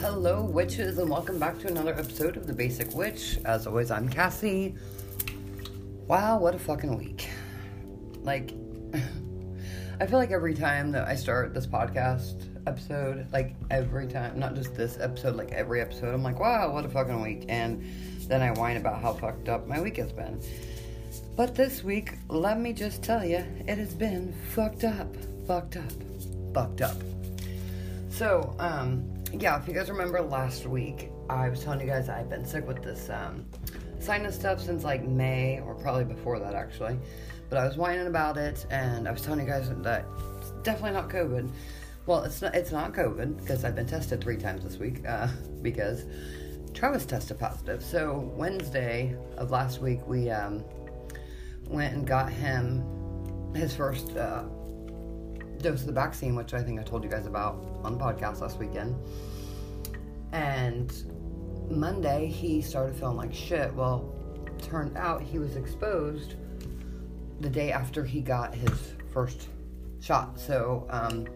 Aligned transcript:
Hello, 0.00 0.44
witches, 0.44 0.98
and 0.98 1.10
welcome 1.10 1.40
back 1.40 1.58
to 1.58 1.66
another 1.66 1.92
episode 1.92 2.36
of 2.36 2.46
The 2.46 2.52
Basic 2.52 2.94
Witch. 2.94 3.40
As 3.44 3.66
always, 3.66 3.90
I'm 3.90 4.08
Cassie. 4.08 4.76
Wow, 6.06 6.38
what 6.38 6.54
a 6.54 6.58
fucking 6.60 6.96
week. 6.96 7.28
Like, 8.22 8.54
I 10.00 10.06
feel 10.06 10.20
like 10.20 10.30
every 10.30 10.54
time 10.54 10.92
that 10.92 11.08
I 11.08 11.16
start 11.16 11.52
this 11.52 11.66
podcast 11.66 12.44
episode, 12.68 13.26
like 13.32 13.56
every 13.72 14.06
time, 14.06 14.38
not 14.38 14.54
just 14.54 14.76
this 14.76 15.00
episode, 15.00 15.34
like 15.34 15.50
every 15.50 15.80
episode, 15.80 16.14
I'm 16.14 16.22
like, 16.22 16.38
wow, 16.38 16.72
what 16.72 16.84
a 16.84 16.88
fucking 16.88 17.20
week. 17.20 17.46
And 17.48 17.84
then 18.28 18.40
I 18.40 18.52
whine 18.52 18.76
about 18.76 19.02
how 19.02 19.14
fucked 19.14 19.48
up 19.48 19.66
my 19.66 19.80
week 19.80 19.96
has 19.96 20.12
been. 20.12 20.40
But 21.36 21.56
this 21.56 21.82
week, 21.82 22.12
let 22.28 22.60
me 22.60 22.72
just 22.72 23.02
tell 23.02 23.24
you, 23.24 23.44
it 23.66 23.76
has 23.76 23.92
been 23.92 24.32
fucked 24.50 24.84
up, 24.84 25.12
fucked 25.48 25.76
up, 25.76 25.92
fucked 26.54 26.80
up. 26.80 26.96
So, 28.08 28.54
um, 28.60 29.04
yeah, 29.32 29.60
if 29.60 29.66
you 29.66 29.74
guys 29.74 29.90
remember 29.90 30.22
last 30.22 30.64
week, 30.64 31.10
I 31.28 31.48
was 31.48 31.64
telling 31.64 31.80
you 31.80 31.86
guys 31.86 32.08
I've 32.08 32.30
been 32.30 32.44
sick 32.44 32.68
with 32.68 32.84
this 32.84 33.10
um, 33.10 33.44
sinus 33.98 34.36
stuff 34.36 34.60
since 34.60 34.84
like 34.84 35.02
May, 35.02 35.58
or 35.58 35.74
probably 35.74 36.04
before 36.04 36.38
that 36.38 36.54
actually. 36.54 36.96
But 37.50 37.58
I 37.58 37.66
was 37.66 37.76
whining 37.76 38.06
about 38.06 38.36
it, 38.36 38.64
and 38.70 39.08
I 39.08 39.10
was 39.10 39.22
telling 39.22 39.40
you 39.40 39.46
guys 39.46 39.68
that 39.68 40.04
it's 40.38 40.50
definitely 40.62 40.92
not 40.92 41.08
COVID. 41.08 41.50
Well, 42.06 42.22
it's 42.22 42.42
not. 42.42 42.54
It's 42.54 42.70
not 42.70 42.92
COVID 42.92 43.38
because 43.38 43.64
I've 43.64 43.74
been 43.74 43.86
tested 43.86 44.22
three 44.22 44.36
times 44.36 44.62
this 44.62 44.76
week 44.76 45.04
uh, 45.04 45.26
because 45.62 46.04
Travis 46.74 47.04
tested 47.06 47.40
positive. 47.40 47.82
So 47.82 48.30
Wednesday 48.36 49.16
of 49.36 49.50
last 49.50 49.80
week, 49.80 50.06
we 50.06 50.30
um, 50.30 50.62
went 51.68 51.94
and 51.94 52.06
got 52.06 52.30
him 52.30 52.84
his 53.54 53.74
first 53.74 54.16
uh, 54.16 54.44
dose 55.58 55.80
of 55.80 55.86
the 55.86 55.92
vaccine, 55.92 56.34
which 56.34 56.54
I 56.54 56.62
think 56.62 56.80
I 56.80 56.82
told 56.82 57.04
you 57.04 57.10
guys 57.10 57.26
about 57.26 57.80
on 57.82 57.96
the 57.96 58.04
podcast 58.04 58.40
last 58.40 58.58
weekend. 58.58 58.96
And 60.32 60.92
Monday, 61.70 62.26
he 62.26 62.60
started 62.60 62.96
feeling 62.96 63.16
like 63.16 63.32
shit. 63.32 63.72
Well, 63.74 64.12
turned 64.60 64.96
out 64.96 65.22
he 65.22 65.38
was 65.38 65.56
exposed 65.56 66.34
the 67.40 67.48
day 67.48 67.72
after 67.72 68.04
he 68.04 68.20
got 68.20 68.54
his 68.54 68.94
first 69.12 69.48
shot. 70.00 70.38
So 70.38 70.86
um, 70.90 71.26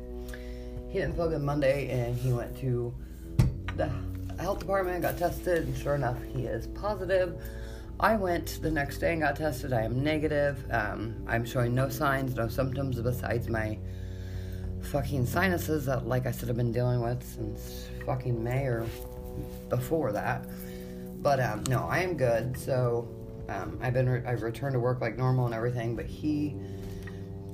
he 0.88 0.98
didn't 0.98 1.14
feel 1.14 1.28
good 1.28 1.42
Monday, 1.42 1.88
and 1.90 2.16
he 2.16 2.32
went 2.32 2.56
to 2.60 2.94
the 3.76 3.90
health 4.40 4.58
department, 4.60 5.02
got 5.02 5.18
tested, 5.18 5.66
and 5.66 5.76
sure 5.76 5.94
enough, 5.94 6.18
he 6.34 6.44
is 6.46 6.66
positive. 6.68 7.40
I 8.00 8.14
went 8.14 8.60
the 8.62 8.70
next 8.70 8.98
day 8.98 9.12
and 9.12 9.22
got 9.22 9.36
tested. 9.36 9.72
I 9.72 9.82
am 9.82 10.04
negative. 10.04 10.64
Um, 10.70 11.16
I'm 11.27 11.44
showing 11.44 11.74
no 11.74 11.88
signs, 11.88 12.36
no 12.36 12.46
symptoms 12.46 13.00
besides 13.00 13.48
my 13.48 13.77
fucking 14.80 15.27
sinuses 15.27 15.86
that, 15.86 16.06
like 16.06 16.24
I 16.26 16.30
said, 16.30 16.48
I've 16.48 16.56
been 16.56 16.70
dealing 16.70 17.00
with 17.00 17.22
since 17.24 17.88
fucking 18.06 18.42
May 18.42 18.64
or 18.64 18.86
before 19.69 20.12
that. 20.12 20.44
But 21.20 21.41
um, 21.41 21.64
no, 21.69 21.88
I 21.88 21.98
am 21.98 22.16
good. 22.16 22.56
So 22.56 23.08
um, 23.48 23.78
I've 23.82 23.94
been 23.94 24.08
re- 24.08 24.22
I've 24.24 24.42
returned 24.42 24.74
to 24.74 24.80
work 24.80 25.00
like 25.00 25.19
normal 25.19 25.46
and 25.46 25.54
everything, 25.54 25.96
but 25.96 26.06
he 26.06 26.54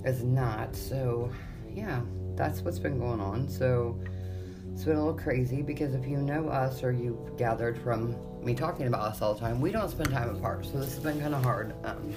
is 0.04 0.22
not. 0.22 0.76
So 0.76 1.32
yeah, 1.72 2.02
that's 2.36 2.60
what's 2.60 2.78
been 2.78 2.98
going 2.98 3.20
on. 3.20 3.48
So 3.48 3.98
it's 4.74 4.82
been 4.82 4.96
a 4.96 4.98
little 4.98 5.14
crazy 5.14 5.62
because 5.62 5.94
if 5.94 6.04
you 6.04 6.16
know 6.16 6.48
us 6.48 6.82
or 6.82 6.90
you've 6.90 7.38
gathered 7.38 7.78
from 7.78 8.16
me 8.44 8.56
talking 8.56 8.88
about 8.88 9.02
us 9.02 9.22
all 9.22 9.32
the 9.32 9.38
time, 9.38 9.60
we 9.60 9.70
don't 9.70 9.88
spend 9.88 10.10
time 10.10 10.28
apart. 10.34 10.66
So 10.66 10.80
this 10.80 10.94
has 10.94 10.98
been 10.98 11.20
kind 11.20 11.32
of 11.32 11.44
hard. 11.44 11.72
Um, 11.84 12.12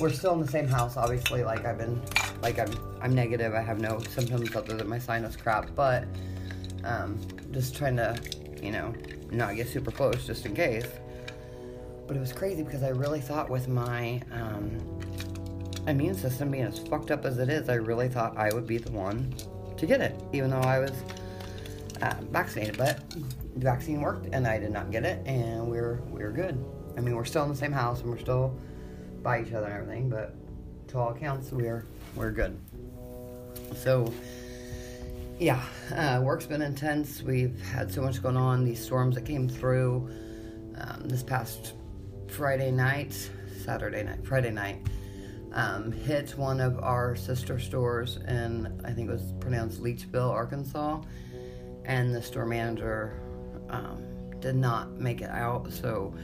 we're 0.00 0.10
still 0.10 0.32
in 0.32 0.40
the 0.40 0.48
same 0.48 0.66
house, 0.66 0.96
obviously. 0.96 1.44
Like 1.44 1.66
I've 1.66 1.76
been, 1.76 2.00
like 2.40 2.58
I'm, 2.58 2.72
I'm 3.02 3.14
negative. 3.14 3.52
I 3.52 3.60
have 3.60 3.80
no 3.80 3.98
symptoms 3.98 4.56
other 4.56 4.78
than 4.78 4.88
my 4.88 4.98
sinus 4.98 5.36
crap, 5.36 5.68
but 5.76 6.04
um, 6.84 7.20
just 7.50 7.76
trying 7.76 7.96
to, 7.96 8.18
you 8.62 8.72
know, 8.72 8.94
not 9.30 9.54
get 9.54 9.68
super 9.68 9.90
close 9.90 10.26
just 10.26 10.46
in 10.46 10.54
case. 10.54 10.86
But 12.06 12.16
it 12.16 12.20
was 12.20 12.32
crazy 12.32 12.62
because 12.62 12.82
I 12.82 12.88
really 12.88 13.20
thought 13.20 13.50
with 13.50 13.68
my 13.68 14.22
um, 14.32 14.78
immune 15.86 16.14
system 16.14 16.50
being 16.50 16.64
as 16.64 16.78
fucked 16.78 17.10
up 17.10 17.26
as 17.26 17.36
it 17.36 17.50
is, 17.50 17.68
I 17.68 17.74
really 17.74 18.08
thought 18.08 18.38
I 18.38 18.54
would 18.54 18.66
be 18.66 18.78
the 18.78 18.90
one 18.90 19.34
to 19.76 19.84
get 19.84 20.00
it, 20.00 20.18
even 20.32 20.48
though 20.48 20.60
I 20.60 20.78
was 20.78 20.92
uh, 22.02 22.14
vaccinated. 22.30 22.76
But 22.76 23.08
the 23.10 23.60
vaccine 23.60 24.00
worked, 24.00 24.26
and 24.32 24.46
I 24.46 24.58
did 24.58 24.70
not 24.70 24.90
get 24.90 25.04
it, 25.04 25.26
and 25.26 25.70
we're 25.70 26.02
we're 26.08 26.32
good. 26.32 26.62
I 26.96 27.00
mean, 27.00 27.16
we're 27.16 27.24
still 27.24 27.44
in 27.44 27.48
the 27.48 27.56
same 27.56 27.72
house, 27.72 28.00
and 28.00 28.10
we're 28.10 28.18
still 28.18 28.58
by 29.22 29.40
each 29.40 29.52
other 29.52 29.66
and 29.66 29.74
everything, 29.74 30.08
but 30.10 30.34
to 30.88 30.98
all 30.98 31.10
accounts, 31.10 31.50
we're 31.52 31.86
we're 32.14 32.30
good. 32.30 32.58
So, 33.76 34.12
yeah, 35.38 35.62
uh, 35.94 36.20
work's 36.22 36.46
been 36.46 36.62
intense. 36.62 37.22
We've 37.22 37.58
had 37.60 37.92
so 37.92 38.02
much 38.02 38.22
going 38.22 38.36
on. 38.36 38.64
These 38.64 38.84
storms 38.84 39.14
that 39.14 39.24
came 39.24 39.48
through 39.48 40.10
um, 40.76 41.02
this 41.04 41.22
past 41.22 41.74
Friday 42.28 42.70
night, 42.70 43.30
Saturday 43.64 44.02
night, 44.02 44.26
Friday 44.26 44.50
night, 44.50 44.86
um, 45.52 45.92
hit 45.92 46.36
one 46.36 46.60
of 46.60 46.78
our 46.80 47.14
sister 47.14 47.58
stores 47.58 48.18
in 48.28 48.80
I 48.84 48.92
think 48.92 49.08
it 49.08 49.12
was 49.12 49.32
pronounced 49.40 49.82
Leachville, 49.82 50.30
Arkansas, 50.30 51.00
and 51.84 52.14
the 52.14 52.22
store 52.22 52.46
manager 52.46 53.20
um, 53.70 54.02
did 54.40 54.56
not 54.56 54.92
make 54.92 55.20
it 55.20 55.30
out. 55.30 55.72
So 55.72 56.14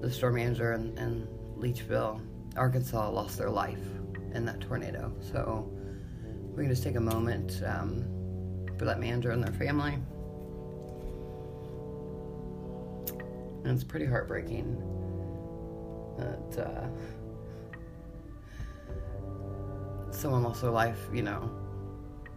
the 0.00 0.10
store 0.10 0.30
manager 0.30 0.72
in, 0.74 0.96
and 0.98 1.26
Leachville, 1.58 2.20
Arkansas, 2.56 3.10
lost 3.10 3.38
their 3.38 3.50
life 3.50 3.84
in 4.34 4.44
that 4.46 4.60
tornado. 4.60 5.12
So 5.20 5.70
we 6.54 6.64
can 6.64 6.70
just 6.70 6.82
take 6.82 6.96
a 6.96 7.00
moment 7.00 7.62
um, 7.66 8.04
for 8.78 8.84
that 8.84 9.00
manager 9.00 9.30
and 9.30 9.42
their 9.42 9.52
family. 9.52 9.98
And 13.64 13.72
it's 13.72 13.84
pretty 13.84 14.04
heartbreaking 14.04 14.76
that 16.18 16.66
uh, 16.66 16.86
someone 20.12 20.42
lost 20.42 20.60
their 20.60 20.70
life, 20.70 20.98
you 21.12 21.22
know, 21.22 21.50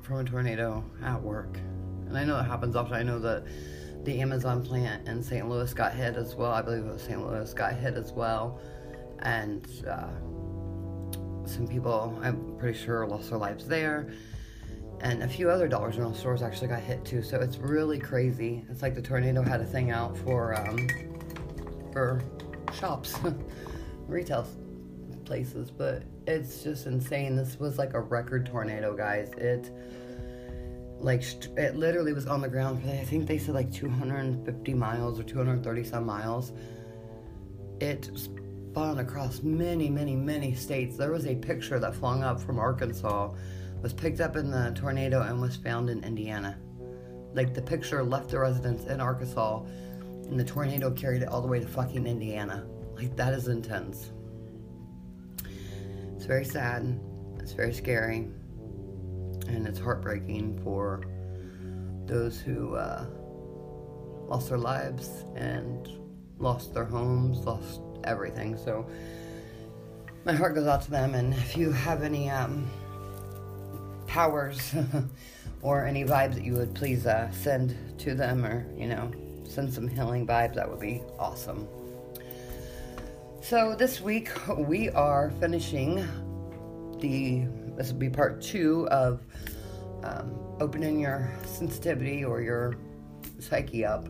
from 0.02 0.20
a 0.20 0.24
tornado 0.24 0.84
at 1.04 1.22
work. 1.22 1.60
And 2.08 2.18
I 2.18 2.24
know 2.24 2.40
it 2.40 2.44
happens 2.44 2.76
often. 2.76 2.94
I 2.94 3.04
know 3.04 3.20
that 3.20 3.46
the 4.04 4.22
Amazon 4.22 4.64
plant 4.64 5.08
in 5.08 5.22
St. 5.22 5.48
Louis 5.48 5.74
got 5.74 5.94
hit 5.94 6.16
as 6.16 6.36
well. 6.36 6.52
I 6.52 6.62
believe 6.62 6.86
it 6.86 6.94
was 6.94 7.02
St. 7.02 7.20
Louis 7.20 7.54
got 7.54 7.74
hit 7.74 7.96
as 7.96 8.12
well 8.12 8.60
and 9.20 9.68
uh, 9.88 10.08
some 11.48 11.68
people, 11.68 12.18
I'm 12.22 12.56
pretty 12.58 12.78
sure, 12.78 13.08
lost 13.08 13.30
their 13.30 13.40
lives 13.40 13.68
there. 13.68 14.12
And 15.02 15.22
a 15.24 15.28
few 15.28 15.50
other 15.50 15.68
Dollar 15.68 15.92
General 15.92 16.14
stores 16.14 16.42
actually 16.42 16.70
got 16.70 16.82
hit 16.82 17.06
too. 17.06 17.22
So 17.22 17.40
it's 17.40 17.58
really 17.58 18.00
crazy. 18.00 18.66
It's 18.70 18.82
like 18.82 18.96
the 18.96 19.02
tornado 19.02 19.44
had 19.44 19.62
a 19.62 19.66
thing 19.66 19.92
out 19.92 20.18
for 20.18 20.56
um, 20.56 20.88
for 21.92 22.24
shops, 22.74 23.16
retail 24.08 24.48
places, 25.24 25.70
but 25.70 26.04
it's 26.26 26.64
just 26.64 26.88
insane. 26.88 27.36
This 27.36 27.60
was 27.60 27.78
like 27.78 27.94
a 27.94 28.00
record 28.00 28.48
tornado, 28.48 28.96
guys. 28.96 29.30
It 29.38 29.72
like 31.00 31.24
it 31.58 31.76
literally 31.76 32.14
was 32.14 32.28
on 32.28 32.42
the 32.42 32.50
ground 32.50 32.82
for 32.82 32.90
I 32.90 33.04
think 33.04 33.28
they 33.28 33.38
said 33.38 33.54
like 33.54 33.72
250 33.72 34.74
miles 34.74 35.20
or 35.20 35.24
230 35.24 35.84
some 35.84 36.06
miles. 36.06 36.54
It 37.80 38.10
spun 38.16 39.00
across 39.00 39.44
many, 39.44 39.90
many, 39.90 40.16
many 40.16 40.56
states. 40.56 40.98
There 40.98 41.12
was 41.12 41.28
a 41.28 41.36
picture 41.36 41.80
that 41.80 41.96
flung 41.96 42.24
up 42.24 42.40
from 42.42 42.58
Arkansas, 42.58 43.32
was 43.82 43.94
picked 43.94 44.20
up 44.20 44.36
in 44.36 44.50
the 44.50 44.72
tornado, 44.76 45.22
and 45.22 45.40
was 45.40 45.56
found 45.56 45.90
in 45.90 46.04
Indiana. 46.04 46.58
Like 47.34 47.54
the 47.54 47.62
picture 47.62 48.04
left 48.04 48.30
the 48.30 48.40
residence 48.40 48.86
in 48.86 49.00
Arkansas, 49.00 49.64
and 50.30 50.40
the 50.40 50.44
tornado 50.44 50.92
carried 50.92 51.22
it 51.22 51.28
all 51.28 51.42
the 51.42 51.48
way 51.48 51.60
to 51.60 51.68
fucking 51.68 52.08
Indiana. 52.08 52.66
Like 52.96 53.16
that 53.16 53.34
is 53.34 53.48
intense. 53.48 54.12
It's 56.16 56.26
very 56.26 56.46
sad. 56.46 57.00
It's 57.40 57.52
very 57.52 57.74
scary. 57.74 58.28
And 59.48 59.68
it's 59.68 59.80
heartbreaking 59.80 60.60
for 60.64 61.04
those 62.06 62.40
who 62.40 62.76
uh, 62.76 63.06
lost 64.28 64.50
their 64.50 64.58
lives 64.58 65.26
and 65.36 65.90
lost 66.40 66.74
their 66.74 66.86
homes, 66.86 67.40
lost 67.40 67.82
everything. 68.04 68.58
So 68.58 68.88
my 70.26 70.34
heart 70.34 70.56
goes 70.56 70.68
out 70.68 70.82
to 70.84 70.92
them. 70.92 71.16
And 71.16 71.34
if 71.34 71.56
you 71.56 71.72
have 71.72 72.04
any 72.04 72.30
um, 72.30 72.70
powers 74.08 74.74
or 75.62 75.86
any 75.86 76.04
vibes 76.04 76.36
that 76.36 76.44
you 76.44 76.54
would 76.54 76.74
please 76.76 77.06
uh, 77.06 77.32
send 77.32 77.76
to 78.00 78.16
them, 78.16 78.46
or 78.46 78.66
you 78.76 78.88
know, 78.88 79.12
send 79.48 79.74
some 79.74 79.88
healing 79.88 80.28
vibes, 80.28 80.56
that 80.56 80.70
would 80.70 80.80
be 80.80 81.02
awesome. 81.18 81.68
So 83.42 83.76
this 83.76 84.02
week 84.02 84.30
we 84.58 84.90
are 84.90 85.32
finishing 85.40 86.06
the. 87.00 87.48
This 87.78 87.92
will 87.92 88.00
be 88.00 88.10
part 88.10 88.42
two 88.42 88.88
of 88.90 89.22
um, 90.04 90.34
opening 90.60 91.00
your 91.00 91.32
sensitivity 91.46 92.26
or 92.26 92.42
your 92.42 92.76
psyche 93.40 93.86
up. 93.86 94.10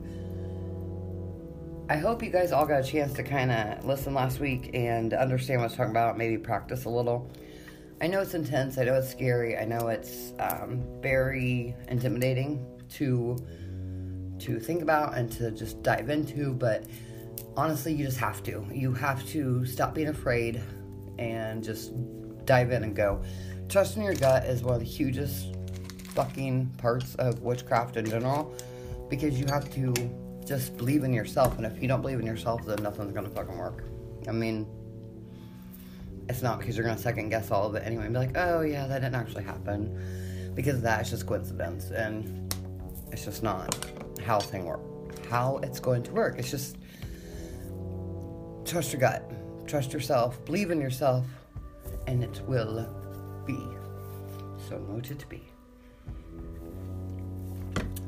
I 1.90 1.98
hope 1.98 2.22
you 2.22 2.30
guys 2.30 2.52
all 2.52 2.66
got 2.66 2.82
a 2.82 2.84
chance 2.84 3.14
to 3.14 3.24
kind 3.24 3.52
of 3.52 3.86
listen 3.86 4.14
last 4.14 4.40
week 4.40 4.72
and 4.74 5.14
understand 5.14 5.62
what 5.62 5.66
I 5.66 5.68
was 5.68 5.78
talking 5.78 5.92
about, 5.92 6.18
maybe 6.18 6.38
practice 6.38 6.86
a 6.86 6.90
little. 6.90 7.32
I 8.02 8.08
know 8.08 8.22
it's 8.22 8.34
intense. 8.34 8.78
I 8.78 8.84
know 8.84 8.96
it's 8.96 9.10
scary. 9.10 9.58
I 9.58 9.66
know 9.66 9.88
it's 9.88 10.34
um, 10.40 10.84
very 11.02 11.76
intimidating 11.88 12.66
to 12.96 13.38
to 14.40 14.60
think 14.60 14.84
about 14.84 15.18
and 15.18 15.32
to 15.32 15.50
just 15.52 15.82
dive 15.82 16.10
into. 16.10 16.54
But 16.54 16.86
honestly, 17.56 17.94
you 17.94 18.06
just 18.06 18.20
have 18.20 18.44
to. 18.44 18.66
You 18.72 18.94
have 18.94 19.26
to 19.30 19.66
stop 19.66 19.96
being 19.96 20.10
afraid 20.10 20.62
and 21.18 21.64
just 21.64 21.92
dive 22.46 22.72
in 22.72 22.84
and 22.84 22.96
go. 22.96 23.24
Trusting 23.70 24.04
your 24.04 24.16
gut 24.16 24.46
is 24.46 24.64
one 24.64 24.76
of 24.76 24.80
the 24.80 24.86
hugest 24.86 25.56
fucking 26.14 26.74
parts 26.78 27.16
of 27.16 27.42
witchcraft 27.42 27.98
in 27.98 28.06
general 28.06 28.56
because 29.10 29.40
you 29.40 29.46
have 29.48 29.72
to 29.74 29.94
just 30.46 30.78
believe 30.78 31.04
in 31.04 31.14
yourself. 31.14 31.58
And 31.58 31.66
if 31.66 31.82
you 31.82 31.88
don't 31.88 32.02
believe 32.02 32.20
in 32.20 32.26
yourself, 32.26 32.66
then 32.66 32.82
nothing's 32.82 33.14
gonna 33.14 33.30
fucking 33.30 33.58
work. 33.58 33.84
I 34.28 34.32
mean, 34.32 34.68
it's 36.30 36.42
not 36.42 36.60
because 36.60 36.78
you're 36.78 36.86
gonna 36.86 36.98
second 36.98 37.30
guess 37.30 37.52
all 37.52 37.68
of 37.68 37.76
it 37.76 37.84
anyway 37.86 38.06
and 38.06 38.14
be 38.14 38.20
like, 38.20 38.38
oh 38.38 38.62
yeah, 38.62 38.88
that 38.88 39.02
didn't 39.02 39.16
actually 39.16 39.44
happen. 39.44 40.52
Because 40.56 40.82
that's 40.82 41.10
just 41.10 41.28
coincidence 41.28 41.92
and 41.92 42.54
it's 43.12 43.26
just 43.26 43.44
not 43.44 43.76
how 44.26 44.40
thing 44.40 44.66
work 44.66 44.82
how 45.30 45.60
it's 45.64 45.80
going 45.80 46.04
to 46.04 46.12
work. 46.12 46.38
It's 46.38 46.50
just 46.50 46.78
trust 48.66 48.92
your 48.92 49.00
gut, 49.00 49.24
trust 49.68 49.94
yourself, 49.94 50.44
believe 50.46 50.72
in 50.72 50.80
yourself, 50.80 51.26
and 52.08 52.24
it 52.24 52.42
will 52.48 52.88
be. 53.48 53.60
So 54.70 54.78
mote 54.80 55.06
to 55.06 55.28
be. 55.28 55.42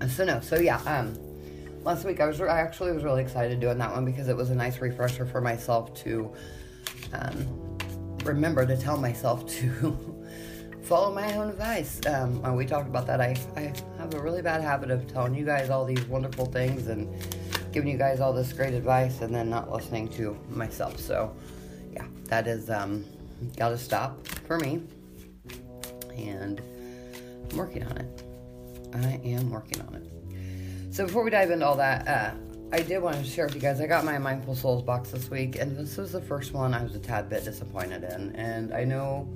So 0.08 0.26
no, 0.26 0.40
so 0.40 0.60
yeah, 0.60 0.78
um 0.86 1.18
last 1.84 2.06
week 2.06 2.20
I 2.20 2.28
was 2.28 2.40
I 2.42 2.60
actually 2.60 2.92
was 2.92 3.04
really 3.04 3.22
excited 3.22 3.60
doing 3.60 3.78
that 3.78 3.92
one 3.92 4.06
because 4.06 4.28
it 4.28 4.36
was 4.36 4.50
a 4.50 4.56
nice 4.56 4.80
refresher 4.80 5.26
for 5.26 5.42
myself 5.42 5.94
to 6.04 6.32
um, 7.14 7.78
remember 8.24 8.66
to 8.66 8.78
tell 8.78 8.98
myself 8.98 9.48
to 9.48 9.98
follow 10.84 11.14
my 11.14 11.34
own 11.36 11.50
advice. 11.50 12.00
Um, 12.06 12.56
we 12.56 12.66
talked 12.66 12.88
about 12.88 13.08
that. 13.08 13.22
I, 13.22 13.38
I 13.56 13.74
have 13.98 14.14
a 14.14 14.20
really 14.20 14.42
bad 14.42 14.62
habit 14.62 14.92
of 14.92 15.08
telling 15.08 15.34
you 15.36 15.46
guys 15.46 15.70
all 15.70 15.86
these 15.86 16.04
wonderful 16.06 16.46
things 16.46 16.88
and 16.88 17.08
giving 17.72 17.90
you 17.90 17.98
guys 17.98 18.20
all 18.20 18.34
this 18.34 18.52
great 18.54 18.74
advice 18.74 19.22
and 19.22 19.34
then 19.34 19.50
not 19.50 19.72
listening 19.72 20.08
to 20.10 20.38
myself. 20.50 21.00
So, 21.00 21.36
yeah, 21.94 22.06
that 22.26 22.48
is 22.48 22.70
um, 22.70 23.06
got 23.58 23.70
to 23.70 23.78
stop 23.78 24.26
for 24.48 24.58
me. 24.58 24.82
And 26.28 26.62
I'm 27.52 27.58
working 27.58 27.84
on 27.84 27.98
it. 27.98 28.24
I 28.94 29.20
am 29.24 29.50
working 29.50 29.82
on 29.82 29.96
it. 29.96 30.94
So 30.94 31.06
before 31.06 31.24
we 31.24 31.30
dive 31.30 31.52
into 31.52 31.66
all 31.66 31.78
that, 31.78 32.08
uh, 32.08 32.32
I 32.72 32.82
did 32.82 33.02
want 33.02 33.16
to 33.16 33.24
share 33.24 33.46
with 33.46 33.56
you 33.56 33.62
guys. 33.62 33.82
I 33.82 33.88
got 33.88 34.06
my 34.06 34.18
Mindful 34.18 34.56
Souls 34.56 34.84
box 34.84 35.12
this 35.12 35.30
week, 35.30 35.56
and 35.56 35.76
this 35.78 35.98
was 35.98 36.12
the 36.12 36.22
first 36.22 36.54
one 36.54 36.74
I 36.74 36.84
was 36.84 36.96
a 36.96 37.00
tad 37.00 37.30
bit 37.30 37.44
disappointed 37.44 38.04
in. 38.04 38.36
And 38.36 38.74
I 38.74 38.84
know 38.84 39.28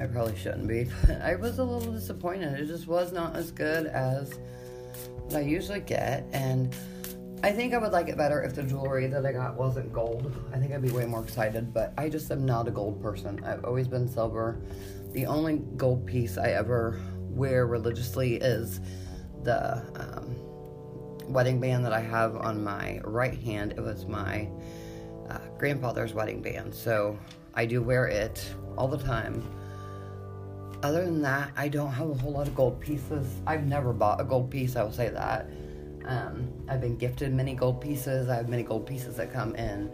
I 0.00 0.06
probably 0.06 0.36
shouldn't 0.36 0.66
be, 0.66 0.84
but 1.06 1.20
I 1.20 1.34
was 1.34 1.58
a 1.58 1.64
little 1.64 1.92
disappointed. 1.92 2.58
It 2.58 2.66
just 2.66 2.86
was 2.86 3.12
not 3.12 3.36
as 3.36 3.50
good 3.50 3.86
as 3.86 4.38
what 5.24 5.36
I 5.36 5.40
usually 5.40 5.80
get, 5.80 6.26
and 6.32 6.74
I 7.44 7.50
think 7.50 7.74
I 7.74 7.78
would 7.78 7.92
like 7.92 8.08
it 8.08 8.16
better 8.16 8.42
if 8.42 8.54
the 8.54 8.62
jewelry 8.62 9.08
that 9.08 9.26
I 9.26 9.32
got 9.32 9.56
wasn't 9.56 9.92
gold. 9.92 10.32
I 10.54 10.58
think 10.58 10.72
I'd 10.72 10.80
be 10.80 10.90
way 10.90 11.06
more 11.06 11.22
excited, 11.22 11.74
but 11.74 11.92
I 11.98 12.08
just 12.08 12.30
am 12.30 12.46
not 12.46 12.68
a 12.68 12.70
gold 12.70 13.02
person. 13.02 13.42
I've 13.44 13.64
always 13.64 13.88
been 13.88 14.08
silver. 14.08 14.60
The 15.12 15.26
only 15.26 15.58
gold 15.76 16.06
piece 16.06 16.38
I 16.38 16.52
ever 16.52 17.00
wear 17.18 17.66
religiously 17.66 18.36
is 18.36 18.80
the 19.42 19.78
um, 20.00 21.32
wedding 21.32 21.60
band 21.60 21.84
that 21.84 21.92
I 21.92 22.00
have 22.00 22.36
on 22.36 22.64
my 22.64 23.00
right 23.04 23.38
hand. 23.38 23.72
It 23.72 23.80
was 23.80 24.06
my 24.06 24.48
uh, 25.28 25.38
grandfather's 25.58 26.14
wedding 26.14 26.40
band, 26.40 26.74
so 26.74 27.18
I 27.54 27.66
do 27.66 27.82
wear 27.82 28.06
it 28.06 28.54
all 28.76 28.88
the 28.88 28.98
time. 28.98 29.42
Other 30.82 31.04
than 31.04 31.22
that, 31.22 31.52
I 31.56 31.68
don't 31.68 31.92
have 31.92 32.10
a 32.10 32.14
whole 32.14 32.32
lot 32.32 32.48
of 32.48 32.54
gold 32.54 32.80
pieces. 32.80 33.40
I've 33.46 33.64
never 33.64 33.92
bought 33.92 34.20
a 34.20 34.24
gold 34.24 34.50
piece, 34.50 34.76
I 34.76 34.82
will 34.82 34.92
say 34.92 35.10
that. 35.10 35.48
Um, 36.06 36.52
I've 36.68 36.80
been 36.80 36.96
gifted 36.96 37.32
many 37.32 37.54
gold 37.54 37.80
pieces. 37.80 38.28
I 38.28 38.34
have 38.36 38.48
many 38.48 38.62
gold 38.62 38.86
pieces 38.86 39.16
that 39.16 39.32
come 39.32 39.54
in 39.56 39.92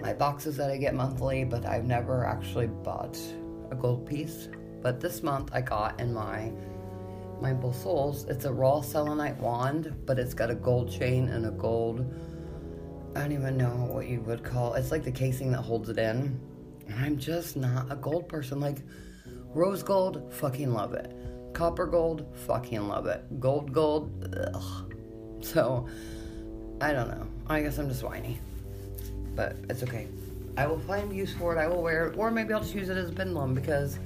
my 0.00 0.12
boxes 0.12 0.56
that 0.56 0.70
I 0.70 0.76
get 0.76 0.94
monthly, 0.94 1.44
but 1.44 1.64
I've 1.64 1.84
never 1.84 2.24
actually 2.24 2.66
bought 2.66 3.18
a 3.70 3.74
gold 3.74 4.06
piece. 4.06 4.48
But 4.82 5.00
this 5.00 5.22
month 5.22 5.50
I 5.52 5.60
got 5.60 6.00
in 6.00 6.14
my 6.14 6.52
Mindful 7.40 7.72
Souls. 7.72 8.24
It's 8.28 8.44
a 8.44 8.52
raw 8.52 8.80
selenite 8.80 9.38
wand, 9.38 9.94
but 10.06 10.18
it's 10.18 10.34
got 10.34 10.50
a 10.50 10.54
gold 10.54 10.90
chain 10.90 11.28
and 11.28 11.46
a 11.46 11.50
gold. 11.50 12.12
I 13.14 13.22
don't 13.22 13.32
even 13.32 13.56
know 13.56 13.88
what 13.90 14.08
you 14.08 14.20
would 14.22 14.44
call. 14.44 14.74
It's 14.74 14.90
like 14.90 15.04
the 15.04 15.12
casing 15.12 15.52
that 15.52 15.62
holds 15.62 15.88
it 15.88 15.98
in. 15.98 16.38
I'm 16.96 17.18
just 17.18 17.56
not 17.56 17.90
a 17.90 17.96
gold 17.96 18.28
person. 18.28 18.60
Like 18.60 18.78
rose 19.54 19.82
gold, 19.82 20.32
fucking 20.32 20.72
love 20.72 20.94
it. 20.94 21.14
Copper 21.52 21.86
gold, 21.86 22.26
fucking 22.46 22.86
love 22.86 23.06
it. 23.06 23.40
Gold 23.40 23.72
gold, 23.72 24.36
ugh. 24.54 24.94
So 25.40 25.88
I 26.80 26.92
don't 26.92 27.08
know. 27.08 27.26
I 27.46 27.62
guess 27.62 27.78
I'm 27.78 27.88
just 27.88 28.02
whiny, 28.02 28.38
but 29.34 29.56
it's 29.68 29.82
okay. 29.82 30.08
I 30.56 30.66
will 30.66 30.80
find 30.80 31.14
use 31.14 31.32
for 31.34 31.54
it. 31.54 31.58
I 31.58 31.68
will 31.68 31.82
wear 31.82 32.08
it, 32.08 32.18
or 32.18 32.30
maybe 32.30 32.52
I'll 32.52 32.60
just 32.60 32.74
use 32.74 32.88
it 32.88 32.96
as 32.96 33.10
a 33.10 33.12
pendulum 33.12 33.54
because 33.54 33.98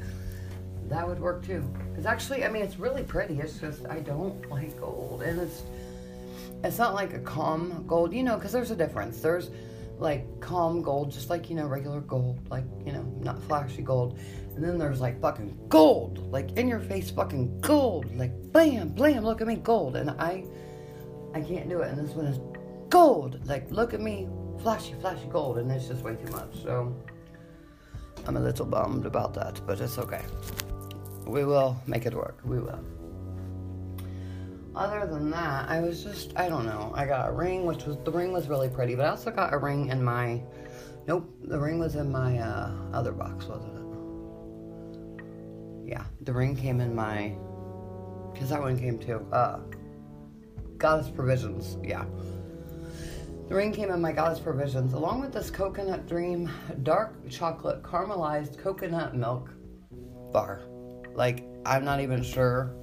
that 0.88 1.06
would 1.06 1.18
work 1.18 1.44
too. 1.44 1.60
Because 1.90 2.06
actually, 2.06 2.44
I 2.44 2.48
mean, 2.48 2.62
it's 2.62 2.78
really 2.78 3.02
pretty. 3.02 3.40
It's 3.40 3.58
just 3.58 3.86
I 3.86 4.00
don't 4.00 4.48
like 4.50 4.78
gold, 4.78 5.22
and 5.22 5.40
it's 5.40 5.62
it's 6.64 6.78
not 6.78 6.94
like 6.94 7.14
a 7.14 7.18
calm 7.20 7.84
gold, 7.86 8.12
you 8.12 8.22
know, 8.22 8.36
because 8.36 8.52
there's 8.52 8.70
a 8.70 8.76
difference. 8.76 9.20
There's 9.20 9.50
like 9.98 10.40
calm 10.40 10.82
gold, 10.82 11.10
just 11.10 11.30
like 11.30 11.48
you 11.48 11.56
know 11.56 11.66
regular 11.66 12.00
gold, 12.00 12.38
like 12.50 12.64
you 12.84 12.92
know 12.92 13.02
not 13.20 13.42
flashy 13.44 13.82
gold, 13.82 14.18
and 14.54 14.62
then 14.62 14.78
there's 14.78 15.00
like 15.00 15.20
fucking 15.20 15.56
gold, 15.68 16.30
like 16.30 16.52
in 16.52 16.68
your 16.68 16.80
face 16.80 17.10
fucking 17.10 17.60
gold, 17.60 18.14
like 18.16 18.32
blam 18.52 18.88
blam, 18.88 19.24
look 19.24 19.40
at 19.40 19.46
me 19.46 19.56
gold, 19.56 19.96
and 19.96 20.10
I 20.10 20.44
I 21.34 21.40
can't 21.40 21.68
do 21.68 21.80
it, 21.80 21.90
and 21.90 21.98
this 22.06 22.14
one 22.14 22.26
is 22.26 22.38
gold, 22.90 23.40
like 23.46 23.70
look 23.70 23.94
at 23.94 24.00
me 24.00 24.28
flashy 24.60 24.94
flashy 25.00 25.26
gold, 25.26 25.58
and 25.58 25.70
it's 25.70 25.88
just 25.88 26.02
way 26.02 26.16
too 26.16 26.30
much. 26.32 26.62
So 26.62 26.94
I'm 28.26 28.36
a 28.36 28.40
little 28.40 28.66
bummed 28.66 29.06
about 29.06 29.32
that, 29.34 29.60
but 29.66 29.80
it's 29.80 29.98
okay. 29.98 30.22
We 31.26 31.44
will 31.44 31.76
make 31.86 32.06
it 32.06 32.14
work. 32.14 32.40
We 32.44 32.58
will. 32.58 32.80
Other 34.74 35.06
than 35.06 35.30
that, 35.30 35.68
I 35.68 35.80
was 35.80 36.02
just, 36.02 36.34
I 36.36 36.48
don't 36.48 36.64
know. 36.64 36.92
I 36.94 37.04
got 37.04 37.28
a 37.28 37.32
ring, 37.32 37.66
which 37.66 37.84
was, 37.84 37.98
the 38.04 38.10
ring 38.10 38.32
was 38.32 38.48
really 38.48 38.70
pretty, 38.70 38.94
but 38.94 39.04
I 39.04 39.10
also 39.10 39.30
got 39.30 39.52
a 39.52 39.58
ring 39.58 39.88
in 39.88 40.02
my, 40.02 40.42
nope, 41.06 41.30
the 41.42 41.58
ring 41.58 41.78
was 41.78 41.94
in 41.94 42.10
my 42.10 42.38
uh, 42.38 42.72
other 42.92 43.12
box, 43.12 43.44
wasn't 43.46 43.76
it? 43.76 43.82
Yeah, 45.90 46.04
the 46.22 46.32
ring 46.32 46.56
came 46.56 46.80
in 46.80 46.94
my, 46.94 47.36
because 48.32 48.48
that 48.48 48.62
one 48.62 48.78
came 48.78 48.98
too. 48.98 49.26
Uh, 49.30 49.58
Goddess 50.78 51.10
Provisions, 51.10 51.76
yeah. 51.84 52.06
The 53.48 53.56
ring 53.56 53.72
came 53.72 53.90
in 53.90 54.00
my 54.00 54.12
Goddess 54.12 54.40
Provisions, 54.40 54.94
along 54.94 55.20
with 55.20 55.32
this 55.32 55.50
Coconut 55.50 56.08
Dream 56.08 56.50
dark 56.82 57.28
chocolate 57.28 57.82
caramelized 57.82 58.56
coconut 58.56 59.14
milk 59.14 59.50
bar. 60.32 60.62
Like, 61.14 61.44
I'm 61.66 61.84
not 61.84 62.00
even 62.00 62.22
sure. 62.22 62.74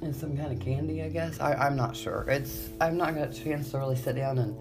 It's 0.00 0.18
some 0.18 0.36
kind 0.36 0.52
of 0.52 0.60
candy, 0.60 1.02
I 1.02 1.08
guess. 1.08 1.40
I, 1.40 1.54
I'm 1.54 1.76
not 1.76 1.96
sure. 1.96 2.24
It's 2.28 2.70
I'm 2.80 2.96
not 2.96 3.14
got 3.14 3.30
a 3.30 3.32
chance 3.32 3.70
to 3.72 3.78
really 3.78 3.96
sit 3.96 4.16
down 4.16 4.38
and 4.38 4.58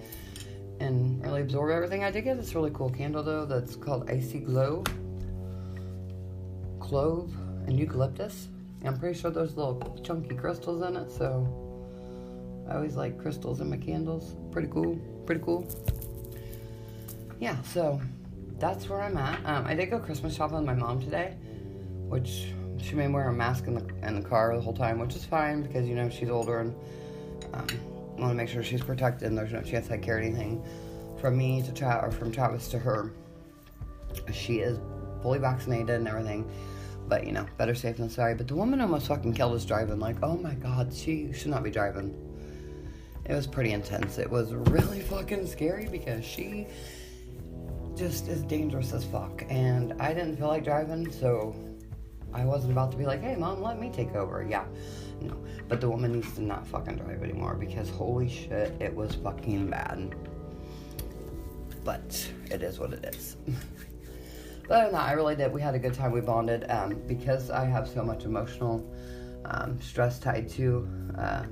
and 0.79 1.23
really 1.23 1.41
absorb 1.41 1.71
everything. 1.71 2.03
I 2.03 2.11
did 2.11 2.23
get 2.23 2.37
this 2.37 2.53
really 2.55 2.71
cool 2.71 2.89
candle 2.89 3.23
though 3.23 3.45
that's 3.45 3.75
called 3.75 4.09
Icy 4.09 4.39
Glow. 4.39 4.83
Clove 6.79 7.33
and 7.67 7.79
eucalyptus. 7.79 8.49
I'm 8.83 8.97
pretty 8.97 9.19
sure 9.19 9.31
there's 9.31 9.55
little 9.55 9.99
chunky 10.03 10.35
crystals 10.35 10.81
in 10.87 10.95
it, 10.95 11.11
so 11.11 11.67
I 12.69 12.75
always 12.75 12.95
like 12.95 13.19
crystals 13.19 13.61
in 13.61 13.69
my 13.69 13.77
candles. 13.77 14.35
Pretty 14.57 14.71
cool. 14.73 14.95
Pretty 15.25 15.41
cool. 15.43 15.67
Yeah, 17.39 17.61
so 17.61 18.01
that's 18.59 18.89
where 18.89 19.01
I'm 19.01 19.17
at. 19.17 19.45
Um, 19.45 19.65
I 19.67 19.75
did 19.75 19.91
go 19.91 19.99
Christmas 19.99 20.35
shopping 20.35 20.57
with 20.57 20.65
my 20.65 20.73
mom 20.73 20.99
today 20.99 21.35
which 22.07 22.53
she 22.77 22.95
may 22.95 23.07
wear 23.07 23.27
a 23.27 23.33
mask 23.33 23.67
in 23.67 23.75
the 23.75 24.07
in 24.07 24.15
the 24.15 24.27
car 24.27 24.55
the 24.55 24.61
whole 24.61 24.73
time, 24.73 24.99
which 24.99 25.15
is 25.15 25.25
fine 25.25 25.61
because 25.61 25.87
you 25.87 25.95
know 25.95 26.09
she's 26.09 26.29
older 26.29 26.59
and 26.59 26.75
um, 27.53 27.67
want 28.17 28.31
to 28.31 28.33
make 28.33 28.49
sure 28.49 28.63
she's 28.63 28.81
protected 28.81 29.27
and 29.27 29.37
there's 29.37 29.51
no 29.51 29.61
chance 29.61 29.91
I 29.91 29.97
carry 29.97 30.27
anything 30.27 30.63
from 31.19 31.37
me 31.37 31.61
to 31.63 31.73
Travis 31.73 32.05
or 32.07 32.17
from 32.17 32.31
Travis 32.31 32.67
to 32.69 32.79
her. 32.79 33.11
She 34.31 34.59
is 34.59 34.79
fully 35.21 35.39
vaccinated 35.39 35.89
and 35.89 36.07
everything, 36.07 36.49
but 37.07 37.25
you 37.25 37.31
know, 37.31 37.45
better 37.57 37.75
safe 37.75 37.97
than 37.97 38.09
sorry. 38.09 38.35
But 38.35 38.47
the 38.47 38.55
woman 38.55 38.81
almost 38.81 39.07
fucking 39.07 39.33
killed 39.33 39.55
us 39.55 39.65
driving. 39.65 39.99
Like, 39.99 40.17
oh 40.23 40.37
my 40.37 40.53
god, 40.55 40.93
she 40.93 41.31
should 41.33 41.51
not 41.51 41.63
be 41.63 41.71
driving. 41.71 42.26
It 43.27 43.33
was 43.33 43.45
pretty 43.45 43.71
intense. 43.71 44.17
It 44.17 44.29
was 44.29 44.53
really 44.53 45.01
fucking 45.01 45.47
scary 45.47 45.87
because 45.91 46.23
she 46.23 46.67
just 47.95 48.27
is 48.27 48.41
dangerous 48.43 48.93
as 48.93 49.03
fuck, 49.03 49.43
and 49.49 49.93
I 49.99 50.13
didn't 50.13 50.37
feel 50.37 50.47
like 50.47 50.63
driving, 50.63 51.11
so 51.11 51.55
I 52.33 52.45
wasn't 52.45 52.71
about 52.71 52.91
to 52.91 52.97
be 52.97 53.05
like, 53.05 53.21
hey, 53.21 53.35
mom, 53.35 53.61
let 53.61 53.79
me 53.79 53.89
take 53.89 54.15
over. 54.15 54.45
Yeah, 54.47 54.65
no. 55.21 55.35
But 55.67 55.81
the 55.81 55.89
woman 55.89 56.13
needs 56.13 56.33
to 56.35 56.41
not 56.41 56.65
fucking 56.67 56.97
drive 56.97 57.21
anymore 57.21 57.55
because 57.55 57.89
holy 57.89 58.29
shit, 58.29 58.79
it 58.79 58.95
was 58.95 59.15
fucking 59.15 59.69
bad. 59.69 60.15
But 61.83 62.29
it 62.49 62.61
is 62.63 62.79
what 62.79 62.93
it 62.93 63.03
is. 63.13 63.35
But 64.67 64.71
other 64.79 64.91
that, 64.91 65.01
I 65.01 65.11
really 65.13 65.35
did. 65.35 65.51
We 65.51 65.61
had 65.61 65.75
a 65.75 65.79
good 65.79 65.93
time. 65.93 66.11
We 66.11 66.21
bonded 66.21 66.69
um, 66.69 67.01
because 67.07 67.49
I 67.49 67.65
have 67.65 67.89
so 67.89 68.03
much 68.03 68.23
emotional 68.23 68.89
um, 69.45 69.81
stress 69.81 70.19
tied 70.19 70.47
to 70.49 70.87
uh, 71.17 71.43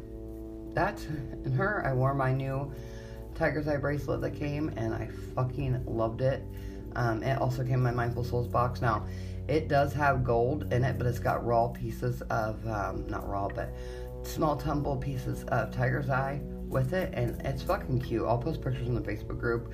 that 0.76 1.02
and 1.08 1.54
her. 1.56 1.86
I 1.86 1.94
wore 1.94 2.14
my 2.14 2.34
new 2.34 2.72
Tiger's 3.34 3.68
Eye 3.68 3.78
bracelet 3.78 4.22
that 4.22 4.32
came, 4.32 4.70
and 4.78 4.94
I 4.94 5.10
fucking 5.34 5.84
loved 5.86 6.22
it. 6.22 6.44
Um, 6.96 7.24
it 7.24 7.42
also 7.42 7.64
came 7.64 7.74
in 7.74 7.84
my 7.84 7.92
Mindful 7.92 8.24
Souls 8.24 8.48
box. 8.48 8.82
Now, 8.82 9.06
it 9.48 9.68
does 9.68 9.94
have 9.94 10.24
gold 10.24 10.72
in 10.74 10.84
it, 10.84 10.98
but 10.98 11.06
it's 11.08 11.20
got 11.20 11.46
raw 11.46 11.68
pieces 11.68 12.22
of, 12.24 12.66
um, 12.68 13.06
not 13.08 13.28
raw, 13.28 13.48
but 13.48 13.74
small 14.24 14.56
tumble 14.56 14.98
pieces 14.98 15.44
of 15.46 15.72
Tiger's 15.72 16.10
Eye 16.10 16.42
with 16.68 16.94
it, 16.94 17.14
and 17.14 17.40
it's 17.46 17.62
fucking 17.62 18.02
cute. 18.02 18.26
I'll 18.26 18.38
post 18.38 18.62
pictures 18.62 18.88
in 18.88 18.96
the 18.96 19.02
Facebook 19.02 19.40
group. 19.40 19.74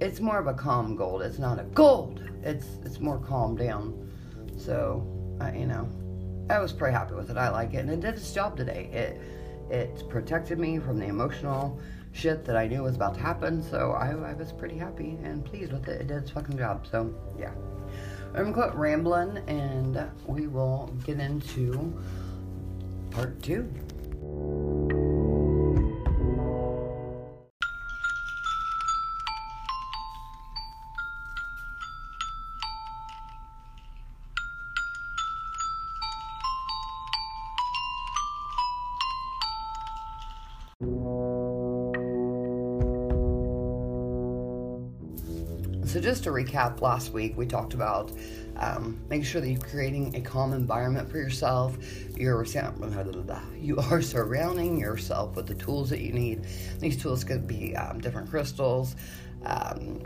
It's 0.00 0.20
more 0.20 0.38
of 0.38 0.46
a 0.46 0.54
calm 0.54 0.96
gold. 0.96 1.22
It's 1.22 1.38
not 1.38 1.58
a 1.58 1.64
gold. 1.64 2.22
It's 2.42 2.66
it's 2.84 3.00
more 3.00 3.18
calm 3.18 3.56
down. 3.56 4.10
So, 4.58 5.06
uh, 5.40 5.52
you 5.52 5.66
know, 5.66 5.88
I 6.50 6.58
was 6.58 6.72
pretty 6.72 6.92
happy 6.92 7.14
with 7.14 7.30
it. 7.30 7.36
I 7.36 7.48
like 7.48 7.72
it, 7.72 7.78
and 7.78 7.90
it 7.90 8.00
did 8.00 8.14
its 8.14 8.32
job 8.32 8.56
today. 8.56 8.90
It 8.92 9.20
it 9.70 10.08
protected 10.08 10.58
me 10.58 10.78
from 10.78 10.98
the 10.98 11.06
emotional 11.06 11.78
shit 12.12 12.44
that 12.44 12.56
I 12.56 12.66
knew 12.66 12.82
was 12.82 12.96
about 12.96 13.14
to 13.14 13.20
happen. 13.20 13.62
So 13.62 13.92
I, 13.92 14.10
I 14.10 14.32
was 14.34 14.52
pretty 14.52 14.76
happy 14.76 15.18
and 15.22 15.44
pleased 15.44 15.72
with 15.72 15.88
it. 15.88 16.00
It 16.00 16.06
did 16.08 16.18
its 16.18 16.30
fucking 16.30 16.56
job. 16.58 16.86
So 16.90 17.14
yeah. 17.38 17.52
I'm 18.34 18.52
gonna 18.52 18.68
quit 18.68 18.74
rambling, 18.74 19.38
and 19.48 19.98
we 20.26 20.46
will 20.46 20.94
get 21.06 21.20
into 21.20 21.94
part 23.10 23.42
two. 23.42 23.72
To 46.26 46.32
recap, 46.32 46.80
last 46.80 47.12
week 47.12 47.36
we 47.36 47.46
talked 47.46 47.72
about 47.72 48.10
um, 48.56 49.00
making 49.08 49.24
sure 49.24 49.40
that 49.40 49.48
you're 49.48 49.60
creating 49.60 50.14
a 50.16 50.20
calm 50.20 50.52
environment 50.52 51.08
for 51.08 51.18
yourself. 51.18 51.78
You're 52.16 52.44
you 53.56 53.76
are 53.78 54.02
surrounding 54.02 54.78
yourself 54.78 55.36
with 55.36 55.46
the 55.46 55.54
tools 55.54 55.88
that 55.90 56.00
you 56.00 56.12
need. 56.12 56.44
These 56.80 57.00
tools 57.00 57.22
could 57.22 57.46
be 57.46 57.76
um, 57.76 58.00
different 58.00 58.28
crystals, 58.28 58.96
um, 59.44 60.02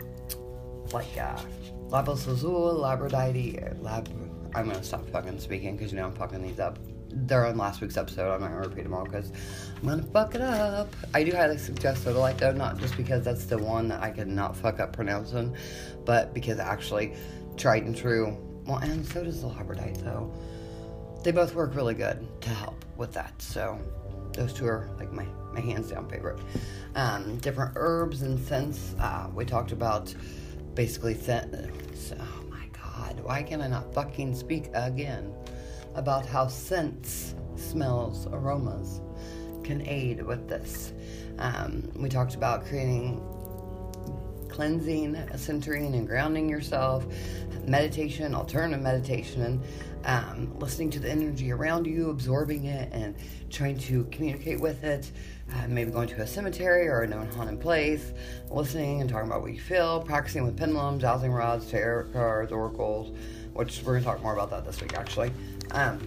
like 0.92 1.16
uh, 1.16 1.40
lapis 1.88 2.26
lazuli, 2.26 2.78
labradorite, 2.78 3.82
lab. 3.82 4.08
I'm 4.54 4.66
gonna 4.66 4.82
stop 4.82 5.08
fucking 5.08 5.40
speaking 5.40 5.76
because 5.76 5.90
you 5.90 5.98
know 5.98 6.06
I'm 6.06 6.12
fucking 6.12 6.42
these 6.42 6.60
up 6.60 6.78
they're 7.12 7.46
on 7.46 7.56
last 7.56 7.80
week's 7.80 7.96
episode. 7.96 8.32
I'm 8.32 8.40
not 8.40 8.50
gonna 8.50 8.68
repeat 8.68 8.82
them 8.82 8.94
all 8.94 9.04
because 9.04 9.32
I'm 9.80 9.88
gonna 9.88 10.02
fuck 10.02 10.34
it 10.34 10.40
up. 10.40 10.94
I 11.14 11.24
do 11.24 11.32
highly 11.32 11.58
suggest 11.58 12.04
Sodalite 12.04 12.38
though, 12.38 12.52
not 12.52 12.78
just 12.78 12.96
because 12.96 13.24
that's 13.24 13.44
the 13.44 13.58
one 13.58 13.88
that 13.88 14.02
I 14.02 14.10
can 14.10 14.34
not 14.34 14.56
fuck 14.56 14.80
up 14.80 14.92
pronouncing, 14.92 15.56
but 16.04 16.34
because 16.34 16.58
actually 16.58 17.14
tried 17.56 17.84
and 17.84 17.96
true. 17.96 18.36
Well, 18.66 18.78
and 18.78 19.06
so 19.06 19.24
does 19.24 19.42
the 19.42 19.48
labradorite 19.48 20.02
though. 20.02 20.32
They 21.22 21.32
both 21.32 21.54
work 21.54 21.74
really 21.74 21.94
good 21.94 22.26
to 22.42 22.50
help 22.50 22.84
with 22.96 23.12
that. 23.12 23.40
So 23.42 23.78
those 24.32 24.52
two 24.52 24.66
are 24.66 24.88
like 24.98 25.12
my 25.12 25.26
my 25.52 25.60
hands 25.60 25.90
down 25.90 26.08
favorite. 26.08 26.40
Um, 26.94 27.38
different 27.38 27.72
herbs 27.76 28.22
and 28.22 28.38
scents. 28.38 28.94
Uh, 28.98 29.28
we 29.34 29.44
talked 29.44 29.72
about 29.72 30.14
basically 30.74 31.14
scent. 31.14 31.54
Oh 32.18 32.42
my 32.48 32.66
god, 32.72 33.20
why 33.20 33.42
can 33.42 33.60
I 33.60 33.68
not 33.68 33.92
fucking 33.92 34.34
speak 34.34 34.70
again? 34.74 35.34
About 35.94 36.26
how 36.26 36.46
scents, 36.46 37.34
smells, 37.56 38.26
aromas 38.26 39.00
can 39.62 39.86
aid 39.86 40.22
with 40.22 40.48
this. 40.48 40.92
Um, 41.38 41.90
we 41.96 42.08
talked 42.08 42.34
about 42.34 42.66
creating 42.66 43.22
cleansing, 44.48 45.16
centering, 45.36 45.94
and 45.94 46.06
grounding 46.06 46.48
yourself, 46.48 47.06
meditation, 47.64 48.34
alternative 48.34 48.82
meditation, 48.82 49.62
um, 50.04 50.52
listening 50.58 50.90
to 50.90 50.98
the 50.98 51.10
energy 51.10 51.52
around 51.52 51.86
you, 51.86 52.10
absorbing 52.10 52.64
it, 52.64 52.92
and 52.92 53.14
trying 53.48 53.78
to 53.78 54.04
communicate 54.10 54.60
with 54.60 54.84
it. 54.84 55.10
Uh, 55.52 55.66
maybe 55.66 55.90
going 55.90 56.08
to 56.08 56.20
a 56.20 56.26
cemetery 56.26 56.86
or 56.88 57.02
a 57.02 57.06
known 57.06 57.26
haunted 57.32 57.60
place, 57.60 58.12
listening 58.50 59.00
and 59.00 59.10
talking 59.10 59.28
about 59.28 59.42
what 59.42 59.52
you 59.52 59.60
feel, 59.60 60.00
practicing 60.00 60.44
with 60.44 60.56
pendulums, 60.56 61.02
dowsing 61.02 61.32
rods, 61.32 61.70
tarot 61.70 62.08
cards, 62.12 62.52
oracles, 62.52 63.16
which 63.52 63.82
we're 63.82 63.94
going 63.94 64.02
to 64.02 64.06
talk 64.06 64.22
more 64.22 64.34
about 64.34 64.50
that 64.50 64.64
this 64.64 64.80
week 64.80 64.94
actually. 64.94 65.32
Um, 65.72 66.00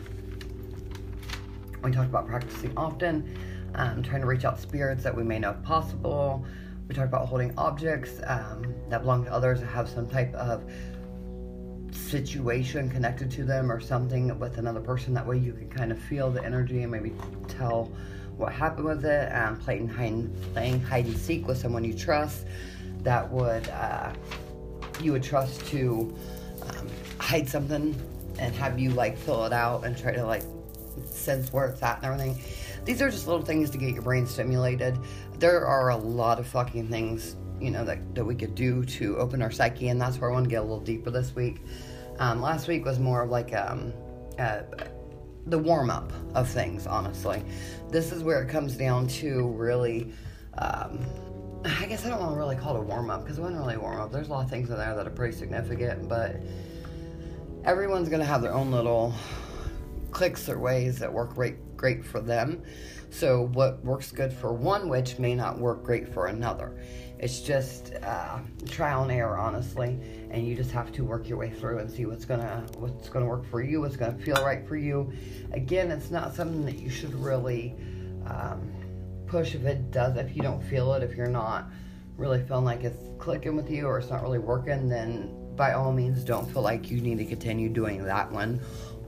we 1.84 1.91
talked 1.91 2.10
about 2.10 2.27
practicing 2.27 2.72
often, 2.77 3.38
um, 3.75 4.03
trying 4.03 4.22
to 4.22 4.27
reach 4.27 4.46
out 4.46 4.60
spirits 4.60 5.03
that 5.03 5.15
we 5.15 5.24
may 5.24 5.39
know 5.39 5.51
if 5.51 5.63
possible. 5.63 6.46
We 6.88 6.96
talked 6.96 7.08
about 7.08 7.27
holding 7.27 7.53
objects 7.58 8.20
um, 8.27 8.74
that 8.89 9.01
belong 9.01 9.25
to 9.25 9.34
others 9.34 9.60
that 9.62 9.67
have 9.67 9.89
some 9.89 10.08
type 10.08 10.34
of 10.36 10.63
situation 11.91 12.89
connected 12.89 13.32
to 13.32 13.43
them 13.43 13.72
or 13.72 13.79
something 13.79 14.38
with 14.39 14.58
another 14.58 14.82
person. 14.82 15.13
That 15.13 15.25
way 15.25 15.38
you 15.38 15.53
can 15.53 15.70
kind 15.70 15.91
of 15.91 16.00
feel 16.00 16.29
the 16.32 16.43
energy 16.43 16.84
and 16.84 16.91
maybe 16.91 17.13
tell 17.48 17.91
what 18.38 18.51
happened 18.51 18.86
with 18.86 19.05
it. 19.05 19.34
Um, 19.34 19.58
playing, 19.58 19.88
hide, 19.88 20.53
playing 20.53 20.82
hide 20.82 21.05
and 21.05 21.17
seek 21.17 21.48
with 21.48 21.58
someone 21.58 21.84
you 21.84 21.93
trust 21.93 22.46
that 23.03 23.29
would 23.29 23.67
uh, 23.70 24.13
you 25.01 25.12
would 25.12 25.24
trust 25.24 25.65
to 25.67 26.15
um, 26.70 26.88
hide 27.20 27.48
something 27.48 27.96
and 28.39 28.53
have 28.55 28.79
you 28.79 28.91
like 28.91 29.17
fill 29.17 29.45
it 29.45 29.53
out 29.53 29.85
and 29.85 29.97
try 29.97 30.11
to 30.11 30.25
like 30.25 30.43
sense 31.05 31.51
where 31.51 31.67
it's 31.67 31.81
at 31.81 31.97
and 31.97 32.05
everything. 32.05 32.39
These 32.85 33.01
are 33.01 33.09
just 33.09 33.27
little 33.27 33.45
things 33.45 33.69
to 33.71 33.77
get 33.77 33.93
your 33.93 34.01
brain 34.01 34.25
stimulated. 34.25 34.97
There 35.39 35.65
are 35.65 35.89
a 35.89 35.97
lot 35.97 36.39
of 36.39 36.47
fucking 36.47 36.89
things, 36.89 37.35
you 37.59 37.71
know, 37.71 37.85
that, 37.85 38.15
that 38.15 38.25
we 38.25 38.35
could 38.35 38.55
do 38.55 38.83
to 38.85 39.17
open 39.17 39.41
our 39.41 39.51
psyche, 39.51 39.89
and 39.89 39.99
that's 39.99 40.19
where 40.19 40.29
I 40.29 40.33
want 40.33 40.45
to 40.45 40.49
get 40.49 40.59
a 40.59 40.63
little 40.63 40.79
deeper 40.79 41.09
this 41.09 41.35
week. 41.35 41.61
Um, 42.19 42.41
last 42.41 42.67
week 42.67 42.85
was 42.85 42.99
more 42.99 43.23
of 43.23 43.29
like 43.29 43.53
um, 43.53 43.93
uh, 44.37 44.61
the 45.47 45.57
warm 45.57 45.89
up 45.89 46.11
of 46.35 46.47
things, 46.47 46.87
honestly. 46.87 47.43
This 47.89 48.11
is 48.11 48.23
where 48.23 48.41
it 48.41 48.49
comes 48.49 48.75
down 48.75 49.07
to 49.07 49.47
really. 49.49 50.11
Um, 50.57 50.99
I 51.65 51.85
guess 51.85 52.05
I 52.05 52.09
don't 52.09 52.19
want 52.19 52.33
to 52.33 52.37
really 52.37 52.57
call 52.57 52.75
it 52.75 52.79
a 52.79 52.83
warm 52.83 53.09
up 53.09 53.23
because 53.23 53.37
it 53.37 53.41
wasn't 53.41 53.61
really 53.61 53.75
a 53.75 53.79
warm 53.79 53.97
up. 54.01 54.11
There's 54.11 54.27
a 54.27 54.31
lot 54.31 54.43
of 54.43 54.49
things 54.49 54.69
in 54.69 54.77
there 54.77 54.93
that 54.95 55.07
are 55.07 55.11
pretty 55.11 55.35
significant, 55.35 56.09
but 56.09 56.35
everyone's 57.65 58.10
going 58.10 58.20
to 58.20 58.25
have 58.25 58.41
their 58.41 58.53
own 58.53 58.72
little 58.72 59.13
clicks 60.12 60.50
or 60.50 60.60
ways 60.60 61.00
that 61.00 61.12
work 61.12 61.34
great, 61.34 61.77
great 61.77 62.05
for 62.05 62.20
them. 62.20 62.62
So, 63.10 63.48
what 63.53 63.84
works 63.84 64.12
good 64.12 64.34
for 64.34 64.53
one 64.53 64.89
witch 64.89 65.20
may 65.20 65.36
not 65.36 65.60
work 65.60 65.84
great 65.84 66.12
for 66.12 66.27
another. 66.27 66.75
It's 67.20 67.41
just 67.41 67.93
uh, 68.03 68.39
trial 68.67 69.03
and 69.03 69.12
error, 69.12 69.38
honestly, 69.38 70.00
and 70.32 70.46
you 70.46 70.55
just 70.55 70.72
have 70.72 70.91
to 70.93 71.03
work 71.03 71.29
your 71.29 71.38
way 71.38 71.51
through 71.51 71.77
and 71.77 71.89
see 71.89 72.05
what's 72.05 72.25
gonna 72.25 72.65
what's 72.77 73.10
gonna 73.10 73.27
work 73.27 73.46
for 73.50 73.62
you, 73.62 73.82
what's 73.82 73.96
gonna 73.96 74.17
feel 74.17 74.43
right 74.43 74.67
for 74.67 74.75
you. 74.75 75.13
Again, 75.53 75.91
it's 75.91 76.10
not 76.10 76.34
something 76.34 76.65
that 76.65 76.79
you 76.79 76.89
should 76.89 77.13
really 77.13 77.75
um, 78.25 78.74
push 79.27 79.53
if 79.53 79.63
it 79.65 79.91
does. 79.91 80.17
If 80.17 80.36
you 80.36 80.41
don't 80.41 80.62
feel 80.63 80.93
it, 80.96 81.03
if 81.03 81.15
you're 81.15 81.27
not 81.27 81.70
really 82.17 82.43
feeling 82.43 82.65
like 82.65 82.84
it's 82.84 83.10
clicking 83.20 83.55
with 83.55 83.70
you 83.70 83.86
or 83.86 84.00
it's 84.00 84.10
not 84.10 84.24
really 84.24 84.39
working, 84.39 84.89
then 84.89 85.42
by 85.55 85.74
all 85.74 85.91
means 85.91 86.24
don't 86.24 86.51
feel 86.51 86.62
like 86.62 86.89
you 86.89 87.01
need 87.01 87.17
to 87.19 87.25
continue 87.25 87.69
doing 87.69 88.03
that 88.03 88.31
one 88.31 88.60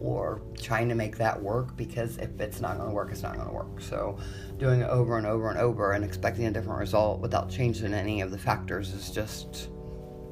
or 0.01 0.41
trying 0.61 0.89
to 0.89 0.95
make 0.95 1.17
that 1.17 1.41
work 1.41 1.75
because 1.77 2.17
if 2.17 2.39
it's 2.39 2.61
not 2.61 2.77
going 2.77 2.89
to 2.89 2.93
work, 2.93 3.11
it's 3.11 3.23
not 3.23 3.35
going 3.35 3.47
to 3.47 3.53
work. 3.53 3.81
So, 3.81 4.17
doing 4.57 4.81
it 4.81 4.89
over 4.89 5.17
and 5.17 5.25
over 5.25 5.49
and 5.49 5.57
over 5.57 5.93
and 5.93 6.03
expecting 6.03 6.45
a 6.45 6.51
different 6.51 6.79
result 6.79 7.21
without 7.21 7.49
changing 7.49 7.93
any 7.93 8.21
of 8.21 8.31
the 8.31 8.37
factors 8.37 8.93
is 8.93 9.09
just 9.09 9.69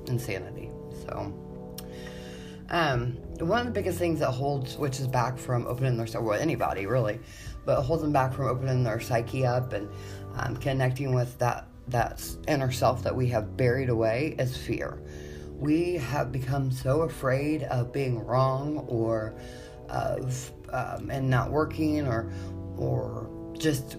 insanity. 0.07 0.69
So, 1.05 1.33
um, 2.69 3.17
one 3.39 3.59
of 3.59 3.65
the 3.65 3.71
biggest 3.71 3.99
things 3.99 4.19
that 4.19 4.31
holds 4.31 4.77
witches 4.77 5.07
back 5.07 5.37
from 5.37 5.65
opening 5.67 5.97
their 5.97 6.21
well, 6.21 6.39
anybody 6.39 6.85
really, 6.85 7.19
but 7.65 7.81
holds 7.81 8.01
them 8.03 8.11
back 8.11 8.33
from 8.33 8.47
opening 8.47 8.83
their 8.83 8.99
psyche 8.99 9.45
up 9.45 9.73
and 9.73 9.89
um, 10.35 10.57
connecting 10.57 11.13
with 11.13 11.37
that 11.39 11.67
that 11.89 12.25
inner 12.47 12.71
self 12.71 13.03
that 13.03 13.13
we 13.13 13.27
have 13.27 13.57
buried 13.57 13.89
away 13.89 14.35
is 14.39 14.55
fear 14.55 15.01
we 15.63 15.93
have 15.93 16.29
become 16.29 16.69
so 16.69 17.03
afraid 17.03 17.63
of 17.63 17.93
being 17.93 18.19
wrong 18.25 18.79
or 18.89 19.33
of 19.87 20.51
um, 20.73 21.09
and 21.09 21.29
not 21.29 21.49
working 21.49 22.05
or 22.05 22.29
or 22.75 23.29
just 23.57 23.95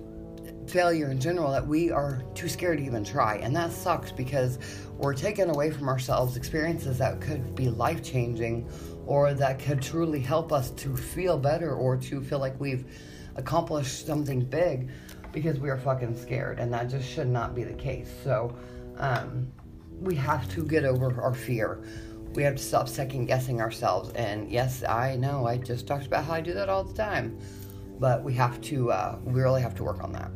failure 0.67 1.11
in 1.11 1.19
general 1.19 1.51
that 1.51 1.67
we 1.67 1.91
are 1.91 2.23
too 2.35 2.51
scared 2.51 2.79
to 2.79 2.85
even 2.85 3.03
try. 3.03 3.37
And 3.37 3.57
that 3.57 3.73
sucks 3.73 4.13
because 4.13 4.59
we're 4.99 5.15
taking 5.15 5.49
away 5.49 5.71
from 5.71 5.89
ourselves 5.89 6.37
experiences 6.37 6.99
that 6.99 7.23
could 7.23 7.55
be 7.55 7.71
life 7.71 8.03
changing 8.03 8.69
or 9.07 9.33
that 9.33 9.59
could 9.59 9.81
truly 9.81 10.21
help 10.21 10.53
us 10.53 10.71
to 10.73 10.95
feel 10.95 11.39
better 11.39 11.75
or 11.75 11.97
to 11.97 12.23
feel 12.23 12.41
like 12.41 12.61
we've 12.61 12.85
accomplished 13.37 14.07
something 14.07 14.41
big 14.45 14.91
because 15.33 15.59
we 15.59 15.71
are 15.71 15.79
fucking 15.79 16.15
scared. 16.17 16.59
And 16.59 16.73
that 16.75 16.91
just 16.91 17.09
should 17.09 17.29
not 17.29 17.55
be 17.55 17.65
the 17.65 17.75
case. 17.75 18.11
So 18.23 18.55
um, 18.99 19.51
we 20.01 20.15
have 20.17 20.49
to 20.55 20.65
get 20.65 20.85
over 20.85 21.21
our 21.21 21.35
fear. 21.35 21.81
we 22.35 22.43
have 22.43 22.57
to 22.57 22.63
stop 22.63 22.89
second 22.89 23.27
guessing 23.27 23.61
ourselves. 23.61 24.11
And 24.15 24.51
yes, 24.51 24.83
I 24.83 25.15
know 25.17 25.47
I 25.47 25.57
just 25.57 25.87
talked 25.87 26.07
about 26.07 26.25
how 26.25 26.33
I 26.35 26.41
do 26.41 26.53
that 26.55 26.69
all 26.69 26.83
the 26.83 26.95
time, 26.95 27.39
but 28.01 28.25
we 28.25 28.35
have 28.35 28.61
to, 28.63 28.91
uh, 28.91 29.19
we 29.25 29.41
really 29.41 29.63
have 29.63 29.75
to 29.77 29.85
work 29.85 30.03
on 30.03 30.13
that. 30.13 30.31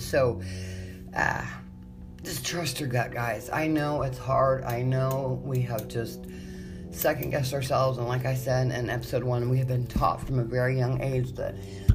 So, 0.00 0.40
uh, 1.16 1.44
just 2.22 2.44
trust 2.44 2.78
your 2.78 2.88
gut, 2.88 3.12
guys. 3.12 3.50
I 3.50 3.66
know 3.66 4.02
it's 4.02 4.18
hard. 4.18 4.64
I 4.64 4.82
know 4.82 5.40
we 5.44 5.60
have 5.62 5.88
just 5.88 6.26
second 6.90 7.30
guessed 7.30 7.54
ourselves. 7.54 7.98
And 7.98 8.06
like 8.06 8.24
I 8.24 8.34
said 8.34 8.70
in 8.70 8.90
episode 8.90 9.24
one, 9.24 9.48
we 9.48 9.58
have 9.58 9.68
been 9.68 9.86
taught 9.86 10.24
from 10.24 10.38
a 10.38 10.44
very 10.44 10.76
young 10.76 11.00
age 11.00 11.32
that 11.34 11.54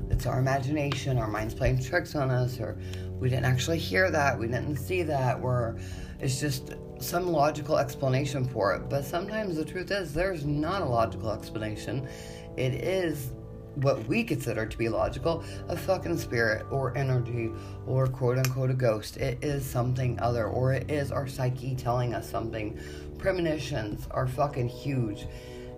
it's 0.09 0.25
our 0.25 0.39
imagination, 0.39 1.17
our 1.17 1.27
mind's 1.27 1.53
playing 1.53 1.81
tricks 1.81 2.15
on 2.15 2.29
us, 2.31 2.59
or 2.59 2.77
we 3.19 3.29
didn't 3.29 3.45
actually 3.45 3.77
hear 3.79 4.11
that, 4.11 4.37
we 4.37 4.47
didn't 4.47 4.77
see 4.77 5.03
that, 5.03 5.39
or 5.41 5.77
it's 6.23 6.39
just 6.39 6.75
some 6.99 7.27
logical 7.27 7.77
explanation 7.77 8.45
for 8.45 8.73
it. 8.73 8.89
But 8.89 9.03
sometimes 9.03 9.57
the 9.57 9.65
truth 9.65 9.91
is 9.91 10.13
there's 10.13 10.45
not 10.45 10.81
a 10.81 10.85
logical 10.85 11.31
explanation. 11.31 12.07
It 12.55 12.75
is 12.75 13.33
what 13.75 14.05
we 14.07 14.23
consider 14.23 14.67
to 14.67 14.77
be 14.77 14.87
logical 14.87 15.43
a 15.67 15.75
fucking 15.75 16.17
spirit 16.17 16.63
or 16.69 16.95
energy 16.95 17.51
or 17.87 18.07
quote 18.07 18.37
unquote 18.37 18.69
a 18.69 18.73
ghost. 18.73 19.17
It 19.17 19.43
is 19.43 19.65
something 19.65 20.17
other, 20.21 20.45
or 20.45 20.73
it 20.73 20.89
is 20.89 21.11
our 21.11 21.27
psyche 21.27 21.75
telling 21.75 22.13
us 22.13 22.29
something. 22.29 22.79
Premonitions 23.17 24.07
are 24.11 24.27
fucking 24.27 24.69
huge. 24.69 25.27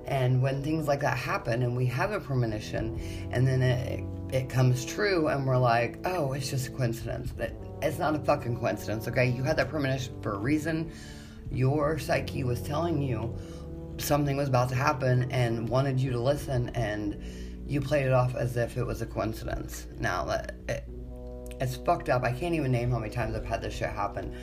And 0.06 0.40
when 0.44 0.62
things 0.62 0.88
like 0.88 1.00
that 1.00 1.18
happen 1.18 1.64
and 1.64 1.76
we 1.76 1.88
have 1.88 2.12
a 2.12 2.20
premonition 2.20 3.00
and 3.32 3.48
then 3.48 3.64
it, 3.64 4.04
it 4.32 4.50
comes 4.50 4.86
true 4.86 5.30
and 5.30 5.48
we're 5.48 5.58
like, 5.58 5.98
oh, 6.06 6.34
it's 6.34 6.52
just 6.52 6.68
a 6.68 6.72
coincidence. 6.72 7.32
That 7.32 7.54
it's 7.82 8.00
not 8.00 8.16
a 8.16 8.20
fucking 8.20 8.58
coincidence, 8.58 9.08
okay? 9.08 9.28
You 9.28 9.44
had 9.44 9.58
that 9.58 9.70
premonition 9.70 10.22
for 10.22 10.34
a 10.34 10.38
reason. 10.38 10.92
Your 11.52 12.00
psyche 12.00 12.44
was 12.44 12.62
telling 12.62 13.02
you 13.02 13.36
something 13.98 14.36
was 14.36 14.50
about 14.50 14.70
to 14.70 14.76
happen 14.76 15.32
and 15.32 15.70
wanted 15.70 16.00
you 16.00 16.12
to 16.12 16.20
listen 16.20 16.70
and 16.70 17.22
you 17.66 17.82
played 17.82 18.06
it 18.06 18.14
off 18.14 18.36
as 18.36 18.58
if 18.58 18.78
it 18.78 18.84
was 18.84 19.02
a 19.02 19.06
coincidence. 19.06 19.88
Now 20.00 20.30
it, 20.68 20.84
it's 21.60 21.76
fucked 21.78 22.10
up. 22.10 22.24
I 22.24 22.32
can't 22.32 22.54
even 22.54 22.72
name 22.72 22.92
how 22.92 23.00
many 23.00 23.12
times 23.12 23.36
I've 23.36 23.46
had 23.46 23.62
this 23.62 23.74
shit 23.74 23.90
happen 23.90 24.36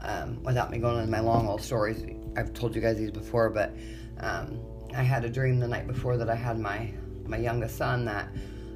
um, 0.00 0.42
without 0.42 0.70
me 0.70 0.78
going 0.78 0.98
into 0.98 1.10
my 1.10 1.20
long 1.20 1.48
old 1.48 1.62
stories. 1.62 2.04
I've 2.36 2.52
told 2.52 2.74
you 2.74 2.80
guys 2.80 2.96
these 2.96 3.10
before, 3.10 3.50
but 3.50 3.74
um, 4.18 4.60
I 4.94 5.02
had 5.02 5.24
a 5.24 5.28
dream 5.28 5.58
the 5.58 5.68
night 5.68 5.86
before 5.86 6.16
that 6.16 6.28
I 6.28 6.34
had 6.34 6.58
my 6.58 6.92
my 7.26 7.36
youngest 7.36 7.76
son 7.76 8.04
that 8.06 8.28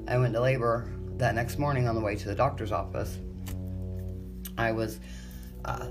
I 0.06 0.16
went 0.16 0.32
to 0.34 0.40
labor 0.40 0.92
that 1.16 1.34
next 1.34 1.58
morning 1.58 1.88
on 1.88 1.94
the 1.94 2.00
way 2.00 2.14
to 2.14 2.28
the 2.28 2.34
doctor's 2.34 2.73
office. 2.73 3.18
I 4.58 4.73
was 4.73 5.00
uh, 5.64 5.88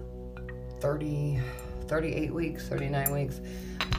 30, 0.80 1.40
38 1.88 2.34
weeks, 2.34 2.68
39 2.68 3.12
weeks. 3.12 3.42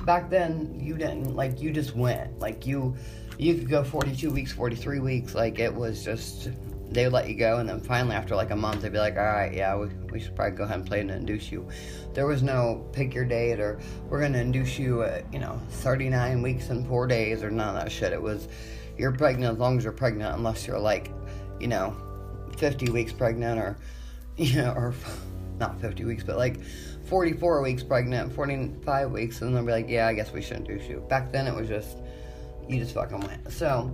Back 0.05 0.31
then, 0.31 0.79
you 0.79 0.97
didn't 0.97 1.35
like 1.35 1.61
you 1.61 1.73
just 1.73 1.97
went 1.97 2.39
like 2.39 2.67
you 2.67 2.95
you 3.39 3.55
could 3.55 3.69
go 3.69 3.83
42 3.83 4.31
weeks, 4.31 4.53
43 4.53 5.01
weeks. 5.01 5.35
Like 5.35 5.59
it 5.59 5.75
was 5.75 6.05
just, 6.05 6.51
they 6.91 7.05
would 7.05 7.13
let 7.13 7.29
you 7.29 7.35
go. 7.35 7.59
And 7.59 7.69
then 7.69 7.81
finally, 7.81 8.15
after 8.15 8.37
like 8.37 8.51
a 8.51 8.57
month, 8.57 8.83
they'd 8.83 8.93
be 8.93 8.99
like, 8.99 9.17
all 9.17 9.25
right, 9.25 9.53
yeah, 9.53 9.77
we, 9.77 9.89
we 10.11 10.21
should 10.21 10.37
probably 10.37 10.57
go 10.57 10.65
ahead 10.65 10.79
and 10.79 10.87
play 10.87 11.01
and 11.01 11.11
induce 11.11 11.51
you. 11.51 11.69
There 12.13 12.27
was 12.27 12.43
no 12.43 12.89
pick 12.93 13.15
your 13.15 13.25
date 13.25 13.61
or 13.61 13.81
we're 14.09 14.21
going 14.21 14.35
to 14.35 14.41
induce 14.41 14.79
you 14.79 15.03
at, 15.03 15.33
you 15.33 15.41
know, 15.41 15.61
39 15.71 16.43
weeks 16.43 16.71
and 16.71 16.87
four 16.87 17.07
days 17.07 17.43
or 17.43 17.51
none 17.51 17.75
of 17.75 17.83
that 17.83 17.91
shit. 17.91 18.13
It 18.13 18.23
was, 18.23 18.49
you're 18.97 19.13
pregnant 19.13 19.55
as 19.55 19.59
long 19.59 19.79
as 19.79 19.85
you're 19.85 19.93
pregnant, 19.93 20.37
unless 20.37 20.67
you're 20.67 20.79
like, 20.79 21.11
you 21.59 21.67
know, 21.67 21.97
50 22.57 22.91
weeks 22.91 23.13
pregnant 23.13 23.59
or, 23.59 23.77
you 24.37 24.57
know, 24.57 24.73
or 24.73 24.95
not 25.59 25.81
50 25.81 26.05
weeks, 26.05 26.25
but 26.25 26.37
like 26.37 26.61
44 27.07 27.63
weeks 27.63 27.83
pregnant, 27.83 28.33
45 28.33 29.11
weeks, 29.11 29.43
and 29.43 29.55
they'll 29.55 29.65
be 29.65 29.73
like, 29.73 29.89
yeah, 29.89 30.09
I 30.09 30.15
guess 30.15 30.33
we 30.33 30.43
shouldn't 30.43 30.67
do 30.67 30.81
shoot. 30.81 31.09
Back 31.09 31.33
then, 31.33 31.47
it 31.47 31.55
was 31.55 31.69
just, 31.69 31.99
you 32.69 32.79
just 32.79 32.95
fucking 32.95 33.21
went. 33.21 33.53
So, 33.53 33.93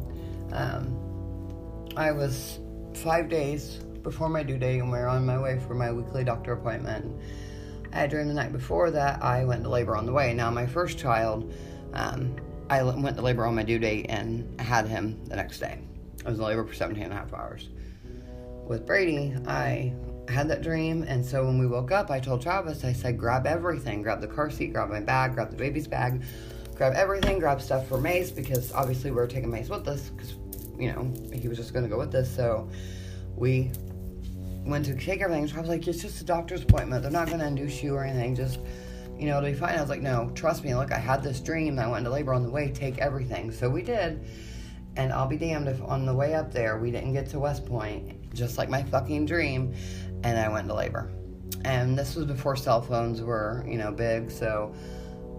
um, 0.53 1.91
I 1.97 2.13
was 2.13 2.61
five 2.95 3.29
days 3.29 3.81
before 4.03 4.29
my 4.29 4.43
due 4.43 4.59
date, 4.59 4.79
and 4.79 4.91
we 4.91 4.99
were 4.99 5.09
on 5.09 5.27
my 5.27 5.39
way 5.39 5.59
for 5.67 5.75
my 5.75 5.93
weekly 5.93 6.25
doctor 6.25 6.53
appointment. 6.53 7.21
I 7.93 8.07
during 8.07 8.29
the 8.29 8.35
night 8.35 8.53
before 8.53 8.91
that, 8.93 9.23
I 9.23 9.45
went 9.45 9.65
to 9.65 9.69
labor 9.69 9.97
on 9.97 10.07
the 10.07 10.13
way. 10.13 10.33
Now, 10.33 10.51
my 10.51 10.67
first 10.67 10.99
child, 10.99 11.53
um, 11.93 12.37
I 12.69 12.83
went 12.85 13.17
to 13.17 13.23
labor 13.23 13.45
on 13.45 13.57
my 13.57 13.65
due 13.65 13.81
date 13.81 14.07
and 14.09 14.61
had 14.61 14.87
him 14.87 15.21
the 15.27 15.35
next 15.35 15.59
day. 15.59 15.79
I 16.25 16.31
was 16.31 16.39
in 16.39 16.45
labor 16.45 16.65
for 16.65 16.75
17 16.75 17.03
and 17.03 17.13
a 17.13 17.17
half 17.17 17.35
hours. 17.35 17.69
With 18.69 18.87
Brady, 18.87 19.35
I 19.49 19.93
had 20.31 20.49
that 20.49 20.63
dream, 20.63 21.03
and 21.03 21.25
so 21.25 21.45
when 21.45 21.59
we 21.59 21.67
woke 21.67 21.91
up, 21.91 22.11
I 22.11 22.21
told 22.21 22.43
Travis, 22.43 22.85
I 22.85 22.93
said, 22.93 23.19
grab 23.19 23.47
everything, 23.47 24.03
grab 24.03 24.21
the 24.21 24.27
car 24.27 24.51
seat, 24.51 24.73
grab 24.73 24.89
my 24.89 25.01
bag, 25.01 25.35
grab 25.35 25.51
the 25.51 25.57
baby's 25.57 25.87
bag, 25.87 26.23
grab 26.75 26.95
everything, 26.95 27.39
grab 27.39 27.61
stuff 27.61 27.87
for 27.89 27.99
Mace 27.99 28.31
because 28.31 28.73
obviously 28.73 29.11
we 29.11 29.17
were 29.17 29.27
taking 29.27 29.51
Mace 29.51 29.69
with 29.69 29.87
us 29.87 30.11
because 30.11 30.35
you 30.79 30.93
know 30.93 31.13
he 31.33 31.49
was 31.49 31.59
just 31.59 31.73
going 31.73 31.85
to 31.85 31.91
go 31.91 31.99
with 31.99 32.15
us. 32.15 32.35
So 32.35 32.69
we 33.37 33.71
went 34.65 34.85
to 34.87 34.95
take 34.95 35.21
everything. 35.21 35.51
I 35.57 35.61
was 35.61 35.69
like, 35.69 35.87
it's 35.87 36.01
just 36.01 36.21
a 36.21 36.25
doctor's 36.25 36.63
appointment. 36.63 37.03
They're 37.03 37.11
not 37.11 37.27
going 37.27 37.41
to 37.41 37.47
induce 37.47 37.83
you 37.83 37.95
or 37.95 38.05
anything. 38.05 38.35
Just 38.35 38.61
you 39.21 39.27
know, 39.27 39.37
it'll 39.37 39.51
be 39.51 39.55
fine. 39.55 39.77
I 39.77 39.81
was 39.83 39.91
like, 39.91 40.01
no, 40.01 40.31
trust 40.35 40.65
me. 40.65 40.75
Look, 40.75 40.93
I 40.93 40.99
had 40.99 41.23
this 41.23 41.41
dream. 41.41 41.79
I 41.79 41.87
went 41.87 41.99
into 41.99 42.11
labor 42.11 42.33
on 42.33 42.43
the 42.43 42.51
way. 42.51 42.71
Take 42.71 42.99
everything. 42.99 43.53
So 43.53 43.69
we 43.69 43.83
did. 43.83 44.25
And 44.97 45.13
I'll 45.13 45.29
be 45.29 45.37
damned 45.37 45.69
if 45.69 45.83
on 45.83 46.07
the 46.07 46.15
way 46.15 46.35
up 46.35 46.51
there 46.53 46.79
we 46.79 46.91
didn't 46.91 47.13
get 47.13 47.29
to 47.31 47.39
West 47.39 47.67
Point, 47.67 48.33
just 48.33 48.57
like 48.57 48.71
my 48.71 48.83
fucking 48.83 49.27
dream, 49.27 49.75
and 50.25 50.39
I 50.39 50.49
went 50.49 50.69
to 50.69 50.75
labor. 50.75 51.11
And 51.65 51.99
this 51.99 52.15
was 52.17 52.27
before 52.27 52.57
cell 52.57 52.81
phones 52.81 53.21
were, 53.21 53.65
you 53.69 53.77
know, 53.77 53.91
big. 53.93 54.31
So 54.31 54.75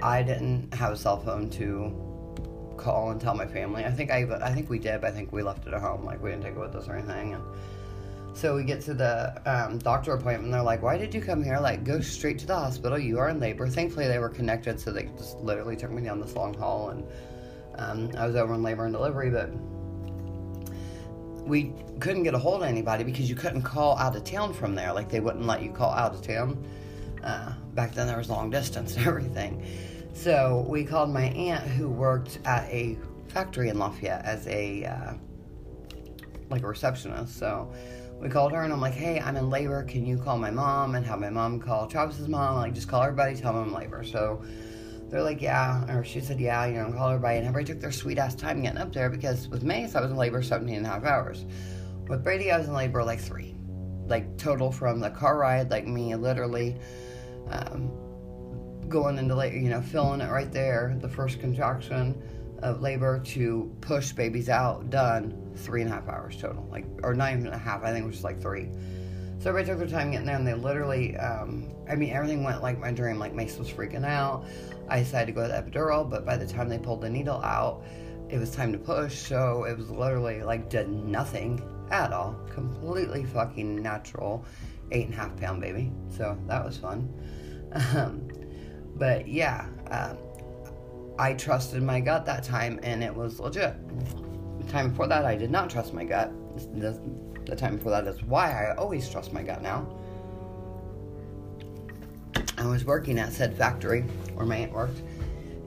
I 0.01 0.21
didn't 0.23 0.73
have 0.73 0.93
a 0.93 0.97
cell 0.97 1.19
phone 1.19 1.49
to 1.51 2.75
call 2.77 3.11
and 3.11 3.21
tell 3.21 3.35
my 3.35 3.45
family. 3.45 3.85
I 3.85 3.91
think 3.91 4.11
I 4.11 4.23
I 4.41 4.53
think 4.53 4.69
we 4.69 4.79
did, 4.79 5.01
but 5.01 5.11
I 5.11 5.13
think 5.13 5.31
we 5.31 5.43
left 5.43 5.67
it 5.67 5.73
at 5.73 5.81
home. 5.81 6.05
Like 6.05 6.21
we 6.21 6.31
didn't 6.31 6.43
take 6.43 6.53
it 6.53 6.59
with 6.59 6.75
us 6.75 6.87
or 6.87 6.95
anything. 6.95 7.33
And 7.35 7.43
so 8.33 8.55
we 8.55 8.63
get 8.63 8.81
to 8.81 8.93
the 8.93 9.41
um, 9.45 9.77
doctor 9.77 10.13
appointment. 10.13 10.51
They're 10.51 10.61
like, 10.61 10.81
"Why 10.81 10.97
did 10.97 11.13
you 11.13 11.21
come 11.21 11.43
here? 11.43 11.59
Like, 11.59 11.83
go 11.83 11.99
straight 11.99 12.39
to 12.39 12.47
the 12.47 12.55
hospital. 12.55 12.97
You 12.97 13.19
are 13.19 13.29
in 13.29 13.39
labor." 13.39 13.67
Thankfully, 13.67 14.07
they 14.07 14.19
were 14.19 14.29
connected, 14.29 14.79
so 14.79 14.91
they 14.91 15.03
just 15.17 15.37
literally 15.39 15.75
took 15.75 15.91
me 15.91 16.01
down 16.01 16.21
this 16.21 16.35
long 16.35 16.53
hall, 16.53 16.89
and 16.89 17.03
um, 17.75 18.11
I 18.17 18.25
was 18.25 18.35
over 18.35 18.53
in 18.53 18.63
labor 18.63 18.85
and 18.85 18.93
delivery, 18.93 19.29
but 19.29 19.49
we 21.45 21.73
couldn't 21.99 22.23
get 22.23 22.33
a 22.33 22.37
hold 22.37 22.61
of 22.63 22.67
anybody 22.67 23.03
because 23.03 23.29
you 23.29 23.35
couldn't 23.35 23.63
call 23.63 23.97
out 23.97 24.15
of 24.15 24.23
town 24.23 24.53
from 24.53 24.75
there. 24.75 24.93
Like 24.93 25.09
they 25.09 25.19
wouldn't 25.19 25.45
let 25.45 25.61
you 25.61 25.71
call 25.71 25.91
out 25.91 26.13
of 26.13 26.21
town. 26.21 26.65
Uh, 27.23 27.53
back 27.73 27.93
then 27.93 28.07
there 28.07 28.17
was 28.17 28.29
long 28.29 28.49
distance 28.49 28.95
and 28.97 29.07
everything. 29.07 29.65
So 30.13 30.65
we 30.67 30.83
called 30.83 31.09
my 31.09 31.25
aunt 31.25 31.63
who 31.63 31.89
worked 31.89 32.39
at 32.45 32.65
a 32.65 32.97
factory 33.27 33.69
in 33.69 33.79
Lafayette 33.79 34.25
as 34.25 34.47
a 34.47 34.85
uh, 34.85 35.13
like 36.49 36.63
a 36.63 36.67
receptionist. 36.67 37.37
So 37.37 37.71
we 38.19 38.29
called 38.29 38.51
her 38.51 38.61
and 38.61 38.71
I'm 38.71 38.81
like, 38.81 38.93
hey, 38.93 39.19
I'm 39.19 39.35
in 39.35 39.49
labor. 39.49 39.83
Can 39.83 40.05
you 40.05 40.17
call 40.17 40.37
my 40.37 40.51
mom 40.51 40.95
and 40.95 41.05
have 41.05 41.19
my 41.19 41.29
mom 41.29 41.59
call 41.59 41.87
Travis's 41.87 42.27
mom? 42.27 42.57
Like, 42.57 42.73
just 42.73 42.87
call 42.87 43.01
everybody, 43.01 43.35
tell 43.35 43.53
them 43.53 43.63
I'm 43.63 43.67
in 43.69 43.73
labor. 43.73 44.03
So 44.03 44.43
they're 45.11 45.21
like, 45.21 45.41
yeah. 45.41 45.93
Or 45.93 46.03
she 46.05 46.21
said, 46.21 46.39
yeah, 46.39 46.65
you 46.65 46.75
know, 46.75 46.91
call 46.93 47.09
everybody. 47.09 47.37
And 47.37 47.47
everybody 47.47 47.73
took 47.73 47.81
their 47.81 47.91
sweet 47.91 48.17
ass 48.17 48.33
time 48.33 48.61
getting 48.61 48.79
up 48.79 48.93
there 48.93 49.09
because 49.09 49.49
with 49.49 49.61
Mace, 49.61 49.93
I 49.93 50.01
was 50.01 50.09
in 50.09 50.17
labor 50.17 50.41
17 50.41 50.73
and 50.73 50.85
a 50.85 50.89
half 50.89 51.03
hours. 51.03 51.45
With 52.07 52.23
Brady, 52.23 52.51
I 52.51 52.57
was 52.57 52.67
in 52.67 52.73
labor 52.73 53.03
like 53.03 53.19
three. 53.19 53.55
Like, 54.05 54.37
total 54.37 54.71
from 54.71 54.99
the 54.99 55.09
car 55.09 55.37
ride, 55.37 55.69
like 55.69 55.85
me 55.85 56.15
literally. 56.15 56.77
Um, 57.49 57.91
going 58.87 59.17
into 59.17 59.35
labor, 59.35 59.57
you 59.57 59.69
know, 59.69 59.81
filling 59.81 60.21
it 60.21 60.29
right 60.29 60.51
there, 60.51 60.95
the 61.01 61.09
first 61.09 61.39
contraction 61.39 62.21
of 62.61 62.81
labor 62.81 63.19
to 63.19 63.75
push 63.81 64.11
babies 64.11 64.49
out, 64.49 64.89
done 64.89 65.51
three 65.55 65.81
and 65.81 65.89
a 65.89 65.93
half 65.93 66.07
hours 66.07 66.37
total, 66.37 66.67
like, 66.71 66.85
or 67.03 67.13
not 67.13 67.31
even 67.33 67.47
a 67.47 67.57
half, 67.57 67.83
I 67.83 67.91
think 67.91 68.03
it 68.03 68.07
was 68.07 68.15
just 68.15 68.23
like 68.23 68.41
three. 68.41 68.69
So 69.41 69.49
everybody 69.49 69.71
took 69.71 69.79
their 69.79 69.99
time 69.99 70.11
getting 70.11 70.27
there, 70.27 70.35
and 70.35 70.45
they 70.45 70.53
literally, 70.53 71.17
um, 71.17 71.67
I 71.89 71.95
mean, 71.95 72.11
everything 72.11 72.43
went 72.43 72.61
like 72.61 72.77
my 72.79 72.91
dream. 72.91 73.17
Like 73.17 73.33
Mace 73.33 73.57
was 73.57 73.69
freaking 73.69 74.05
out. 74.05 74.45
I 74.91 74.99
decided 74.99 75.27
to 75.27 75.31
go 75.31 75.47
the 75.47 75.53
epidural, 75.53 76.07
but 76.07 76.25
by 76.25 76.35
the 76.35 76.45
time 76.45 76.67
they 76.67 76.77
pulled 76.77 76.99
the 76.99 77.09
needle 77.09 77.41
out, 77.41 77.81
it 78.29 78.37
was 78.37 78.51
time 78.51 78.73
to 78.73 78.77
push. 78.77 79.17
So 79.17 79.63
it 79.63 79.77
was 79.77 79.89
literally 79.89 80.43
like 80.43 80.69
did 80.69 80.89
nothing 80.89 81.61
at 81.89 82.11
all, 82.11 82.35
completely 82.53 83.23
fucking 83.23 83.81
natural, 83.81 84.45
eight 84.91 85.05
and 85.05 85.13
a 85.13 85.17
half 85.17 85.37
pound 85.37 85.61
baby. 85.61 85.93
So 86.09 86.37
that 86.47 86.63
was 86.63 86.77
fun. 86.77 87.09
Um, 87.95 88.27
but 88.95 89.29
yeah, 89.29 89.67
um, 89.89 90.17
I 91.17 91.35
trusted 91.35 91.81
my 91.81 92.01
gut 92.01 92.25
that 92.25 92.43
time 92.43 92.77
and 92.83 93.01
it 93.01 93.15
was 93.15 93.39
legit. 93.39 93.75
The 94.59 94.69
time 94.69 94.89
before 94.89 95.07
that, 95.07 95.23
I 95.23 95.37
did 95.37 95.51
not 95.51 95.69
trust 95.69 95.93
my 95.93 96.03
gut. 96.03 96.33
The, 96.77 96.99
the 97.45 97.55
time 97.55 97.77
before 97.77 97.91
that 97.91 98.05
is 98.07 98.21
why 98.23 98.65
I 98.65 98.75
always 98.75 99.09
trust 99.09 99.31
my 99.31 99.41
gut 99.41 99.61
now. 99.61 99.87
I 102.61 102.67
was 102.67 102.85
working 102.85 103.17
at 103.17 103.33
said 103.33 103.57
factory 103.57 104.01
where 104.35 104.45
my 104.45 104.57
aunt 104.57 104.71
worked, 104.71 105.01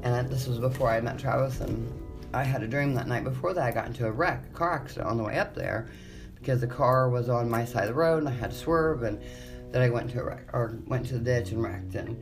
and 0.05 0.31
this 0.31 0.47
was 0.47 0.59
before 0.59 0.91
I 0.91 1.01
met 1.01 1.19
Travis. 1.19 1.61
And 1.61 1.93
I 2.33 2.45
had 2.45 2.63
a 2.63 2.69
dream 2.69 2.95
that 2.95 3.09
night 3.09 3.25
before 3.25 3.53
that 3.53 3.65
I 3.65 3.73
got 3.73 3.87
into 3.89 4.07
a 4.07 4.13
wreck, 4.13 4.45
a 4.47 4.57
car 4.57 4.75
accident 4.75 5.09
on 5.09 5.17
the 5.17 5.25
way 5.25 5.37
up 5.37 5.57
there, 5.57 5.89
because 6.37 6.61
the 6.61 6.69
car 6.69 7.11
was 7.11 7.29
on 7.29 7.51
my 7.51 7.65
side 7.65 7.83
of 7.83 7.89
the 7.89 7.95
road 7.95 8.19
and 8.19 8.29
I 8.29 8.33
had 8.33 8.53
to 8.53 8.57
swerve, 8.57 9.03
and 9.03 9.21
then 9.73 9.83
I 9.83 9.91
went 9.91 10.09
to 10.11 10.21
a 10.21 10.25
wreck 10.25 10.49
or 10.53 10.79
went 10.87 11.07
to 11.07 11.15
the 11.15 11.25
ditch 11.25 11.51
and 11.51 11.65
wrecked 11.65 11.97
and 11.97 12.17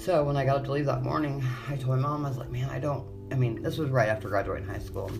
So 0.00 0.24
when 0.24 0.38
I 0.38 0.46
got 0.46 0.56
up 0.56 0.64
to 0.64 0.72
leave 0.72 0.86
that 0.86 1.02
morning, 1.02 1.44
I 1.68 1.76
told 1.76 1.88
my 1.88 1.96
mom, 1.96 2.24
I 2.24 2.30
was 2.30 2.38
like, 2.38 2.50
man, 2.50 2.70
I 2.70 2.78
don't, 2.78 3.06
I 3.30 3.34
mean, 3.34 3.62
this 3.62 3.76
was 3.76 3.90
right 3.90 4.08
after 4.08 4.30
graduating 4.30 4.68
high 4.68 4.78
school. 4.78 5.10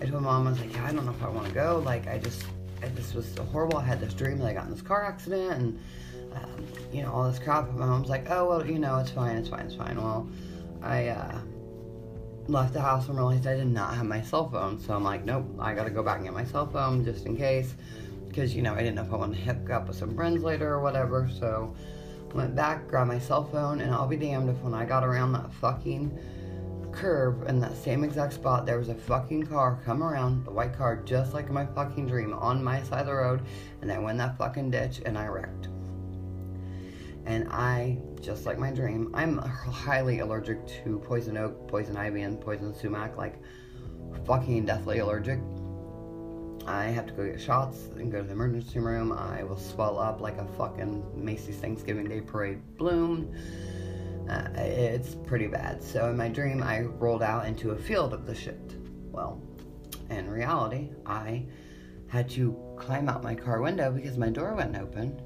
I 0.00 0.04
told 0.04 0.22
my 0.22 0.30
mom, 0.30 0.46
I 0.46 0.50
was 0.50 0.60
like, 0.60 0.72
yeah, 0.72 0.86
I 0.86 0.92
don't 0.92 1.06
know 1.06 1.10
if 1.10 1.22
I 1.24 1.28
want 1.28 1.48
to 1.48 1.52
go. 1.52 1.82
Like, 1.84 2.06
I 2.06 2.18
just, 2.18 2.44
I, 2.84 2.88
this 2.88 3.14
was 3.14 3.36
horrible. 3.50 3.78
I 3.78 3.84
had 3.84 3.98
this 3.98 4.14
dream 4.14 4.38
that 4.38 4.46
I 4.46 4.52
got 4.52 4.66
in 4.66 4.70
this 4.70 4.80
car 4.80 5.04
accident 5.04 5.52
and, 5.60 5.80
um, 6.36 6.66
you 6.92 7.02
know, 7.02 7.12
all 7.12 7.30
this 7.30 7.38
crap. 7.38 7.72
My 7.72 7.86
mom's 7.86 8.08
like, 8.08 8.30
oh, 8.30 8.48
well, 8.48 8.66
you 8.66 8.78
know, 8.78 8.98
it's 8.98 9.10
fine, 9.10 9.36
it's 9.36 9.48
fine, 9.48 9.66
it's 9.66 9.74
fine. 9.74 9.96
Well, 9.96 10.28
I 10.82 11.08
uh, 11.08 11.40
left 12.48 12.72
the 12.72 12.80
house 12.80 13.08
and 13.08 13.16
realized 13.16 13.46
I 13.46 13.56
did 13.56 13.66
not 13.66 13.94
have 13.94 14.06
my 14.06 14.22
cell 14.22 14.48
phone. 14.48 14.78
So 14.80 14.94
I'm 14.94 15.04
like, 15.04 15.24
nope, 15.24 15.46
I 15.58 15.74
got 15.74 15.84
to 15.84 15.90
go 15.90 16.02
back 16.02 16.16
and 16.16 16.24
get 16.24 16.34
my 16.34 16.44
cell 16.44 16.66
phone 16.66 17.04
just 17.04 17.26
in 17.26 17.36
case. 17.36 17.74
Because, 18.28 18.54
you 18.54 18.62
know, 18.62 18.74
I 18.74 18.78
didn't 18.78 18.96
know 18.96 19.02
if 19.02 19.12
I 19.12 19.16
wanted 19.16 19.38
to 19.38 19.44
hook 19.44 19.70
up 19.70 19.88
with 19.88 19.96
some 19.96 20.14
friends 20.14 20.42
later 20.42 20.74
or 20.74 20.80
whatever. 20.80 21.28
So 21.38 21.74
I 22.30 22.36
went 22.36 22.54
back, 22.54 22.86
grabbed 22.88 23.08
my 23.08 23.18
cell 23.18 23.44
phone, 23.44 23.80
and 23.80 23.92
I'll 23.94 24.06
be 24.06 24.16
damned 24.16 24.50
if 24.50 24.60
when 24.60 24.74
I 24.74 24.84
got 24.84 25.04
around 25.04 25.32
that 25.32 25.52
fucking 25.54 26.18
curve 26.92 27.46
in 27.48 27.60
that 27.60 27.76
same 27.76 28.04
exact 28.04 28.32
spot, 28.32 28.66
there 28.66 28.78
was 28.78 28.88
a 28.88 28.94
fucking 28.94 29.44
car 29.44 29.80
come 29.84 30.02
around, 30.02 30.44
the 30.44 30.50
white 30.50 30.76
car, 30.76 30.96
just 30.96 31.34
like 31.34 31.50
my 31.50 31.66
fucking 31.66 32.06
dream, 32.06 32.32
on 32.34 32.62
my 32.64 32.82
side 32.82 33.00
of 33.00 33.06
the 33.06 33.14
road, 33.14 33.42
and 33.82 33.92
I 33.92 33.98
went 33.98 34.18
that 34.18 34.38
fucking 34.38 34.70
ditch 34.70 35.02
and 35.04 35.16
I 35.16 35.26
wrecked. 35.26 35.68
And 37.26 37.48
I, 37.50 37.98
just 38.20 38.46
like 38.46 38.58
my 38.58 38.70
dream, 38.70 39.10
I'm 39.12 39.38
highly 39.38 40.20
allergic 40.20 40.66
to 40.84 41.00
poison 41.00 41.36
oak, 41.36 41.68
poison 41.68 41.96
ivy, 41.96 42.22
and 42.22 42.40
poison 42.40 42.72
sumac, 42.72 43.16
like 43.16 43.42
fucking 44.24 44.64
deathly 44.64 45.00
allergic. 45.00 45.40
I 46.66 46.84
have 46.84 47.06
to 47.06 47.12
go 47.12 47.26
get 47.26 47.40
shots 47.40 47.88
and 47.96 48.10
go 48.10 48.18
to 48.18 48.24
the 48.24 48.32
emergency 48.32 48.78
room. 48.78 49.12
I 49.12 49.44
will 49.44 49.58
swell 49.58 49.98
up 49.98 50.20
like 50.20 50.38
a 50.38 50.46
fucking 50.56 51.04
Macy's 51.14 51.56
Thanksgiving 51.56 52.08
Day 52.08 52.20
Parade 52.20 52.60
bloom. 52.76 53.32
Uh, 54.28 54.48
it's 54.56 55.14
pretty 55.14 55.46
bad. 55.46 55.82
So 55.82 56.10
in 56.10 56.16
my 56.16 56.28
dream, 56.28 56.62
I 56.62 56.80
rolled 56.80 57.22
out 57.22 57.46
into 57.46 57.70
a 57.70 57.76
field 57.76 58.12
of 58.12 58.26
the 58.26 58.34
shit. 58.34 58.76
Well, 59.12 59.40
in 60.10 60.28
reality, 60.28 60.90
I 61.04 61.46
had 62.08 62.28
to 62.30 62.56
climb 62.76 63.08
out 63.08 63.22
my 63.22 63.34
car 63.34 63.60
window 63.60 63.90
because 63.90 64.16
my 64.16 64.30
door 64.30 64.54
wouldn't 64.54 64.76
open, 64.76 65.20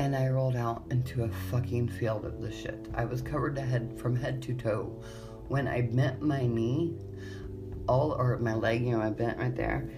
and 0.00 0.16
I 0.16 0.28
rolled 0.28 0.56
out 0.56 0.84
into 0.90 1.24
a 1.24 1.28
fucking 1.50 1.88
field 1.88 2.24
of 2.24 2.40
the 2.40 2.50
shit. 2.50 2.88
I 2.94 3.04
was 3.04 3.20
covered 3.20 3.58
head 3.58 3.98
from 3.98 4.16
head 4.16 4.40
to 4.44 4.54
toe. 4.54 4.98
When 5.48 5.68
I 5.68 5.82
bent 5.82 6.22
my 6.22 6.46
knee, 6.46 6.96
all 7.86 8.12
or 8.12 8.38
my 8.38 8.54
leg, 8.54 8.82
you 8.82 8.92
know, 8.92 9.02
I 9.02 9.10
bent 9.10 9.36
right 9.36 9.54
there. 9.54 9.90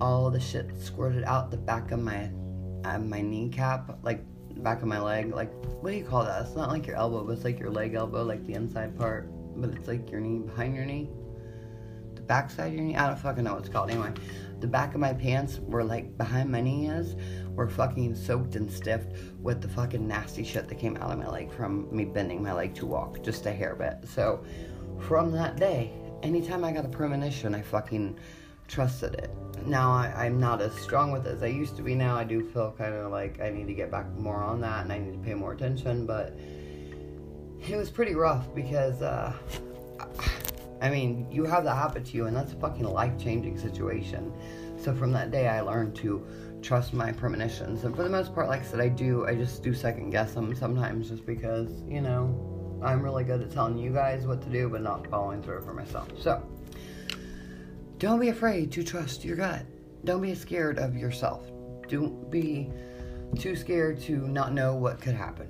All 0.00 0.30
the 0.30 0.40
shit 0.40 0.70
squirted 0.80 1.24
out 1.24 1.50
the 1.50 1.58
back 1.58 1.90
of 1.90 2.00
my 2.00 2.30
uh, 2.84 2.98
my 3.00 3.20
kneecap, 3.20 3.98
like 4.02 4.24
back 4.62 4.80
of 4.80 4.88
my 4.88 4.98
leg. 4.98 5.34
Like, 5.34 5.52
what 5.82 5.90
do 5.90 5.96
you 5.98 6.04
call 6.04 6.24
that? 6.24 6.40
It's 6.40 6.56
not 6.56 6.70
like 6.70 6.86
your 6.86 6.96
elbow, 6.96 7.22
but 7.22 7.32
it's 7.32 7.44
like 7.44 7.60
your 7.60 7.70
leg 7.70 7.92
elbow, 7.92 8.22
like 8.22 8.46
the 8.46 8.54
inside 8.54 8.98
part. 8.98 9.28
But 9.60 9.74
it's 9.74 9.86
like 9.86 10.10
your 10.10 10.20
knee 10.20 10.38
behind 10.38 10.74
your 10.74 10.86
knee. 10.86 11.10
The 12.14 12.22
backside 12.22 12.68
of 12.68 12.74
your 12.76 12.84
knee. 12.84 12.96
I 12.96 13.08
don't 13.08 13.18
fucking 13.18 13.44
know 13.44 13.52
what 13.52 13.60
it's 13.60 13.68
called. 13.68 13.90
Anyway, 13.90 14.14
the 14.60 14.68
back 14.68 14.94
of 14.94 15.00
my 15.00 15.12
pants 15.12 15.58
were 15.58 15.84
like 15.84 16.16
behind 16.16 16.50
my 16.50 16.62
knee 16.62 16.86
is 16.86 17.14
were 17.60 17.68
fucking 17.68 18.14
soaked 18.14 18.56
and 18.56 18.72
stiff 18.72 19.04
with 19.42 19.60
the 19.60 19.68
fucking 19.68 20.08
nasty 20.08 20.42
shit 20.42 20.66
that 20.66 20.76
came 20.76 20.96
out 20.96 21.10
of 21.10 21.18
my 21.18 21.28
leg 21.28 21.52
from 21.52 21.94
me 21.94 22.06
bending 22.06 22.42
my 22.42 22.54
leg 22.54 22.74
to 22.74 22.86
walk 22.86 23.22
just 23.22 23.44
a 23.44 23.52
hair 23.52 23.74
bit. 23.74 23.98
So 24.08 24.42
from 24.98 25.30
that 25.32 25.56
day, 25.56 25.92
anytime 26.22 26.64
I 26.64 26.72
got 26.72 26.86
a 26.86 26.88
premonition, 26.88 27.54
I 27.54 27.60
fucking 27.60 28.18
trusted 28.66 29.12
it. 29.12 29.30
Now 29.66 29.92
I, 29.92 30.24
am 30.24 30.40
not 30.40 30.62
as 30.62 30.74
strong 30.76 31.12
with 31.12 31.26
it 31.26 31.34
as 31.34 31.42
I 31.42 31.48
used 31.48 31.76
to 31.76 31.82
be 31.82 31.94
now. 31.94 32.16
I 32.16 32.24
do 32.24 32.42
feel 32.42 32.74
kind 32.78 32.94
of 32.94 33.12
like 33.12 33.42
I 33.42 33.50
need 33.50 33.66
to 33.66 33.74
get 33.74 33.90
back 33.90 34.10
more 34.14 34.42
on 34.42 34.62
that 34.62 34.84
and 34.84 34.92
I 34.92 34.98
need 34.98 35.12
to 35.12 35.18
pay 35.18 35.34
more 35.34 35.52
attention, 35.52 36.06
but 36.06 36.34
it 37.68 37.76
was 37.76 37.90
pretty 37.90 38.14
rough 38.14 38.54
because, 38.54 39.02
uh, 39.02 39.34
I 40.80 40.88
mean, 40.88 41.30
you 41.30 41.44
have 41.44 41.64
that 41.64 41.74
happen 41.74 42.04
to 42.04 42.16
you 42.16 42.24
and 42.24 42.34
that's 42.34 42.54
a 42.54 42.56
fucking 42.56 42.84
life 42.84 43.22
changing 43.22 43.58
situation. 43.58 44.32
So 44.78 44.94
from 44.94 45.12
that 45.12 45.30
day, 45.30 45.46
I 45.46 45.60
learned 45.60 45.94
to 45.96 46.26
trust 46.62 46.92
my 46.92 47.12
premonitions. 47.12 47.84
And 47.84 47.94
for 47.94 48.02
the 48.02 48.10
most 48.10 48.34
part, 48.34 48.48
like 48.48 48.60
I 48.60 48.64
said, 48.64 48.80
I 48.80 48.88
do, 48.88 49.26
I 49.26 49.34
just 49.34 49.62
do 49.62 49.74
second 49.74 50.10
guess 50.10 50.34
them 50.34 50.54
sometimes 50.54 51.08
just 51.08 51.26
because, 51.26 51.68
you 51.88 52.00
know, 52.00 52.80
I'm 52.82 53.02
really 53.02 53.24
good 53.24 53.42
at 53.42 53.50
telling 53.50 53.78
you 53.78 53.92
guys 53.92 54.26
what 54.26 54.42
to 54.42 54.48
do, 54.48 54.68
but 54.68 54.82
not 54.82 55.06
following 55.08 55.42
through 55.42 55.62
for 55.62 55.74
myself. 55.74 56.08
So, 56.18 56.42
don't 57.98 58.20
be 58.20 58.28
afraid 58.28 58.72
to 58.72 58.82
trust 58.82 59.24
your 59.24 59.36
gut. 59.36 59.66
Don't 60.04 60.22
be 60.22 60.34
scared 60.34 60.78
of 60.78 60.96
yourself. 60.96 61.44
Don't 61.88 62.30
be 62.30 62.70
too 63.38 63.54
scared 63.54 64.00
to 64.02 64.26
not 64.28 64.52
know 64.52 64.74
what 64.74 65.00
could 65.00 65.14
happen. 65.14 65.48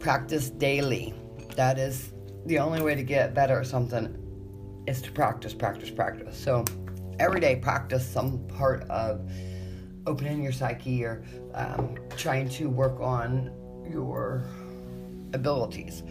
Practice 0.00 0.50
daily. 0.50 1.14
That 1.54 1.78
is 1.78 2.12
the 2.46 2.58
only 2.58 2.82
way 2.82 2.94
to 2.96 3.04
get 3.04 3.34
better 3.34 3.60
at 3.60 3.66
something 3.66 4.18
is 4.88 5.00
to 5.02 5.12
practice, 5.12 5.54
practice, 5.54 5.90
practice. 5.90 6.36
So 6.36 6.64
every 7.22 7.38
day, 7.38 7.54
practice 7.54 8.04
some 8.04 8.44
part 8.48 8.82
of 8.90 9.30
opening 10.06 10.42
your 10.42 10.50
psyche 10.50 11.04
or 11.04 11.24
um, 11.54 11.96
trying 12.16 12.48
to 12.48 12.68
work 12.68 12.98
on 13.00 13.52
your 13.88 14.44
abilities. 15.32 16.02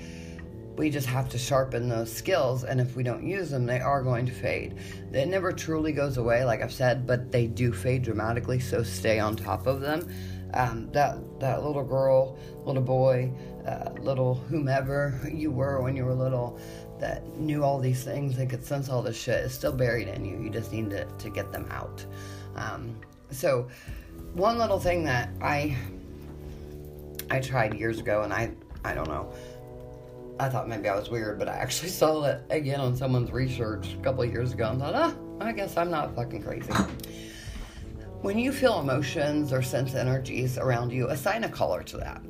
We 0.78 0.89
just 0.89 1.08
have 1.08 1.28
to 1.30 1.38
sharpen 1.38 1.89
those 1.89 2.12
skills 2.12 2.63
and 2.63 2.80
if 2.80 2.95
we 2.95 3.04
don't 3.04 3.28
use 3.28 3.50
them 3.50 3.65
they 3.65 3.82
are 3.82 4.02
going 4.02 4.26
to 4.26 4.32
fade. 4.32 4.78
It 5.12 5.28
never 5.28 5.52
truly 5.52 5.91
goes 5.91 6.15
away 6.15 6.45
like 6.45 6.62
i've 6.62 6.71
said 6.71 7.06
but 7.06 7.30
they 7.30 7.45
do 7.45 7.74
fade 7.74 8.04
dramatically 8.04 8.60
so 8.62 8.82
stay 8.82 9.19
on 9.19 9.36
top 9.36 9.67
of 9.67 9.82
them. 9.82 10.08
Um, 10.54 10.89
that 10.91 11.17
that 11.39 11.63
little 11.63 11.84
girl 11.84 12.38
little 12.65 12.82
boy 12.82 13.32
uh, 13.67 13.91
little 14.00 14.36
whomever 14.36 15.19
you 15.32 15.52
were 15.52 15.82
when 15.82 15.95
you 15.95 16.06
were 16.06 16.15
little 16.15 16.58
that 17.02 17.28
knew 17.38 17.64
all 17.64 17.80
these 17.80 18.04
things 18.04 18.38
and 18.38 18.50
could 18.50 18.66
sense 18.66 18.88
all 18.90 19.02
this 19.02 19.20
shit 19.20 19.44
is 19.44 19.54
still 19.54 19.74
buried 19.74 20.08
in 20.08 20.24
you 20.24 20.42
you 20.42 20.50
just 20.50 20.72
need 20.72 20.90
to, 20.90 21.06
to 21.18 21.30
get 21.30 21.52
them 21.52 21.68
out 21.70 22.06
um, 22.56 22.96
so 23.30 23.68
one 24.34 24.58
little 24.58 24.80
thing 24.80 25.04
that 25.04 25.30
i 25.42 25.76
i 27.30 27.40
tried 27.40 27.74
years 27.74 28.00
ago 28.00 28.22
and 28.22 28.32
i 28.32 28.50
i 28.86 28.94
don't 28.94 29.10
know 29.10 29.32
I 30.40 30.50
thought 30.50 30.68
maybe 30.68 30.90
I 30.90 30.96
was 30.96 31.12
weird, 31.12 31.38
but 31.38 31.48
I 31.48 31.54
actually 31.54 31.90
saw 32.02 32.24
it 32.24 32.42
again 32.50 32.80
on 32.80 32.96
someone's 32.96 33.32
research 33.32 33.94
a 33.94 34.04
couple 34.04 34.26
years 34.26 34.54
ago 34.54 34.70
and 34.72 34.80
thought, 34.80 34.96
ah, 34.96 35.14
I 35.40 35.52
guess 35.52 35.78
I'm 35.78 35.92
not 35.92 36.16
fucking 36.16 36.42
crazy. 36.42 36.72
When 38.22 38.38
you 38.38 38.52
feel 38.52 38.80
emotions 38.80 39.54
or 39.54 39.62
sense 39.62 39.94
energies 39.94 40.58
around 40.58 40.92
you, 40.92 41.10
assign 41.10 41.44
a 41.44 41.50
color 41.50 41.84
to 41.84 41.98
that. 41.98 42.22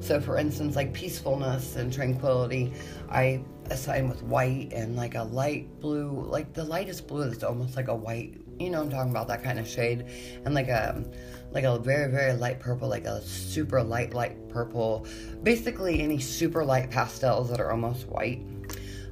So, 0.00 0.20
for 0.20 0.36
instance, 0.36 0.76
like 0.76 0.92
peacefulness 0.92 1.76
and 1.76 1.92
tranquility, 1.92 2.72
I 3.08 3.42
assign 3.70 4.08
with 4.08 4.22
white 4.22 4.72
and 4.72 4.96
like 4.96 5.14
a 5.14 5.22
light 5.22 5.80
blue, 5.80 6.26
like 6.28 6.52
the 6.52 6.64
lightest 6.64 7.06
blue 7.06 7.28
that's 7.28 7.44
almost 7.44 7.76
like 7.76 7.88
a 7.88 7.94
white, 7.94 8.40
you 8.58 8.70
know, 8.70 8.80
I'm 8.80 8.90
talking 8.90 9.10
about 9.10 9.28
that 9.28 9.42
kind 9.42 9.58
of 9.58 9.66
shade, 9.66 10.06
and 10.44 10.54
like 10.54 10.68
a 10.68 11.04
like 11.50 11.64
a 11.64 11.78
very 11.78 12.10
very 12.10 12.32
light 12.32 12.60
purple, 12.60 12.88
like 12.88 13.04
a 13.04 13.20
super 13.22 13.82
light 13.82 14.14
light 14.14 14.48
purple. 14.48 15.06
Basically, 15.42 16.00
any 16.02 16.18
super 16.18 16.64
light 16.64 16.90
pastels 16.90 17.50
that 17.50 17.60
are 17.60 17.70
almost 17.70 18.08
white. 18.08 18.40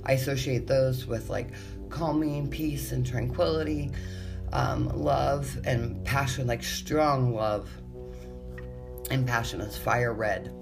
I 0.05 0.13
associate 0.13 0.67
those 0.67 1.07
with 1.07 1.31
like 1.31 1.51
calming, 1.89 2.49
peace, 2.49 2.93
and 2.93 3.07
tranquility, 3.07 3.93
um, 4.53 4.89
love 4.89 5.59
and 5.65 6.05
passion, 6.05 6.47
like 6.47 6.63
strong 6.63 7.35
love 7.35 7.69
and 9.11 9.27
passion 9.27 9.61
is 9.61 9.77
fire 9.77 10.13
red. 10.13 10.53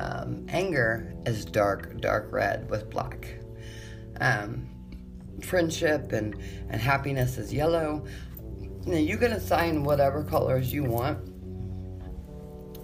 Um, 0.00 0.46
anger 0.48 1.14
is 1.26 1.44
dark, 1.44 2.00
dark 2.00 2.32
red 2.32 2.70
with 2.70 2.88
black. 2.88 3.36
Um, 4.20 4.66
friendship 5.42 6.12
and, 6.12 6.34
and 6.70 6.80
happiness 6.80 7.36
is 7.36 7.52
yellow. 7.52 8.06
Now 8.86 8.96
you 8.96 9.18
can 9.18 9.32
assign 9.32 9.84
whatever 9.84 10.24
colors 10.24 10.72
you 10.72 10.84
want 10.84 11.18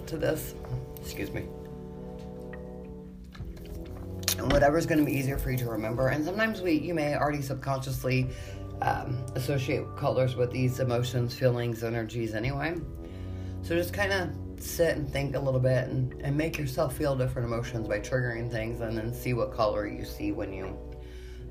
to 0.07 0.19
this. 0.19 0.55
Excuse 1.01 1.31
me. 1.31 1.47
And 4.39 4.53
whatever's 4.53 4.85
going 4.85 4.99
to 4.99 5.05
be 5.07 5.13
easier 5.13 5.39
for 5.39 5.51
you 5.51 5.57
to 5.59 5.71
remember. 5.71 6.09
And 6.09 6.23
sometimes 6.23 6.61
we, 6.61 6.73
you 6.73 6.93
may 6.93 7.17
already 7.17 7.41
subconsciously 7.41 8.29
um, 8.83 9.25
associate 9.35 9.87
colors 9.97 10.37
with 10.37 10.51
these 10.51 10.81
emotions, 10.81 11.35
feelings, 11.35 11.83
energies 11.83 12.35
anyway. 12.35 12.75
So 13.63 13.75
just 13.75 13.95
kind 13.95 14.13
of 14.13 14.46
sit 14.59 14.97
and 14.97 15.11
think 15.11 15.37
a 15.37 15.41
little 15.41 15.61
bit 15.61 15.89
and, 15.89 16.13
and 16.23 16.37
make 16.37 16.59
yourself 16.59 16.97
feel 16.97 17.17
different 17.17 17.47
emotions 17.47 17.87
by 17.89 18.01
triggering 18.01 18.51
things 18.51 18.81
and 18.81 18.97
then 18.97 19.13
see 19.13 19.35
what 19.35 19.53
color 19.53 19.87
you 19.87 20.05
see 20.05 20.33
when 20.33 20.53
you 20.53 20.77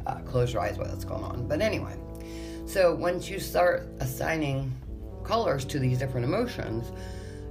uh, 0.06 0.16
close 0.20 0.54
your 0.54 0.62
eyes 0.62 0.78
while 0.78 0.96
going 0.98 1.24
on. 1.24 1.48
But 1.48 1.62
anyway, 1.62 1.96
so 2.66 2.96
once 2.96 3.30
you 3.30 3.40
start 3.40 3.88
assigning 4.00 4.72
colors 5.24 5.66
to 5.66 5.80
these 5.80 6.00
different 6.00 6.26
emotions, 6.26 6.92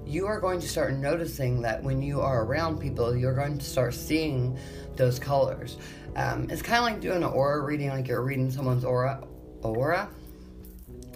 you 0.07 0.27
are 0.27 0.41
going 0.41 0.61
to 0.61 0.69
start 0.69 0.95
noticing 0.95 1.63
that 1.63 1.83
when 1.83 2.03
you 2.03 2.21
are 2.21 2.45
around 2.45 2.79
people, 2.79 3.17
you're 3.17 3.35
going 3.35 3.59
to 3.59 3.65
start 3.65 3.95
seeing 3.95 4.59
those 4.97 5.19
colors. 5.19 5.79
Um, 6.17 6.49
it's 6.51 6.63
kind 6.63 6.79
of 6.79 6.85
like 6.85 7.01
doing 7.01 7.23
an 7.23 7.31
aura 7.31 7.63
reading, 7.63 7.89
like 7.89 8.07
you're 8.07 8.23
reading 8.23 8.51
someone's 8.51 8.85
aura. 8.85 9.25
Aura? 9.63 10.09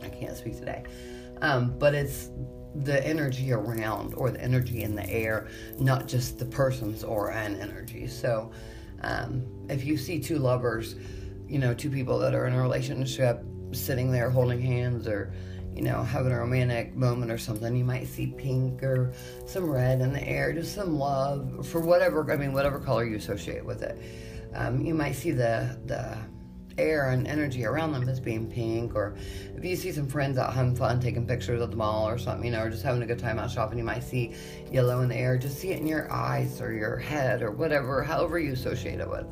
I 0.03 0.09
can't 0.09 0.37
speak 0.37 0.59
today. 0.59 0.85
Um, 1.43 1.79
but 1.79 1.95
it's 1.95 2.31
the 2.75 3.05
energy 3.07 3.53
around 3.53 4.15
or 4.15 4.31
the 4.31 4.41
energy 4.41 4.83
in 4.83 4.95
the 4.95 5.09
air, 5.09 5.49
not 5.79 6.07
just 6.07 6.39
the 6.39 6.45
person's 6.45 7.03
aura 7.03 7.37
and 7.37 7.61
energy. 7.61 8.07
So, 8.07 8.51
um, 9.03 9.47
if 9.69 9.85
you 9.85 9.97
see 9.97 10.19
two 10.19 10.39
lovers, 10.39 10.97
you 11.49 11.59
know, 11.59 11.73
two 11.75 11.91
people 11.91 12.19
that 12.19 12.35
are 12.35 12.47
in 12.47 12.55
a 12.55 12.61
relationship 12.61 13.45
sitting 13.73 14.11
there 14.11 14.31
holding 14.31 14.61
hands 14.61 15.07
or, 15.07 15.33
you 15.75 15.83
know, 15.83 16.03
having 16.03 16.33
a 16.33 16.39
romantic 16.39 16.95
moment 16.97 17.31
or 17.31 17.39
something, 17.39 17.77
you 17.77 17.85
might 17.85 18.07
see 18.07 18.27
pink 18.37 18.83
or 18.83 19.13
some 19.47 19.71
red 19.71 20.01
in 20.01 20.13
the 20.13 20.23
air, 20.27 20.53
just 20.53 20.75
some 20.75 20.99
love 20.99 21.67
for 21.67 21.81
whatever, 21.81 22.31
I 22.31 22.37
mean, 22.37 22.53
whatever 22.53 22.79
color 22.79 23.05
you 23.05 23.17
associate 23.17 23.65
with 23.65 23.83
it. 23.83 23.99
Um, 24.55 24.85
you 24.85 24.95
might 24.95 25.13
see 25.13 25.31
the, 25.31 25.79
the, 25.87 26.19
air 26.79 27.11
and 27.11 27.27
energy 27.27 27.65
around 27.65 27.93
them 27.93 28.09
as 28.09 28.21
being 28.21 28.47
pink, 28.47 28.95
or 28.95 29.17
if 29.57 29.65
you 29.65 29.77
see 29.77 29.93
some 29.93 30.07
friends 30.07 30.39
out 30.39 30.55
having 30.55 30.75
fun, 30.75 31.01
taking 31.01 31.27
pictures 31.27 31.61
at 31.61 31.71
the 31.71 31.77
mall 31.77 32.09
or 32.09 32.19
something, 32.19 32.45
you 32.45 32.53
know, 32.53 32.63
or 32.63 32.71
just 32.71 32.83
having 32.83 33.03
a 33.03 33.07
good 33.07 33.19
time 33.19 33.39
out 33.39 33.51
shopping, 33.51 33.79
you 33.79 33.85
might 33.85 34.05
see 34.05 34.35
yellow 34.71 35.01
in 35.01 35.09
the 35.09 35.17
air. 35.17 35.37
Just 35.37 35.59
see 35.59 35.71
it 35.71 35.81
in 35.81 35.87
your 35.87 36.11
eyes 36.13 36.61
or 36.61 36.73
your 36.73 36.97
head 36.97 37.43
or 37.43 37.51
whatever, 37.51 38.03
however 38.03 38.39
you 38.39 38.53
associate 38.53 39.01
it 39.01 39.09
with. 39.09 39.27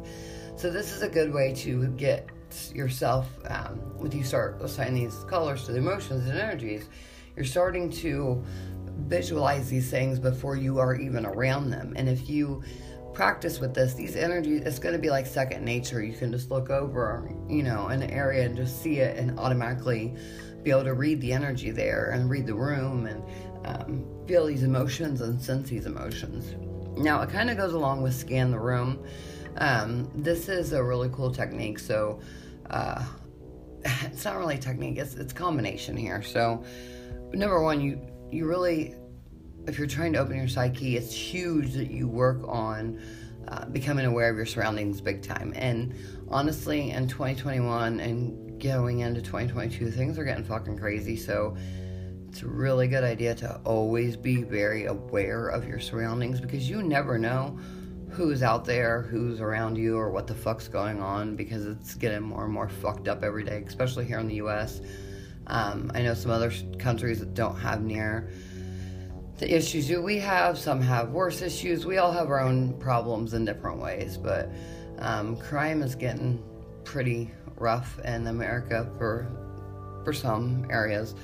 So 0.56 0.70
this 0.70 0.92
is 0.92 1.02
a 1.02 1.08
good 1.08 1.32
way 1.32 1.54
to 1.54 1.86
get 1.88 2.28
yourself 2.74 3.28
um, 3.48 3.76
when 3.98 4.12
you 4.12 4.24
start 4.24 4.60
assigning 4.62 5.04
these 5.04 5.24
colors 5.24 5.64
to 5.66 5.72
the 5.72 5.78
emotions 5.78 6.28
and 6.28 6.38
energies. 6.38 6.88
You're 7.36 7.44
starting 7.44 7.90
to 7.90 8.42
visualize 9.08 9.68
these 9.68 9.90
things 9.90 10.18
before 10.18 10.56
you 10.56 10.78
are 10.78 10.94
even 10.94 11.26
around 11.26 11.68
them, 11.70 11.92
and 11.96 12.08
if 12.08 12.30
you 12.30 12.62
practice 13.16 13.60
with 13.60 13.72
this, 13.72 13.94
these 13.94 14.14
energies, 14.14 14.60
it's 14.66 14.78
going 14.78 14.92
to 14.92 14.98
be 14.98 15.08
like 15.08 15.26
second 15.26 15.64
nature. 15.64 16.04
You 16.04 16.12
can 16.12 16.30
just 16.30 16.50
look 16.50 16.68
over, 16.68 17.32
you 17.48 17.62
know, 17.62 17.86
an 17.86 18.02
area 18.02 18.44
and 18.44 18.54
just 18.54 18.82
see 18.82 18.98
it 18.98 19.16
and 19.16 19.38
automatically 19.40 20.14
be 20.62 20.70
able 20.70 20.84
to 20.84 20.92
read 20.92 21.22
the 21.22 21.32
energy 21.32 21.70
there 21.70 22.10
and 22.10 22.28
read 22.28 22.46
the 22.46 22.54
room 22.54 23.06
and 23.06 23.24
um, 23.64 24.06
feel 24.26 24.44
these 24.44 24.62
emotions 24.62 25.22
and 25.22 25.40
sense 25.40 25.70
these 25.70 25.86
emotions. 25.86 26.54
Now, 26.98 27.22
it 27.22 27.30
kind 27.30 27.48
of 27.48 27.56
goes 27.56 27.72
along 27.72 28.02
with 28.02 28.14
scan 28.14 28.50
the 28.50 28.58
room. 28.58 29.02
Um, 29.56 30.10
this 30.14 30.50
is 30.50 30.74
a 30.74 30.84
really 30.84 31.08
cool 31.08 31.32
technique. 31.32 31.78
So, 31.78 32.20
uh, 32.68 33.02
it's 34.02 34.26
not 34.26 34.36
really 34.36 34.58
technique, 34.58 34.98
it's, 34.98 35.14
it's 35.14 35.32
combination 35.32 35.96
here. 35.96 36.22
So, 36.22 36.62
number 37.32 37.62
one, 37.62 37.80
you, 37.80 37.98
you 38.30 38.46
really 38.46 38.94
if 39.66 39.78
you're 39.78 39.86
trying 39.86 40.12
to 40.12 40.18
open 40.18 40.36
your 40.36 40.48
psyche, 40.48 40.96
it's 40.96 41.12
huge 41.12 41.72
that 41.72 41.90
you 41.90 42.06
work 42.08 42.40
on 42.46 43.00
uh, 43.48 43.64
becoming 43.66 44.06
aware 44.06 44.30
of 44.30 44.36
your 44.36 44.46
surroundings 44.46 45.00
big 45.00 45.22
time. 45.22 45.52
And 45.56 45.94
honestly, 46.28 46.90
in 46.90 47.08
2021 47.08 48.00
and 48.00 48.60
going 48.60 49.00
into 49.00 49.20
2022, 49.20 49.90
things 49.90 50.18
are 50.18 50.24
getting 50.24 50.44
fucking 50.44 50.78
crazy. 50.78 51.16
So 51.16 51.56
it's 52.28 52.42
a 52.42 52.48
really 52.48 52.88
good 52.88 53.04
idea 53.04 53.34
to 53.36 53.60
always 53.64 54.16
be 54.16 54.42
very 54.42 54.86
aware 54.86 55.48
of 55.48 55.66
your 55.66 55.80
surroundings 55.80 56.40
because 56.40 56.68
you 56.68 56.82
never 56.82 57.18
know 57.18 57.58
who's 58.10 58.42
out 58.42 58.64
there, 58.64 59.02
who's 59.02 59.40
around 59.40 59.76
you, 59.76 59.96
or 59.96 60.10
what 60.10 60.26
the 60.26 60.34
fuck's 60.34 60.68
going 60.68 61.00
on 61.00 61.36
because 61.36 61.66
it's 61.66 61.94
getting 61.94 62.22
more 62.22 62.44
and 62.44 62.52
more 62.52 62.68
fucked 62.68 63.08
up 63.08 63.22
every 63.22 63.44
day, 63.44 63.62
especially 63.66 64.04
here 64.04 64.18
in 64.18 64.28
the 64.28 64.36
US. 64.36 64.80
Um, 65.48 65.90
I 65.94 66.02
know 66.02 66.14
some 66.14 66.30
other 66.30 66.52
countries 66.78 67.20
that 67.20 67.34
don't 67.34 67.56
have 67.56 67.82
near 67.82 68.28
the 69.38 69.54
issues 69.54 69.90
we 69.90 70.18
have. 70.18 70.58
Some 70.58 70.80
have 70.80 71.10
worse 71.10 71.42
issues. 71.42 71.84
We 71.84 71.98
all 71.98 72.12
have 72.12 72.28
our 72.30 72.40
own 72.40 72.72
problems 72.74 73.34
in 73.34 73.44
different 73.44 73.78
ways, 73.78 74.16
but 74.16 74.50
um, 74.98 75.36
crime 75.36 75.82
is 75.82 75.94
getting 75.94 76.42
pretty 76.84 77.30
rough 77.56 77.98
in 78.00 78.26
America 78.26 78.90
for 78.98 79.26
for 80.04 80.12
some 80.12 80.66
areas. 80.70 81.14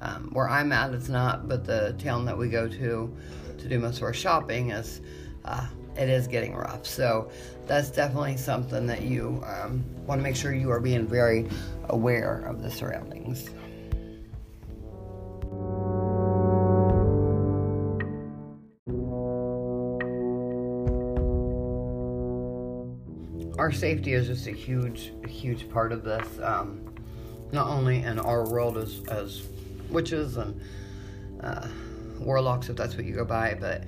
Um, 0.00 0.30
where 0.32 0.48
I'm 0.48 0.72
at, 0.72 0.92
it's 0.92 1.08
not, 1.08 1.48
but 1.48 1.64
the 1.64 1.94
town 1.98 2.24
that 2.24 2.36
we 2.36 2.48
go 2.48 2.66
to 2.66 3.16
to 3.58 3.68
do 3.68 3.78
most 3.78 3.98
of 3.98 4.02
our 4.02 4.12
shopping 4.12 4.70
is 4.70 5.00
uh, 5.44 5.66
it 5.96 6.08
is 6.08 6.26
getting 6.26 6.54
rough. 6.54 6.86
So 6.86 7.30
that's 7.66 7.90
definitely 7.90 8.36
something 8.36 8.86
that 8.86 9.02
you 9.02 9.42
um, 9.46 9.84
want 10.06 10.18
to 10.18 10.22
make 10.22 10.36
sure 10.36 10.52
you 10.52 10.70
are 10.70 10.80
being 10.80 11.06
very 11.06 11.48
aware 11.88 12.40
of 12.40 12.62
the 12.62 12.70
surroundings. 12.70 13.50
Our 23.62 23.70
safety 23.70 24.12
is 24.12 24.26
just 24.26 24.48
a 24.48 24.50
huge, 24.50 25.12
huge 25.28 25.70
part 25.70 25.92
of 25.92 26.02
this. 26.02 26.26
Um, 26.42 26.92
not 27.52 27.68
only 27.68 28.02
in 28.02 28.18
our 28.18 28.44
world 28.50 28.76
as 28.76 29.02
as 29.08 29.46
witches 29.88 30.36
and 30.36 30.60
uh, 31.40 31.68
warlocks, 32.18 32.68
if 32.70 32.74
that's 32.74 32.96
what 32.96 33.04
you 33.04 33.14
go 33.14 33.24
by, 33.24 33.54
but 33.54 33.84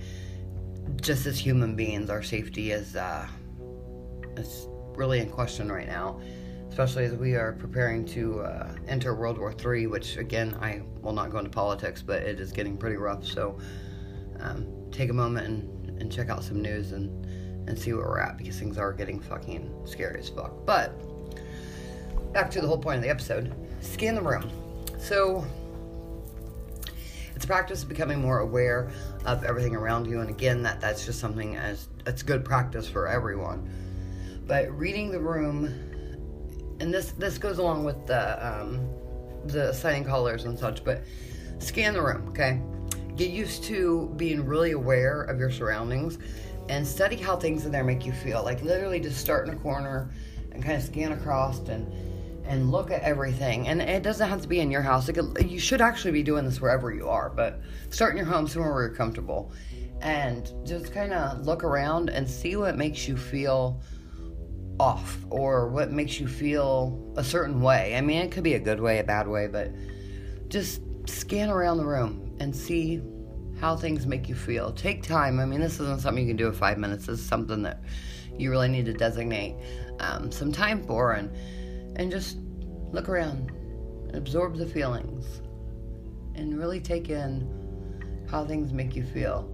just 1.02 1.26
as 1.26 1.36
human 1.36 1.74
beings, 1.74 2.08
our 2.08 2.22
safety 2.22 2.70
is 2.70 2.94
uh, 2.94 3.26
is 4.36 4.68
really 4.94 5.18
in 5.18 5.28
question 5.28 5.72
right 5.72 5.88
now. 5.88 6.20
Especially 6.68 7.04
as 7.06 7.14
we 7.14 7.34
are 7.34 7.54
preparing 7.54 8.04
to 8.04 8.42
uh, 8.42 8.76
enter 8.86 9.12
World 9.16 9.38
War 9.38 9.52
III, 9.52 9.88
which 9.88 10.18
again, 10.18 10.56
I 10.60 10.82
will 11.02 11.12
not 11.12 11.30
go 11.30 11.38
into 11.38 11.50
politics, 11.50 12.00
but 12.00 12.22
it 12.22 12.38
is 12.38 12.52
getting 12.52 12.76
pretty 12.76 12.96
rough. 12.96 13.24
So 13.24 13.58
um, 14.38 14.68
take 14.92 15.10
a 15.10 15.12
moment 15.12 15.48
and, 15.48 16.00
and 16.00 16.12
check 16.12 16.30
out 16.30 16.44
some 16.44 16.62
news 16.62 16.92
and 16.92 17.23
and 17.66 17.78
see 17.78 17.92
where 17.92 18.04
we're 18.04 18.20
at 18.20 18.36
because 18.36 18.58
things 18.58 18.78
are 18.78 18.92
getting 18.92 19.20
fucking 19.20 19.72
scary 19.84 20.20
as 20.20 20.28
fuck. 20.28 20.52
But 20.66 20.92
back 22.32 22.50
to 22.52 22.60
the 22.60 22.66
whole 22.66 22.78
point 22.78 22.96
of 22.96 23.02
the 23.02 23.10
episode 23.10 23.54
scan 23.80 24.14
the 24.14 24.22
room. 24.22 24.50
So 24.98 25.44
it's 27.34 27.44
a 27.44 27.48
practice 27.48 27.82
of 27.82 27.88
becoming 27.88 28.20
more 28.20 28.40
aware 28.40 28.90
of 29.24 29.44
everything 29.44 29.74
around 29.74 30.06
you. 30.06 30.20
And 30.20 30.30
again, 30.30 30.62
that 30.62 30.80
that's 30.80 31.04
just 31.04 31.20
something 31.20 31.56
as 31.56 31.88
it's 32.06 32.22
good 32.22 32.44
practice 32.44 32.88
for 32.88 33.06
everyone. 33.06 33.68
But 34.46 34.70
reading 34.76 35.10
the 35.10 35.20
room, 35.20 35.66
and 36.80 36.92
this 36.92 37.12
this 37.12 37.38
goes 37.38 37.58
along 37.58 37.84
with 37.84 38.06
the 38.06 38.46
um, 38.46 38.88
the 39.46 39.72
signing 39.72 40.04
colors 40.04 40.44
and 40.44 40.58
such. 40.58 40.84
But 40.84 41.04
scan 41.58 41.94
the 41.94 42.02
room, 42.02 42.28
okay? 42.28 42.60
Get 43.16 43.30
used 43.30 43.64
to 43.64 44.12
being 44.16 44.44
really 44.44 44.72
aware 44.72 45.22
of 45.22 45.38
your 45.38 45.50
surroundings 45.50 46.18
and 46.68 46.86
study 46.86 47.16
how 47.16 47.36
things 47.36 47.66
in 47.66 47.72
there 47.72 47.84
make 47.84 48.06
you 48.06 48.12
feel. 48.12 48.42
Like 48.42 48.62
literally 48.62 49.00
just 49.00 49.18
start 49.18 49.48
in 49.48 49.54
a 49.54 49.58
corner 49.58 50.10
and 50.52 50.62
kind 50.62 50.76
of 50.76 50.82
scan 50.82 51.12
across 51.12 51.58
and 51.68 51.92
and 52.46 52.70
look 52.70 52.90
at 52.90 53.02
everything. 53.02 53.68
And 53.68 53.80
it 53.80 54.02
doesn't 54.02 54.28
have 54.28 54.42
to 54.42 54.48
be 54.48 54.60
in 54.60 54.70
your 54.70 54.82
house. 54.82 55.08
Like 55.08 55.50
you 55.50 55.58
should 55.58 55.80
actually 55.80 56.12
be 56.12 56.22
doing 56.22 56.44
this 56.44 56.60
wherever 56.60 56.92
you 56.92 57.08
are, 57.08 57.30
but 57.30 57.60
start 57.90 58.12
in 58.12 58.18
your 58.18 58.26
home 58.26 58.46
somewhere 58.46 58.72
where 58.72 58.86
you're 58.86 58.94
comfortable 58.94 59.50
and 60.02 60.52
just 60.66 60.92
kind 60.92 61.14
of 61.14 61.46
look 61.46 61.64
around 61.64 62.10
and 62.10 62.28
see 62.28 62.56
what 62.56 62.76
makes 62.76 63.08
you 63.08 63.16
feel 63.16 63.80
off 64.78 65.18
or 65.30 65.68
what 65.68 65.90
makes 65.90 66.20
you 66.20 66.28
feel 66.28 67.14
a 67.16 67.24
certain 67.24 67.60
way. 67.62 67.96
I 67.96 68.00
mean, 68.00 68.18
it 68.18 68.30
could 68.30 68.44
be 68.44 68.54
a 68.54 68.60
good 68.60 68.80
way, 68.80 68.98
a 68.98 69.04
bad 69.04 69.26
way, 69.26 69.46
but 69.46 69.70
just 70.48 70.82
scan 71.06 71.48
around 71.48 71.78
the 71.78 71.86
room 71.86 72.36
and 72.40 72.54
see 72.54 73.00
how 73.64 73.74
things 73.74 74.06
make 74.06 74.28
you 74.28 74.34
feel. 74.34 74.70
Take 74.72 75.02
time. 75.02 75.40
I 75.40 75.46
mean, 75.46 75.58
this 75.58 75.80
isn't 75.80 76.02
something 76.02 76.22
you 76.22 76.28
can 76.28 76.36
do 76.36 76.48
in 76.48 76.52
five 76.52 76.76
minutes. 76.76 77.06
This 77.06 77.20
is 77.20 77.26
something 77.26 77.62
that 77.62 77.82
you 78.36 78.50
really 78.50 78.68
need 78.68 78.84
to 78.84 78.92
designate 78.92 79.56
um, 80.00 80.30
some 80.30 80.52
time 80.52 80.84
for 80.84 81.12
and 81.12 81.34
and 81.96 82.10
just 82.10 82.36
look 82.92 83.08
around, 83.08 83.52
absorb 84.12 84.58
the 84.58 84.66
feelings, 84.66 85.40
and 86.34 86.58
really 86.58 86.78
take 86.78 87.08
in 87.08 87.48
how 88.30 88.44
things 88.44 88.70
make 88.70 88.94
you 88.94 89.02
feel. 89.02 89.48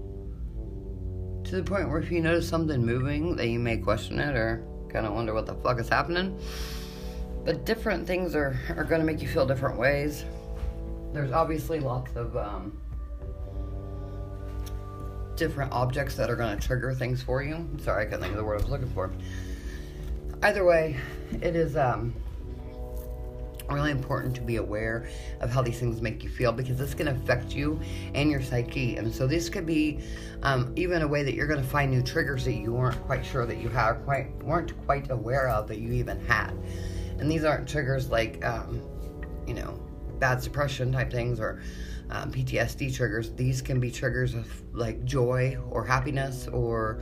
To 1.44 1.54
the 1.54 1.62
point 1.62 1.88
where 1.88 2.00
if 2.00 2.10
you 2.10 2.20
notice 2.20 2.48
something 2.48 2.84
moving, 2.84 3.36
that 3.36 3.46
you 3.46 3.60
may 3.60 3.76
question 3.76 4.18
it 4.18 4.34
or 4.34 4.66
kind 4.88 5.06
of 5.06 5.12
wonder 5.12 5.34
what 5.34 5.46
the 5.46 5.54
fuck 5.54 5.78
is 5.78 5.88
happening. 5.88 6.36
But 7.44 7.64
different 7.64 8.08
things 8.08 8.34
are, 8.34 8.58
are 8.70 8.82
going 8.82 9.00
to 9.00 9.06
make 9.06 9.22
you 9.22 9.28
feel 9.28 9.46
different 9.46 9.78
ways. 9.78 10.24
There's 11.12 11.30
obviously 11.30 11.78
lots 11.78 12.16
of 12.16 12.36
um, 12.36 12.76
different 15.40 15.72
objects 15.72 16.14
that 16.16 16.28
are 16.28 16.36
going 16.36 16.56
to 16.56 16.66
trigger 16.66 16.94
things 16.94 17.22
for 17.22 17.42
you. 17.42 17.66
Sorry, 17.82 18.02
I 18.02 18.04
couldn't 18.04 18.20
think 18.20 18.32
of 18.32 18.36
the 18.36 18.44
word 18.44 18.60
I 18.60 18.62
was 18.62 18.70
looking 18.70 18.90
for. 18.90 19.10
Either 20.42 20.64
way, 20.64 20.96
it 21.40 21.56
is 21.56 21.78
um, 21.78 22.14
really 23.70 23.90
important 23.90 24.34
to 24.34 24.42
be 24.42 24.56
aware 24.56 25.08
of 25.40 25.50
how 25.50 25.62
these 25.62 25.80
things 25.80 26.02
make 26.02 26.22
you 26.22 26.28
feel 26.28 26.52
because 26.52 26.76
this 26.76 26.92
can 26.92 27.08
affect 27.08 27.54
you 27.54 27.80
and 28.14 28.30
your 28.30 28.42
psyche. 28.42 28.96
And 28.96 29.12
so 29.12 29.26
this 29.26 29.48
could 29.48 29.64
be 29.64 30.00
um, 30.42 30.74
even 30.76 31.00
a 31.00 31.08
way 31.08 31.22
that 31.22 31.32
you're 31.32 31.46
going 31.46 31.62
to 31.62 31.66
find 31.66 31.90
new 31.90 32.02
triggers 32.02 32.44
that 32.44 32.54
you 32.54 32.74
weren't 32.74 33.02
quite 33.06 33.24
sure 33.24 33.46
that 33.46 33.58
you 33.58 33.70
had, 33.70 33.94
quite 34.04 34.30
weren't 34.44 34.78
quite 34.84 35.10
aware 35.10 35.48
of 35.48 35.68
that 35.68 35.78
you 35.78 35.92
even 35.92 36.22
had. 36.26 36.50
And 37.18 37.30
these 37.30 37.44
aren't 37.44 37.66
triggers 37.66 38.10
like, 38.10 38.44
um, 38.44 38.82
you 39.46 39.54
know, 39.54 39.72
bad 40.18 40.42
suppression 40.42 40.92
type 40.92 41.10
things 41.10 41.40
or 41.40 41.62
um, 42.10 42.32
PTSD 42.32 42.94
triggers. 42.94 43.32
These 43.32 43.62
can 43.62 43.80
be 43.80 43.90
triggers 43.90 44.34
of 44.34 44.46
like 44.74 45.04
joy 45.04 45.58
or 45.70 45.84
happiness 45.84 46.48
or 46.48 47.00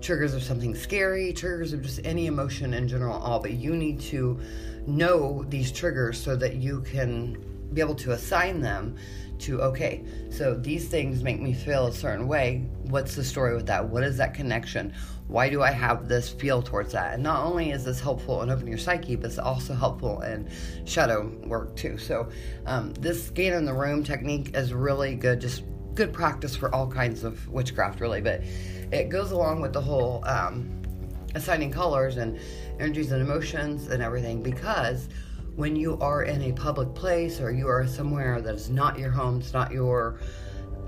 triggers 0.00 0.34
of 0.34 0.42
something 0.42 0.74
scary, 0.74 1.32
triggers 1.32 1.72
of 1.72 1.82
just 1.82 2.00
any 2.04 2.26
emotion 2.26 2.74
in 2.74 2.88
general, 2.88 3.16
all. 3.16 3.40
But 3.40 3.52
you 3.52 3.74
need 3.74 4.00
to 4.02 4.38
know 4.86 5.44
these 5.48 5.72
triggers 5.72 6.22
so 6.22 6.36
that 6.36 6.56
you 6.56 6.80
can 6.82 7.36
be 7.72 7.80
able 7.80 7.96
to 7.96 8.12
assign 8.12 8.60
them 8.60 8.96
to 9.40 9.60
okay 9.62 10.04
so 10.30 10.54
these 10.54 10.88
things 10.88 11.22
make 11.22 11.40
me 11.40 11.52
feel 11.52 11.86
a 11.86 11.92
certain 11.92 12.28
way. 12.28 12.68
What's 12.84 13.14
the 13.14 13.24
story 13.24 13.54
with 13.54 13.66
that? 13.66 13.88
What 13.88 14.02
is 14.02 14.16
that 14.18 14.34
connection? 14.34 14.92
Why 15.26 15.48
do 15.48 15.62
i 15.62 15.70
have 15.70 16.08
this 16.08 16.28
feel 16.28 16.62
towards 16.62 16.92
that? 16.92 17.14
And 17.14 17.22
not 17.22 17.44
only 17.44 17.70
is 17.70 17.84
this 17.84 18.00
helpful 18.00 18.42
in 18.42 18.50
opening 18.50 18.68
your 18.68 18.78
psyche 18.78 19.16
but 19.16 19.26
it's 19.26 19.38
also 19.38 19.74
helpful 19.74 20.20
in 20.22 20.48
shadow 20.84 21.26
work 21.44 21.76
too. 21.76 21.98
So 21.98 22.28
um, 22.66 22.92
this 22.94 23.26
scan 23.26 23.54
in 23.54 23.64
the 23.64 23.74
room 23.74 24.04
technique 24.04 24.50
is 24.54 24.72
really 24.72 25.14
good 25.14 25.40
just 25.40 25.64
good 25.94 26.12
practice 26.12 26.54
for 26.54 26.72
all 26.74 26.86
kinds 26.86 27.24
of 27.24 27.48
witchcraft 27.48 28.00
really. 28.00 28.20
But 28.20 28.42
it 28.92 29.08
goes 29.08 29.32
along 29.32 29.60
with 29.60 29.72
the 29.72 29.80
whole 29.80 30.22
um, 30.24 30.82
assigning 31.34 31.70
colors 31.70 32.16
and 32.16 32.38
energies 32.78 33.12
and 33.12 33.20
emotions 33.20 33.88
and 33.88 34.02
everything 34.02 34.42
because 34.42 35.08
when 35.58 35.74
you 35.74 35.98
are 35.98 36.22
in 36.22 36.40
a 36.42 36.52
public 36.52 36.94
place 36.94 37.40
or 37.40 37.50
you 37.50 37.66
are 37.66 37.84
somewhere 37.84 38.40
that 38.40 38.54
is 38.54 38.70
not 38.70 38.96
your 38.96 39.10
home, 39.10 39.40
it's 39.40 39.52
not 39.52 39.72
your 39.72 40.20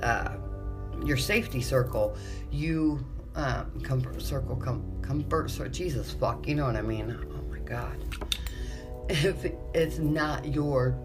uh, 0.00 0.36
your 1.04 1.16
safety 1.16 1.60
circle, 1.60 2.16
you 2.52 3.04
um, 3.34 3.80
comfort 3.80 4.22
circle, 4.22 4.54
com- 4.54 5.02
comfort 5.02 5.50
circle. 5.50 5.72
Jesus 5.72 6.12
fuck, 6.12 6.46
you 6.46 6.54
know 6.54 6.66
what 6.66 6.76
I 6.76 6.82
mean? 6.82 7.18
Oh 7.32 7.42
my 7.50 7.58
god. 7.58 7.96
If 9.08 9.44
it's 9.74 9.98
not 9.98 10.46
your 10.46 10.96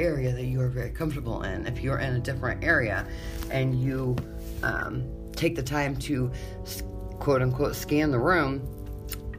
area 0.00 0.32
that 0.32 0.46
you 0.46 0.60
are 0.60 0.68
very 0.68 0.90
comfortable 0.90 1.44
in, 1.44 1.64
if 1.64 1.80
you're 1.80 1.98
in 1.98 2.16
a 2.16 2.18
different 2.18 2.64
area 2.64 3.06
and 3.52 3.80
you 3.80 4.16
um, 4.64 5.04
take 5.36 5.54
the 5.54 5.62
time 5.62 5.94
to 5.98 6.28
quote 7.20 7.40
unquote 7.40 7.76
scan 7.76 8.10
the 8.10 8.18
room 8.18 8.66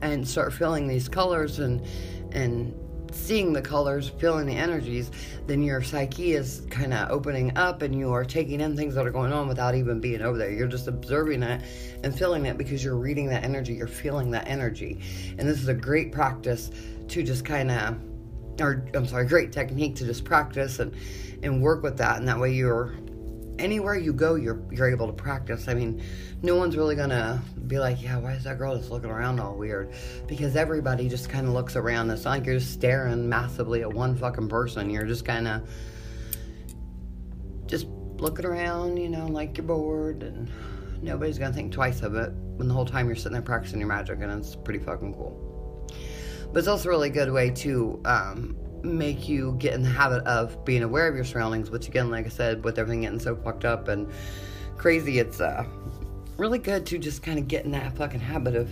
and 0.01 0.25
start 0.25 0.53
feeling 0.53 0.87
these 0.87 1.09
colors 1.09 1.59
and 1.59 1.85
and 2.31 2.73
seeing 3.13 3.53
the 3.53 3.61
colors, 3.61 4.09
feeling 4.09 4.45
the 4.45 4.55
energies, 4.55 5.11
then 5.47 5.63
your 5.63 5.81
psyche 5.81 6.33
is 6.33 6.63
kind 6.69 6.93
of 6.93 7.09
opening 7.09 7.55
up 7.57 7.81
and 7.81 7.97
you 7.97 8.11
are 8.11 8.25
taking 8.25 8.61
in 8.61 8.75
things 8.75 8.95
that 8.95 9.05
are 9.05 9.11
going 9.11 9.31
on 9.31 9.47
without 9.47 9.75
even 9.75 9.99
being 9.99 10.21
over 10.21 10.37
there. 10.37 10.51
You're 10.51 10.67
just 10.67 10.87
observing 10.87 11.43
it 11.43 11.61
and 12.03 12.17
feeling 12.17 12.45
it 12.45 12.57
because 12.57 12.83
you're 12.83 12.97
reading 12.97 13.27
that 13.29 13.43
energy, 13.43 13.73
you're 13.73 13.87
feeling 13.87 14.31
that 14.31 14.47
energy. 14.47 15.01
And 15.37 15.47
this 15.47 15.61
is 15.61 15.67
a 15.67 15.73
great 15.73 16.11
practice 16.11 16.71
to 17.09 17.23
just 17.23 17.45
kind 17.45 17.71
of 17.71 17.97
or 18.59 18.85
I'm 18.93 19.07
sorry, 19.07 19.25
great 19.25 19.51
technique 19.51 19.95
to 19.95 20.05
just 20.05 20.23
practice 20.23 20.79
and 20.79 20.93
and 21.41 21.61
work 21.61 21.83
with 21.83 21.97
that 21.97 22.17
and 22.19 22.27
that 22.27 22.39
way 22.39 22.53
you're 22.53 22.93
anywhere 23.59 23.95
you 23.95 24.13
go, 24.13 24.35
you're 24.35 24.61
you're 24.71 24.89
able 24.89 25.07
to 25.07 25.13
practice. 25.13 25.67
I 25.67 25.73
mean, 25.73 26.01
no 26.41 26.55
one's 26.55 26.75
really 26.75 26.95
gonna 26.95 27.41
be 27.67 27.79
like, 27.79 28.01
yeah, 28.01 28.17
why 28.17 28.33
is 28.33 28.43
that 28.43 28.57
girl 28.57 28.77
just 28.77 28.91
looking 28.91 29.09
around 29.09 29.39
all 29.39 29.55
weird? 29.55 29.93
Because 30.27 30.55
everybody 30.55 31.07
just 31.09 31.29
kind 31.29 31.47
of 31.47 31.53
looks 31.53 31.75
around. 31.75 32.09
It's 32.09 32.25
not 32.25 32.31
like 32.31 32.45
you're 32.45 32.59
just 32.59 32.73
staring 32.73 33.27
massively 33.27 33.81
at 33.81 33.91
one 33.91 34.15
fucking 34.15 34.49
person. 34.49 34.89
You're 34.89 35.05
just 35.05 35.25
kind 35.25 35.47
of 35.47 35.69
just 37.67 37.87
looking 38.17 38.45
around, 38.45 38.97
you 38.97 39.09
know, 39.09 39.27
like 39.27 39.57
you're 39.57 39.65
bored, 39.65 40.23
and 40.23 40.49
nobody's 41.01 41.37
gonna 41.37 41.53
think 41.53 41.71
twice 41.71 42.01
of 42.01 42.15
it 42.15 42.31
when 42.55 42.67
the 42.67 42.73
whole 42.73 42.85
time 42.85 43.07
you're 43.07 43.15
sitting 43.15 43.33
there 43.33 43.41
practicing 43.41 43.79
your 43.79 43.87
magic, 43.87 44.19
and 44.21 44.31
it's 44.31 44.55
pretty 44.55 44.79
fucking 44.79 45.13
cool. 45.13 45.89
But 46.51 46.59
it's 46.59 46.67
also 46.67 46.89
a 46.89 46.91
really 46.91 47.09
good 47.09 47.31
way 47.31 47.49
to 47.49 47.99
um, 48.05 48.55
make 48.83 49.27
you 49.27 49.55
get 49.59 49.73
in 49.73 49.83
the 49.83 49.89
habit 49.89 50.23
of 50.25 50.63
being 50.65 50.83
aware 50.83 51.07
of 51.07 51.15
your 51.15 51.25
surroundings, 51.25 51.71
which 51.71 51.87
again, 51.87 52.11
like 52.11 52.25
I 52.25 52.29
said, 52.29 52.63
with 52.63 52.77
everything 52.77 53.01
getting 53.01 53.19
so 53.19 53.35
fucked 53.35 53.65
up 53.65 53.87
and 53.87 54.11
crazy, 54.77 55.19
it's 55.19 55.39
uh, 55.39 55.65
really 56.37 56.59
good 56.59 56.85
to 56.87 56.97
just 56.97 57.23
kind 57.23 57.39
of 57.39 57.47
get 57.47 57.65
in 57.65 57.71
that 57.71 57.95
fucking 57.95 58.19
habit 58.19 58.55
of 58.55 58.69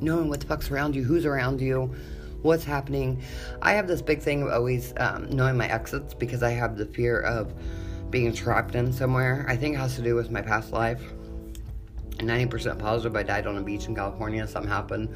knowing 0.00 0.28
what 0.28 0.40
the 0.40 0.46
fuck's 0.46 0.70
around 0.70 0.96
you, 0.96 1.04
who's 1.04 1.26
around 1.26 1.60
you, 1.60 1.94
what's 2.42 2.64
happening. 2.64 3.22
I 3.60 3.72
have 3.72 3.86
this 3.86 4.02
big 4.02 4.20
thing 4.20 4.42
of 4.42 4.48
always 4.48 4.92
um, 4.96 5.28
knowing 5.30 5.56
my 5.56 5.68
exits 5.68 6.14
because 6.14 6.42
I 6.42 6.50
have 6.50 6.76
the 6.76 6.86
fear 6.86 7.20
of 7.20 7.52
being 8.10 8.32
trapped 8.32 8.74
in 8.74 8.92
somewhere. 8.92 9.46
I 9.48 9.56
think 9.56 9.74
it 9.74 9.78
has 9.78 9.96
to 9.96 10.02
do 10.02 10.14
with 10.14 10.30
my 10.30 10.42
past 10.42 10.72
life. 10.72 11.02
90% 12.18 12.78
positive 12.78 13.16
I 13.16 13.22
died 13.22 13.46
on 13.46 13.56
a 13.56 13.62
beach 13.62 13.86
in 13.86 13.94
California. 13.94 14.46
Something 14.46 14.70
happened 14.70 15.14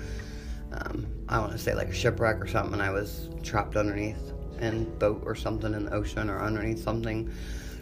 um, 0.77 1.07
I 1.29 1.39
want 1.39 1.53
to 1.53 1.59
say 1.59 1.75
like 1.75 1.89
a 1.89 1.95
shipwreck 1.95 2.41
or 2.41 2.47
something. 2.47 2.75
And 2.75 2.83
I 2.83 2.91
was 2.91 3.29
trapped 3.43 3.77
underneath 3.77 4.33
in 4.61 4.85
boat 4.99 5.23
or 5.25 5.35
something 5.35 5.75
in 5.75 5.87
the 5.87 5.93
ocean 5.93 6.31
or 6.31 6.41
underneath 6.41 6.83
something. 6.83 7.31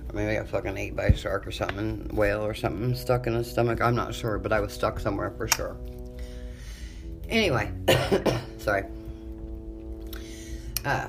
Or 0.08 0.14
maybe 0.14 0.36
I 0.36 0.40
got 0.40 0.48
fucking 0.48 0.76
ate 0.76 0.96
by 0.96 1.04
a 1.04 1.16
shark 1.16 1.46
or 1.46 1.52
something, 1.52 2.08
whale 2.14 2.44
or 2.44 2.54
something 2.54 2.94
stuck 2.94 3.26
in 3.26 3.34
his 3.34 3.50
stomach. 3.50 3.80
I'm 3.80 3.94
not 3.94 4.14
sure, 4.14 4.38
but 4.38 4.52
I 4.52 4.60
was 4.60 4.72
stuck 4.72 5.00
somewhere 5.00 5.30
for 5.30 5.48
sure. 5.48 5.76
Anyway, 7.28 7.72
sorry. 8.58 8.84
Uh, 10.84 11.08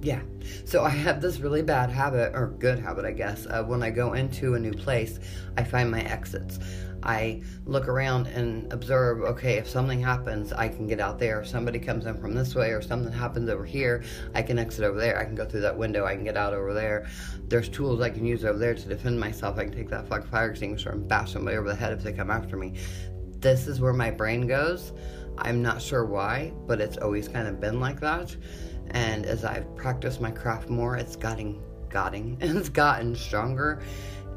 yeah. 0.00 0.20
So 0.64 0.84
I 0.84 0.90
have 0.90 1.20
this 1.20 1.40
really 1.40 1.62
bad 1.62 1.90
habit, 1.90 2.32
or 2.34 2.54
good 2.58 2.78
habit, 2.78 3.04
I 3.04 3.12
guess. 3.12 3.46
Uh, 3.46 3.64
when 3.64 3.82
I 3.82 3.90
go 3.90 4.12
into 4.12 4.54
a 4.54 4.58
new 4.58 4.72
place, 4.72 5.18
I 5.56 5.64
find 5.64 5.90
my 5.90 6.00
exits. 6.02 6.58
I 7.02 7.42
look 7.64 7.88
around 7.88 8.26
and 8.26 8.72
observe, 8.72 9.22
okay, 9.22 9.54
if 9.54 9.68
something 9.68 10.00
happens, 10.00 10.52
I 10.52 10.68
can 10.68 10.86
get 10.86 11.00
out 11.00 11.18
there. 11.18 11.40
If 11.40 11.48
somebody 11.48 11.78
comes 11.78 12.06
in 12.06 12.20
from 12.20 12.34
this 12.34 12.54
way 12.54 12.70
or 12.70 12.82
something 12.82 13.12
happens 13.12 13.48
over 13.48 13.64
here, 13.64 14.02
I 14.34 14.42
can 14.42 14.58
exit 14.58 14.84
over 14.84 14.98
there. 14.98 15.18
I 15.18 15.24
can 15.24 15.34
go 15.34 15.44
through 15.44 15.62
that 15.62 15.76
window. 15.76 16.04
I 16.04 16.14
can 16.14 16.24
get 16.24 16.36
out 16.36 16.52
over 16.52 16.74
there. 16.74 17.08
There's 17.48 17.68
tools 17.68 18.00
I 18.00 18.10
can 18.10 18.24
use 18.24 18.44
over 18.44 18.58
there 18.58 18.74
to 18.74 18.88
defend 18.88 19.18
myself. 19.18 19.58
I 19.58 19.64
can 19.64 19.72
take 19.72 19.88
that 19.90 20.08
fucking 20.08 20.28
fire 20.28 20.50
extinguisher 20.50 20.90
and 20.90 21.08
bash 21.08 21.32
somebody 21.32 21.56
over 21.56 21.68
the 21.68 21.74
head 21.74 21.92
if 21.92 22.02
they 22.02 22.12
come 22.12 22.30
after 22.30 22.56
me. 22.56 22.74
This 23.38 23.66
is 23.66 23.80
where 23.80 23.94
my 23.94 24.10
brain 24.10 24.46
goes. 24.46 24.92
I'm 25.38 25.62
not 25.62 25.80
sure 25.80 26.04
why, 26.04 26.52
but 26.66 26.80
it's 26.80 26.98
always 26.98 27.28
kind 27.28 27.48
of 27.48 27.60
been 27.60 27.80
like 27.80 28.00
that. 28.00 28.36
And 28.90 29.24
as 29.24 29.44
I've 29.44 29.74
practiced 29.76 30.20
my 30.20 30.30
craft 30.30 30.68
more, 30.68 30.96
it's 30.96 31.16
gotten, 31.16 31.62
gotten, 31.88 32.36
it's 32.40 32.68
gotten 32.68 33.14
stronger 33.14 33.82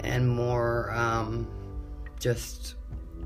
and 0.04 0.28
more, 0.28 0.92
um, 0.92 1.48
just 2.24 2.76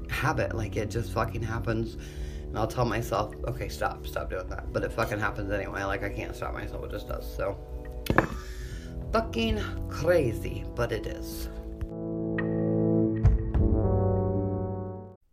habit. 0.09 0.55
Like 0.55 0.75
it 0.75 0.89
just 0.89 1.13
fucking 1.13 1.43
happens. 1.43 1.97
And 2.41 2.57
I'll 2.57 2.67
tell 2.67 2.85
myself, 2.85 3.35
okay, 3.47 3.69
stop, 3.69 4.07
stop 4.07 4.29
doing 4.29 4.47
that. 4.49 4.73
But 4.73 4.83
it 4.83 4.91
fucking 4.91 5.19
happens 5.19 5.51
anyway. 5.51 5.83
Like 5.83 6.03
I 6.03 6.09
can't 6.09 6.35
stop 6.35 6.53
myself. 6.53 6.83
It 6.85 6.91
just 6.91 7.07
does. 7.07 7.35
So 7.35 7.57
fucking 9.13 9.61
crazy, 9.89 10.65
but 10.75 10.91
it 10.91 11.05
is. 11.05 11.49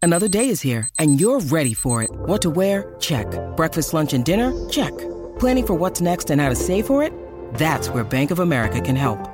Another 0.03 0.29
day 0.29 0.51
is 0.51 0.61
here 0.61 0.87
and 0.99 1.19
you're 1.19 1.41
ready 1.41 1.73
for 1.73 2.03
it. 2.03 2.11
What 2.13 2.43
to 2.43 2.51
wear? 2.51 2.95
Check. 3.01 3.27
Breakfast, 3.57 3.95
lunch, 3.95 4.13
and 4.13 4.25
dinner? 4.25 4.53
Check. 4.69 4.93
Planning 5.39 5.67
for 5.67 5.75
what's 5.75 6.03
next 6.03 6.31
and 6.31 6.41
how 6.41 6.51
to 6.51 6.57
save 6.57 6.87
for 6.87 7.03
it? 7.03 7.13
That's 7.55 7.89
where 7.89 8.05
Bank 8.05 8.31
of 8.31 8.41
America 8.41 8.81
can 8.81 8.97
help. 8.97 9.34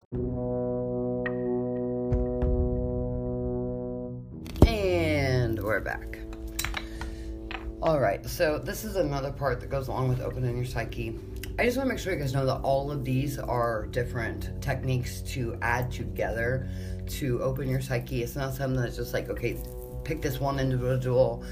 All 7.91 7.99
right, 7.99 8.25
so 8.25 8.57
this 8.57 8.85
is 8.85 8.95
another 8.95 9.33
part 9.33 9.59
that 9.59 9.69
goes 9.69 9.89
along 9.89 10.07
with 10.07 10.21
opening 10.21 10.55
your 10.55 10.65
psyche. 10.65 11.19
I 11.59 11.65
just 11.65 11.75
want 11.75 11.89
to 11.89 11.93
make 11.93 11.99
sure 11.99 12.13
you 12.13 12.19
guys 12.21 12.33
know 12.33 12.45
that 12.45 12.61
all 12.61 12.89
of 12.89 13.03
these 13.03 13.37
are 13.37 13.87
different 13.87 14.49
techniques 14.61 15.21
to 15.33 15.57
add 15.61 15.91
together 15.91 16.69
to 17.07 17.43
open 17.43 17.67
your 17.67 17.81
psyche. 17.81 18.23
It's 18.23 18.37
not 18.37 18.53
something 18.53 18.79
that's 18.79 18.95
just 18.95 19.13
like, 19.13 19.27
okay, 19.27 19.61
pick 20.05 20.21
this 20.21 20.39
one 20.39 20.57
individual, 20.57 21.43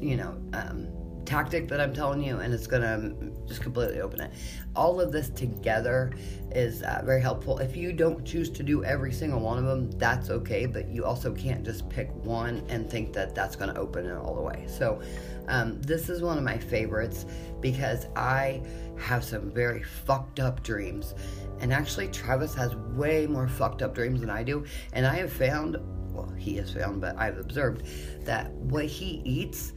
you 0.00 0.16
know, 0.16 0.40
um, 0.54 0.88
tactic 1.26 1.68
that 1.68 1.78
I'm 1.78 1.92
telling 1.92 2.22
you, 2.22 2.38
and 2.38 2.54
it's 2.54 2.66
gonna 2.66 3.14
just 3.46 3.60
completely 3.60 4.00
open 4.00 4.20
it. 4.20 4.32
All 4.74 4.98
of 4.98 5.12
this 5.12 5.28
together 5.28 6.12
is 6.52 6.82
uh, 6.82 7.02
very 7.04 7.20
helpful. 7.20 7.58
If 7.58 7.76
you 7.76 7.92
don't 7.92 8.24
choose 8.24 8.48
to 8.48 8.62
do 8.62 8.82
every 8.82 9.12
single 9.12 9.40
one 9.40 9.58
of 9.58 9.64
them, 9.64 9.90
that's 9.92 10.30
okay, 10.30 10.64
but 10.64 10.88
you 10.88 11.04
also 11.04 11.34
can't 11.34 11.64
just 11.64 11.88
pick 11.90 12.10
one 12.24 12.64
and 12.68 12.90
think 12.90 13.12
that 13.12 13.34
that's 13.34 13.56
gonna 13.56 13.78
open 13.78 14.06
it 14.06 14.16
all 14.16 14.34
the 14.34 14.40
way. 14.40 14.64
So, 14.66 15.02
um, 15.50 15.82
this 15.82 16.08
is 16.08 16.22
one 16.22 16.38
of 16.38 16.44
my 16.44 16.56
favorites 16.56 17.26
because 17.60 18.06
I 18.16 18.62
have 18.98 19.24
some 19.24 19.50
very 19.50 19.82
fucked 19.82 20.40
up 20.40 20.62
dreams. 20.62 21.14
And 21.58 21.72
actually, 21.72 22.08
Travis 22.08 22.54
has 22.54 22.74
way 22.76 23.26
more 23.26 23.48
fucked 23.48 23.82
up 23.82 23.94
dreams 23.94 24.20
than 24.20 24.30
I 24.30 24.42
do. 24.42 24.64
And 24.92 25.06
I 25.06 25.16
have 25.16 25.32
found, 25.32 25.76
well, 26.14 26.30
he 26.38 26.56
has 26.56 26.72
found, 26.72 27.00
but 27.00 27.18
I've 27.18 27.36
observed 27.36 27.84
that 28.24 28.50
what 28.52 28.86
he 28.86 29.20
eats 29.24 29.72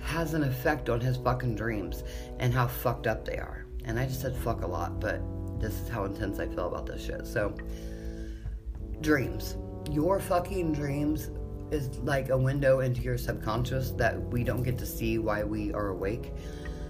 has 0.00 0.34
an 0.34 0.42
effect 0.42 0.88
on 0.88 1.00
his 1.00 1.16
fucking 1.18 1.54
dreams 1.54 2.02
and 2.38 2.52
how 2.52 2.66
fucked 2.66 3.06
up 3.06 3.24
they 3.24 3.36
are. 3.36 3.66
And 3.84 3.98
I 3.98 4.06
just 4.06 4.20
said 4.20 4.36
fuck 4.36 4.62
a 4.62 4.66
lot, 4.66 4.98
but 4.98 5.20
this 5.60 5.74
is 5.74 5.88
how 5.88 6.04
intense 6.04 6.38
I 6.38 6.46
feel 6.46 6.68
about 6.68 6.86
this 6.86 7.04
shit. 7.04 7.26
So, 7.26 7.54
dreams. 9.00 9.56
Your 9.90 10.20
fucking 10.20 10.72
dreams 10.72 11.30
is 11.70 11.98
like 11.98 12.30
a 12.30 12.36
window 12.36 12.80
into 12.80 13.02
your 13.02 13.18
subconscious 13.18 13.90
that 13.92 14.20
we 14.30 14.44
don't 14.44 14.62
get 14.62 14.78
to 14.78 14.86
see 14.86 15.18
why 15.18 15.44
we 15.44 15.72
are 15.72 15.88
awake. 15.88 16.32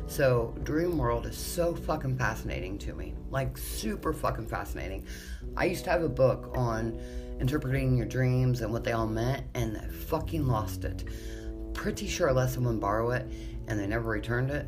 So, 0.07 0.55
dream 0.63 0.97
world 0.97 1.27
is 1.27 1.37
so 1.37 1.75
fucking 1.75 2.17
fascinating 2.17 2.79
to 2.79 2.95
me. 2.95 3.15
Like, 3.31 3.59
super 3.59 4.15
fucking 4.15 4.47
fascinating. 4.47 5.07
I 5.55 5.67
used 5.67 5.85
to 5.85 5.91
have 5.91 6.03
a 6.03 6.09
book 6.09 6.51
on 6.57 6.99
interpreting 7.41 7.97
your 7.97 8.07
dreams 8.07 8.63
and 8.63 8.73
what 8.73 8.85
they 8.85 8.93
all 8.93 9.07
meant, 9.07 9.45
and 9.55 9.77
I 9.77 9.87
fucking 9.87 10.47
lost 10.47 10.85
it. 10.85 11.05
Pretty 11.75 12.07
sure 12.07 12.31
I 12.31 12.33
let 12.33 12.49
someone 12.51 12.81
borrow 12.81 13.11
it, 13.11 13.31
and 13.67 13.79
they 13.79 13.87
never 13.87 14.09
returned 14.09 14.51
it. 14.51 14.67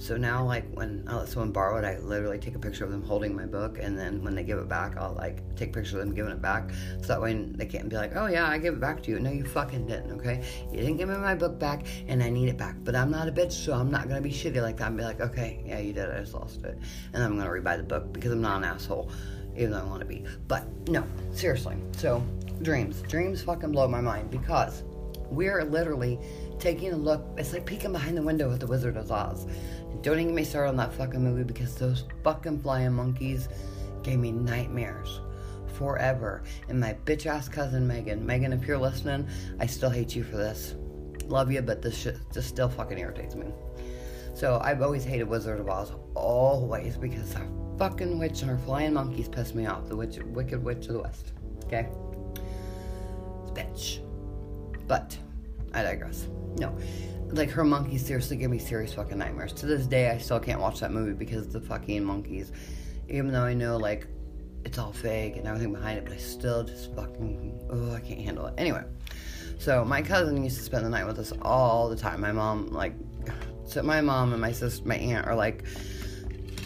So 0.00 0.16
now, 0.16 0.44
like, 0.44 0.64
when 0.74 1.04
I 1.08 1.16
let 1.16 1.28
someone 1.28 1.50
borrow 1.50 1.76
it, 1.76 1.84
I 1.84 1.98
literally 1.98 2.38
take 2.38 2.54
a 2.54 2.58
picture 2.58 2.84
of 2.84 2.92
them 2.92 3.02
holding 3.02 3.34
my 3.34 3.46
book, 3.46 3.78
and 3.80 3.98
then 3.98 4.22
when 4.22 4.34
they 4.36 4.44
give 4.44 4.58
it 4.58 4.68
back, 4.68 4.96
I'll, 4.96 5.14
like, 5.14 5.42
take 5.56 5.70
a 5.70 5.72
picture 5.72 5.98
of 5.98 6.06
them 6.06 6.14
giving 6.14 6.30
it 6.30 6.40
back. 6.40 6.70
So 7.02 7.08
that 7.08 7.20
way 7.20 7.34
they 7.34 7.66
can't 7.66 7.88
be 7.88 7.96
like, 7.96 8.14
oh, 8.14 8.26
yeah, 8.26 8.48
I 8.48 8.58
give 8.58 8.74
it 8.74 8.80
back 8.80 9.02
to 9.02 9.10
you. 9.10 9.18
No, 9.18 9.30
you 9.30 9.44
fucking 9.44 9.88
didn't, 9.88 10.12
okay? 10.12 10.44
You 10.70 10.78
didn't 10.78 10.98
give 10.98 11.08
me 11.08 11.16
my 11.16 11.34
book 11.34 11.58
back, 11.58 11.84
and 12.06 12.22
I 12.22 12.30
need 12.30 12.48
it 12.48 12.56
back. 12.56 12.76
But 12.84 12.94
I'm 12.94 13.10
not 13.10 13.28
a 13.28 13.32
bitch, 13.32 13.52
so 13.52 13.72
I'm 13.72 13.90
not 13.90 14.08
gonna 14.08 14.20
be 14.20 14.30
shitty 14.30 14.62
like 14.62 14.76
that 14.76 14.88
and 14.88 14.96
be 14.96 15.02
like, 15.02 15.20
okay, 15.20 15.62
yeah, 15.66 15.80
you 15.80 15.92
did, 15.92 16.08
I 16.08 16.20
just 16.20 16.32
lost 16.32 16.62
it. 16.64 16.78
And 17.12 17.22
I'm 17.22 17.36
gonna 17.36 17.50
rebuy 17.50 17.76
the 17.76 17.82
book 17.82 18.12
because 18.12 18.30
I'm 18.30 18.40
not 18.40 18.58
an 18.58 18.64
asshole, 18.64 19.10
even 19.56 19.72
though 19.72 19.80
I 19.80 19.84
wanna 19.84 20.04
be. 20.04 20.24
But 20.46 20.64
no, 20.88 21.04
seriously. 21.32 21.76
So, 21.96 22.22
dreams. 22.62 23.02
Dreams 23.02 23.42
fucking 23.42 23.72
blow 23.72 23.88
my 23.88 24.00
mind 24.00 24.30
because 24.30 24.84
we're 25.30 25.64
literally 25.64 26.18
taking 26.58 26.92
a 26.92 26.96
look. 26.96 27.24
It's 27.36 27.52
like 27.52 27.66
peeking 27.66 27.92
behind 27.92 28.16
the 28.16 28.22
window 28.22 28.50
of 28.50 28.60
the 28.60 28.66
Wizard 28.66 28.96
of 28.96 29.10
Oz. 29.10 29.46
Don't 30.02 30.14
even 30.14 30.28
get 30.28 30.34
me 30.34 30.44
started 30.44 30.70
on 30.70 30.76
that 30.76 30.92
fucking 30.92 31.22
movie 31.22 31.44
because 31.44 31.74
those 31.74 32.04
fucking 32.22 32.60
flying 32.60 32.92
monkeys 32.92 33.48
gave 34.02 34.18
me 34.18 34.32
nightmares 34.32 35.20
forever. 35.74 36.42
And 36.68 36.80
my 36.80 36.96
bitch 37.04 37.26
ass 37.26 37.48
cousin 37.48 37.86
Megan, 37.86 38.24
Megan, 38.24 38.52
if 38.52 38.66
you're 38.66 38.78
listening, 38.78 39.28
I 39.60 39.66
still 39.66 39.90
hate 39.90 40.14
you 40.14 40.24
for 40.24 40.36
this. 40.36 40.74
Love 41.26 41.52
you, 41.52 41.62
but 41.62 41.82
this 41.82 41.96
shit 41.96 42.16
just 42.32 42.48
still 42.48 42.68
fucking 42.68 42.98
irritates 42.98 43.34
me. 43.34 43.46
So 44.34 44.60
I've 44.62 44.82
always 44.82 45.04
hated 45.04 45.24
Wizard 45.24 45.60
of 45.60 45.68
Oz, 45.68 45.92
always, 46.14 46.96
because 46.96 47.34
that 47.34 47.46
fucking 47.78 48.18
witch 48.18 48.42
and 48.42 48.50
her 48.50 48.58
flying 48.58 48.94
monkeys 48.94 49.28
pissed 49.28 49.54
me 49.54 49.66
off. 49.66 49.88
The 49.88 49.96
witch, 49.96 50.18
Wicked 50.18 50.62
Witch 50.62 50.86
of 50.86 50.94
the 50.94 51.00
West. 51.00 51.32
Okay? 51.64 51.88
Bitch. 53.52 54.00
But 54.88 55.16
I 55.74 55.82
digress. 55.82 56.26
No. 56.56 56.76
Like 57.28 57.50
her 57.50 57.62
monkeys 57.62 58.04
seriously 58.04 58.36
give 58.38 58.50
me 58.50 58.58
serious 58.58 58.94
fucking 58.94 59.18
nightmares. 59.18 59.52
To 59.54 59.66
this 59.66 59.86
day 59.86 60.10
I 60.10 60.18
still 60.18 60.40
can't 60.40 60.60
watch 60.60 60.80
that 60.80 60.90
movie 60.90 61.12
because 61.12 61.46
of 61.46 61.52
the 61.52 61.60
fucking 61.60 62.02
monkeys. 62.02 62.52
Even 63.08 63.30
though 63.30 63.44
I 63.44 63.54
know 63.54 63.76
like 63.76 64.06
it's 64.64 64.78
all 64.78 64.92
fake 64.92 65.36
and 65.36 65.46
everything 65.46 65.72
behind 65.72 65.98
it, 65.98 66.04
but 66.04 66.14
I 66.14 66.16
still 66.16 66.64
just 66.64 66.92
fucking 66.94 67.68
oh 67.70 67.94
I 67.94 68.00
can't 68.00 68.20
handle 68.20 68.46
it. 68.46 68.54
Anyway. 68.56 68.82
So 69.58 69.84
my 69.84 70.00
cousin 70.02 70.42
used 70.42 70.56
to 70.56 70.62
spend 70.62 70.86
the 70.86 70.88
night 70.88 71.06
with 71.06 71.18
us 71.18 71.32
all 71.42 71.88
the 71.88 71.96
time. 71.96 72.20
My 72.20 72.32
mom 72.32 72.68
like 72.68 72.94
so 73.66 73.82
my 73.82 74.00
mom 74.00 74.32
and 74.32 74.40
my 74.40 74.52
sister 74.52 74.88
my 74.88 74.96
aunt 74.96 75.26
are 75.26 75.36
like 75.36 75.64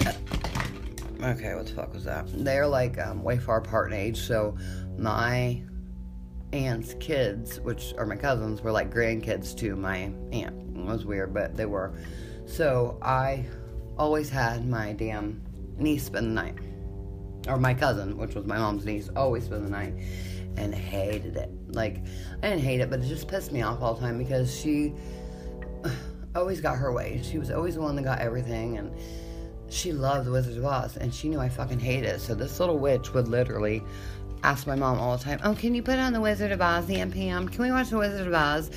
okay, 1.22 1.54
what 1.54 1.66
the 1.66 1.72
fuck 1.74 1.92
was 1.92 2.04
that? 2.04 2.26
They're 2.32 2.68
like 2.68 2.98
um, 2.98 3.24
way 3.24 3.38
far 3.38 3.58
apart 3.58 3.92
in 3.92 3.98
age, 3.98 4.20
so 4.20 4.56
my 4.96 5.62
aunt's 6.52 6.94
kids, 6.94 7.60
which 7.60 7.94
are 7.98 8.06
my 8.06 8.16
cousins, 8.16 8.62
were 8.62 8.72
like 8.72 8.92
grandkids 8.92 9.56
to 9.58 9.76
my 9.76 10.12
aunt. 10.32 10.54
It 10.76 10.84
was 10.84 11.04
weird, 11.04 11.32
but 11.32 11.56
they 11.56 11.66
were. 11.66 11.94
So 12.46 12.98
I 13.02 13.46
always 13.98 14.28
had 14.28 14.68
my 14.68 14.92
damn 14.92 15.42
niece 15.78 16.04
spend 16.04 16.26
the 16.26 16.42
night. 16.42 16.56
Or 17.48 17.56
my 17.56 17.74
cousin, 17.74 18.16
which 18.16 18.34
was 18.34 18.46
my 18.46 18.58
mom's 18.58 18.84
niece, 18.84 19.10
always 19.16 19.44
spend 19.44 19.66
the 19.66 19.70
night. 19.70 19.94
And 20.56 20.74
hated 20.74 21.36
it. 21.36 21.50
Like, 21.68 22.04
I 22.42 22.50
didn't 22.50 22.62
hate 22.62 22.80
it, 22.80 22.90
but 22.90 23.00
it 23.00 23.06
just 23.06 23.26
pissed 23.26 23.52
me 23.52 23.62
off 23.62 23.80
all 23.80 23.94
the 23.94 24.00
time 24.00 24.18
because 24.18 24.54
she 24.54 24.92
always 26.34 26.60
got 26.60 26.76
her 26.76 26.92
way. 26.92 27.22
She 27.24 27.38
was 27.38 27.50
always 27.50 27.76
the 27.76 27.80
one 27.80 27.96
that 27.96 28.02
got 28.02 28.18
everything. 28.18 28.76
And 28.76 28.94
she 29.70 29.92
loved 29.92 30.26
the 30.26 30.30
Wizard 30.30 30.58
of 30.58 30.64
Oz. 30.66 30.98
And 30.98 31.12
she 31.12 31.30
knew 31.30 31.40
I 31.40 31.48
fucking 31.48 31.80
hated 31.80 32.06
it. 32.06 32.20
So 32.20 32.34
this 32.34 32.60
little 32.60 32.78
witch 32.78 33.14
would 33.14 33.28
literally 33.28 33.82
ask 34.44 34.66
my 34.66 34.74
mom 34.74 34.98
all 34.98 35.16
the 35.16 35.22
time, 35.22 35.40
Oh, 35.44 35.54
can 35.54 35.74
you 35.74 35.82
put 35.82 35.98
on 35.98 36.12
the 36.12 36.20
Wizard 36.20 36.52
of 36.52 36.60
Oz, 36.60 36.86
the 36.86 36.96
NPM? 36.96 37.50
Can 37.52 37.62
we 37.62 37.70
watch 37.70 37.90
the 37.90 37.98
Wizard 37.98 38.26
of 38.26 38.34
Oz? 38.34 38.70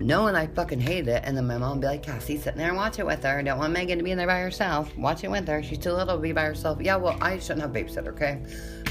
Knowing 0.00 0.34
I 0.34 0.46
fucking 0.48 0.80
hated 0.80 1.08
it. 1.08 1.22
And 1.24 1.36
then 1.36 1.46
my 1.46 1.58
mom 1.58 1.72
would 1.72 1.80
be 1.80 1.86
like, 1.86 2.02
Cassie, 2.02 2.38
sitting 2.38 2.58
there 2.58 2.68
and 2.68 2.76
watch 2.76 2.98
it 2.98 3.06
with 3.06 3.22
her. 3.22 3.42
Don't 3.42 3.58
want 3.58 3.72
Megan 3.72 3.98
to 3.98 4.04
be 4.04 4.10
in 4.10 4.18
there 4.18 4.26
by 4.26 4.40
herself. 4.40 4.96
Watch 4.96 5.22
it 5.22 5.30
with 5.30 5.46
her. 5.46 5.62
She's 5.62 5.78
too 5.78 5.92
little 5.92 6.16
to 6.16 6.20
be 6.22 6.32
by 6.32 6.42
herself. 6.42 6.80
Yeah, 6.80 6.96
well, 6.96 7.16
I 7.20 7.38
shouldn't 7.38 7.62
have 7.62 7.72
babysitter, 7.72 8.08
okay? 8.08 8.42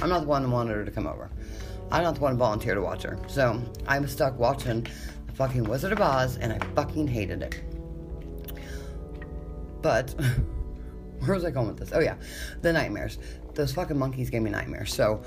I'm 0.01 0.09
not 0.09 0.21
the 0.21 0.27
one 0.27 0.43
who 0.43 0.51
wanted 0.51 0.75
her 0.75 0.85
to 0.85 0.91
come 0.91 1.07
over. 1.07 1.29
I'm 1.91 2.03
not 2.03 2.15
the 2.15 2.21
one 2.21 2.33
who 2.33 2.37
volunteered 2.37 2.77
to 2.77 2.81
watch 2.81 3.03
her. 3.03 3.19
So 3.27 3.61
I'm 3.87 4.07
stuck 4.07 4.39
watching 4.39 4.87
the 5.27 5.33
fucking 5.33 5.65
Wizard 5.65 5.91
of 5.91 5.99
Oz 6.01 6.37
and 6.37 6.53
I 6.53 6.59
fucking 6.75 7.07
hated 7.07 7.41
it. 7.41 7.61
But 9.81 10.11
where 11.19 11.35
was 11.35 11.43
I 11.43 11.51
going 11.51 11.67
with 11.67 11.77
this? 11.77 11.91
Oh 11.93 11.99
yeah, 11.99 12.15
the 12.61 12.71
nightmares. 12.71 13.17
Those 13.53 13.73
fucking 13.73 13.97
monkeys 13.97 14.29
gave 14.29 14.41
me 14.41 14.51
nightmares. 14.51 14.93
So 14.93 15.21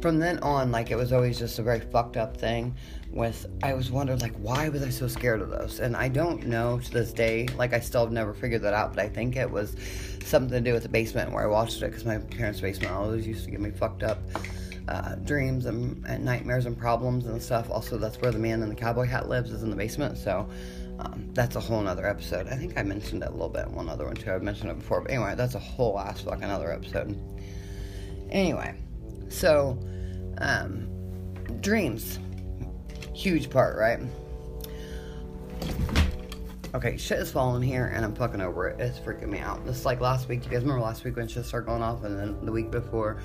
from 0.00 0.18
then 0.18 0.38
on, 0.40 0.70
like 0.70 0.90
it 0.90 0.96
was 0.96 1.12
always 1.12 1.38
just 1.38 1.58
a 1.58 1.62
very 1.62 1.80
fucked 1.80 2.16
up 2.16 2.36
thing. 2.36 2.74
With 3.10 3.46
I 3.62 3.72
was 3.72 3.90
wondering 3.90 4.18
like 4.18 4.36
why 4.36 4.68
was 4.68 4.82
I 4.82 4.90
so 4.90 5.08
scared 5.08 5.40
of 5.40 5.50
those? 5.50 5.80
And 5.80 5.96
I 5.96 6.08
don't 6.08 6.46
know 6.46 6.78
to 6.78 6.90
this 6.90 7.12
day. 7.12 7.48
Like 7.56 7.72
I 7.72 7.80
still 7.80 8.02
have 8.02 8.12
never 8.12 8.34
figured 8.34 8.62
that 8.62 8.74
out. 8.74 8.94
But 8.94 9.04
I 9.04 9.08
think 9.08 9.36
it 9.36 9.50
was 9.50 9.76
something 10.24 10.50
to 10.50 10.60
do 10.60 10.74
with 10.74 10.82
the 10.82 10.88
basement 10.88 11.32
where 11.32 11.44
I 11.44 11.46
watched 11.46 11.82
it 11.82 11.86
because 11.86 12.04
my 12.04 12.18
parents' 12.18 12.60
basement 12.60 12.92
always 12.92 13.26
used 13.26 13.44
to 13.44 13.50
give 13.50 13.60
me 13.60 13.70
fucked 13.70 14.02
up. 14.02 14.18
Uh, 14.88 15.16
dreams 15.16 15.66
and, 15.66 16.04
and, 16.06 16.24
nightmares 16.24 16.64
and 16.66 16.78
problems 16.78 17.26
and 17.26 17.42
stuff. 17.42 17.68
Also, 17.70 17.98
that's 17.98 18.20
where 18.20 18.30
the 18.30 18.38
man 18.38 18.62
in 18.62 18.68
the 18.68 18.74
cowboy 18.74 19.04
hat 19.04 19.28
lives, 19.28 19.50
is 19.50 19.64
in 19.64 19.70
the 19.70 19.74
basement. 19.74 20.16
So, 20.16 20.48
um, 20.98 21.28
that's 21.32 21.56
a 21.56 21.60
whole 21.60 21.82
nother 21.82 22.06
episode. 22.06 22.46
I 22.48 22.56
think 22.56 22.78
I 22.78 22.82
mentioned 22.82 23.22
it 23.22 23.28
a 23.28 23.32
little 23.32 23.48
bit 23.48 23.66
in 23.66 23.74
one 23.74 23.88
other 23.88 24.06
one 24.06 24.14
too. 24.14 24.32
I've 24.32 24.42
mentioned 24.42 24.70
it 24.70 24.78
before, 24.78 25.00
but 25.00 25.10
anyway, 25.10 25.34
that's 25.36 25.54
a 25.54 25.58
whole 25.58 25.98
ass 25.98 26.22
fucking 26.22 26.44
other 26.44 26.72
episode. 26.72 27.18
Anyway, 28.30 28.74
so 29.28 29.78
um, 30.38 30.88
dreams, 31.60 32.18
huge 33.14 33.50
part, 33.50 33.76
right? 33.76 34.00
Okay, 36.74 36.96
shit 36.98 37.18
is 37.18 37.30
falling 37.30 37.62
here, 37.62 37.86
and 37.94 38.04
I'm 38.04 38.14
fucking 38.14 38.40
over 38.40 38.68
it. 38.68 38.78
It's 38.78 38.98
freaking 38.98 39.28
me 39.28 39.38
out. 39.38 39.60
It's 39.66 39.86
like 39.86 40.00
last 40.00 40.28
week. 40.28 40.44
You 40.44 40.50
guys 40.50 40.60
remember 40.60 40.82
last 40.82 41.04
week 41.04 41.16
when 41.16 41.26
shit 41.26 41.46
started 41.46 41.66
going 41.66 41.82
off, 41.82 42.04
and 42.04 42.18
then 42.18 42.44
the 42.44 42.52
week 42.52 42.70
before, 42.70 43.18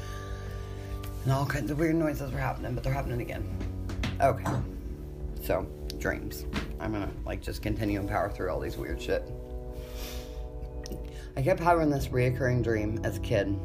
and 1.24 1.34
all 1.34 1.46
kinds 1.46 1.70
of 1.70 1.78
weird 1.78 1.96
noises 1.96 2.32
were 2.32 2.40
happening, 2.40 2.74
but 2.74 2.84
they're 2.84 2.94
happening 2.94 3.22
again. 3.22 3.46
Okay, 4.22 4.46
so 5.44 5.68
dreams. 5.98 6.46
I'm 6.80 6.94
gonna 6.94 7.12
like 7.26 7.42
just 7.42 7.62
continue 7.62 8.00
and 8.00 8.08
power 8.08 8.30
through 8.30 8.50
all 8.50 8.60
these 8.60 8.78
weird 8.78 9.02
shit. 9.02 9.30
I 11.36 11.42
kept 11.42 11.60
having 11.60 11.90
this 11.90 12.08
reoccurring 12.08 12.64
dream 12.64 13.00
as 13.04 13.18
a 13.18 13.20
kid 13.20 13.58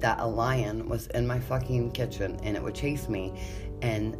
that 0.00 0.20
a 0.20 0.26
lion 0.26 0.88
was 0.88 1.06
in 1.08 1.26
my 1.26 1.38
fucking 1.38 1.90
kitchen 1.92 2.38
and 2.42 2.56
it 2.56 2.62
would 2.62 2.74
chase 2.74 3.08
me 3.08 3.32
and 3.82 4.16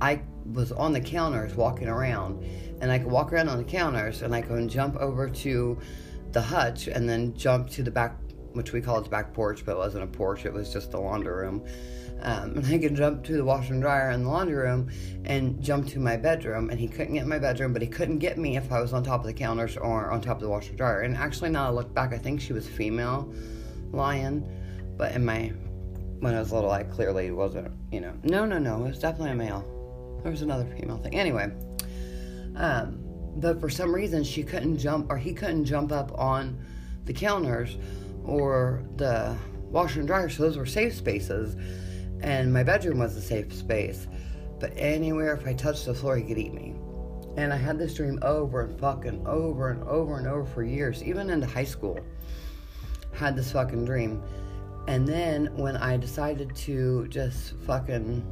I 0.00 0.22
was 0.52 0.72
on 0.72 0.92
the 0.92 1.00
counters 1.00 1.54
walking 1.54 1.88
around 1.88 2.44
and 2.80 2.90
I 2.90 2.98
could 2.98 3.10
walk 3.10 3.32
around 3.32 3.48
on 3.48 3.58
the 3.58 3.64
counters 3.64 4.22
and 4.22 4.34
I 4.34 4.40
could 4.40 4.68
jump 4.68 4.96
over 4.96 5.28
to 5.28 5.78
the 6.32 6.42
hutch 6.42 6.88
and 6.88 7.08
then 7.08 7.34
jump 7.34 7.70
to 7.70 7.82
the 7.82 7.90
back 7.90 8.16
which 8.52 8.72
we 8.72 8.80
call 8.80 8.98
it 8.98 9.04
the 9.04 9.10
back 9.10 9.32
porch 9.32 9.64
but 9.64 9.72
it 9.72 9.78
wasn't 9.78 10.02
a 10.02 10.06
porch 10.06 10.44
it 10.44 10.52
was 10.52 10.72
just 10.72 10.90
the 10.90 10.98
laundry 10.98 11.32
room 11.32 11.64
um, 12.22 12.56
and 12.56 12.66
I 12.66 12.78
could 12.78 12.96
jump 12.96 13.24
to 13.24 13.32
the 13.32 13.44
washer 13.44 13.72
and 13.72 13.82
dryer 13.82 14.10
in 14.10 14.24
the 14.24 14.28
laundry 14.28 14.56
room 14.56 14.90
and 15.24 15.60
jump 15.62 15.88
to 15.88 15.98
my 15.98 16.16
bedroom. 16.16 16.70
And 16.70 16.78
he 16.78 16.88
couldn't 16.88 17.14
get 17.14 17.22
in 17.22 17.28
my 17.28 17.38
bedroom, 17.38 17.72
but 17.72 17.82
he 17.82 17.88
couldn't 17.88 18.18
get 18.18 18.38
me 18.38 18.56
if 18.56 18.70
I 18.70 18.80
was 18.80 18.92
on 18.92 19.02
top 19.02 19.20
of 19.20 19.26
the 19.26 19.32
counters 19.32 19.76
or 19.76 20.10
on 20.10 20.20
top 20.20 20.36
of 20.36 20.42
the 20.42 20.48
washer 20.48 20.70
and 20.70 20.78
dryer. 20.78 21.00
And 21.00 21.16
actually, 21.16 21.50
now 21.50 21.66
I 21.66 21.70
look 21.70 21.94
back, 21.94 22.12
I 22.12 22.18
think 22.18 22.40
she 22.40 22.52
was 22.52 22.66
a 22.66 22.70
female 22.70 23.32
lion. 23.92 24.44
But 25.00 25.12
in 25.12 25.24
my, 25.24 25.50
when 26.18 26.34
I 26.34 26.40
was 26.40 26.52
little, 26.52 26.70
I 26.70 26.82
clearly 26.82 27.30
wasn't, 27.30 27.72
you 27.90 28.02
know. 28.02 28.12
No, 28.22 28.44
no, 28.44 28.58
no, 28.58 28.84
it 28.84 28.88
was 28.88 28.98
definitely 28.98 29.30
a 29.30 29.34
male. 29.34 30.20
There 30.22 30.30
was 30.30 30.42
another 30.42 30.66
female 30.78 30.98
thing. 30.98 31.14
Anyway, 31.14 31.50
um, 32.54 32.98
but 33.36 33.62
for 33.62 33.70
some 33.70 33.94
reason 33.94 34.22
she 34.22 34.42
couldn't 34.42 34.76
jump, 34.76 35.10
or 35.10 35.16
he 35.16 35.32
couldn't 35.32 35.64
jump 35.64 35.90
up 35.90 36.12
on 36.18 36.62
the 37.06 37.14
counters 37.14 37.78
or 38.26 38.84
the 38.96 39.34
washer 39.70 40.00
and 40.00 40.06
dryer, 40.06 40.28
so 40.28 40.42
those 40.42 40.58
were 40.58 40.66
safe 40.66 40.94
spaces. 40.94 41.56
And 42.20 42.52
my 42.52 42.62
bedroom 42.62 42.98
was 42.98 43.16
a 43.16 43.22
safe 43.22 43.54
space. 43.54 44.06
But 44.58 44.74
anywhere, 44.76 45.32
if 45.32 45.46
I 45.46 45.54
touched 45.54 45.86
the 45.86 45.94
floor, 45.94 46.18
he 46.18 46.24
could 46.24 46.36
eat 46.36 46.52
me. 46.52 46.74
And 47.38 47.54
I 47.54 47.56
had 47.56 47.78
this 47.78 47.94
dream 47.94 48.18
over 48.20 48.66
and 48.66 48.78
fucking 48.78 49.26
over 49.26 49.70
and 49.70 49.82
over 49.84 50.18
and 50.18 50.26
over 50.26 50.44
for 50.44 50.62
years, 50.62 51.02
even 51.02 51.30
into 51.30 51.46
high 51.46 51.64
school. 51.64 51.98
Had 53.14 53.34
this 53.34 53.50
fucking 53.52 53.86
dream. 53.86 54.22
And 54.86 55.06
then 55.06 55.46
when 55.56 55.76
I 55.76 55.96
decided 55.96 56.54
to 56.56 57.06
just 57.08 57.54
fucking 57.66 58.24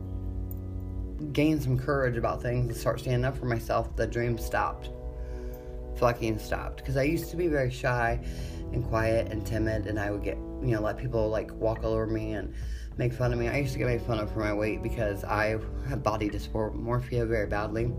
gain 1.33 1.61
some 1.61 1.79
courage 1.79 2.17
about 2.17 2.43
things 2.43 2.67
and 2.67 2.77
start 2.77 3.01
standing 3.01 3.25
up 3.25 3.37
for 3.37 3.47
myself, 3.47 3.95
the 3.97 4.07
dream 4.07 4.39
stopped. 4.39 4.91
Fucking 5.99 6.39
stopped. 6.39 6.79
Because 6.79 6.97
I 6.97 7.03
used 7.03 7.31
to 7.31 7.37
be 7.37 7.49
very 7.49 7.71
shy 7.71 8.21
and 8.73 8.85
quiet 8.85 9.33
and 9.33 9.47
timid, 9.47 9.87
and 9.87 9.99
I 9.99 10.11
would 10.11 10.23
get, 10.23 10.37
you 10.37 10.73
know, 10.75 10.81
let 10.81 10.99
people 10.99 11.29
like 11.29 11.53
walk 11.55 11.85
all 11.85 11.93
over 11.93 12.07
me 12.07 12.33
and 12.33 12.55
make 12.97 13.13
fun 13.13 13.33
of 13.33 13.39
me. 13.39 13.49
I 13.49 13.59
used 13.59 13.73
to 13.73 13.79
get 13.79 13.87
made 13.87 14.03
fun 14.03 14.19
of 14.19 14.31
for 14.33 14.41
my 14.41 14.53
weight 14.53 14.83
because 14.83 15.25
I 15.25 15.59
have 15.89 16.03
body 16.03 16.29
dysmorphia 16.29 17.27
very 17.27 17.47
badly. 17.47 17.93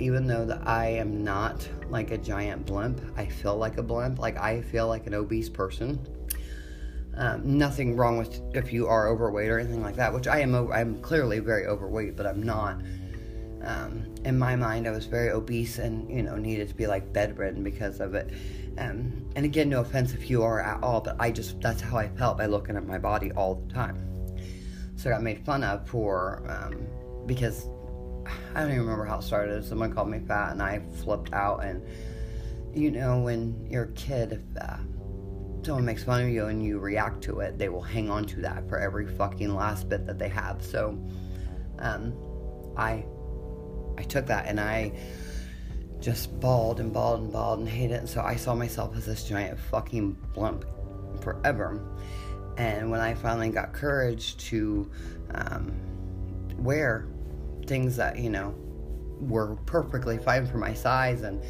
Even 0.00 0.28
though 0.28 0.44
that 0.44 0.66
I 0.66 0.86
am 0.86 1.24
not 1.24 1.68
like 1.88 2.12
a 2.12 2.18
giant 2.18 2.66
blimp, 2.66 3.00
I 3.16 3.26
feel 3.26 3.56
like 3.56 3.78
a 3.78 3.82
blimp. 3.82 4.20
Like 4.20 4.36
I 4.38 4.62
feel 4.62 4.86
like 4.86 5.08
an 5.08 5.14
obese 5.14 5.48
person. 5.48 5.98
Um, 7.18 7.58
nothing 7.58 7.96
wrong 7.96 8.16
with 8.16 8.40
if 8.54 8.72
you 8.72 8.86
are 8.86 9.08
overweight 9.08 9.48
or 9.48 9.58
anything 9.58 9.82
like 9.82 9.96
that, 9.96 10.14
which 10.14 10.28
I 10.28 10.38
am. 10.38 10.54
I'm 10.72 11.00
clearly 11.02 11.40
very 11.40 11.66
overweight, 11.66 12.16
but 12.16 12.26
I'm 12.26 12.42
not. 12.42 12.80
Um, 13.64 14.14
in 14.24 14.38
my 14.38 14.54
mind, 14.54 14.86
I 14.86 14.92
was 14.92 15.06
very 15.06 15.30
obese 15.30 15.78
and 15.78 16.08
you 16.08 16.22
know 16.22 16.36
needed 16.36 16.68
to 16.68 16.74
be 16.74 16.86
like 16.86 17.12
bedridden 17.12 17.64
because 17.64 17.98
of 17.98 18.14
it. 18.14 18.32
Um, 18.78 19.28
and 19.34 19.44
again, 19.44 19.68
no 19.68 19.80
offense 19.80 20.14
if 20.14 20.30
you 20.30 20.44
are 20.44 20.60
at 20.60 20.80
all, 20.80 21.00
but 21.00 21.16
I 21.18 21.32
just 21.32 21.60
that's 21.60 21.80
how 21.80 21.96
I 21.96 22.08
felt 22.08 22.38
by 22.38 22.46
looking 22.46 22.76
at 22.76 22.86
my 22.86 22.98
body 22.98 23.32
all 23.32 23.56
the 23.56 23.74
time. 23.74 23.98
So 24.94 25.10
I 25.10 25.14
got 25.14 25.22
made 25.22 25.44
fun 25.44 25.64
of 25.64 25.88
for 25.88 26.44
um, 26.48 26.86
because 27.26 27.66
I 28.54 28.60
don't 28.60 28.70
even 28.70 28.82
remember 28.82 29.04
how 29.04 29.18
it 29.18 29.22
started. 29.22 29.64
Someone 29.64 29.92
called 29.92 30.08
me 30.08 30.20
fat, 30.20 30.52
and 30.52 30.62
I 30.62 30.82
flipped 31.02 31.32
out. 31.32 31.64
And 31.64 31.82
you 32.72 32.92
know, 32.92 33.18
when 33.20 33.66
you're 33.68 33.84
a 33.84 33.92
kid, 33.92 34.32
if 34.32 34.62
uh, 34.62 34.76
someone 35.68 35.84
makes 35.84 36.02
fun 36.02 36.22
of 36.22 36.30
you 36.30 36.46
and 36.46 36.64
you 36.64 36.78
react 36.78 37.22
to 37.22 37.40
it, 37.40 37.58
they 37.58 37.68
will 37.68 37.82
hang 37.82 38.08
on 38.08 38.24
to 38.24 38.40
that 38.40 38.66
for 38.70 38.78
every 38.80 39.06
fucking 39.06 39.54
last 39.54 39.86
bit 39.86 40.06
that 40.06 40.18
they 40.18 40.30
have. 40.30 40.64
So, 40.64 40.98
um, 41.78 42.14
I 42.74 43.04
I 43.98 44.02
took 44.04 44.24
that 44.26 44.46
and 44.46 44.58
I 44.58 44.92
just 46.00 46.40
bawled 46.40 46.80
and 46.80 46.90
bawled 46.90 47.20
and 47.20 47.32
bawled 47.32 47.58
and 47.58 47.68
hated 47.68 47.96
it. 47.96 47.98
And 47.98 48.08
so 48.08 48.22
I 48.22 48.36
saw 48.36 48.54
myself 48.54 48.96
as 48.96 49.04
this 49.04 49.24
giant 49.24 49.60
fucking 49.60 50.12
blimp 50.32 50.64
forever. 51.20 51.84
And 52.56 52.90
when 52.90 53.00
I 53.00 53.12
finally 53.12 53.50
got 53.50 53.74
courage 53.74 54.38
to 54.48 54.90
um, 55.34 55.72
wear 56.56 57.08
things 57.66 57.96
that, 57.96 58.18
you 58.18 58.30
know, 58.30 58.54
were 59.20 59.56
perfectly 59.66 60.16
fine 60.16 60.46
for 60.46 60.56
my 60.56 60.72
size 60.72 61.20
and 61.20 61.42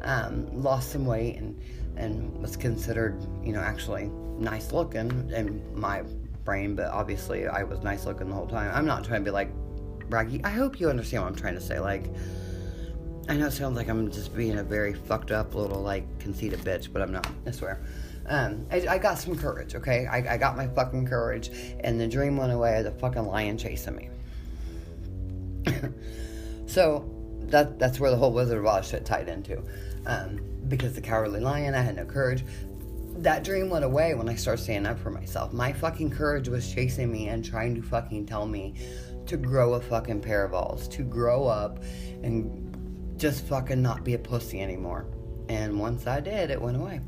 um, 0.00 0.62
lost 0.62 0.90
some 0.90 1.04
weight 1.04 1.36
and, 1.36 1.60
and 1.98 2.40
was 2.40 2.56
considered, 2.56 3.20
you 3.44 3.52
know, 3.52 3.60
actually 3.60 4.10
nice 4.38 4.72
looking 4.72 5.30
in 5.34 5.62
my 5.74 6.02
brain, 6.44 6.74
but 6.74 6.86
obviously 6.86 7.46
I 7.46 7.64
was 7.64 7.82
nice 7.82 8.06
looking 8.06 8.28
the 8.28 8.34
whole 8.34 8.46
time. 8.46 8.70
I'm 8.74 8.86
not 8.86 9.04
trying 9.04 9.20
to 9.20 9.24
be 9.24 9.30
like 9.30 9.50
braggy. 10.08 10.44
I 10.44 10.50
hope 10.50 10.80
you 10.80 10.88
understand 10.88 11.24
what 11.24 11.30
I'm 11.30 11.36
trying 11.36 11.54
to 11.54 11.60
say. 11.60 11.78
Like, 11.78 12.04
I 13.28 13.36
know 13.36 13.46
it 13.46 13.52
sounds 13.52 13.76
like 13.76 13.88
I'm 13.88 14.10
just 14.10 14.34
being 14.34 14.58
a 14.58 14.62
very 14.62 14.94
fucked 14.94 15.30
up 15.30 15.54
little 15.54 15.82
like 15.82 16.18
conceited 16.18 16.60
bitch, 16.60 16.90
but 16.92 17.02
I'm 17.02 17.12
not. 17.12 17.26
I 17.46 17.50
swear. 17.50 17.80
Um, 18.26 18.66
I, 18.70 18.86
I, 18.88 18.98
got 18.98 19.18
some 19.18 19.36
courage, 19.36 19.74
okay? 19.74 20.06
I, 20.06 20.34
I, 20.34 20.36
got 20.36 20.54
my 20.54 20.66
fucking 20.66 21.06
courage, 21.06 21.50
and 21.80 21.98
the 21.98 22.06
dream 22.06 22.36
went 22.36 22.52
away. 22.52 22.82
The 22.82 22.90
fucking 22.90 23.24
lion 23.24 23.56
chasing 23.56 23.96
me. 23.96 24.10
so 26.66 27.10
that 27.44 27.78
that's 27.78 27.98
where 27.98 28.10
the 28.10 28.18
whole 28.18 28.32
Wizard 28.32 28.58
of 28.58 28.66
Oz 28.66 28.88
shit 28.88 29.06
tied 29.06 29.28
into, 29.28 29.62
um, 30.04 30.40
because 30.68 30.94
the 30.94 31.00
cowardly 31.00 31.40
lion, 31.40 31.74
I 31.74 31.82
had 31.82 31.96
no 31.96 32.04
courage. 32.04 32.44
That 33.16 33.42
dream 33.42 33.68
went 33.68 33.84
away 33.84 34.14
when 34.14 34.28
I 34.28 34.34
started 34.34 34.62
standing 34.62 34.90
up 34.90 34.98
for 34.98 35.10
myself. 35.10 35.52
My 35.52 35.72
fucking 35.72 36.10
courage 36.10 36.48
was 36.48 36.72
chasing 36.72 37.10
me 37.10 37.28
and 37.28 37.44
trying 37.44 37.74
to 37.74 37.82
fucking 37.82 38.26
tell 38.26 38.46
me 38.46 38.74
to 39.26 39.36
grow 39.36 39.74
a 39.74 39.80
fucking 39.80 40.20
pair 40.20 40.44
of 40.44 40.52
balls, 40.52 40.88
to 40.88 41.02
grow 41.02 41.46
up 41.46 41.82
and 42.22 43.16
just 43.18 43.44
fucking 43.46 43.82
not 43.82 44.04
be 44.04 44.14
a 44.14 44.18
pussy 44.18 44.60
anymore. 44.60 45.06
And 45.48 45.78
once 45.78 46.06
I 46.06 46.20
did, 46.20 46.50
it 46.50 46.60
went 46.60 46.76
away. 46.76 47.00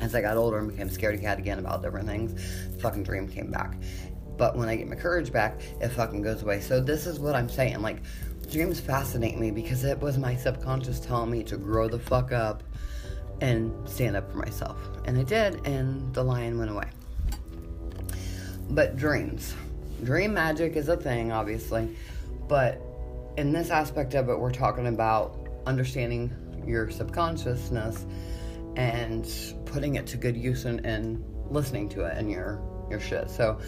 As 0.00 0.14
I 0.14 0.20
got 0.20 0.36
older 0.36 0.58
and 0.58 0.68
became 0.68 0.88
scaredy 0.88 1.20
cat 1.20 1.38
again 1.38 1.58
about 1.58 1.82
different 1.82 2.08
things, 2.08 2.34
the 2.72 2.80
fucking 2.80 3.02
dream 3.02 3.28
came 3.28 3.50
back. 3.50 3.76
But 4.36 4.56
when 4.56 4.68
I 4.68 4.76
get 4.76 4.88
my 4.88 4.94
courage 4.94 5.32
back, 5.32 5.60
it 5.80 5.88
fucking 5.88 6.22
goes 6.22 6.42
away. 6.42 6.60
So 6.60 6.80
this 6.80 7.06
is 7.06 7.18
what 7.18 7.34
I'm 7.34 7.48
saying. 7.48 7.82
Like, 7.82 7.98
dreams 8.50 8.80
fascinate 8.80 9.38
me 9.38 9.50
because 9.50 9.84
it 9.84 9.98
was 10.00 10.18
my 10.18 10.34
subconscious 10.36 11.00
telling 11.00 11.30
me 11.30 11.42
to 11.44 11.56
grow 11.56 11.88
the 11.88 11.98
fuck 11.98 12.32
up 12.32 12.62
and 13.40 13.88
stand 13.88 14.16
up 14.16 14.30
for 14.30 14.38
myself. 14.38 14.78
And 15.04 15.18
I 15.18 15.22
did, 15.22 15.66
and 15.66 16.12
the 16.14 16.22
lion 16.22 16.58
went 16.58 16.70
away. 16.70 16.88
But 18.70 18.96
dreams. 18.96 19.54
Dream 20.02 20.34
magic 20.34 20.76
is 20.76 20.88
a 20.88 20.96
thing, 20.96 21.32
obviously. 21.32 21.96
But 22.48 22.80
in 23.36 23.52
this 23.52 23.70
aspect 23.70 24.14
of 24.14 24.28
it, 24.28 24.38
we're 24.38 24.52
talking 24.52 24.86
about 24.86 25.48
understanding 25.66 26.32
your 26.66 26.90
subconsciousness 26.90 28.06
and 28.76 29.28
putting 29.66 29.96
it 29.96 30.06
to 30.08 30.16
good 30.16 30.36
use 30.36 30.64
and, 30.64 30.84
and 30.84 31.24
listening 31.50 31.88
to 31.90 32.04
it 32.04 32.16
in 32.18 32.28
your 32.28 32.60
your 32.90 33.00
shit. 33.00 33.30
So 33.30 33.60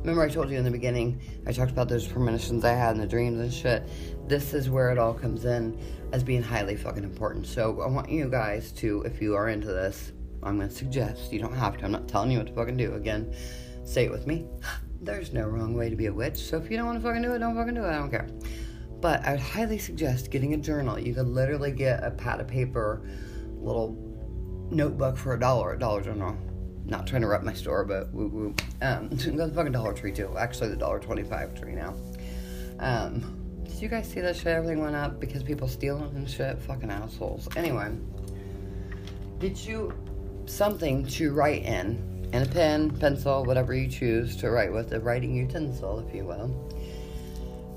remember 0.00 0.22
I 0.22 0.28
told 0.28 0.50
you 0.50 0.58
in 0.58 0.64
the 0.64 0.70
beginning, 0.70 1.20
I 1.46 1.52
talked 1.52 1.70
about 1.70 1.88
those 1.88 2.06
premonitions 2.06 2.64
I 2.64 2.72
had 2.72 2.92
and 2.92 3.00
the 3.00 3.06
dreams 3.06 3.40
and 3.40 3.52
shit. 3.52 3.88
This 4.28 4.54
is 4.54 4.70
where 4.70 4.90
it 4.90 4.98
all 4.98 5.14
comes 5.14 5.44
in 5.44 5.78
as 6.12 6.22
being 6.22 6.42
highly 6.42 6.76
fucking 6.76 7.04
important. 7.04 7.46
So 7.46 7.80
I 7.80 7.88
want 7.88 8.08
you 8.08 8.28
guys 8.28 8.72
to, 8.72 9.02
if 9.02 9.20
you 9.20 9.34
are 9.34 9.48
into 9.48 9.68
this, 9.68 10.12
I'm 10.42 10.58
gonna 10.58 10.70
suggest, 10.70 11.32
you 11.32 11.40
don't 11.40 11.54
have 11.54 11.76
to, 11.78 11.84
I'm 11.84 11.92
not 11.92 12.08
telling 12.08 12.30
you 12.30 12.38
what 12.38 12.46
to 12.46 12.52
fucking 12.52 12.76
do. 12.76 12.94
Again, 12.94 13.34
say 13.84 14.04
it 14.04 14.10
with 14.10 14.26
me. 14.26 14.46
There's 15.00 15.32
no 15.32 15.46
wrong 15.46 15.74
way 15.74 15.90
to 15.90 15.96
be 15.96 16.06
a 16.06 16.12
witch. 16.12 16.38
So 16.38 16.56
if 16.56 16.70
you 16.70 16.76
don't 16.76 16.86
want 16.86 16.98
to 17.00 17.06
fucking 17.06 17.22
do 17.22 17.32
it, 17.32 17.38
don't 17.38 17.54
fucking 17.54 17.74
do 17.74 17.84
it. 17.84 17.88
I 17.88 17.98
don't 17.98 18.10
care. 18.10 18.28
But 19.00 19.24
I 19.24 19.32
would 19.32 19.40
highly 19.40 19.78
suggest 19.78 20.30
getting 20.30 20.54
a 20.54 20.56
journal. 20.56 20.98
You 20.98 21.14
could 21.14 21.28
literally 21.28 21.70
get 21.70 22.02
a 22.02 22.10
pad 22.10 22.40
of 22.40 22.48
paper, 22.48 23.08
little 23.60 23.96
notebook 24.70 25.16
for 25.16 25.34
a 25.34 25.40
dollar 25.40 25.72
at 25.72 25.78
Dollar 25.78 26.02
General. 26.02 26.36
Not 26.88 27.06
trying 27.06 27.22
to 27.22 27.28
rep 27.28 27.42
my 27.42 27.52
store, 27.52 27.84
but 27.84 28.12
woo 28.12 28.28
woo. 28.28 28.54
Um, 28.82 29.08
go 29.08 29.16
the 29.46 29.54
fucking 29.54 29.72
Dollar 29.72 29.92
Tree 29.92 30.12
too. 30.12 30.34
Actually, 30.36 30.70
the 30.70 30.76
Dollar 30.76 30.98
Twenty-Five 30.98 31.60
tree 31.60 31.74
now. 31.74 31.94
Um, 32.80 33.62
did 33.64 33.80
you 33.80 33.88
guys 33.88 34.08
see 34.08 34.20
that 34.20 34.36
shit? 34.36 34.46
Everything 34.48 34.80
went 34.80 34.96
up 34.96 35.20
because 35.20 35.42
people 35.42 35.68
stealing 35.68 36.16
and 36.16 36.28
shit. 36.28 36.58
Fucking 36.62 36.90
assholes. 36.90 37.48
Anyway, 37.56 37.90
did 39.38 39.58
you 39.58 39.92
something 40.46 41.06
to 41.06 41.32
write 41.32 41.62
in 41.64 42.18
and 42.32 42.46
a 42.46 42.50
pen, 42.50 42.90
pencil, 42.90 43.44
whatever 43.44 43.74
you 43.74 43.88
choose 43.88 44.36
to 44.36 44.50
write 44.50 44.72
with, 44.72 44.92
a 44.92 45.00
writing 45.00 45.34
utensil, 45.34 46.06
if 46.06 46.14
you 46.14 46.24
will. 46.24 46.70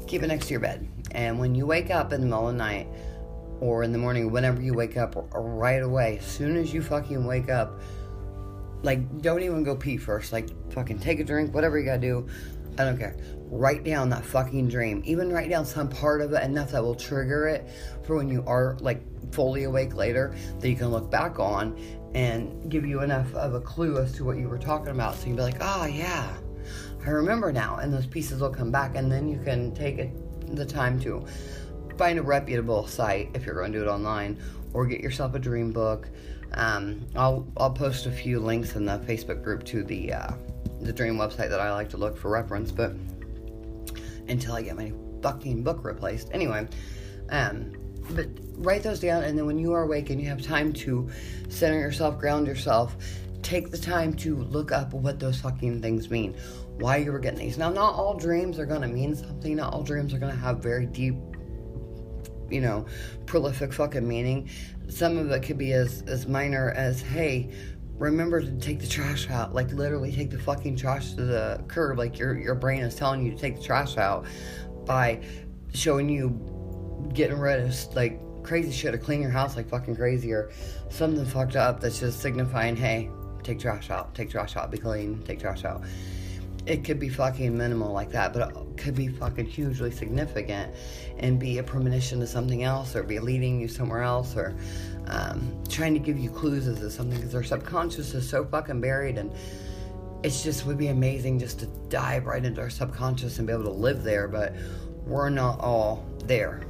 Keep 0.08 0.24
it 0.24 0.28
next 0.28 0.48
to 0.48 0.52
your 0.52 0.60
bed. 0.60 0.88
And 1.12 1.40
when 1.40 1.56
you 1.56 1.66
wake 1.66 1.90
up 1.90 2.12
in 2.12 2.22
the 2.22 2.28
middle 2.28 2.50
of 2.50 2.54
the 2.54 2.58
night 2.58 2.88
or 3.62 3.84
in 3.84 3.92
the 3.92 3.98
morning, 3.98 4.32
whenever 4.32 4.62
you 4.62 4.74
wake 4.74 4.98
up, 4.98 5.16
right 5.34 5.82
away, 5.82 6.18
as 6.18 6.26
soon 6.26 6.58
as 6.58 6.74
you 6.74 6.82
fucking 6.82 7.26
wake 7.26 7.50
up, 7.50 7.80
like, 8.84 9.22
don't 9.22 9.42
even 9.44 9.64
go 9.64 9.76
pee 9.76 9.98
first. 9.98 10.32
Like, 10.32 10.50
fucking 10.72 11.00
take 11.00 11.20
a 11.20 11.24
drink, 11.24 11.54
whatever 11.54 11.80
you 11.80 11.86
gotta 11.86 12.00
do. 12.00 12.28
I 12.78 12.86
don't 12.86 12.98
care. 12.98 13.18
Write 13.48 13.84
down 13.84 14.10
that 14.10 14.24
fucking 14.24 14.70
dream. 14.70 15.02
Even 15.06 15.32
write 15.32 15.50
down 15.50 15.66
some 15.66 15.90
part 15.90 16.22
of 16.22 16.32
it 16.34 16.42
enough 16.44 16.72
that 16.72 16.82
will 16.82 16.96
trigger 16.96 17.48
it 17.48 17.68
for 18.04 18.16
when 18.16 18.30
you 18.30 18.44
are 18.48 18.78
like 18.80 19.02
fully 19.34 19.66
awake 19.66 19.94
later 19.94 20.34
that 20.60 20.70
you 20.70 20.76
can 20.76 20.88
look 20.88 21.12
back 21.12 21.38
on 21.38 21.78
and 22.16 22.72
give 22.72 22.86
you 22.86 23.02
enough 23.02 23.34
of 23.36 23.54
a 23.54 23.60
clue 23.60 23.98
as 23.98 24.14
to 24.14 24.24
what 24.24 24.38
you 24.38 24.48
were 24.48 24.58
talking 24.58 24.90
about. 24.90 25.16
So 25.16 25.22
you 25.22 25.26
can 25.28 25.36
be 25.36 25.42
like, 25.42 25.58
oh 25.60 25.86
yeah, 25.86 26.34
I 27.06 27.10
remember 27.10 27.52
now. 27.52 27.76
And 27.78 27.94
those 27.94 28.08
pieces 28.08 28.40
will 28.40 28.50
come 28.50 28.72
back 28.72 28.96
and 28.96 29.12
then 29.12 29.28
you 29.28 29.40
can 29.44 29.74
take 29.76 29.98
it 29.98 30.56
the 30.56 30.66
time 30.66 31.00
to 31.02 31.26
find 31.98 32.20
a 32.20 32.24
reputable 32.24 32.88
site 32.88 33.30
if 33.34 33.46
you're 33.46 33.56
going 33.56 33.72
to 33.74 33.80
do 33.80 33.84
it 33.84 33.90
online, 33.90 34.42
or 34.74 34.86
get 34.86 35.02
yourself 35.02 35.36
a 35.36 35.40
dream 35.40 35.72
book. 35.72 36.10
Um, 36.54 37.06
I'll 37.16 37.48
I'll 37.58 37.72
post 37.72 38.06
a 38.06 38.12
few 38.12 38.40
links 38.40 38.76
in 38.76 38.86
the 38.86 39.00
Facebook 39.00 39.44
group 39.44 39.64
to 39.66 39.84
the 39.84 40.14
uh, 40.14 40.32
the 40.82 40.94
dream 40.94 41.16
website 41.16 41.50
that 41.50 41.60
I 41.60 41.72
like 41.72 41.90
to 41.90 41.98
look 41.98 42.18
for 42.18 42.30
reference, 42.30 42.72
but 42.72 42.94
until 44.28 44.54
I 44.54 44.62
get 44.62 44.76
my 44.76 44.92
fucking 45.22 45.64
book 45.64 45.84
replaced, 45.84 46.30
anyway. 46.34 46.68
Um, 47.30 47.74
but 48.12 48.28
write 48.56 48.84
those 48.84 49.00
down, 49.00 49.24
and 49.24 49.38
then 49.38 49.46
when 49.46 49.58
you 49.58 49.74
are 49.74 49.84
awake 49.84 50.10
and 50.10 50.20
you 50.20 50.28
have 50.28 50.42
time 50.42 50.74
to 50.74 51.10
center 51.50 51.80
yourself, 51.80 52.20
ground 52.20 52.48
yourself, 52.48 52.96
take 53.42 53.72
the 53.72 53.78
time 53.78 54.14
to 54.16 54.36
look 54.36 54.72
up 54.72 54.94
what 54.94 55.20
those 55.20 55.40
fucking 55.40 55.82
things 55.82 56.10
mean 56.10 56.36
why 56.82 56.98
you 56.98 57.12
were 57.12 57.20
getting 57.20 57.40
these. 57.40 57.58
Now, 57.58 57.70
not 57.70 57.96
all 57.96 58.16
dreams 58.16 58.60
are 58.60 58.66
to 58.66 58.88
mean 58.88 59.16
something. 59.16 59.56
Not 59.56 59.74
all 59.74 59.84
dreams 59.84 60.14
are 60.14 60.20
to 60.20 60.32
have 60.32 60.60
very 60.60 60.86
deep, 60.88 61.16
you 62.50 62.62
know, 62.62 62.86
prolific 63.26 63.72
fucking 63.72 64.08
meaning. 64.08 64.50
Some 64.92 65.18
of 65.18 65.32
it 65.32 65.42
could 65.44 65.58
be 65.58 65.74
as, 65.74 66.04
as 66.04 66.28
minor 66.28 66.72
as, 66.72 67.02
hey, 67.02 67.50
remember 67.96 68.42
to 68.42 68.52
take 68.60 68.80
the 68.80 68.88
trash 68.88 69.30
out. 69.30 69.54
Like, 69.54 69.72
literally 69.72 70.12
take 70.12 70.30
the 70.30 70.40
fucking 70.40 70.76
trash 70.76 71.14
to 71.14 71.24
the 71.24 71.64
curb. 71.68 71.98
Like, 71.98 72.20
your, 72.20 72.38
your 72.38 72.56
brain 72.56 72.82
is 72.82 72.96
telling 72.96 73.26
you 73.26 73.32
to 73.32 73.38
take 73.38 73.58
the 73.58 73.64
trash 73.64 73.98
out 73.98 74.26
by 74.86 75.22
showing 75.74 76.10
you 76.10 77.10
getting 77.14 77.40
rid 77.40 77.62
of, 77.62 77.96
like, 77.96 78.20
crazy 78.44 78.72
shit 78.72 78.94
or 78.94 78.98
clean 78.98 79.22
your 79.22 79.30
house 79.30 79.56
like 79.56 79.70
fucking 79.70 79.96
crazy 79.96 80.34
or 80.34 80.52
something 80.90 81.26
fucked 81.26 81.56
up 81.56 81.80
that's 81.80 82.00
just 82.00 82.20
signifying, 82.20 82.76
hey, 82.76 83.10
take 83.44 83.60
trash 83.60 83.90
out, 83.90 84.14
take 84.16 84.30
trash 84.30 84.56
out, 84.58 84.72
be 84.72 84.78
clean, 84.78 85.22
take 85.24 85.40
trash 85.40 85.64
out 85.64 85.84
it 86.66 86.84
could 86.84 87.00
be 87.00 87.10
fucking 87.10 87.58
minimal 87.58 87.92
like 87.92 88.12
that, 88.12 88.34
but 88.34 88.50
it 88.50 88.78
could 88.78 88.96
be 88.96 89.08
fucking 89.08 89.46
hugely 89.46 89.92
significant 89.92 90.74
and 91.18 91.40
be 91.40 91.58
a 91.58 91.64
premonition 91.64 92.20
to 92.20 92.28
something 92.28 92.64
else 92.64 92.96
or 92.96 93.04
be 93.04 93.20
leading 93.20 93.60
you 93.60 93.68
somewhere 93.68 94.04
else 94.04 94.36
or 94.36 94.56
um, 95.08 95.62
trying 95.70 95.94
to 95.94 96.00
give 96.00 96.20
you 96.20 96.30
clues 96.30 96.68
as 96.68 96.80
to 96.80 96.92
something 96.92 97.18
because 97.18 97.36
our 97.36 97.44
subconscious 97.44 98.14
is 98.14 98.28
so 98.28 98.46
fucking 98.46 98.80
buried 98.80 99.18
and 99.18 99.32
it's 100.24 100.44
just 100.44 100.66
would 100.68 100.78
be 100.78 100.88
amazing 100.88 101.40
just 101.40 101.60
to 101.60 101.66
dive 101.90 102.28
right 102.28 102.46
into 102.46 102.62
our 102.62 102.70
subconscious 102.70 103.40
and 103.40 103.48
be 103.48 103.54
able 103.54 103.64
to 103.64 103.72
live 103.72 104.04
there, 104.04 104.28
but 104.28 104.54
we're 105.06 105.30
not 105.30 105.60
all 105.60 106.06
there 106.26 106.62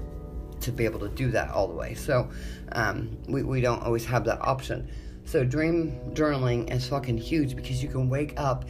to 0.61 0.71
be 0.71 0.85
able 0.85 0.99
to 0.99 1.09
do 1.09 1.31
that 1.31 1.49
all 1.49 1.67
the 1.67 1.73
way. 1.73 1.93
So 1.93 2.29
um, 2.71 3.17
we, 3.27 3.43
we 3.43 3.59
don't 3.59 3.81
always 3.81 4.05
have 4.05 4.23
that 4.25 4.39
option. 4.41 4.89
So 5.25 5.43
dream 5.43 5.99
journaling 6.13 6.73
is 6.73 6.87
fucking 6.87 7.17
huge 7.17 7.55
because 7.55 7.83
you 7.83 7.89
can 7.89 8.09
wake 8.09 8.39
up 8.39 8.65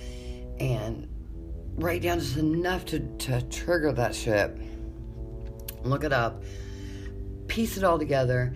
and 0.60 1.08
write 1.76 2.02
down 2.02 2.20
just 2.20 2.38
enough 2.38 2.86
to, 2.86 3.00
to 3.00 3.42
trigger 3.44 3.92
that 3.94 4.16
shit. 4.16 4.56
Look 5.84 6.04
it 6.04 6.14
up, 6.14 6.44
piece 7.48 7.78
it 7.78 7.84
all 7.84 7.98
together. 7.98 8.54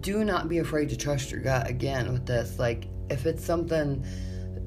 Do 0.00 0.24
not 0.24 0.48
be 0.48 0.58
afraid 0.58 0.88
to 0.90 0.96
trust 0.96 1.30
your 1.30 1.40
gut 1.40 1.68
again 1.68 2.12
with 2.12 2.26
this. 2.26 2.58
Like, 2.58 2.88
if 3.10 3.26
it's 3.26 3.44
something, 3.44 4.04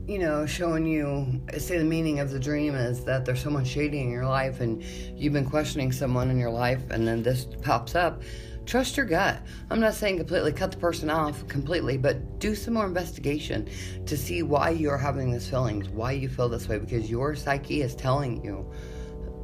you 0.08 0.20
know, 0.20 0.46
showing 0.46 0.86
you, 0.86 1.42
say 1.58 1.78
the 1.78 1.84
meaning 1.84 2.20
of 2.20 2.32
the 2.32 2.40
dream 2.40 2.76
is 2.76 3.04
that 3.06 3.26
there's 3.26 3.42
someone 3.42 3.66
shady 3.66 4.00
in 4.00 4.10
your 4.10 4.26
life 4.26 4.62
and 4.62 4.82
you've 5.16 5.34
been 5.34 5.50
questioning 5.50 5.92
someone 5.92 6.32
in 6.32 6.40
your 6.40 6.50
life 6.50 6.90
and 6.90 7.08
then 7.08 7.22
this 7.22 7.46
pops 7.62 7.94
up, 7.94 8.24
trust 8.66 8.98
your 8.98 9.06
gut. 9.06 9.42
I'm 9.70 9.80
not 9.80 9.94
saying 9.94 10.18
completely 10.18 10.52
cut 10.52 10.72
the 10.72 10.78
person 10.78 11.10
off 11.10 11.48
completely, 11.48 11.98
but 11.98 12.40
do 12.40 12.56
some 12.56 12.74
more 12.76 12.86
investigation 12.86 13.68
to 14.06 14.18
see 14.18 14.44
why 14.44 14.70
you're 14.70 14.98
having 14.98 15.32
these 15.32 15.50
feelings, 15.50 15.90
why 15.90 16.12
you 16.12 16.30
feel 16.30 16.50
this 16.50 16.68
way, 16.68 16.80
because 16.80 17.10
your 17.10 17.36
psyche 17.36 17.82
is 17.82 17.96
telling 17.96 18.44
you 18.44 18.70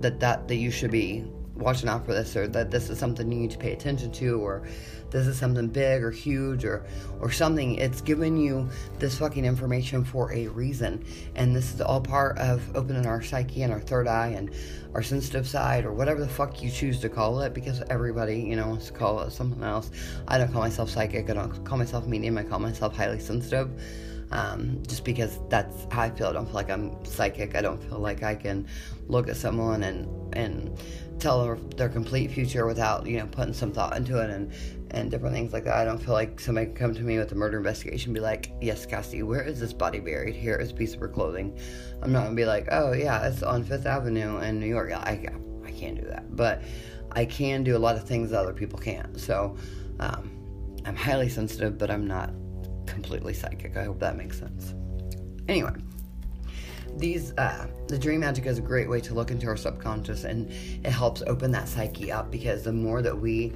that 0.02 0.20
that 0.20 0.48
that 0.48 0.56
you 0.56 0.72
should 0.72 0.92
be 0.92 1.26
watching 1.56 1.90
out 1.90 2.06
for 2.06 2.14
this 2.14 2.36
or 2.36 2.48
that 2.48 2.70
this 2.72 2.90
is 2.90 3.00
something 3.00 3.32
you 3.32 3.40
need 3.40 3.52
to 3.52 3.58
pay 3.58 3.74
attention 3.74 4.12
to 4.12 4.40
or 4.40 4.68
this 5.10 5.28
is 5.28 5.38
something 5.38 5.68
big 5.68 6.04
or 6.04 6.12
huge 6.12 6.66
or 6.66 6.86
or 7.20 7.32
something. 7.32 7.76
It's 7.76 8.02
giving 8.02 8.38
you 8.38 8.70
this 9.00 9.18
fucking 9.18 9.46
information 9.46 10.04
for 10.04 10.32
a 10.34 10.48
reason. 10.48 11.06
And 11.36 11.56
this 11.56 11.74
is 11.74 11.82
all 11.82 12.02
part 12.02 12.38
of 12.38 12.76
opening 12.76 13.06
our 13.06 13.22
psyche 13.22 13.64
and 13.64 13.72
our 13.72 13.80
third 13.80 14.08
eye 14.08 14.30
and 14.30 14.52
our 14.94 15.04
sensitive 15.04 15.48
side 15.48 15.86
or 15.86 15.94
whatever 15.94 16.20
the 16.20 16.28
fuck 16.28 16.62
you 16.62 16.70
choose 16.70 17.00
to 17.02 17.10
call 17.10 17.42
it 17.42 17.54
because 17.54 17.82
everybody 17.90 18.40
you 18.40 18.56
know 18.56 18.68
wants 18.68 18.88
to 18.88 18.94
call 18.94 19.22
it 19.22 19.32
something 19.32 19.64
else. 19.64 19.92
I 20.28 20.38
don't 20.38 20.52
call 20.52 20.62
myself 20.62 20.90
psychic. 20.90 21.30
I 21.30 21.34
don't 21.34 21.64
call 21.64 21.78
myself 21.78 22.08
medium. 22.08 22.38
I 22.38 22.44
call 22.44 22.60
myself 22.60 22.96
highly 22.96 23.20
sensitive 23.20 23.70
um, 24.32 24.82
just 24.88 25.04
because 25.04 25.40
that's 25.50 25.88
how 25.92 26.04
I 26.04 26.10
feel. 26.10 26.28
I 26.28 26.34
don't 26.34 26.46
feel 26.46 26.56
like 26.56 26.70
I'm 26.70 27.04
psychic. 27.06 27.56
I 27.56 27.62
don't 27.62 27.82
feel 27.82 28.00
like 28.00 28.24
I 28.24 28.36
can 28.36 28.68
look 29.08 29.30
at 29.30 29.38
someone 29.38 29.84
and 29.84 30.36
and 30.36 30.78
tell 31.20 31.44
their, 31.44 31.56
their 31.76 31.90
complete 31.90 32.32
future 32.32 32.66
without 32.66 33.06
you 33.08 33.18
know 33.18 33.28
putting 33.28 33.54
some 33.54 33.72
thought 33.72 33.96
into 33.96 34.22
it 34.22 34.30
and 34.30 34.52
and 34.92 35.12
different 35.12 35.36
things 35.36 35.54
like 35.54 35.64
that. 35.66 35.76
I 35.76 35.86
don't 35.86 35.98
feel 35.98 36.14
like 36.14 36.40
somebody 36.40 36.68
can 36.68 36.76
come 36.76 36.94
to 36.96 37.02
me 37.02 37.18
with 37.18 37.32
a 37.32 37.36
murder 37.36 37.58
investigation 37.58 38.10
and 38.10 38.16
be 38.16 38.22
like, 38.22 38.52
"Yes, 38.62 38.86
Cassie, 38.86 39.24
where 39.24 39.42
is 39.42 39.60
this 39.60 39.74
body 39.74 40.00
buried? 40.00 40.36
Here 40.36 40.56
is 40.56 40.72
a 40.72 40.74
piece 40.74 40.94
of 40.94 41.00
her 41.00 41.08
clothing." 41.08 41.58
I'm 42.02 42.12
not 42.12 42.24
gonna 42.24 42.36
be 42.36 42.46
like, 42.46 42.68
"Oh 42.72 42.94
yeah, 42.94 43.28
it's 43.28 43.44
on 43.44 43.64
Fifth 43.64 43.86
Avenue 43.86 44.40
in 44.40 44.60
New 44.60 44.68
York." 44.68 44.92
I 44.92 45.28
I 45.66 45.72
can't 45.72 46.00
do 46.00 46.08
that, 46.08 46.36
but 46.36 46.62
I 47.12 47.26
can 47.26 47.64
do 47.64 47.76
a 47.76 47.80
lot 47.80 47.96
of 47.96 48.04
things 48.08 48.32
that 48.32 48.40
other 48.40 48.54
people 48.54 48.80
can't. 48.80 49.20
So 49.20 49.58
um, 50.00 50.32
I'm 50.86 50.96
highly 50.96 51.30
sensitive, 51.30 51.78
but 51.78 51.92
I'm 51.92 52.08
not 52.08 52.32
completely 52.86 53.34
psychic. 53.34 53.78
I 53.78 53.84
hope 53.84 54.00
that 54.00 54.16
makes 54.16 54.40
sense. 54.40 54.74
Anyway 55.48 55.74
these 56.98 57.34
uh, 57.38 57.68
the 57.88 57.98
dream 57.98 58.22
magic 58.22 58.46
is 58.46 58.58
a 58.58 58.62
great 58.62 58.90
way 58.90 59.00
to 59.02 59.14
look 59.14 59.32
into 59.32 59.48
our 59.48 59.58
subconscious 59.58 60.24
and 60.24 60.50
it 60.84 60.90
helps 60.90 61.22
open 61.28 61.52
that 61.52 61.68
psyche 61.68 62.12
up 62.12 62.32
because 62.32 62.64
the 62.64 62.74
more 62.74 63.02
that 63.02 63.18
we 63.18 63.54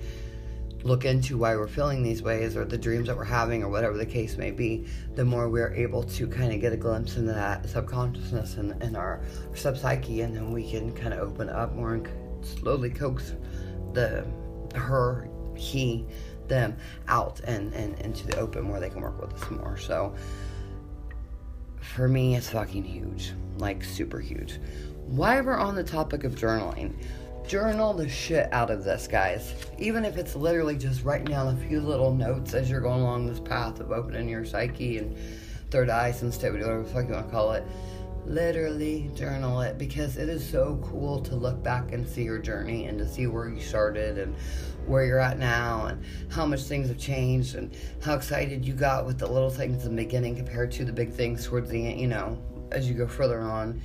look 0.83 1.05
into 1.05 1.37
why 1.37 1.55
we're 1.55 1.67
feeling 1.67 2.03
these 2.03 2.21
ways 2.21 2.55
or 2.55 2.65
the 2.65 2.77
dreams 2.77 3.07
that 3.07 3.15
we're 3.15 3.23
having 3.23 3.63
or 3.63 3.69
whatever 3.69 3.97
the 3.97 4.05
case 4.05 4.37
may 4.37 4.51
be 4.51 4.85
the 5.15 5.23
more 5.23 5.49
we're 5.49 5.73
able 5.73 6.03
to 6.03 6.27
kind 6.27 6.53
of 6.53 6.59
get 6.59 6.73
a 6.73 6.77
glimpse 6.77 7.17
into 7.17 7.31
that 7.31 7.67
subconsciousness 7.69 8.57
and, 8.57 8.81
and 8.81 8.97
our, 8.97 9.21
sub-psyche 9.53 10.21
and 10.21 10.35
then 10.35 10.51
we 10.51 10.69
can 10.69 10.91
kind 10.93 11.13
of 11.13 11.19
open 11.19 11.49
up 11.49 11.75
more 11.75 11.93
and 11.93 12.07
slowly 12.45 12.89
coax 12.89 13.33
the 13.93 14.25
her 14.75 15.29
he 15.55 16.05
them 16.47 16.75
out 17.07 17.39
and, 17.41 17.73
and 17.73 17.99
into 17.99 18.25
the 18.27 18.37
open 18.37 18.67
where 18.69 18.79
they 18.79 18.89
can 18.89 19.01
work 19.01 19.19
with 19.21 19.33
us 19.33 19.51
more 19.51 19.77
so 19.77 20.15
for 21.81 22.07
me, 22.07 22.35
it's 22.35 22.49
fucking 22.49 22.83
huge. 22.83 23.33
Like, 23.57 23.83
super 23.83 24.19
huge. 24.19 24.59
Why 25.07 25.41
we're 25.41 25.57
on 25.57 25.75
the 25.75 25.83
topic 25.83 26.23
of 26.23 26.35
journaling, 26.35 26.93
journal 27.51 27.93
the 27.93 28.07
shit 28.07 28.47
out 28.53 28.71
of 28.71 28.85
this, 28.85 29.09
guys. 29.09 29.53
Even 29.77 30.05
if 30.05 30.15
it's 30.15 30.37
literally 30.37 30.77
just 30.77 31.03
writing 31.03 31.25
down 31.25 31.49
a 31.49 31.67
few 31.67 31.81
little 31.81 32.13
notes 32.13 32.53
as 32.53 32.69
you're 32.69 32.79
going 32.79 33.01
along 33.01 33.27
this 33.27 33.41
path 33.41 33.81
of 33.81 33.91
opening 33.91 34.29
your 34.29 34.45
psyche 34.45 34.99
and 34.99 35.17
third 35.69 35.89
eye 35.89 36.13
sensitivity, 36.13 36.63
whatever 36.63 36.83
the 36.83 36.89
fuck 36.89 37.07
you 37.09 37.13
want 37.13 37.25
to 37.25 37.31
call 37.31 37.51
it. 37.51 37.65
Literally 38.25 39.11
journal 39.15 39.59
it 39.59 39.77
because 39.77 40.15
it 40.15 40.29
is 40.29 40.49
so 40.49 40.79
cool 40.81 41.19
to 41.23 41.35
look 41.35 41.61
back 41.61 41.91
and 41.91 42.07
see 42.07 42.23
your 42.23 42.39
journey 42.39 42.85
and 42.85 42.97
to 42.99 43.05
see 43.05 43.27
where 43.27 43.49
you 43.49 43.59
started 43.59 44.17
and 44.17 44.33
where 44.85 45.03
you're 45.03 45.19
at 45.19 45.37
now 45.37 45.87
and 45.87 46.01
how 46.31 46.45
much 46.45 46.61
things 46.61 46.87
have 46.87 46.97
changed 46.97 47.55
and 47.55 47.75
how 48.01 48.13
excited 48.13 48.65
you 48.65 48.73
got 48.73 49.05
with 49.05 49.19
the 49.19 49.27
little 49.27 49.49
things 49.49 49.85
in 49.85 49.93
the 49.93 50.03
beginning 50.03 50.37
compared 50.37 50.71
to 50.71 50.85
the 50.85 50.93
big 50.93 51.11
things 51.11 51.47
towards 51.47 51.69
the 51.69 51.85
end, 51.85 51.99
you 51.99 52.07
know, 52.07 52.41
as 52.71 52.87
you 52.87 52.93
go 52.93 53.09
further 53.09 53.41
on. 53.41 53.81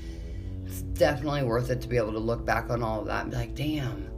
It's 0.67 0.83
definitely 0.83 1.45
worth 1.45 1.71
it 1.71 1.81
to 1.83 1.89
be 1.89 1.97
able 1.97 2.12
to 2.12 2.19
look 2.19 2.45
back 2.45 2.71
on 2.71 2.83
all 2.83 3.01
of 3.01 3.07
that 3.07 3.23
and 3.23 3.31
be 3.31 3.37
like, 3.37 3.55
damn, 3.55 4.11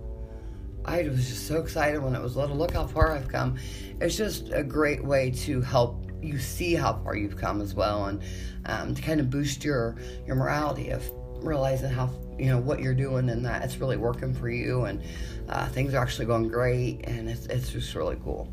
I 0.84 1.02
was 1.02 1.28
just 1.28 1.46
so 1.46 1.58
excited 1.60 2.02
when 2.02 2.14
it 2.14 2.22
was 2.22 2.36
little. 2.36 2.56
Look 2.56 2.72
how 2.72 2.86
far 2.86 3.12
I've 3.12 3.28
come. 3.28 3.58
It's 4.00 4.16
just 4.16 4.50
a 4.52 4.62
great 4.62 5.04
way 5.04 5.30
to 5.30 5.60
help 5.60 6.10
you 6.22 6.38
see 6.38 6.74
how 6.74 6.94
far 7.04 7.16
you've 7.16 7.36
come 7.36 7.60
as 7.60 7.74
well 7.74 8.06
and 8.06 8.22
um, 8.66 8.94
to 8.94 9.02
kind 9.02 9.20
of 9.20 9.30
boost 9.30 9.64
your, 9.64 9.96
your 10.26 10.36
morality 10.36 10.90
of 10.90 11.08
realizing 11.40 11.90
how 11.90 12.10
you 12.38 12.46
know 12.46 12.58
what 12.58 12.80
you're 12.80 12.94
doing 12.94 13.30
and 13.30 13.44
that 13.44 13.62
it's 13.62 13.76
really 13.78 13.96
working 13.96 14.34
for 14.34 14.48
you 14.48 14.84
and 14.84 15.02
uh, 15.48 15.66
things 15.68 15.94
are 15.94 16.02
actually 16.02 16.26
going 16.26 16.48
great 16.48 17.00
and 17.04 17.28
it's, 17.28 17.46
it's 17.46 17.72
just 17.72 17.94
really 17.94 18.16
cool 18.24 18.52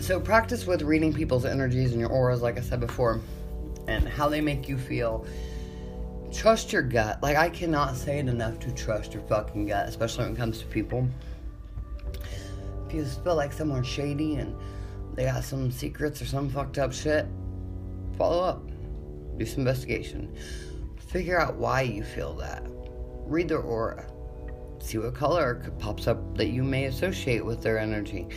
so 0.00 0.18
practice 0.20 0.66
with 0.66 0.82
reading 0.82 1.12
people's 1.12 1.44
energies 1.44 1.92
and 1.92 2.00
your 2.00 2.10
auras 2.10 2.42
like 2.42 2.58
i 2.58 2.60
said 2.60 2.80
before 2.80 3.20
and 3.88 4.08
how 4.08 4.28
they 4.28 4.40
make 4.40 4.68
you 4.68 4.78
feel 4.78 5.26
trust 6.32 6.72
your 6.72 6.82
gut 6.82 7.22
like 7.22 7.36
i 7.36 7.48
cannot 7.48 7.94
say 7.94 8.18
it 8.18 8.28
enough 8.28 8.58
to 8.58 8.70
trust 8.72 9.12
your 9.12 9.22
fucking 9.24 9.66
gut 9.66 9.88
especially 9.88 10.24
when 10.24 10.32
it 10.32 10.36
comes 10.36 10.58
to 10.58 10.66
people 10.66 11.06
if 12.86 12.94
you 12.94 13.04
feel 13.04 13.36
like 13.36 13.52
someone's 13.52 13.86
shady 13.86 14.36
and 14.36 14.56
they 15.14 15.24
got 15.24 15.44
some 15.44 15.70
secrets 15.70 16.22
or 16.22 16.26
some 16.26 16.48
fucked 16.48 16.78
up 16.78 16.92
shit 16.92 17.26
follow 18.16 18.42
up 18.42 18.62
do 19.38 19.46
some 19.46 19.60
investigation. 19.60 20.34
Figure 21.08 21.40
out 21.40 21.56
why 21.56 21.82
you 21.82 22.02
feel 22.02 22.34
that. 22.34 22.62
Read 23.26 23.48
their 23.48 23.60
aura. 23.60 24.06
See 24.80 24.98
what 24.98 25.14
color 25.14 25.72
pops 25.78 26.06
up 26.06 26.36
that 26.36 26.48
you 26.48 26.62
may 26.62 26.84
associate 26.86 27.44
with 27.44 27.62
their 27.62 27.78
energy. 27.78 28.28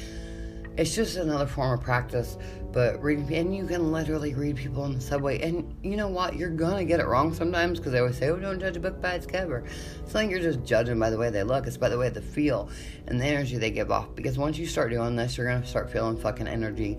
It's 0.77 0.93
just 0.93 1.15
another 1.15 1.47
form 1.47 1.77
of 1.77 1.83
practice, 1.83 2.37
but 2.75 3.01
reading, 3.01 3.33
and 3.33 3.55
you 3.55 3.65
can 3.65 3.93
literally 3.93 4.33
read 4.33 4.57
people 4.57 4.83
on 4.83 4.93
the 4.93 4.99
subway. 4.99 5.39
And 5.39 5.73
you 5.81 5.95
know 5.95 6.09
what? 6.09 6.35
You're 6.35 6.49
gonna 6.49 6.83
get 6.83 6.99
it 6.99 7.05
wrong 7.05 7.33
sometimes 7.33 7.79
because 7.79 7.93
they 7.93 7.99
always 7.99 8.17
say, 8.17 8.27
"Oh, 8.27 8.35
don't 8.35 8.59
judge 8.59 8.75
a 8.75 8.81
book 8.81 9.01
by 9.01 9.13
its 9.13 9.25
cover." 9.25 9.63
It's 10.03 10.13
like 10.13 10.29
you're 10.29 10.41
just 10.41 10.61
judging 10.65 10.99
by 10.99 11.09
the 11.09 11.17
way 11.17 11.29
they 11.29 11.43
look. 11.43 11.67
It's 11.67 11.77
by 11.77 11.87
the 11.87 11.97
way 11.97 12.09
they 12.09 12.19
feel 12.19 12.69
and 13.07 13.19
the 13.19 13.25
energy 13.25 13.57
they 13.57 13.71
give 13.71 13.91
off. 13.91 14.13
Because 14.13 14.37
once 14.37 14.57
you 14.57 14.67
start 14.67 14.91
doing 14.91 15.15
this, 15.15 15.37
you're 15.37 15.47
gonna 15.47 15.65
start 15.65 15.89
feeling 15.89 16.17
fucking 16.17 16.49
energy 16.49 16.97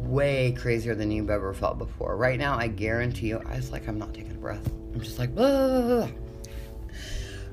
way 0.00 0.50
crazier 0.50 0.96
than 0.96 1.12
you've 1.12 1.30
ever 1.30 1.54
felt 1.54 1.78
before. 1.78 2.16
Right 2.16 2.38
now, 2.38 2.58
I 2.58 2.66
guarantee 2.66 3.28
you, 3.28 3.40
I 3.46 3.54
was 3.54 3.70
like, 3.70 3.86
I'm 3.86 3.98
not 3.98 4.14
taking 4.14 4.32
a 4.32 4.34
breath. 4.34 4.68
I'm 4.92 5.00
just 5.00 5.20
like. 5.20 5.30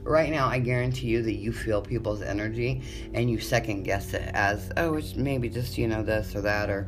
Right 0.04 0.32
now, 0.32 0.48
I 0.48 0.58
guarantee 0.58 1.10
you 1.10 1.22
that 1.22 1.36
you 1.36 1.54
feel 1.54 1.80
people's 1.80 2.24
energy 2.24 2.82
and 3.14 3.30
you 3.30 3.40
second 3.40 3.84
guess 3.84 4.16
it 4.16 4.32
as, 4.34 4.72
oh, 4.76 4.96
it's 4.96 5.16
maybe 5.16 5.48
just, 5.48 5.78
you 5.78 5.88
know, 5.88 6.02
this 6.02 6.36
or 6.36 6.42
that 6.42 6.72
or 6.72 6.88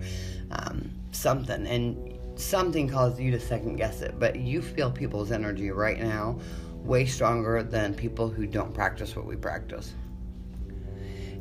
um, 0.53 0.89
something. 1.11 1.67
And 1.67 2.19
something 2.39 2.87
caused 2.87 3.19
you 3.19 3.31
to 3.31 3.39
second 3.39 3.75
guess 3.75 4.01
it. 4.01 4.19
But 4.19 4.37
you 4.37 4.61
feel 4.61 4.91
people's 4.91 5.31
energy 5.31 5.71
right 5.71 5.99
now 5.99 6.39
way 6.77 7.05
stronger 7.05 7.63
than 7.63 7.93
people 7.93 8.29
who 8.29 8.45
don't 8.45 8.73
practice 8.73 9.15
what 9.15 9.25
we 9.25 9.35
practice 9.35 9.93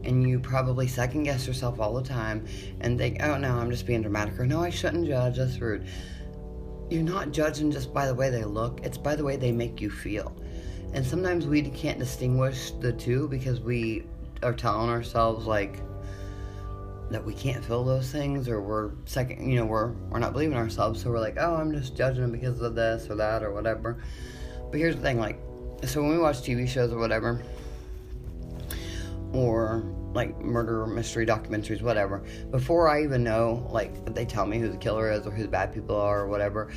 and 0.04 0.28
you 0.28 0.38
probably 0.38 0.86
second 0.86 1.24
guess 1.24 1.46
yourself 1.46 1.80
all 1.80 1.94
the 1.94 2.02
time 2.02 2.46
and 2.80 2.98
think, 2.98 3.22
oh 3.22 3.36
no, 3.38 3.54
I'm 3.56 3.70
just 3.70 3.86
being 3.86 4.02
dramatic, 4.02 4.38
or 4.38 4.46
no, 4.46 4.62
I 4.62 4.70
shouldn't 4.70 5.06
judge, 5.06 5.36
that's 5.36 5.60
rude. 5.60 5.86
You're 6.90 7.02
not 7.02 7.32
judging 7.32 7.70
just 7.70 7.94
by 7.94 8.06
the 8.06 8.14
way 8.14 8.30
they 8.30 8.44
look, 8.44 8.80
it's 8.82 8.98
by 8.98 9.16
the 9.16 9.24
way 9.24 9.36
they 9.36 9.52
make 9.52 9.80
you 9.80 9.90
feel. 9.90 10.36
And 10.92 11.06
sometimes 11.06 11.46
we 11.46 11.62
can't 11.62 11.98
distinguish 11.98 12.72
the 12.72 12.92
two 12.92 13.28
because 13.28 13.60
we 13.60 14.04
are 14.42 14.52
telling 14.52 14.90
ourselves, 14.90 15.46
like, 15.46 15.80
that 17.12 17.24
we 17.24 17.34
can't 17.34 17.64
feel 17.64 17.84
those 17.84 18.10
things 18.10 18.48
or 18.48 18.60
we're 18.60 18.90
second 19.04 19.48
you 19.48 19.56
know 19.56 19.64
we're 19.64 19.92
we're 20.10 20.18
not 20.18 20.32
believing 20.32 20.56
ourselves 20.56 21.02
so 21.02 21.10
we're 21.10 21.20
like 21.20 21.36
oh 21.38 21.54
i'm 21.54 21.72
just 21.72 21.96
judging 21.96 22.22
them 22.22 22.32
because 22.32 22.60
of 22.60 22.74
this 22.74 23.08
or 23.08 23.14
that 23.14 23.42
or 23.42 23.52
whatever 23.52 24.02
but 24.70 24.78
here's 24.78 24.96
the 24.96 25.02
thing 25.02 25.18
like 25.18 25.38
so 25.84 26.00
when 26.00 26.10
we 26.10 26.18
watch 26.18 26.38
tv 26.38 26.68
shows 26.68 26.92
or 26.92 26.98
whatever 26.98 27.42
or 29.32 29.82
like 30.14 30.38
murder 30.40 30.86
mystery 30.86 31.26
documentaries, 31.26 31.82
whatever. 31.82 32.22
Before 32.50 32.88
I 32.88 33.02
even 33.02 33.24
know, 33.24 33.66
like 33.70 34.14
they 34.14 34.24
tell 34.24 34.46
me 34.46 34.58
who 34.58 34.68
the 34.68 34.76
killer 34.76 35.10
is 35.10 35.26
or 35.26 35.30
who 35.30 35.42
the 35.42 35.48
bad 35.48 35.72
people 35.72 35.96
are 35.96 36.20
or 36.20 36.28
whatever. 36.28 36.70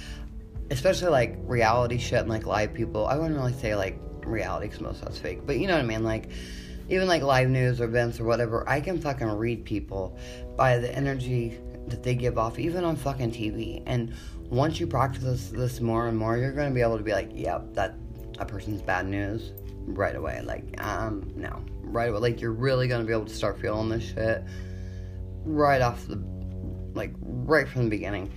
Especially 0.72 1.10
like 1.10 1.38
reality 1.44 1.98
shit 1.98 2.20
and 2.20 2.30
like 2.30 2.46
live 2.46 2.74
people. 2.74 3.06
I 3.06 3.18
wouldn't 3.18 3.36
really 3.36 3.54
say 3.54 3.76
like 3.76 4.00
reality 4.26 4.68
because 4.68 4.82
most 4.82 5.00
of 5.00 5.06
that's 5.06 5.20
fake, 5.20 5.46
but 5.46 5.60
you 5.60 5.68
know 5.68 5.74
what 5.74 5.84
I 5.84 5.88
mean. 5.88 6.04
Like 6.04 6.30
even 6.90 7.08
like 7.08 7.22
live 7.22 7.50
news 7.50 7.82
or 7.82 7.86
events 7.86 8.20
or 8.20 8.26
whatever. 8.26 8.68
I 8.68 8.80
can 8.80 9.00
fucking 9.00 9.28
read 9.28 9.66
people 9.66 10.18
by 10.56 10.78
the 10.78 10.94
energy 10.96 11.60
that 11.88 12.04
they 12.04 12.16
give 12.16 12.38
off, 12.38 12.60
even 12.60 12.84
on 12.84 12.96
fucking 12.96 13.32
TV. 13.32 13.82
And 13.86 14.14
once 14.50 14.80
you 14.80 14.88
practice 14.88 15.24
this, 15.24 15.50
this 15.50 15.82
more 15.82 16.08
and 16.08 16.18
more, 16.18 16.38
you're 16.38 16.52
gonna 16.52 16.72
be 16.72 16.82
able 16.82 16.98
to 16.98 17.04
be 17.04 17.14
like, 17.14 17.30
yep, 17.34 17.74
that 17.74 17.96
a 18.40 18.46
person's 18.46 18.82
bad 18.82 19.08
news 19.08 19.52
right 19.86 20.16
away. 20.16 20.42
Like, 20.44 20.82
um, 20.84 21.32
no, 21.36 21.64
right 21.84 22.10
away. 22.10 22.20
Like, 22.20 22.42
you're 22.42 22.52
really 22.52 22.88
gonna 22.88 23.04
be 23.04 23.14
able 23.14 23.26
to 23.26 23.34
start 23.34 23.60
feeling 23.60 23.90
this 23.90 24.04
shit 24.04 24.44
right 25.44 25.82
off 25.82 26.08
the, 26.08 26.22
like, 26.94 27.14
right 27.20 27.68
from 27.68 27.86
the 27.86 27.90
beginning. 27.90 28.32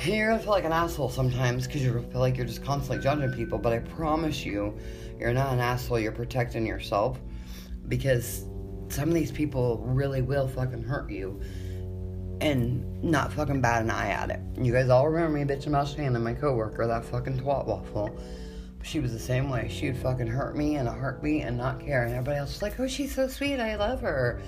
And 0.00 0.14
you're 0.14 0.28
gonna 0.28 0.42
feel 0.42 0.52
like 0.52 0.64
an 0.64 0.72
asshole 0.72 1.10
sometimes 1.10 1.66
because 1.66 1.82
you 1.82 1.92
feel 2.12 2.20
like 2.20 2.36
you're 2.36 2.46
just 2.46 2.62
constantly 2.62 3.02
judging 3.02 3.32
people. 3.32 3.58
But 3.58 3.72
I 3.72 3.80
promise 3.80 4.44
you, 4.44 4.78
you're 5.18 5.32
not 5.32 5.52
an 5.52 5.58
asshole. 5.58 5.98
You're 5.98 6.12
protecting 6.12 6.64
yourself 6.64 7.18
because 7.88 8.44
some 8.88 9.08
of 9.08 9.14
these 9.14 9.32
people 9.32 9.82
really 9.84 10.22
will 10.22 10.48
fucking 10.48 10.82
hurt 10.82 11.10
you 11.10 11.40
and 12.40 13.02
not 13.02 13.32
fucking 13.32 13.60
bat 13.60 13.82
an 13.82 13.90
eye 13.90 14.10
at 14.10 14.30
it. 14.30 14.40
You 14.60 14.72
guys 14.72 14.88
all 14.88 15.08
remember 15.08 15.38
me 15.38 15.44
bitching 15.44 15.68
about 15.68 15.88
Shannon, 15.88 16.14
and 16.14 16.24
my 16.24 16.34
coworker, 16.34 16.86
that 16.86 17.04
fucking 17.04 17.40
twat 17.40 17.66
waffle. 17.66 18.16
She 18.82 19.00
was 19.00 19.12
the 19.12 19.18
same 19.18 19.50
way. 19.50 19.68
She 19.68 19.86
would 19.86 20.00
fucking 20.00 20.28
hurt 20.28 20.56
me 20.56 20.76
in 20.76 20.86
a 20.86 20.92
heartbeat 20.92 21.42
and 21.42 21.58
not 21.58 21.80
care. 21.80 22.04
And 22.04 22.12
everybody 22.12 22.38
else 22.38 22.54
was 22.54 22.62
like, 22.62 22.78
oh, 22.78 22.86
she's 22.86 23.14
so 23.14 23.26
sweet. 23.26 23.58
I 23.58 23.76
love 23.76 24.00
her. 24.00 24.40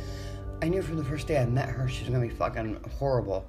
I 0.62 0.68
knew 0.68 0.82
from 0.82 0.96
the 0.96 1.04
first 1.04 1.26
day 1.26 1.38
I 1.38 1.46
met 1.46 1.68
her 1.68 1.88
she 1.88 2.04
was 2.04 2.10
gonna 2.10 2.26
be 2.26 2.32
fucking 2.32 2.80
horrible. 2.98 3.46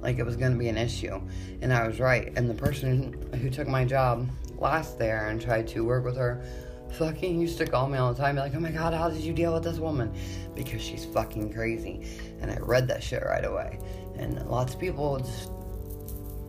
Like 0.00 0.18
it 0.18 0.26
was 0.26 0.36
gonna 0.36 0.56
be 0.56 0.68
an 0.68 0.76
issue. 0.76 1.20
And 1.62 1.72
I 1.72 1.86
was 1.86 2.00
right. 2.00 2.32
And 2.36 2.50
the 2.50 2.54
person 2.54 3.30
who 3.40 3.50
took 3.50 3.68
my 3.68 3.84
job 3.84 4.28
last 4.58 4.98
there 4.98 5.28
and 5.28 5.40
tried 5.40 5.68
to 5.68 5.84
work 5.84 6.04
with 6.04 6.16
her 6.16 6.44
fucking 6.92 7.40
used 7.40 7.58
to 7.58 7.66
call 7.66 7.88
me 7.88 7.98
all 7.98 8.12
the 8.12 8.20
time, 8.20 8.36
like, 8.36 8.54
oh 8.54 8.60
my 8.60 8.70
god, 8.70 8.94
how 8.94 9.10
did 9.10 9.20
you 9.20 9.32
deal 9.32 9.54
with 9.54 9.64
this 9.64 9.78
woman? 9.78 10.14
Because 10.54 10.82
she's 10.82 11.04
fucking 11.04 11.52
crazy. 11.52 12.06
And 12.40 12.50
I 12.50 12.56
read 12.58 12.88
that 12.88 13.02
shit 13.02 13.22
right 13.22 13.44
away. 13.44 13.78
And 14.16 14.40
lots 14.48 14.74
of 14.74 14.80
people 14.80 15.18
just 15.18 15.50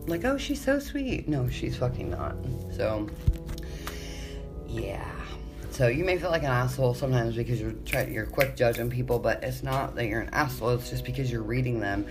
like, 0.06 0.24
oh, 0.24 0.38
she's 0.38 0.60
so 0.60 0.78
sweet. 0.78 1.28
No, 1.28 1.48
she's 1.48 1.76
fucking 1.76 2.10
not. 2.10 2.36
So, 2.74 3.08
yeah. 4.66 5.10
So 5.70 5.86
you 5.86 6.04
may 6.04 6.18
feel 6.18 6.30
like 6.30 6.42
an 6.42 6.50
asshole 6.50 6.94
sometimes 6.94 7.36
because 7.36 7.60
you're 7.60 7.72
try, 7.84 8.06
you're 8.06 8.26
quick 8.26 8.56
judging 8.56 8.90
people, 8.90 9.18
but 9.18 9.44
it's 9.44 9.62
not 9.62 9.94
that 9.94 10.06
you're 10.06 10.22
an 10.22 10.30
asshole. 10.32 10.70
It's 10.70 10.90
just 10.90 11.04
because 11.04 11.30
you're 11.30 11.42
reading 11.42 11.78
them, 11.78 12.06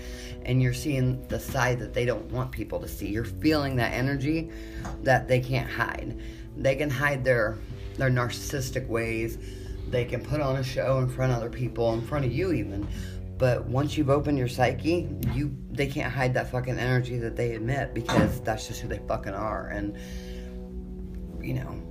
and 0.46 0.62
you're 0.62 0.74
seeing 0.74 1.28
the 1.28 1.40
side 1.40 1.80
that 1.80 1.94
they 1.94 2.06
don't 2.06 2.32
want 2.32 2.52
people 2.52 2.80
to 2.80 2.88
see. 2.88 3.08
You're 3.08 3.26
feeling 3.26 3.76
that 3.76 3.94
energy 3.94 4.52
that 5.04 5.28
they 5.28 5.42
can't 5.42 5.70
hide. 5.70 6.18
They 6.56 6.76
can 6.76 6.90
hide 6.90 7.26
their 7.26 7.58
their 7.98 8.10
narcissistic 8.10 8.88
ways. 8.88 9.38
They 9.90 10.06
can 10.06 10.22
put 10.22 10.42
on 10.42 10.58
a 10.58 10.64
show 10.64 11.00
in 11.00 11.10
front 11.10 11.32
of 11.32 11.38
other 11.38 11.50
people, 11.50 11.94
in 11.94 12.02
front 12.02 12.26
of 12.26 12.32
you 12.32 12.52
even. 12.52 12.88
But 13.38 13.66
once 13.66 13.98
you've 13.98 14.10
opened 14.10 14.38
your 14.38 14.48
psyche, 14.48 15.08
you 15.34 15.56
they 15.72 15.88
can't 15.88 16.12
hide 16.12 16.34
that 16.34 16.50
fucking 16.50 16.78
energy 16.78 17.18
that 17.18 17.36
they 17.36 17.54
emit 17.54 17.94
because 17.94 18.42
that's 18.42 18.68
just 18.68 18.82
who 18.82 18.88
they 18.88 19.00
fucking 19.08 19.34
are. 19.34 19.68
And 19.68 19.96
you 21.40 21.54
know, 21.54 21.82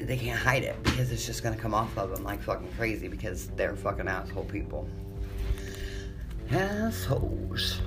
they 0.00 0.16
can't 0.16 0.38
hide 0.38 0.62
it 0.62 0.82
because 0.82 1.12
it's 1.12 1.26
just 1.26 1.42
gonna 1.42 1.56
come 1.56 1.74
off 1.74 1.96
of 1.98 2.10
them 2.10 2.24
like 2.24 2.42
fucking 2.42 2.72
crazy 2.76 3.08
because 3.08 3.48
they're 3.48 3.76
fucking 3.76 4.08
asshole 4.08 4.44
people. 4.44 4.88
Assholes. 6.50 7.80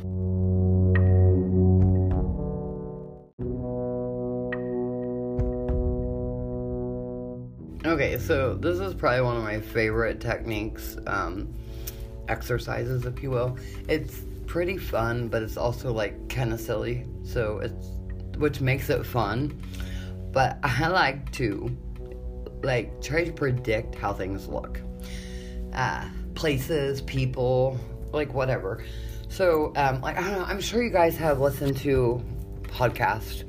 Okay, 7.97 8.19
so 8.19 8.53
this 8.53 8.77
is 8.77 8.93
probably 8.93 9.21
one 9.21 9.37
of 9.37 9.43
my 9.43 9.59
favorite 9.59 10.21
techniques, 10.21 10.97
um, 11.07 11.51
exercises, 12.27 13.05
if 13.05 13.23
you 13.23 13.31
will. 13.31 13.57
It's 13.89 14.21
pretty 14.45 14.77
fun, 14.77 15.29
but 15.29 15.41
it's 15.41 15.57
also 15.57 15.91
like 15.91 16.29
kind 16.29 16.53
of 16.53 16.59
silly, 16.59 17.07
so 17.23 17.57
it's 17.57 17.87
which 18.37 18.61
makes 18.61 18.91
it 18.91 19.03
fun. 19.03 19.59
But 20.31 20.59
I 20.61 20.89
like 20.89 21.31
to 21.31 21.75
like 22.61 23.01
try 23.01 23.23
to 23.23 23.31
predict 23.31 23.95
how 23.95 24.13
things 24.13 24.47
look, 24.47 24.79
uh, 25.73 26.07
places, 26.35 27.01
people, 27.01 27.79
like 28.13 28.31
whatever. 28.31 28.85
So, 29.27 29.73
um, 29.75 30.01
like 30.01 30.19
I 30.19 30.21
don't 30.21 30.33
know. 30.33 30.45
I'm 30.45 30.61
sure 30.61 30.83
you 30.83 30.91
guys 30.91 31.17
have 31.17 31.39
listened 31.39 31.77
to 31.77 32.23
podcasts 32.65 33.43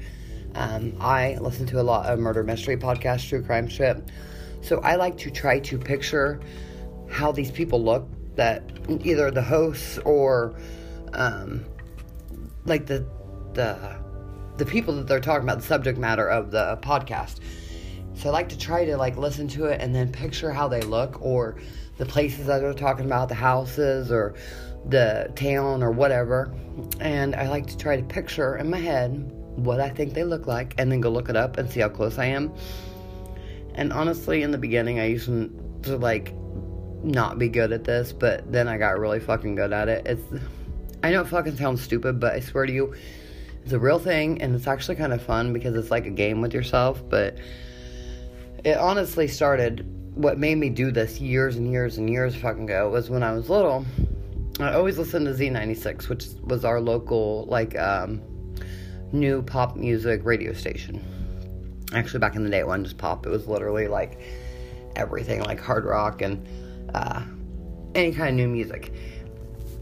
Um, 0.54 0.94
I 1.00 1.36
listen 1.38 1.66
to 1.66 1.82
a 1.82 1.84
lot 1.84 2.06
of 2.06 2.18
murder 2.18 2.42
mystery 2.42 2.78
podcasts, 2.78 3.28
true 3.28 3.42
crime 3.42 3.68
shit. 3.68 4.02
So 4.60 4.80
I 4.80 4.96
like 4.96 5.16
to 5.18 5.30
try 5.30 5.60
to 5.60 5.78
picture 5.78 6.40
how 7.08 7.32
these 7.32 7.50
people 7.50 7.82
look 7.82 8.08
that 8.36 8.70
either 9.02 9.30
the 9.30 9.42
hosts 9.42 9.98
or 10.04 10.58
um, 11.12 11.64
like 12.64 12.86
the 12.86 13.06
the 13.54 13.98
the 14.56 14.66
people 14.66 14.94
that 14.94 15.06
they're 15.06 15.20
talking 15.20 15.44
about 15.44 15.58
the 15.58 15.66
subject 15.66 15.98
matter 15.98 16.28
of 16.28 16.50
the 16.50 16.78
podcast. 16.82 17.40
So 18.14 18.28
I 18.28 18.32
like 18.32 18.48
to 18.48 18.58
try 18.58 18.84
to 18.84 18.96
like 18.96 19.16
listen 19.16 19.46
to 19.48 19.66
it 19.66 19.80
and 19.80 19.94
then 19.94 20.10
picture 20.10 20.50
how 20.50 20.66
they 20.66 20.80
look 20.80 21.22
or 21.22 21.56
the 21.98 22.06
places 22.06 22.46
that 22.46 22.60
they're 22.60 22.74
talking 22.74 23.06
about, 23.06 23.28
the 23.28 23.36
houses 23.36 24.10
or 24.10 24.34
the 24.88 25.32
town 25.36 25.82
or 25.82 25.92
whatever. 25.92 26.52
And 27.00 27.36
I 27.36 27.48
like 27.48 27.66
to 27.68 27.76
try 27.76 27.96
to 27.96 28.02
picture 28.02 28.56
in 28.56 28.70
my 28.70 28.78
head 28.78 29.32
what 29.54 29.80
I 29.80 29.88
think 29.88 30.14
they 30.14 30.24
look 30.24 30.46
like 30.46 30.74
and 30.78 30.90
then 30.90 31.00
go 31.00 31.10
look 31.10 31.28
it 31.28 31.36
up 31.36 31.58
and 31.58 31.70
see 31.70 31.80
how 31.80 31.88
close 31.88 32.18
I 32.18 32.26
am. 32.26 32.52
And 33.78 33.92
honestly, 33.92 34.42
in 34.42 34.50
the 34.50 34.58
beginning, 34.58 34.98
I 34.98 35.06
used 35.06 35.26
to 35.26 35.96
like 35.96 36.34
not 37.04 37.38
be 37.38 37.48
good 37.48 37.70
at 37.70 37.84
this, 37.84 38.12
but 38.12 38.50
then 38.50 38.66
I 38.66 38.76
got 38.76 38.98
really 38.98 39.20
fucking 39.20 39.54
good 39.54 39.72
at 39.72 39.88
it. 39.88 40.04
It's 40.04 40.42
I 41.04 41.12
know 41.12 41.20
it 41.20 41.28
fucking 41.28 41.56
sounds 41.56 41.80
stupid, 41.80 42.18
but 42.18 42.34
I 42.34 42.40
swear 42.40 42.66
to 42.66 42.72
you, 42.72 42.92
it's 43.62 43.72
a 43.72 43.78
real 43.78 44.00
thing 44.00 44.42
and 44.42 44.52
it's 44.56 44.66
actually 44.66 44.96
kind 44.96 45.12
of 45.12 45.22
fun 45.22 45.52
because 45.52 45.76
it's 45.76 45.92
like 45.92 46.06
a 46.06 46.10
game 46.10 46.40
with 46.40 46.52
yourself, 46.52 47.08
but 47.08 47.38
it 48.64 48.76
honestly 48.76 49.28
started 49.28 49.86
what 50.16 50.38
made 50.38 50.56
me 50.56 50.70
do 50.70 50.90
this 50.90 51.20
years 51.20 51.54
and 51.54 51.70
years 51.70 51.98
and 51.98 52.10
years 52.10 52.34
fucking 52.34 52.64
ago 52.64 52.90
was 52.90 53.08
when 53.08 53.22
I 53.22 53.32
was 53.32 53.48
little. 53.48 53.86
I 54.58 54.74
always 54.74 54.98
listened 54.98 55.26
to 55.26 55.32
Z96, 55.32 56.08
which 56.08 56.26
was 56.42 56.64
our 56.64 56.80
local 56.80 57.44
like 57.44 57.78
um, 57.78 58.20
new 59.12 59.40
pop 59.40 59.76
music 59.76 60.22
radio 60.24 60.52
station. 60.52 61.00
Actually, 61.92 62.20
back 62.20 62.36
in 62.36 62.44
the 62.44 62.50
day, 62.50 62.62
wasn't 62.64 62.84
just 62.84 62.98
pop; 62.98 63.26
it 63.26 63.30
was 63.30 63.46
literally 63.46 63.88
like 63.88 64.20
everything, 64.96 65.42
like 65.42 65.60
hard 65.60 65.84
rock 65.84 66.22
and 66.22 66.46
uh, 66.94 67.22
any 67.94 68.12
kind 68.12 68.28
of 68.30 68.34
new 68.34 68.48
music. 68.48 68.92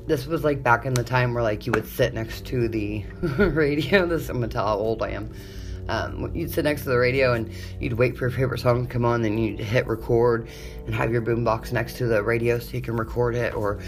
This 0.06 0.26
was 0.26 0.44
like 0.44 0.62
back 0.62 0.86
in 0.86 0.94
the 0.94 1.02
time 1.02 1.34
where 1.34 1.42
like 1.42 1.66
you 1.66 1.72
would 1.72 1.86
sit 1.86 2.14
next 2.14 2.46
to 2.46 2.68
the 2.68 3.04
radio. 3.38 4.06
This 4.06 4.28
I'm 4.28 4.36
gonna 4.36 4.48
tell 4.48 4.66
how 4.66 4.76
old 4.76 5.02
I 5.02 5.10
am. 5.10 5.32
Um, 5.88 6.34
you'd 6.34 6.50
sit 6.50 6.64
next 6.64 6.82
to 6.82 6.88
the 6.88 6.98
radio 6.98 7.34
and 7.34 7.50
you'd 7.80 7.92
wait 7.92 8.16
for 8.16 8.24
your 8.24 8.30
favorite 8.30 8.60
song 8.60 8.86
to 8.86 8.92
come 8.92 9.04
on, 9.04 9.22
then 9.22 9.38
you'd 9.38 9.60
hit 9.60 9.86
record 9.86 10.48
and 10.84 10.94
have 10.94 11.12
your 11.12 11.22
boombox 11.22 11.72
next 11.72 11.96
to 11.98 12.06
the 12.06 12.22
radio 12.22 12.58
so 12.58 12.72
you 12.72 12.80
can 12.80 12.96
record 12.96 13.36
it 13.36 13.54
or, 13.54 13.78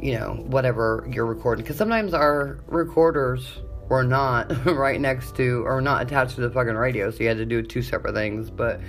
you 0.00 0.12
know, 0.12 0.34
whatever 0.46 1.08
you're 1.10 1.26
recording. 1.26 1.64
Because 1.64 1.76
sometimes 1.76 2.14
our 2.14 2.60
recorders 2.68 3.58
were 3.88 4.04
not 4.04 4.66
right 4.66 5.00
next 5.00 5.36
to 5.36 5.64
or 5.66 5.80
not 5.80 6.02
attached 6.02 6.34
to 6.36 6.40
the 6.42 6.50
fucking 6.50 6.74
radio, 6.74 7.10
so 7.10 7.22
you 7.22 7.28
had 7.28 7.38
to 7.38 7.46
do 7.46 7.62
two 7.62 7.82
separate 7.82 8.14
things. 8.14 8.50
But, 8.50 8.80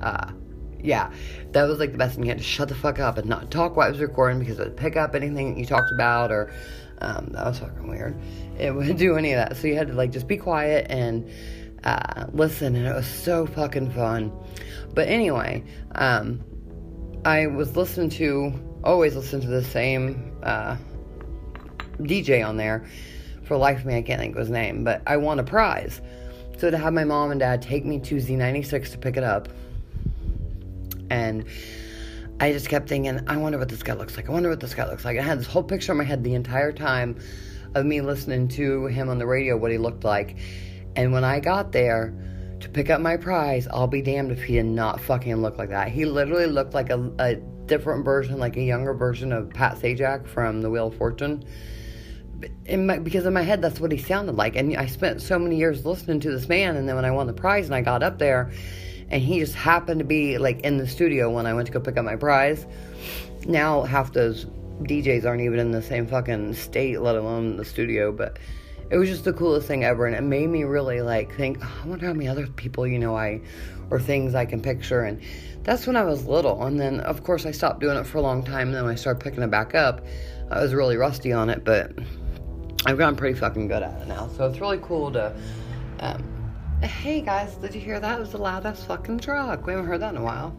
uh, 0.00 0.32
yeah, 0.80 1.12
that 1.52 1.64
was 1.64 1.78
like 1.78 1.92
the 1.92 1.98
best 1.98 2.14
thing. 2.14 2.24
You 2.24 2.30
had 2.30 2.38
to 2.38 2.44
shut 2.44 2.68
the 2.68 2.74
fuck 2.74 2.98
up 2.98 3.18
and 3.18 3.28
not 3.28 3.50
talk 3.50 3.76
while 3.76 3.86
I 3.86 3.90
was 3.90 4.00
recording 4.00 4.38
because 4.38 4.58
it 4.58 4.64
would 4.64 4.76
pick 4.76 4.96
up 4.96 5.14
anything 5.14 5.58
you 5.58 5.66
talked 5.66 5.92
about 5.92 6.30
or, 6.30 6.52
um, 7.00 7.30
that 7.32 7.44
was 7.46 7.58
fucking 7.58 7.88
weird. 7.88 8.16
It 8.58 8.74
would 8.74 8.96
do 8.96 9.16
any 9.16 9.32
of 9.32 9.38
that. 9.38 9.56
So 9.56 9.68
you 9.68 9.76
had 9.76 9.88
to 9.88 9.94
like 9.94 10.12
just 10.12 10.28
be 10.28 10.36
quiet 10.36 10.86
and, 10.88 11.28
uh, 11.84 12.26
listen, 12.32 12.74
and 12.74 12.86
it 12.86 12.94
was 12.94 13.06
so 13.06 13.46
fucking 13.46 13.90
fun. 13.92 14.32
But 14.94 15.08
anyway, 15.08 15.64
um, 15.94 16.42
I 17.24 17.46
was 17.46 17.76
listening 17.76 18.10
to, 18.10 18.52
always 18.84 19.14
listen 19.14 19.40
to 19.40 19.46
the 19.46 19.62
same 19.62 20.36
uh, 20.42 20.76
DJ 22.00 22.46
on 22.46 22.56
there. 22.56 22.86
For 23.44 23.56
life 23.56 23.80
of 23.80 23.86
me, 23.86 23.96
I 23.96 24.02
can't 24.02 24.20
think 24.20 24.34
of 24.34 24.40
his 24.40 24.50
name, 24.50 24.84
but 24.84 25.02
I 25.06 25.16
won 25.16 25.38
a 25.38 25.44
prize. 25.44 26.00
So 26.58 26.70
to 26.70 26.76
have 26.76 26.92
my 26.92 27.04
mom 27.04 27.30
and 27.30 27.40
dad 27.40 27.62
take 27.62 27.84
me 27.84 28.00
to 28.00 28.16
Z96 28.16 28.92
to 28.92 28.98
pick 28.98 29.16
it 29.16 29.24
up, 29.24 29.48
and 31.10 31.44
I 32.40 32.52
just 32.52 32.68
kept 32.68 32.88
thinking, 32.88 33.20
I 33.26 33.36
wonder 33.36 33.58
what 33.58 33.68
this 33.68 33.82
guy 33.82 33.94
looks 33.94 34.16
like. 34.16 34.28
I 34.28 34.32
wonder 34.32 34.48
what 34.48 34.60
this 34.60 34.74
guy 34.74 34.88
looks 34.88 35.04
like. 35.04 35.18
I 35.18 35.22
had 35.22 35.38
this 35.38 35.46
whole 35.46 35.62
picture 35.62 35.92
in 35.92 35.98
my 35.98 36.04
head 36.04 36.22
the 36.22 36.34
entire 36.34 36.72
time 36.72 37.18
of 37.74 37.84
me 37.84 38.00
listening 38.00 38.48
to 38.48 38.86
him 38.86 39.08
on 39.08 39.18
the 39.18 39.26
radio, 39.26 39.56
what 39.56 39.70
he 39.70 39.78
looked 39.78 40.04
like. 40.04 40.36
And 40.96 41.12
when 41.12 41.24
I 41.24 41.40
got 41.40 41.72
there 41.72 42.14
to 42.60 42.68
pick 42.68 42.90
up 42.90 43.00
my 43.00 43.16
prize, 43.16 43.68
I'll 43.68 43.86
be 43.86 44.02
damned 44.02 44.32
if 44.32 44.42
he 44.42 44.54
did 44.54 44.66
not 44.66 45.00
fucking 45.00 45.36
look 45.36 45.58
like 45.58 45.70
that. 45.70 45.88
He 45.88 46.04
literally 46.04 46.46
looked 46.46 46.74
like 46.74 46.90
a, 46.90 47.12
a 47.18 47.36
different 47.66 48.04
version, 48.04 48.38
like 48.38 48.56
a 48.56 48.62
younger 48.62 48.94
version 48.94 49.32
of 49.32 49.50
Pat 49.50 49.76
Sajak 49.76 50.26
from 50.26 50.62
The 50.62 50.70
Wheel 50.70 50.88
of 50.88 50.96
Fortune. 50.96 51.44
In 52.66 52.86
my, 52.86 52.98
because 52.98 53.26
in 53.26 53.32
my 53.32 53.42
head, 53.42 53.62
that's 53.62 53.80
what 53.80 53.90
he 53.90 53.98
sounded 53.98 54.36
like. 54.36 54.56
And 54.56 54.76
I 54.76 54.86
spent 54.86 55.22
so 55.22 55.38
many 55.38 55.56
years 55.56 55.84
listening 55.84 56.20
to 56.20 56.30
this 56.30 56.48
man, 56.48 56.76
and 56.76 56.88
then 56.88 56.96
when 56.96 57.04
I 57.04 57.10
won 57.10 57.26
the 57.26 57.32
prize 57.32 57.66
and 57.66 57.74
I 57.74 57.80
got 57.80 58.02
up 58.02 58.18
there, 58.18 58.50
and 59.10 59.22
he 59.22 59.40
just 59.40 59.54
happened 59.54 60.00
to 60.00 60.04
be 60.04 60.38
like 60.38 60.60
in 60.60 60.76
the 60.76 60.86
studio 60.86 61.30
when 61.30 61.46
I 61.46 61.54
went 61.54 61.66
to 61.66 61.72
go 61.72 61.80
pick 61.80 61.96
up 61.96 62.04
my 62.04 62.16
prize. 62.16 62.66
Now 63.46 63.82
half 63.82 64.12
those 64.12 64.46
DJs 64.82 65.24
aren't 65.24 65.40
even 65.40 65.58
in 65.58 65.70
the 65.72 65.82
same 65.82 66.06
fucking 66.06 66.54
state, 66.54 67.00
let 67.00 67.16
alone 67.16 67.56
the 67.56 67.64
studio, 67.64 68.12
but 68.12 68.38
it 68.90 68.96
was 68.96 69.08
just 69.08 69.24
the 69.24 69.32
coolest 69.32 69.66
thing 69.66 69.84
ever 69.84 70.06
and 70.06 70.16
it 70.16 70.22
made 70.22 70.48
me 70.48 70.64
really 70.64 71.02
like 71.02 71.34
think 71.34 71.58
oh, 71.62 71.80
i 71.84 71.86
wonder 71.86 72.06
how 72.06 72.12
many 72.12 72.28
other 72.28 72.46
people 72.46 72.86
you 72.86 72.98
know 72.98 73.16
i 73.16 73.40
or 73.90 74.00
things 74.00 74.34
i 74.34 74.44
can 74.44 74.60
picture 74.60 75.02
and 75.02 75.20
that's 75.62 75.86
when 75.86 75.96
i 75.96 76.02
was 76.02 76.26
little 76.26 76.64
and 76.64 76.80
then 76.80 77.00
of 77.00 77.22
course 77.22 77.44
i 77.44 77.50
stopped 77.50 77.80
doing 77.80 77.96
it 77.96 78.06
for 78.06 78.18
a 78.18 78.22
long 78.22 78.42
time 78.42 78.68
and 78.68 78.76
then 78.76 78.86
i 78.86 78.94
started 78.94 79.22
picking 79.22 79.42
it 79.42 79.50
back 79.50 79.74
up 79.74 80.04
i 80.50 80.60
was 80.60 80.72
really 80.72 80.96
rusty 80.96 81.32
on 81.32 81.50
it 81.50 81.64
but 81.64 81.92
i've 82.86 82.98
gotten 82.98 83.16
pretty 83.16 83.38
fucking 83.38 83.68
good 83.68 83.82
at 83.82 84.00
it 84.02 84.08
now 84.08 84.28
so 84.36 84.46
it's 84.46 84.60
really 84.60 84.78
cool 84.82 85.10
to 85.12 85.34
um, 86.00 86.22
hey 86.82 87.20
guys 87.20 87.54
did 87.56 87.74
you 87.74 87.80
hear 87.80 87.98
that? 87.98 88.18
It 88.18 88.20
was 88.20 88.30
the 88.30 88.38
loudest 88.38 88.86
fucking 88.86 89.18
truck. 89.18 89.66
We 89.66 89.72
haven't 89.72 89.88
heard 89.88 90.00
that 90.00 90.14
in 90.14 90.20
a 90.20 90.22
while. 90.22 90.56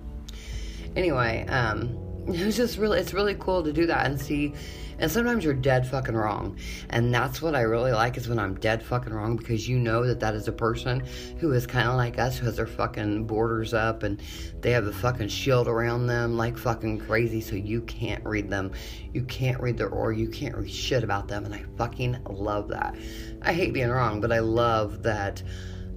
Anyway 0.95 1.45
um 1.47 2.08
it 2.33 2.45
was 2.45 2.55
just 2.55 2.77
really 2.77 2.99
it's 2.99 3.13
really 3.13 3.35
cool 3.35 3.63
to 3.63 3.73
do 3.73 3.85
that 3.85 4.05
and 4.05 4.19
see 4.19 4.53
and 4.99 5.09
sometimes 5.09 5.45
you're 5.45 5.53
dead 5.53 5.87
fucking 5.87 6.15
wrong. 6.15 6.57
And 6.89 7.13
that's 7.13 7.41
what 7.41 7.55
i 7.55 7.61
really 7.61 7.91
like 7.91 8.17
is 8.17 8.27
when 8.27 8.37
i'm 8.37 8.55
dead 8.55 8.83
fucking 8.83 9.13
wrong 9.13 9.37
because 9.37 9.67
you 9.67 9.79
know 9.79 10.05
that 10.05 10.19
that 10.19 10.35
is 10.35 10.47
a 10.47 10.51
person 10.51 11.03
who 11.39 11.51
is 11.53 11.65
kind 11.65 11.87
of 11.87 11.95
like 11.95 12.19
us 12.19 12.37
who 12.37 12.45
has 12.45 12.57
their 12.57 12.67
fucking 12.67 13.25
borders 13.25 13.73
up 13.73 14.03
and 14.03 14.21
they 14.61 14.71
have 14.71 14.85
a 14.85 14.91
fucking 14.91 15.29
shield 15.29 15.67
around 15.67 16.07
them 16.07 16.37
like 16.37 16.57
fucking 16.57 16.99
crazy. 16.99 17.41
So 17.41 17.55
you 17.55 17.81
can't 17.81 18.23
read 18.25 18.49
them. 18.49 18.71
You 19.13 19.23
can't 19.23 19.59
read 19.61 19.77
their 19.77 19.89
or 19.89 20.11
you 20.11 20.27
can't 20.27 20.55
read 20.55 20.69
shit 20.69 21.03
about 21.03 21.27
them. 21.27 21.45
And 21.45 21.53
i 21.53 21.63
fucking 21.77 22.17
love 22.29 22.67
that. 22.69 22.95
I 23.41 23.53
hate 23.53 23.73
being 23.73 23.89
wrong 23.89 24.19
but 24.21 24.31
i 24.31 24.39
love 24.39 25.03
that 25.03 25.41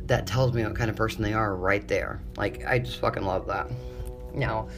that 0.06 0.26
tells 0.26 0.52
me 0.52 0.64
what 0.64 0.74
kind 0.74 0.90
of 0.90 0.96
person 0.96 1.22
they 1.22 1.32
are 1.32 1.56
right 1.56 1.86
there. 1.88 2.22
Like 2.36 2.64
i 2.66 2.78
just 2.78 3.00
fucking 3.00 3.24
love 3.24 3.46
that. 3.48 3.68
Now 4.34 4.68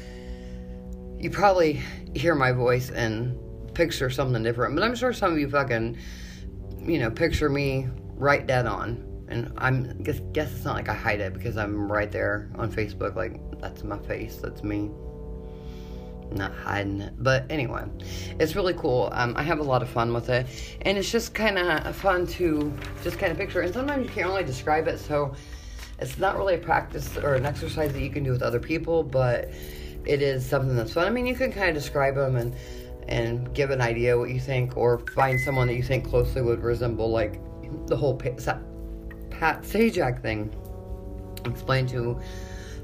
you 1.25 1.31
probably 1.31 1.81
hear 2.15 2.35
my 2.35 2.53
voice 2.53 2.91
and 2.91 3.35
picture 3.75 4.11
something 4.11 4.43
different, 4.43 4.75
but 4.75 4.85
I'm 4.85 4.95
sure 4.95 5.11
some 5.15 5.33
of 5.33 5.39
you 5.39 5.49
fucking, 5.49 5.97
you 6.81 6.99
know, 6.99 7.11
picture 7.11 7.49
me 7.49 7.89
right 8.15 8.47
dead 8.47 8.67
on. 8.67 9.25
And 9.29 9.51
I'm 9.57 10.03
guess 10.03 10.21
guess 10.33 10.53
it's 10.53 10.67
not 10.67 10.77
like 10.77 10.91
I 10.91 10.95
hide 10.95 11.21
it 11.21 11.33
because 11.33 11.57
I'm 11.57 11.91
right 11.91 12.13
there 12.13 12.51
on 12.57 12.71
Facebook. 12.71 13.17
Like 13.17 13.41
that's 13.59 13.83
my 13.83 13.99
face. 14.01 14.37
That's 14.37 14.63
me. 14.63 14.91
not 16.31 16.55
hiding 16.55 17.01
it. 17.01 17.15
But 17.19 17.47
anyway, 17.49 17.85
it's 18.39 18.55
really 18.55 18.75
cool. 18.75 19.09
Um, 19.13 19.35
I 19.35 19.43
have 19.43 19.61
a 19.61 19.63
lot 19.63 19.83
of 19.83 19.89
fun 19.89 20.13
with 20.13 20.29
it, 20.29 20.47
and 20.83 20.99
it's 20.99 21.11
just 21.11 21.35
kind 21.35 21.59
of 21.59 21.97
fun 21.97 22.27
to 22.39 22.73
just 23.03 23.19
kind 23.19 23.33
of 23.33 23.39
picture. 23.39 23.63
And 23.63 23.73
sometimes 23.73 24.07
you 24.07 24.13
can't 24.13 24.29
really 24.29 24.45
describe 24.45 24.89
it, 24.89 24.99
so 24.99 25.35
it's 25.99 26.19
not 26.19 26.37
really 26.37 26.55
a 26.55 26.59
practice 26.59 27.17
or 27.17 27.35
an 27.35 27.47
exercise 27.47 27.93
that 27.93 28.01
you 28.01 28.11
can 28.11 28.25
do 28.25 28.31
with 28.31 28.43
other 28.43 28.61
people, 28.61 29.03
but 29.03 29.51
it 30.07 30.23
is 30.23 30.45
something 30.47 30.77
that's 30.77 30.93
fun. 30.93 31.07
I 31.07 31.11
mean, 31.11 31.27
you 31.27 31.35
can 31.35 31.53
kind 31.53 31.69
of 31.69 31.75
describe 31.75 32.15
them 32.15 32.37
and 32.37 32.55
and 33.07 33.55
give 33.55 33.71
an 33.71 33.83
idea 33.83 34.17
what 34.17 34.31
you 34.31 34.41
think, 34.41 34.77
or 34.77 34.99
find 35.15 35.39
someone 35.41 35.67
that 35.67 35.75
you 35.75 35.83
think 35.83 36.09
closely 36.09 36.41
would 36.41 36.63
resemble, 36.63 37.11
like 37.11 37.39
the 37.87 37.97
whole 37.97 38.17
Pat 38.17 38.39
Sajak 39.63 40.23
thing. 40.23 40.55
Explain 41.45 41.87
to 41.89 42.19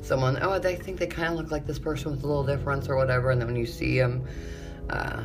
someone, 0.03 0.39
oh, 0.43 0.59
they 0.59 0.77
think 0.77 0.99
they 0.99 1.07
kind 1.07 1.33
of 1.33 1.39
look 1.39 1.51
like 1.51 1.67
this 1.67 1.79
person 1.79 2.11
with 2.11 2.23
a 2.23 2.27
little 2.27 2.45
difference 2.45 2.89
or 2.89 2.97
whatever, 2.97 3.31
and 3.31 3.41
then 3.41 3.49
when 3.49 3.57
you 3.57 3.67
see 3.67 3.99
them, 3.99 4.27
uh, 4.91 5.23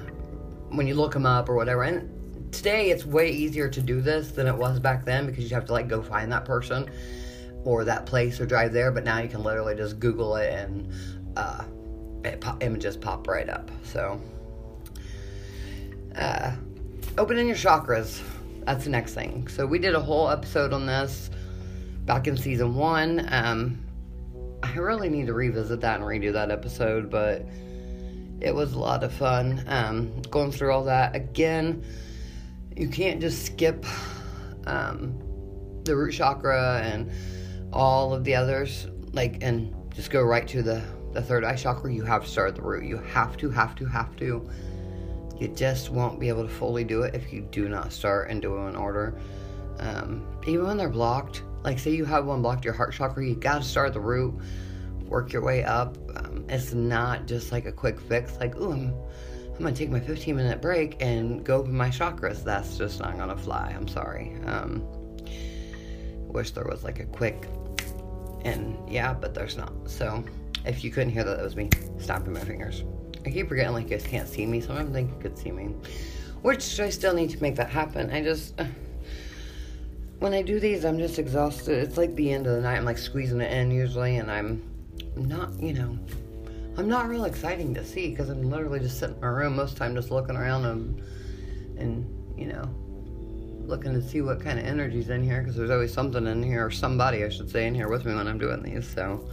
when 0.70 0.88
you 0.88 0.96
look 0.96 1.12
them 1.12 1.26
up 1.26 1.50
or 1.50 1.56
whatever, 1.56 1.84
and 1.84 2.54
today 2.54 2.90
it's 2.90 3.06
way 3.06 3.30
easier 3.30 3.68
to 3.68 3.82
do 3.82 4.00
this 4.00 4.32
than 4.32 4.48
it 4.48 4.56
was 4.56 4.80
back 4.80 5.04
then 5.04 5.26
because 5.26 5.50
you 5.50 5.56
have 5.56 5.66
to 5.66 5.74
like 5.74 5.90
go 5.90 6.02
find 6.02 6.32
that 6.32 6.46
person 6.46 6.90
or 7.66 7.84
that 7.84 8.06
place 8.06 8.40
or 8.40 8.46
drive 8.46 8.72
there, 8.72 8.92
but 8.92 9.04
now 9.04 9.20
you 9.20 9.28
can 9.28 9.44
literally 9.44 9.76
just 9.76 10.00
Google 10.00 10.38
it 10.38 10.54
and 10.54 10.88
uh, 11.36 11.66
images 12.62 12.98
pop 12.98 13.28
right 13.28 13.50
up. 13.50 13.70
So, 13.84 14.20
uh, 16.16 16.52
opening 17.18 17.48
your 17.48 17.56
chakras. 17.56 18.22
That's 18.66 18.86
the 18.86 18.90
next 18.90 19.14
thing. 19.14 19.48
So 19.48 19.66
we 19.66 19.80
did 19.80 19.96
a 19.96 20.00
whole 20.00 20.30
episode 20.30 20.74
on 20.74 20.86
this 20.86 21.30
back 22.06 22.28
in 22.28 22.36
season 22.38 22.76
one. 22.76 23.28
Um, 23.32 23.86
I 24.64 24.74
really 24.76 25.10
need 25.10 25.28
to 25.28 25.34
revisit 25.34 25.82
that 25.82 26.00
and 26.00 26.04
redo 26.04 26.34
that 26.34 26.50
episode, 26.50 27.10
but 27.10 27.46
it 28.42 28.54
was 28.54 28.74
a 28.74 28.80
lot 28.80 29.04
of 29.04 29.14
fun 29.14 29.64
um, 29.68 30.22
going 30.24 30.52
through 30.52 30.72
all 30.72 30.84
that. 30.86 31.16
Again, 31.16 31.84
you 32.76 32.90
can't 32.90 33.22
just 33.22 33.46
skip 33.46 33.86
um, 34.66 35.18
the 35.84 35.96
root 35.96 36.14
chakra 36.14 36.82
and 36.84 37.12
all 37.72 38.14
of 38.14 38.24
the 38.24 38.36
others, 38.36 38.88
like, 39.14 39.38
and 39.42 39.74
just 39.94 40.10
go 40.10 40.22
right 40.22 40.48
to 40.48 40.64
the 40.64 40.84
the 41.16 41.22
third 41.22 41.46
eye 41.46 41.56
chakra, 41.56 41.92
you 41.92 42.04
have 42.04 42.26
to 42.26 42.30
start 42.30 42.50
at 42.50 42.56
the 42.56 42.62
root. 42.62 42.84
You 42.84 42.98
have 42.98 43.38
to, 43.38 43.50
have 43.50 43.74
to, 43.76 43.86
have 43.86 44.16
to. 44.18 44.48
You 45.40 45.48
just 45.48 45.90
won't 45.90 46.20
be 46.20 46.28
able 46.28 46.44
to 46.44 46.50
fully 46.50 46.84
do 46.84 47.02
it 47.04 47.16
if 47.16 47.34
you 47.34 47.42
do 47.42 47.68
not 47.70 47.92
start 47.92 48.30
and 48.30 48.42
do 48.42 48.58
it 48.58 48.70
in 48.70 48.76
order. 48.76 49.18
Um, 49.80 50.26
even 50.46 50.68
when 50.68 50.78
they're 50.78 50.90
blocked, 50.90 51.44
like 51.64 51.80
say 51.80 51.92
you 51.92 52.06
have 52.06 52.26
one 52.26 52.42
blocked, 52.42 52.66
your 52.66 52.74
heart 52.74 52.94
chakra, 52.94 53.26
you 53.26 53.36
gotta 53.36 53.64
start 53.64 53.88
at 53.88 53.94
the 53.94 54.00
root, 54.00 54.36
work 55.06 55.32
your 55.32 55.42
way 55.42 55.64
up. 55.64 55.98
Um, 56.18 56.46
it's 56.50 56.74
not 56.74 57.28
just 57.28 57.52
like 57.52 57.66
a 57.66 57.72
quick 57.72 58.00
fix, 58.00 58.38
like, 58.38 58.56
ooh, 58.58 58.74
I'm, 58.74 58.94
I'm 59.56 59.64
gonna 59.64 59.76
take 59.76 59.90
my 59.90 60.02
15 60.02 60.36
minute 60.36 60.62
break 60.62 60.98
and 61.02 61.46
go 61.46 61.60
open 61.60 61.76
my 61.76 61.90
chakras. 61.90 62.44
That's 62.44 62.78
just 62.78 63.00
not 63.00 63.18
gonna 63.18 63.38
fly. 63.38 63.74
I'm 63.76 63.88
sorry. 63.88 64.36
Um, 64.46 64.84
wish 66.28 66.52
there 66.52 66.66
was 66.66 66.84
like 66.84 67.00
a 67.00 67.06
quick, 67.06 67.48
and 68.44 68.78
yeah, 68.90 69.14
but 69.14 69.34
there's 69.34 69.56
not. 69.56 69.74
So, 69.86 70.24
if 70.66 70.84
you 70.84 70.92
couldn't 70.92 71.14
hear 71.14 71.24
that, 71.24 71.38
that 71.38 71.44
was 71.44 71.56
me 71.56 71.70
stomping 71.98 72.34
my 72.34 72.40
fingers. 72.40 72.84
I 73.26 73.32
keep 73.32 73.48
forgetting 73.48 73.74
like 73.74 73.86
you 73.86 73.98
guys 73.98 74.06
can't 74.06 74.28
see 74.28 74.46
me, 74.46 74.62
so 74.62 74.74
I 74.74 74.78
don't 74.80 74.94
think 74.94 75.12
you 75.12 75.20
could 75.20 75.38
see 75.38 75.52
me. 75.52 75.76
Which 76.42 76.80
I 76.80 76.90
still 76.90 77.14
need 77.14 77.32
to 77.32 77.42
make 77.42 77.56
that 77.56 77.70
happen. 77.70 78.12
I 78.12 78.24
just 78.24 78.60
when 80.20 80.34
I 80.34 80.42
do 80.42 80.60
these, 80.60 80.86
I'm 80.86 81.00
just 81.00 81.20
exhausted. 81.20 81.84
It's 81.84 81.98
like 81.98 82.16
the 82.16 82.32
end 82.32 82.48
of 82.48 82.56
the 82.56 82.62
night. 82.62 82.78
I'm 82.78 82.86
like 82.86 82.98
squeezing 82.98 83.42
it 83.42 83.52
in 83.52 83.72
usually, 83.72 84.18
and 84.18 84.30
I'm 84.32 84.64
not, 85.16 85.60
you 85.60 85.74
know, 85.74 85.98
I'm 86.78 86.88
not 86.88 87.08
real 87.10 87.26
exciting 87.26 87.74
to 87.76 87.86
see 87.86 88.10
because 88.10 88.30
I'm 88.30 88.50
literally 88.50 88.80
just 88.80 89.00
sitting 89.00 89.16
in 89.16 89.22
my 89.22 89.28
room 89.28 89.56
most 89.56 89.74
of 89.74 89.80
the 89.80 89.86
time, 89.86 89.96
just 89.96 90.12
looking 90.12 90.36
around 90.36 90.66
and, 90.66 91.02
and 91.78 92.38
you 92.38 92.48
know, 92.48 92.70
looking 93.68 93.94
to 93.94 94.02
see 94.02 94.22
what 94.22 94.40
kind 94.40 94.60
of 94.60 94.66
energy's 94.66 95.10
in 95.10 95.24
here 95.24 95.42
because 95.42 95.56
there's 95.56 95.70
always 95.70 95.94
something 95.94 96.28
in 96.28 96.44
here 96.44 96.66
or 96.66 96.72
somebody 96.72 97.24
I 97.24 97.30
should 97.30 97.50
say 97.50 97.66
in 97.68 97.74
here 97.74 97.90
with 97.90 98.06
me 98.06 98.14
when 98.14 98.28
I'm 98.28 98.38
doing 98.38 98.62
these. 98.62 98.88
So 98.88 99.28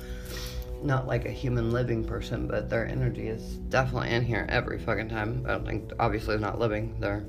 not 0.85 1.07
like 1.07 1.24
a 1.26 1.30
human 1.30 1.70
living 1.70 2.05
person, 2.05 2.47
but 2.47 2.68
their 2.68 2.87
energy 2.87 3.28
is 3.28 3.59
definitely 3.68 4.11
in 4.11 4.24
here 4.24 4.47
every 4.49 4.78
fucking 4.78 5.09
time. 5.09 5.45
I 5.47 5.53
don't 5.53 5.66
think, 5.66 5.93
obviously, 5.99 6.35
they're 6.35 6.41
not 6.41 6.59
living. 6.59 6.99
They're 7.01 7.24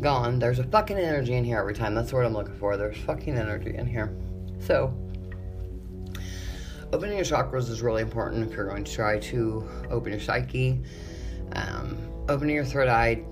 gone. 0.00 0.38
There's 0.38 0.58
a 0.58 0.64
fucking 0.64 0.96
energy 0.96 1.34
in 1.34 1.44
here 1.44 1.58
every 1.58 1.74
time. 1.74 1.94
That's 1.94 2.12
what 2.12 2.24
I'm 2.24 2.32
looking 2.32 2.56
for. 2.56 2.76
There's 2.76 2.98
fucking 2.98 3.36
energy 3.36 3.74
in 3.74 3.86
here. 3.86 4.16
So, 4.60 4.94
opening 6.92 7.16
your 7.16 7.24
chakras 7.24 7.68
is 7.68 7.82
really 7.82 8.02
important 8.02 8.48
if 8.48 8.56
you're 8.56 8.68
going 8.68 8.84
to 8.84 8.92
try 8.92 9.18
to 9.18 9.68
open 9.90 10.12
your 10.12 10.20
psyche. 10.20 10.82
Um, 11.52 11.98
opening 12.28 12.54
your 12.54 12.64
third 12.64 12.88
eye 12.88 13.24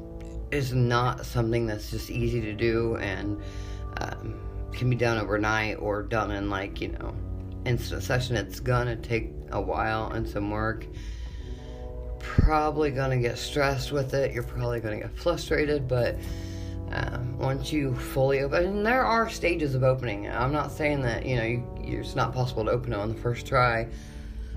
is 0.50 0.72
not 0.72 1.26
something 1.26 1.66
that's 1.66 1.90
just 1.90 2.10
easy 2.10 2.40
to 2.40 2.52
do 2.52 2.96
and 2.96 3.40
um, 3.98 4.40
can 4.72 4.88
be 4.90 4.96
done 4.96 5.18
overnight 5.18 5.78
or 5.78 6.02
done 6.02 6.30
in 6.30 6.50
like, 6.50 6.80
you 6.80 6.88
know, 6.88 7.14
instant 7.66 8.02
session. 8.02 8.36
It's 8.36 8.60
gonna 8.60 8.96
take 8.96 9.32
a 9.50 9.60
while 9.60 10.10
and 10.12 10.28
some 10.28 10.50
work. 10.50 10.86
Probably 12.18 12.90
gonna 12.90 13.18
get 13.18 13.38
stressed 13.38 13.92
with 13.92 14.14
it. 14.14 14.32
You're 14.32 14.42
probably 14.42 14.80
gonna 14.80 15.00
get 15.00 15.16
frustrated, 15.16 15.88
but 15.88 16.16
um, 16.92 17.38
once 17.38 17.72
you 17.72 17.94
fully 17.94 18.40
open, 18.40 18.64
and 18.64 18.86
there 18.86 19.04
are 19.04 19.28
stages 19.28 19.74
of 19.74 19.82
opening. 19.82 20.28
I'm 20.28 20.52
not 20.52 20.70
saying 20.70 21.02
that 21.02 21.26
you 21.26 21.36
know 21.36 21.44
you, 21.44 22.00
it's 22.00 22.14
not 22.14 22.32
possible 22.32 22.64
to 22.64 22.70
open 22.70 22.92
it 22.92 22.96
on 22.96 23.08
the 23.08 23.20
first 23.20 23.46
try. 23.46 23.88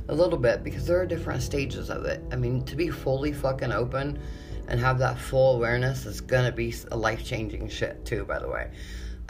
A 0.09 0.15
little 0.15 0.39
bit 0.39 0.63
because 0.63 0.87
there 0.87 0.99
are 0.99 1.05
different 1.05 1.43
stages 1.43 1.91
of 1.91 2.05
it. 2.05 2.23
I 2.31 2.35
mean, 2.35 2.63
to 2.65 2.75
be 2.75 2.89
fully 2.89 3.31
fucking 3.31 3.71
open 3.71 4.19
and 4.67 4.79
have 4.79 4.97
that 4.99 5.19
full 5.19 5.55
awareness 5.55 6.05
is 6.05 6.21
gonna 6.21 6.51
be 6.51 6.73
a 6.91 6.97
life 6.97 7.23
changing 7.23 7.69
shit 7.69 8.05
too. 8.05 8.25
By 8.25 8.39
the 8.39 8.47
way, 8.47 8.69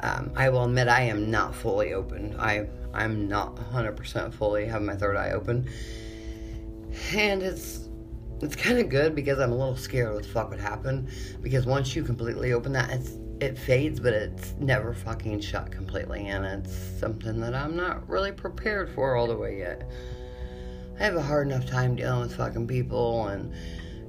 um, 0.01 0.31
I 0.35 0.49
will 0.49 0.63
admit 0.63 0.87
I 0.87 1.01
am 1.01 1.29
not 1.29 1.53
fully 1.53 1.93
open. 1.93 2.35
I 2.39 2.67
I'm 2.93 3.27
not 3.27 3.55
100% 3.55 4.33
fully 4.33 4.65
have 4.65 4.81
my 4.81 4.95
third 4.95 5.15
eye 5.15 5.31
open, 5.31 5.69
and 7.13 7.43
it's 7.43 7.89
it's 8.41 8.55
kind 8.55 8.79
of 8.79 8.89
good 8.89 9.15
because 9.15 9.39
I'm 9.39 9.51
a 9.51 9.55
little 9.55 9.75
scared 9.75 10.13
what 10.13 10.23
the 10.23 10.29
fuck 10.29 10.49
would 10.49 10.59
happen. 10.59 11.09
Because 11.41 11.65
once 11.65 11.95
you 11.95 12.03
completely 12.03 12.53
open 12.53 12.71
that, 12.73 12.89
it's 12.91 13.17
it 13.41 13.57
fades, 13.57 13.99
but 13.99 14.13
it's 14.13 14.53
never 14.59 14.93
fucking 14.93 15.39
shut 15.41 15.71
completely, 15.71 16.27
and 16.27 16.45
it's 16.45 16.73
something 16.99 17.39
that 17.41 17.55
I'm 17.55 17.75
not 17.75 18.07
really 18.09 18.31
prepared 18.31 18.89
for 18.89 19.15
all 19.15 19.27
the 19.27 19.35
way 19.35 19.59
yet. 19.59 19.89
I 20.99 21.03
have 21.03 21.15
a 21.15 21.21
hard 21.21 21.47
enough 21.47 21.65
time 21.65 21.95
dealing 21.95 22.21
with 22.21 22.35
fucking 22.35 22.67
people 22.67 23.27
and 23.27 23.53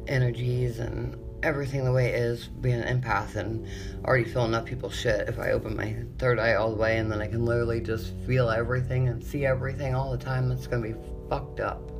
energies 0.08 0.80
and 0.80 1.16
everything 1.42 1.84
the 1.84 1.92
way 1.92 2.06
it 2.06 2.14
is 2.14 2.46
being 2.46 2.80
an 2.80 3.00
empath 3.00 3.36
and 3.36 3.66
already 4.04 4.24
feeling 4.24 4.54
up 4.54 4.66
people's 4.66 4.94
shit 4.94 5.28
if 5.28 5.38
I 5.38 5.52
open 5.52 5.76
my 5.76 5.96
third 6.18 6.38
eye 6.38 6.54
all 6.54 6.70
the 6.70 6.80
way 6.80 6.98
and 6.98 7.10
then 7.10 7.20
I 7.20 7.26
can 7.26 7.44
literally 7.44 7.80
just 7.80 8.12
feel 8.26 8.50
everything 8.50 9.08
and 9.08 9.24
see 9.24 9.46
everything 9.46 9.94
all 9.94 10.10
the 10.10 10.18
time. 10.18 10.50
It's 10.50 10.66
gonna 10.66 10.82
be 10.82 10.94
fucked 11.28 11.60
up. 11.60 11.90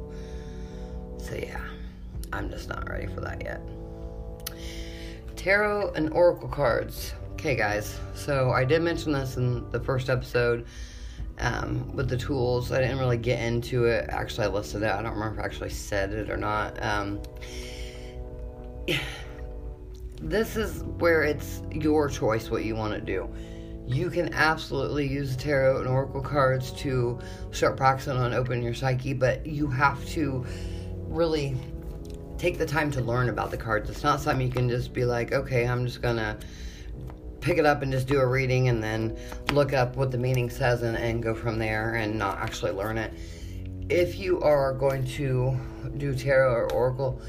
So 1.18 1.34
yeah, 1.34 1.60
I'm 2.32 2.50
just 2.50 2.68
not 2.68 2.88
ready 2.88 3.06
for 3.06 3.20
that 3.20 3.42
yet. 3.42 3.60
Tarot 5.36 5.92
and 5.94 6.10
Oracle 6.12 6.48
cards. 6.48 7.14
Okay, 7.32 7.56
guys, 7.56 7.98
so 8.14 8.50
I 8.50 8.64
did 8.64 8.82
mention 8.82 9.12
this 9.12 9.38
in 9.38 9.70
the 9.70 9.80
first 9.80 10.10
episode 10.10 10.66
um, 11.38 11.94
with 11.96 12.08
the 12.08 12.16
tools. 12.16 12.70
I 12.70 12.80
didn't 12.80 12.98
really 12.98 13.16
get 13.16 13.40
into 13.40 13.86
it. 13.86 14.10
Actually, 14.10 14.48
I 14.48 14.50
listed 14.50 14.82
it. 14.82 14.90
I 14.90 15.00
don't 15.00 15.14
remember 15.14 15.38
if 15.38 15.40
I 15.40 15.46
actually 15.46 15.70
said 15.70 16.12
it 16.12 16.28
or 16.28 16.36
not. 16.36 16.82
Um, 16.82 17.22
this 20.20 20.56
is 20.56 20.82
where 20.98 21.22
it's 21.22 21.62
your 21.72 22.08
choice 22.08 22.50
what 22.50 22.64
you 22.64 22.76
want 22.76 22.94
to 22.94 23.00
do. 23.00 23.28
You 23.86 24.10
can 24.10 24.32
absolutely 24.34 25.08
use 25.08 25.36
tarot 25.36 25.78
and 25.78 25.88
oracle 25.88 26.20
cards 26.20 26.70
to 26.72 27.18
start 27.50 27.76
practicing 27.76 28.12
on 28.12 28.34
opening 28.34 28.62
your 28.62 28.74
psyche, 28.74 29.14
but 29.14 29.44
you 29.46 29.66
have 29.66 30.04
to 30.10 30.44
really 31.08 31.56
take 32.38 32.58
the 32.58 32.66
time 32.66 32.90
to 32.92 33.00
learn 33.00 33.28
about 33.28 33.50
the 33.50 33.56
cards. 33.56 33.90
It's 33.90 34.02
not 34.02 34.20
something 34.20 34.46
you 34.46 34.52
can 34.52 34.68
just 34.68 34.92
be 34.92 35.04
like, 35.04 35.32
okay, 35.32 35.66
I'm 35.66 35.84
just 35.84 36.02
gonna 36.02 36.38
pick 37.40 37.58
it 37.58 37.66
up 37.66 37.82
and 37.82 37.90
just 37.90 38.06
do 38.06 38.20
a 38.20 38.26
reading 38.26 38.68
and 38.68 38.82
then 38.82 39.16
look 39.52 39.72
up 39.72 39.96
what 39.96 40.10
the 40.10 40.18
meaning 40.18 40.50
says 40.50 40.82
and, 40.82 40.96
and 40.96 41.22
go 41.22 41.34
from 41.34 41.58
there 41.58 41.94
and 41.94 42.18
not 42.18 42.38
actually 42.38 42.72
learn 42.72 42.98
it. 42.98 43.12
If 43.88 44.18
you 44.18 44.40
are 44.40 44.72
going 44.74 45.04
to 45.06 45.58
do 45.96 46.14
tarot 46.14 46.52
or 46.52 46.72
oracle, 46.72 47.20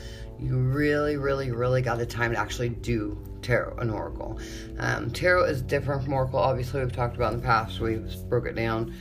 you 0.41 0.57
really, 0.57 1.17
really, 1.17 1.51
really 1.51 1.81
got 1.81 1.97
the 1.97 2.05
time 2.05 2.31
to 2.31 2.39
actually 2.39 2.69
do 2.69 3.17
tarot 3.41 3.77
and 3.77 3.91
oracle. 3.91 4.39
Um, 4.79 5.11
tarot 5.11 5.45
is 5.45 5.61
different 5.61 6.03
from 6.03 6.13
oracle. 6.13 6.39
Obviously, 6.39 6.81
we've 6.81 6.91
talked 6.91 7.15
about 7.15 7.33
in 7.33 7.39
the 7.39 7.45
past. 7.45 7.79
We 7.79 8.01
broke 8.27 8.47
it 8.47 8.55
down. 8.55 8.95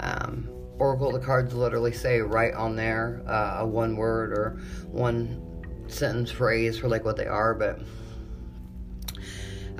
Um, 0.00 0.48
oracle, 0.78 1.12
the 1.12 1.18
cards 1.18 1.54
literally 1.54 1.92
say 1.92 2.20
right 2.20 2.54
on 2.54 2.76
there 2.76 3.22
uh, 3.26 3.58
a 3.60 3.66
one 3.66 3.96
word 3.96 4.32
or 4.32 4.60
one 4.86 5.40
sentence 5.86 6.30
phrase 6.30 6.78
for 6.78 6.88
like 6.88 7.04
what 7.04 7.16
they 7.16 7.26
are, 7.26 7.54
but 7.54 7.80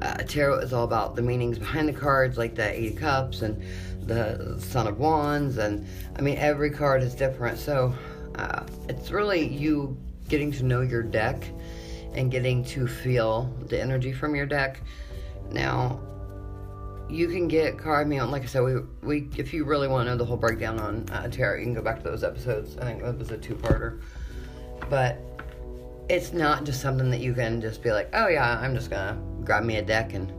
uh, 0.00 0.16
tarot 0.24 0.58
is 0.58 0.72
all 0.72 0.84
about 0.84 1.14
the 1.14 1.22
meanings 1.22 1.58
behind 1.58 1.88
the 1.88 1.92
cards, 1.92 2.38
like 2.38 2.54
the 2.54 2.78
Eight 2.78 2.94
of 2.94 2.98
Cups 2.98 3.42
and 3.42 3.62
the 4.06 4.58
Son 4.58 4.86
of 4.86 4.98
Wands, 4.98 5.58
and 5.58 5.86
I 6.16 6.22
mean 6.22 6.36
every 6.38 6.70
card 6.70 7.02
is 7.02 7.14
different. 7.14 7.58
So 7.58 7.94
uh, 8.36 8.64
it's 8.88 9.10
really 9.10 9.46
you 9.46 9.96
getting 10.32 10.50
to 10.50 10.62
know 10.62 10.80
your 10.80 11.02
deck 11.02 11.44
and 12.14 12.30
getting 12.30 12.64
to 12.64 12.86
feel 12.86 13.54
the 13.68 13.78
energy 13.78 14.14
from 14.14 14.34
your 14.34 14.46
deck. 14.46 14.80
Now, 15.50 16.00
you 17.10 17.28
can 17.28 17.48
get 17.48 17.76
card. 17.76 18.06
I 18.06 18.08
mean, 18.08 18.30
like 18.30 18.42
I 18.42 18.46
said, 18.46 18.62
we 18.62 18.76
we 19.02 19.28
if 19.36 19.52
you 19.52 19.66
really 19.66 19.88
want 19.88 20.06
to 20.06 20.10
know 20.10 20.16
the 20.16 20.24
whole 20.24 20.38
breakdown 20.38 20.80
on 20.80 21.06
uh, 21.10 21.28
tarot, 21.28 21.58
you 21.58 21.64
can 21.64 21.74
go 21.74 21.82
back 21.82 22.02
to 22.02 22.08
those 22.08 22.24
episodes. 22.24 22.78
I 22.78 22.84
think 22.84 23.02
it 23.02 23.18
was 23.18 23.30
a 23.30 23.36
two-parter, 23.36 24.00
but 24.88 25.18
it's 26.08 26.32
not 26.32 26.64
just 26.64 26.80
something 26.80 27.10
that 27.10 27.20
you 27.20 27.34
can 27.34 27.60
just 27.60 27.82
be 27.82 27.92
like, 27.92 28.08
oh 28.14 28.28
yeah, 28.28 28.58
I'm 28.58 28.74
just 28.74 28.88
gonna 28.88 29.20
grab 29.44 29.64
me 29.64 29.76
a 29.76 29.82
deck 29.82 30.14
and 30.14 30.32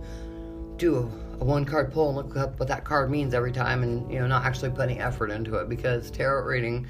do 0.78 0.98
a, 0.98 1.02
a 1.42 1.46
one 1.46 1.66
card 1.66 1.94
pull 1.94 2.08
and 2.08 2.18
look 2.18 2.36
up 2.36 2.60
what 2.60 2.68
that 2.68 2.84
card 2.84 3.12
means 3.12 3.36
every 3.36 3.52
time, 3.52 3.84
and 3.84 4.12
you 4.12 4.18
know, 4.18 4.26
not 4.26 4.44
actually 4.44 4.72
putting 4.72 5.00
effort 5.00 5.30
into 5.30 5.58
it 5.58 5.70
because 5.70 6.10
tarot 6.10 6.46
reading 6.46 6.88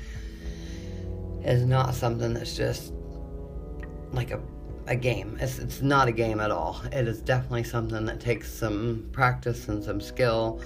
is 1.44 1.66
not 1.66 1.94
something 1.94 2.34
that's 2.34 2.56
just 2.56 2.94
like 4.12 4.32
a 4.32 4.40
a 4.88 4.96
game. 4.96 5.38
It's 5.40 5.60
it's 5.60 5.82
not 5.82 6.08
a 6.08 6.12
game 6.12 6.40
at 6.40 6.52
all. 6.52 6.82
It 6.92 7.08
is 7.08 7.22
definitely 7.22 7.64
something 7.64 8.06
that 8.06 8.20
takes 8.20 8.52
some 8.52 9.08
practice 9.12 9.68
and 9.68 9.84
some 9.84 10.02
skill 10.02 10.62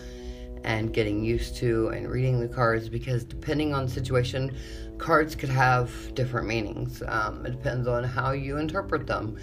and 0.63 0.91
getting 0.91 1.23
used 1.23 1.55
to 1.57 1.89
and 1.89 2.09
reading 2.09 2.39
the 2.39 2.47
cards 2.47 2.89
because 2.89 3.23
depending 3.23 3.73
on 3.73 3.86
the 3.86 3.91
situation, 3.91 4.57
cards 4.97 5.36
could 5.36 5.49
have 5.49 5.91
different 6.15 6.47
meanings. 6.47 7.03
Um, 7.07 7.45
it 7.45 7.51
depends 7.51 7.88
on 7.88 8.03
how 8.03 8.32
you 8.32 8.57
interpret 8.57 9.05
them 9.05 9.38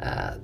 uh, 0.00 0.36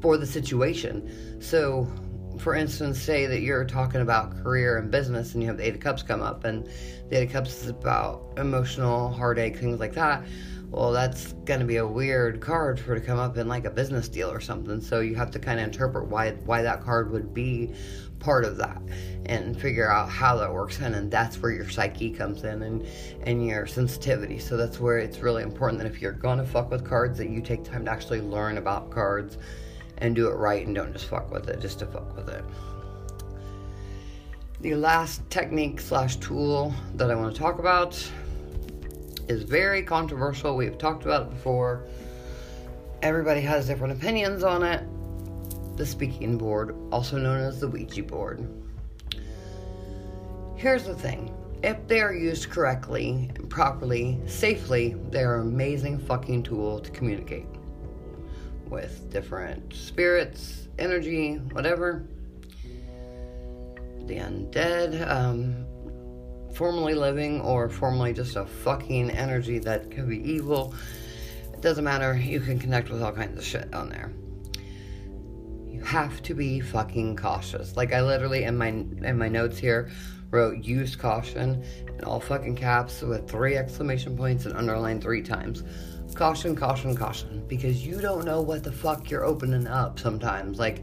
for 0.00 0.16
the 0.16 0.26
situation. 0.26 1.40
So, 1.40 1.90
for 2.38 2.54
instance, 2.54 3.00
say 3.00 3.26
that 3.26 3.40
you're 3.40 3.64
talking 3.64 4.00
about 4.00 4.42
career 4.42 4.78
and 4.78 4.90
business 4.90 5.34
and 5.34 5.42
you 5.42 5.48
have 5.48 5.58
the 5.58 5.66
Eight 5.66 5.74
of 5.74 5.80
Cups 5.80 6.02
come 6.02 6.22
up, 6.22 6.44
and 6.44 6.66
the 7.08 7.18
Eight 7.20 7.26
of 7.26 7.32
Cups 7.32 7.62
is 7.62 7.68
about 7.68 8.32
emotional 8.36 9.10
heartache, 9.10 9.56
things 9.56 9.80
like 9.80 9.94
that 9.94 10.24
well, 10.70 10.92
that's 10.92 11.32
going 11.44 11.60
to 11.60 11.66
be 11.66 11.76
a 11.76 11.86
weird 11.86 12.40
card 12.40 12.78
for 12.78 12.94
to 12.94 13.00
come 13.00 13.18
up 13.18 13.36
in 13.36 13.48
like 13.48 13.64
a 13.64 13.70
business 13.70 14.08
deal 14.08 14.30
or 14.30 14.40
something. 14.40 14.80
So 14.80 15.00
you 15.00 15.14
have 15.14 15.30
to 15.32 15.38
kind 15.38 15.60
of 15.60 15.66
interpret 15.66 16.06
why 16.08 16.32
why 16.44 16.62
that 16.62 16.82
card 16.82 17.10
would 17.12 17.32
be 17.32 17.72
part 18.18 18.44
of 18.44 18.56
that 18.56 18.80
and 19.26 19.60
figure 19.60 19.90
out 19.90 20.08
how 20.08 20.36
that 20.36 20.52
works 20.52 20.80
in 20.80 20.94
and 20.94 21.10
that's 21.10 21.36
where 21.40 21.52
your 21.52 21.68
psyche 21.68 22.10
comes 22.10 22.44
in 22.44 22.62
and 22.62 22.86
and 23.22 23.46
your 23.46 23.66
sensitivity 23.66 24.38
so 24.38 24.56
that's 24.56 24.80
where 24.80 24.98
it's 24.98 25.18
really 25.18 25.42
important 25.42 25.80
that 25.80 25.86
if 25.86 26.00
you're 26.00 26.12
gonna 26.12 26.44
fuck 26.44 26.70
with 26.70 26.82
cards 26.82 27.18
that 27.18 27.28
you 27.28 27.42
take 27.42 27.62
time 27.62 27.84
to 27.84 27.90
actually 27.90 28.20
learn 28.20 28.56
about 28.56 28.90
cards 28.90 29.36
and 29.98 30.14
do 30.14 30.28
it 30.28 30.34
right 30.34 30.66
and 30.66 30.74
don't 30.74 30.92
just 30.92 31.06
fuck 31.06 31.30
with 31.30 31.48
it 31.48 31.60
just 31.60 31.78
to 31.78 31.86
fuck 31.86 32.16
with 32.16 32.28
it 32.28 32.44
the 34.60 34.74
last 34.74 35.28
technique 35.30 35.80
slash 35.80 36.16
tool 36.16 36.74
that 36.94 37.10
i 37.10 37.14
want 37.14 37.34
to 37.34 37.40
talk 37.40 37.58
about 37.58 37.94
is 39.28 39.42
very 39.42 39.82
controversial. 39.82 40.56
We've 40.56 40.78
talked 40.78 41.04
about 41.04 41.22
it 41.22 41.30
before. 41.30 41.84
Everybody 43.02 43.40
has 43.42 43.66
different 43.66 43.92
opinions 43.92 44.42
on 44.42 44.62
it. 44.62 44.84
The 45.76 45.86
speaking 45.86 46.38
board, 46.38 46.74
also 46.90 47.18
known 47.18 47.40
as 47.40 47.60
the 47.60 47.68
Ouija 47.68 48.02
board. 48.02 48.48
Here's 50.56 50.84
the 50.84 50.94
thing 50.94 51.32
if 51.62 51.86
they 51.88 52.00
are 52.00 52.14
used 52.14 52.50
correctly, 52.50 53.30
properly, 53.48 54.20
safely, 54.26 54.96
they're 55.10 55.40
an 55.40 55.48
amazing 55.48 55.98
fucking 55.98 56.42
tool 56.44 56.78
to 56.80 56.90
communicate 56.90 57.46
with 58.68 59.10
different 59.10 59.74
spirits, 59.74 60.68
energy, 60.78 61.36
whatever. 61.52 62.06
The 64.06 64.16
undead, 64.18 65.08
um, 65.08 65.66
formerly 66.54 66.94
living 66.94 67.40
or 67.40 67.68
formerly 67.68 68.12
just 68.12 68.36
a 68.36 68.46
fucking 68.46 69.10
energy 69.10 69.58
that 69.60 69.90
could 69.90 70.08
be 70.08 70.18
evil. 70.30 70.74
It 71.52 71.60
doesn't 71.60 71.84
matter. 71.84 72.14
You 72.16 72.40
can 72.40 72.58
connect 72.58 72.88
with 72.88 73.02
all 73.02 73.12
kinds 73.12 73.38
of 73.38 73.44
shit 73.44 73.72
on 73.74 73.88
there. 73.88 74.12
You 75.68 75.82
have 75.82 76.22
to 76.22 76.34
be 76.34 76.60
fucking 76.60 77.16
cautious. 77.16 77.76
Like 77.76 77.92
I 77.92 78.00
literally 78.02 78.44
in 78.44 78.56
my 78.56 78.68
in 78.68 79.18
my 79.18 79.28
notes 79.28 79.58
here 79.58 79.90
wrote 80.30 80.64
use 80.64 80.96
caution 80.96 81.62
in 81.86 82.04
all 82.04 82.20
fucking 82.20 82.56
caps 82.56 83.02
with 83.02 83.28
three 83.28 83.56
exclamation 83.56 84.16
points 84.16 84.46
and 84.46 84.56
underlined 84.56 85.02
three 85.02 85.22
times. 85.22 85.62
Caution, 86.16 86.56
caution, 86.56 86.96
caution. 86.96 87.44
Because 87.46 87.86
you 87.86 88.00
don't 88.00 88.24
know 88.24 88.40
what 88.40 88.64
the 88.64 88.72
fuck 88.72 89.10
you're 89.10 89.24
opening 89.24 89.66
up 89.66 89.98
sometimes. 89.98 90.58
Like 90.58 90.82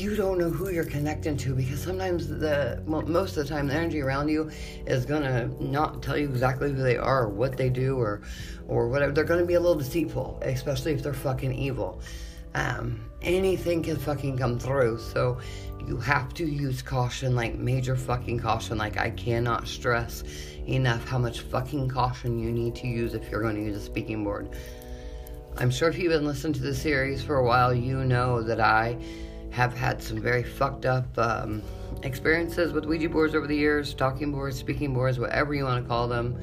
you 0.00 0.16
don't 0.16 0.38
know 0.38 0.48
who 0.48 0.70
you're 0.70 0.84
connecting 0.84 1.36
to 1.36 1.54
because 1.54 1.82
sometimes 1.82 2.26
the 2.26 2.82
most 2.86 3.36
of 3.36 3.46
the 3.46 3.54
time 3.54 3.66
the 3.66 3.74
energy 3.74 4.00
around 4.00 4.28
you 4.28 4.50
is 4.86 5.04
gonna 5.04 5.46
not 5.60 6.02
tell 6.02 6.16
you 6.16 6.28
exactly 6.28 6.72
who 6.72 6.82
they 6.82 6.96
are 6.96 7.24
or 7.24 7.28
what 7.28 7.56
they 7.56 7.68
do 7.68 7.98
or 7.98 8.22
or 8.66 8.88
whatever 8.88 9.12
they're 9.12 9.24
gonna 9.24 9.44
be 9.44 9.54
a 9.54 9.60
little 9.60 9.76
deceitful 9.76 10.38
especially 10.42 10.92
if 10.92 11.02
they're 11.02 11.12
fucking 11.12 11.52
evil 11.52 12.00
um, 12.54 13.00
anything 13.22 13.82
can 13.82 13.96
fucking 13.96 14.38
come 14.38 14.58
through. 14.58 14.98
So 14.98 15.38
you 15.86 15.96
have 15.98 16.34
to 16.34 16.44
use 16.44 16.82
caution 16.82 17.34
like 17.34 17.56
major 17.56 17.96
fucking 17.96 18.38
caution. 18.38 18.78
Like 18.78 18.98
i 18.98 19.10
cannot 19.10 19.66
stress 19.66 20.24
enough 20.66 21.08
how 21.08 21.18
much 21.18 21.40
fucking 21.40 21.88
caution 21.88 22.38
you 22.38 22.50
need 22.52 22.74
to 22.76 22.86
use 22.86 23.14
if 23.14 23.30
you're 23.30 23.42
going 23.42 23.56
to 23.56 23.62
use 23.62 23.76
a 23.76 23.80
speaking 23.80 24.24
board. 24.24 24.50
I'm 25.56 25.70
sure 25.70 25.88
if 25.88 25.98
you've 25.98 26.12
been 26.12 26.26
listening 26.26 26.52
to 26.54 26.62
the 26.62 26.74
series 26.74 27.22
for 27.22 27.36
a 27.36 27.44
while 27.44 27.74
you 27.74 28.04
know 28.04 28.40
that 28.40 28.60
i 28.60 28.96
have 29.50 29.74
had 29.74 30.00
some 30.00 30.20
very 30.20 30.44
fucked 30.44 30.86
up 30.86 31.06
um, 31.18 31.62
experiences 32.02 32.72
with 32.72 32.84
Ouija 32.84 33.08
boards 33.08 33.34
over 33.34 33.46
the 33.46 33.56
years, 33.56 33.94
talking 33.94 34.32
boards, 34.32 34.56
speaking 34.56 34.94
boards, 34.94 35.18
whatever 35.18 35.54
you 35.54 35.64
want 35.64 35.82
to 35.84 35.88
call 35.88 36.08
them. 36.08 36.40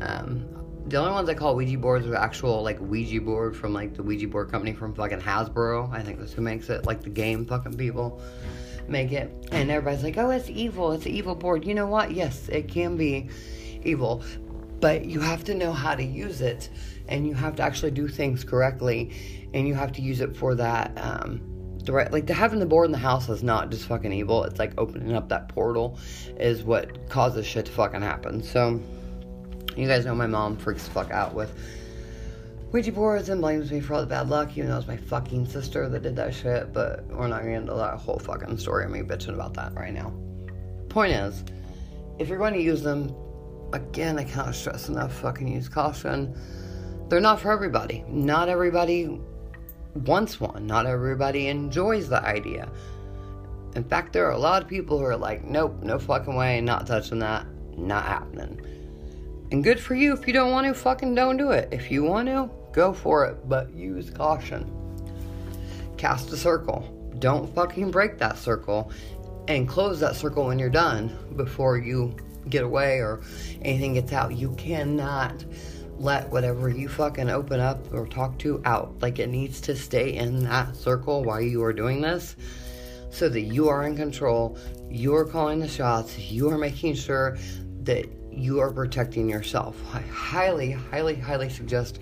Um, 0.00 0.55
the 0.86 0.96
only 0.98 1.12
ones 1.12 1.28
I 1.28 1.34
call 1.34 1.56
Ouija 1.56 1.78
boards 1.78 2.06
are 2.06 2.14
actual 2.14 2.62
like 2.62 2.80
Ouija 2.80 3.20
board 3.20 3.56
from 3.56 3.72
like 3.72 3.94
the 3.94 4.02
Ouija 4.02 4.28
board 4.28 4.50
company 4.50 4.72
from 4.72 4.94
fucking 4.94 5.20
Hasbro. 5.20 5.92
I 5.92 6.02
think 6.02 6.18
that's 6.18 6.32
who 6.32 6.42
makes 6.42 6.68
it, 6.70 6.86
like 6.86 7.02
the 7.02 7.10
game 7.10 7.44
fucking 7.44 7.76
people 7.76 8.20
make 8.88 9.12
it. 9.12 9.32
And 9.50 9.70
everybody's 9.70 10.04
like, 10.04 10.16
oh, 10.16 10.30
it's 10.30 10.48
evil. 10.48 10.92
It's 10.92 11.06
an 11.06 11.12
evil 11.12 11.34
board. 11.34 11.64
You 11.64 11.74
know 11.74 11.86
what? 11.86 12.12
Yes, 12.12 12.48
it 12.48 12.68
can 12.68 12.96
be 12.96 13.28
evil, 13.82 14.22
but 14.80 15.04
you 15.04 15.20
have 15.20 15.42
to 15.44 15.54
know 15.54 15.72
how 15.72 15.94
to 15.94 16.04
use 16.04 16.40
it, 16.40 16.70
and 17.08 17.26
you 17.26 17.34
have 17.34 17.56
to 17.56 17.62
actually 17.62 17.90
do 17.90 18.06
things 18.06 18.44
correctly, 18.44 19.10
and 19.54 19.66
you 19.66 19.74
have 19.74 19.92
to 19.92 20.02
use 20.02 20.20
it 20.20 20.36
for 20.36 20.54
that. 20.54 20.92
Um, 20.96 21.40
the 21.84 21.92
right 21.92 22.12
like 22.12 22.26
the 22.26 22.34
having 22.34 22.58
the 22.58 22.66
board 22.66 22.86
in 22.86 22.92
the 22.92 22.98
house 22.98 23.28
is 23.28 23.44
not 23.44 23.70
just 23.70 23.86
fucking 23.86 24.12
evil 24.12 24.42
it's 24.42 24.58
like 24.58 24.72
opening 24.76 25.14
up 25.14 25.28
that 25.28 25.48
portal 25.48 25.96
is 26.36 26.64
what 26.64 27.08
causes 27.08 27.46
shit 27.46 27.64
to 27.66 27.70
fucking 27.70 28.02
happen 28.02 28.42
so 28.42 28.80
You 29.76 29.86
guys 29.86 30.06
know 30.06 30.14
my 30.14 30.26
mom 30.26 30.56
freaks 30.56 30.84
the 30.84 30.90
fuck 30.90 31.10
out 31.10 31.34
with 31.34 31.54
Ouija 32.72 32.92
boards 32.92 33.28
and 33.28 33.40
blames 33.40 33.70
me 33.70 33.80
for 33.80 33.94
all 33.94 34.00
the 34.00 34.06
bad 34.06 34.28
luck, 34.28 34.56
even 34.56 34.70
though 34.70 34.78
it's 34.78 34.88
my 34.88 34.96
fucking 34.96 35.46
sister 35.46 35.88
that 35.88 36.02
did 36.02 36.16
that 36.16 36.34
shit. 36.34 36.72
But 36.72 37.06
we're 37.06 37.28
not 37.28 37.40
gonna 37.40 37.52
get 37.52 37.60
into 37.62 37.74
that 37.74 37.98
whole 37.98 38.18
fucking 38.18 38.56
story 38.58 38.84
of 38.84 38.90
me 38.90 39.00
bitching 39.00 39.34
about 39.34 39.54
that 39.54 39.74
right 39.74 39.92
now. 39.92 40.12
Point 40.88 41.12
is, 41.12 41.44
if 42.18 42.28
you're 42.28 42.38
going 42.38 42.54
to 42.54 42.62
use 42.62 42.82
them, 42.82 43.14
again, 43.72 44.18
I 44.18 44.24
cannot 44.24 44.54
stress 44.54 44.88
enough 44.88 45.12
fucking 45.12 45.48
use 45.48 45.68
caution. 45.68 46.34
They're 47.08 47.20
not 47.20 47.40
for 47.40 47.52
everybody. 47.52 48.04
Not 48.08 48.48
everybody 48.48 49.20
wants 49.94 50.40
one. 50.40 50.66
Not 50.66 50.86
everybody 50.86 51.48
enjoys 51.48 52.08
the 52.08 52.22
idea. 52.22 52.70
In 53.74 53.84
fact, 53.84 54.14
there 54.14 54.26
are 54.26 54.32
a 54.32 54.38
lot 54.38 54.62
of 54.62 54.68
people 54.68 54.98
who 54.98 55.04
are 55.04 55.16
like, 55.16 55.44
nope, 55.44 55.82
no 55.82 55.98
fucking 55.98 56.34
way, 56.34 56.62
not 56.62 56.86
touching 56.86 57.18
that, 57.18 57.46
not 57.76 58.06
happening. 58.06 58.58
And 59.52 59.62
good 59.62 59.78
for 59.78 59.94
you. 59.94 60.12
If 60.12 60.26
you 60.26 60.32
don't 60.32 60.50
want 60.50 60.66
to, 60.66 60.74
fucking 60.74 61.14
don't 61.14 61.36
do 61.36 61.50
it. 61.50 61.68
If 61.70 61.90
you 61.90 62.02
want 62.02 62.28
to, 62.28 62.50
go 62.72 62.92
for 62.92 63.26
it, 63.26 63.48
but 63.48 63.72
use 63.72 64.10
caution. 64.10 64.70
Cast 65.96 66.32
a 66.32 66.36
circle. 66.36 66.92
Don't 67.18 67.52
fucking 67.54 67.90
break 67.90 68.18
that 68.18 68.36
circle 68.36 68.90
and 69.48 69.68
close 69.68 70.00
that 70.00 70.16
circle 70.16 70.46
when 70.46 70.58
you're 70.58 70.68
done 70.68 71.16
before 71.36 71.78
you 71.78 72.14
get 72.48 72.62
away 72.62 72.98
or 72.98 73.22
anything 73.62 73.94
gets 73.94 74.12
out. 74.12 74.36
You 74.36 74.52
cannot 74.56 75.44
let 75.98 76.28
whatever 76.30 76.68
you 76.68 76.88
fucking 76.88 77.30
open 77.30 77.60
up 77.60 77.92
or 77.92 78.06
talk 78.06 78.38
to 78.38 78.60
out. 78.64 79.00
Like 79.00 79.18
it 79.18 79.28
needs 79.28 79.60
to 79.62 79.76
stay 79.76 80.14
in 80.14 80.44
that 80.44 80.76
circle 80.76 81.24
while 81.24 81.40
you 81.40 81.62
are 81.64 81.72
doing 81.72 82.00
this 82.00 82.36
so 83.10 83.28
that 83.28 83.40
you 83.40 83.68
are 83.68 83.84
in 83.84 83.96
control. 83.96 84.58
You 84.90 85.14
are 85.14 85.24
calling 85.24 85.60
the 85.60 85.68
shots. 85.68 86.18
You 86.18 86.50
are 86.50 86.58
making 86.58 86.94
sure 86.94 87.38
that 87.84 88.06
you 88.36 88.60
are 88.60 88.70
protecting 88.70 89.28
yourself. 89.28 89.80
I 89.94 90.00
highly, 90.00 90.72
highly, 90.72 91.14
highly 91.14 91.48
suggest 91.48 92.00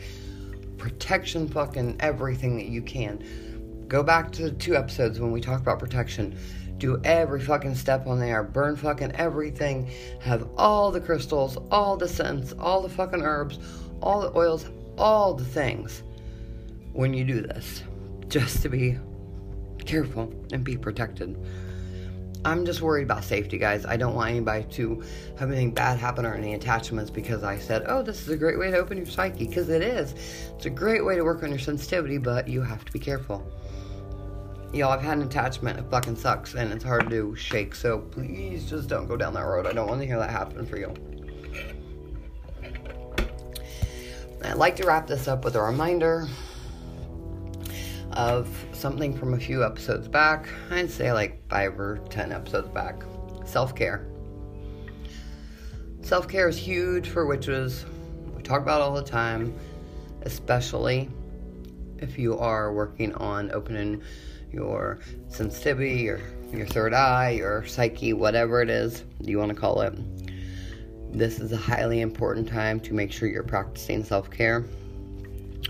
protection 0.78 1.49
fucking 1.49 1.97
everything 2.01 2.57
that 2.57 2.66
you 2.66 2.82
can. 2.82 3.85
Go 3.89 4.03
back 4.03 4.32
to 4.32 4.43
the 4.43 4.51
two 4.51 4.76
episodes 4.76 5.20
when 5.20 5.30
we 5.30 5.41
talked 5.41 5.62
about 5.62 5.78
protection. 5.78 6.37
Do 6.78 7.01
every 7.05 7.41
fucking 7.41 7.76
step 7.76 8.07
on 8.07 8.18
there. 8.18 8.43
Burn 8.43 8.76
fucking 8.76 9.12
everything. 9.12 9.89
Have 10.20 10.49
all 10.57 10.91
the 10.91 11.01
crystals, 11.01 11.57
all 11.70 11.97
the 11.97 12.09
scents, 12.09 12.53
all 12.59 12.82
the 12.82 12.89
fucking 12.89 13.22
herbs, 13.22 13.59
all 14.03 14.20
the 14.20 14.37
oils, 14.37 14.66
all 14.99 15.35
the 15.35 15.45
things 15.45 16.03
when 16.93 17.14
you 17.14 17.24
do 17.24 17.41
this. 17.41 17.82
Just 18.28 18.62
to 18.62 18.68
be 18.68 18.99
careful 19.85 20.32
and 20.53 20.64
be 20.64 20.76
protected. 20.76 21.37
I'm 22.45 22.67
just 22.67 22.83
worried 22.83 23.05
about 23.05 23.25
safety, 23.25 23.57
guys. 23.57 23.87
I 23.87 23.97
don't 23.97 24.15
want 24.15 24.31
anybody 24.31 24.65
to 24.65 25.03
have 25.39 25.51
anything 25.51 25.71
bad 25.73 25.99
happen 25.99 26.27
or 26.27 26.35
any 26.35 26.55
attachments 26.55 27.11
because 27.11 27.43
I 27.43 27.59
said, 27.59 27.85
oh, 27.89 28.03
this 28.03 28.21
is 28.21 28.29
a 28.29 28.37
great 28.37 28.59
way 28.59 28.71
to 28.71 28.77
open 28.77 28.99
your 28.99 29.07
psyche. 29.07 29.47
Because 29.47 29.71
it 29.71 29.83
is. 29.83 30.15
It's 30.57 30.67
a 30.67 30.71
great 30.71 31.05
way 31.05 31.17
to 31.17 31.23
work 31.23 31.43
on 31.43 31.49
your 31.49 31.59
sensitivity, 31.59 32.19
but 32.19 32.47
you 32.47 32.61
have 32.61 32.85
to 32.85 32.93
be 32.93 32.99
careful. 32.99 33.47
Y'all, 34.75 34.91
I've 34.91 35.01
had 35.01 35.19
an 35.19 35.25
attachment. 35.25 35.79
It 35.79 35.87
fucking 35.91 36.17
sucks 36.17 36.55
and 36.55 36.73
it's 36.73 36.85
hard 36.85 37.09
to 37.11 37.35
shake. 37.37 37.75
So 37.75 38.01
please 38.01 38.69
just 38.69 38.89
don't 38.89 39.07
go 39.07 39.17
down 39.17 39.33
that 39.35 39.43
road. 39.43 39.67
I 39.67 39.73
don't 39.73 39.89
want 39.89 40.01
to 40.01 40.07
hear 40.07 40.19
that 40.19 40.31
happen 40.31 40.67
for 40.67 40.77
you. 40.77 40.93
I'd 44.45 44.59
like 44.59 44.77
to 44.77 44.87
wrap 44.87 45.07
this 45.07 45.27
up 45.29 45.45
with 45.45 45.57
a 45.57 45.63
reminder 45.63 46.29
of 48.15 48.49
something 48.73 49.17
from 49.17 49.35
a 49.35 49.39
few 49.39 49.65
episodes 49.65 50.09
back. 50.09 50.49
I'd 50.71 50.91
say 50.91 51.12
like 51.12 51.47
five 51.49 51.79
or 51.79 51.99
ten 52.11 52.33
episodes 52.33 52.69
back. 52.69 53.03
Self 53.45 53.75
care. 53.75 54.07
Self 56.03 56.29
care 56.29 56.49
is 56.49 56.57
huge 56.57 57.09
for 57.09 57.27
witches. 57.27 57.85
We 58.37 58.43
talk 58.43 58.62
about 58.62 58.81
all 58.81 58.95
the 58.95 59.03
time, 59.03 59.59
especially 60.23 61.09
if 61.99 62.19
you 62.19 62.39
are 62.39 62.73
working 62.73 63.15
on 63.15 63.51
opening 63.53 64.03
your 64.53 65.01
sensitivity, 65.29 66.03
your 66.03 66.21
your 66.53 66.67
third 66.67 66.95
eye, 66.95 67.31
your 67.31 67.65
psyche, 67.67 68.12
whatever 68.12 68.62
it 68.62 68.71
is 68.71 69.05
you 69.21 69.39
want 69.39 69.49
to 69.51 69.57
call 69.57 69.81
it. 69.81 69.95
This 71.12 71.41
is 71.41 71.53
a 71.53 71.57
highly 71.57 72.01
important 72.01 72.49
time 72.49 72.81
to 72.81 72.95
make 72.95 73.12
sure 73.12 73.29
you're 73.29 73.43
practicing 73.43 74.05
self 74.05 74.31
care. 74.31 74.65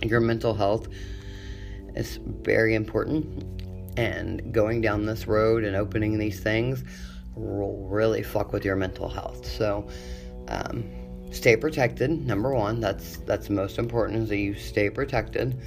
Your 0.02 0.20
mental 0.20 0.52
health 0.52 0.88
is 1.96 2.18
very 2.42 2.74
important. 2.74 3.62
And 3.96 4.52
going 4.52 4.80
down 4.80 5.06
this 5.06 5.26
road 5.26 5.64
and 5.64 5.76
opening 5.76 6.18
these 6.18 6.40
things 6.40 6.84
will 7.36 7.86
really 7.88 8.22
fuck 8.22 8.52
with 8.52 8.64
your 8.64 8.76
mental 8.76 9.08
health. 9.08 9.46
So, 9.46 9.88
um, 10.48 10.84
stay 11.30 11.56
protected. 11.56 12.10
Number 12.26 12.54
one, 12.54 12.80
that's 12.80 13.18
that's 13.18 13.50
most 13.50 13.78
important 13.78 14.22
is 14.22 14.28
that 14.28 14.36
you 14.36 14.54
stay 14.54 14.90
protected. 14.90 15.60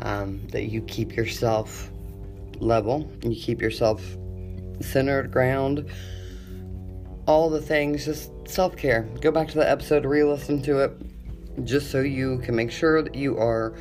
Um, 0.00 0.46
that 0.48 0.64
you 0.64 0.80
keep 0.82 1.14
yourself 1.14 1.90
level, 2.58 3.08
you 3.22 3.40
keep 3.40 3.60
yourself 3.60 4.02
centered, 4.80 5.30
ground. 5.30 5.88
All 7.26 7.48
the 7.48 7.60
things, 7.60 8.04
just 8.04 8.30
self 8.48 8.76
care. 8.76 9.02
Go 9.20 9.30
back 9.30 9.48
to 9.48 9.54
the 9.54 9.70
episode, 9.70 10.04
re 10.04 10.24
listen 10.24 10.60
to 10.62 10.80
it, 10.80 10.92
just 11.64 11.90
so 11.90 12.00
you 12.00 12.38
can 12.38 12.56
make 12.56 12.70
sure 12.70 13.02
that 13.02 13.14
you 13.14 13.38
are 13.38 13.74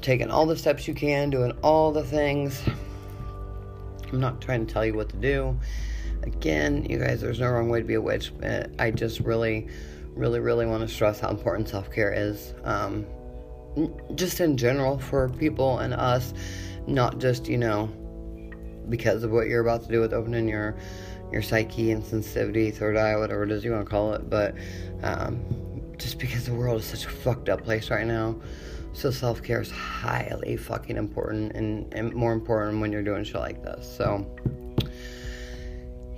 taking 0.00 0.30
all 0.30 0.46
the 0.46 0.56
steps 0.56 0.88
you 0.88 0.94
can, 0.94 1.30
doing 1.30 1.52
all 1.62 1.92
the 1.92 2.04
things. 2.04 2.62
I'm 4.12 4.20
not 4.20 4.40
trying 4.40 4.66
to 4.66 4.72
tell 4.72 4.84
you 4.84 4.94
what 4.94 5.08
to 5.10 5.16
do. 5.16 5.58
Again, 6.22 6.84
you 6.88 6.98
guys, 6.98 7.20
there's 7.20 7.40
no 7.40 7.50
wrong 7.50 7.68
way 7.68 7.80
to 7.80 7.86
be 7.86 7.94
a 7.94 8.00
witch. 8.00 8.32
But 8.38 8.70
I 8.78 8.90
just 8.90 9.20
really, 9.20 9.68
really, 10.14 10.40
really 10.40 10.66
want 10.66 10.86
to 10.86 10.92
stress 10.92 11.20
how 11.20 11.30
important 11.30 11.68
self 11.68 11.90
care 11.90 12.12
is. 12.12 12.54
Um, 12.64 13.06
just 14.16 14.40
in 14.40 14.56
general 14.56 14.98
for 14.98 15.28
people 15.28 15.78
and 15.78 15.94
us, 15.94 16.34
not 16.86 17.18
just, 17.18 17.48
you 17.48 17.58
know, 17.58 17.86
because 18.88 19.22
of 19.22 19.30
what 19.30 19.46
you're 19.46 19.60
about 19.60 19.82
to 19.84 19.88
do 19.88 20.00
with 20.00 20.12
opening 20.12 20.48
your 20.48 20.76
your 21.30 21.42
psyche 21.42 21.92
and 21.92 22.04
sensitivity, 22.04 22.72
third 22.72 22.96
eye, 22.96 23.16
whatever 23.16 23.44
it 23.44 23.52
is 23.52 23.64
you 23.64 23.70
want 23.70 23.84
to 23.84 23.90
call 23.90 24.14
it, 24.14 24.28
but 24.28 24.52
um, 25.04 25.40
just 25.96 26.18
because 26.18 26.46
the 26.46 26.52
world 26.52 26.80
is 26.80 26.86
such 26.86 27.06
a 27.06 27.08
fucked 27.08 27.48
up 27.48 27.62
place 27.62 27.88
right 27.88 28.06
now. 28.06 28.34
So 28.92 29.10
self 29.10 29.42
care 29.42 29.60
is 29.60 29.70
highly 29.70 30.56
fucking 30.56 30.96
important 30.96 31.52
and, 31.52 31.92
and 31.94 32.12
more 32.14 32.32
important 32.32 32.80
when 32.80 32.92
you're 32.92 33.02
doing 33.02 33.24
shit 33.24 33.36
like 33.36 33.62
this. 33.62 33.90
So 33.96 34.26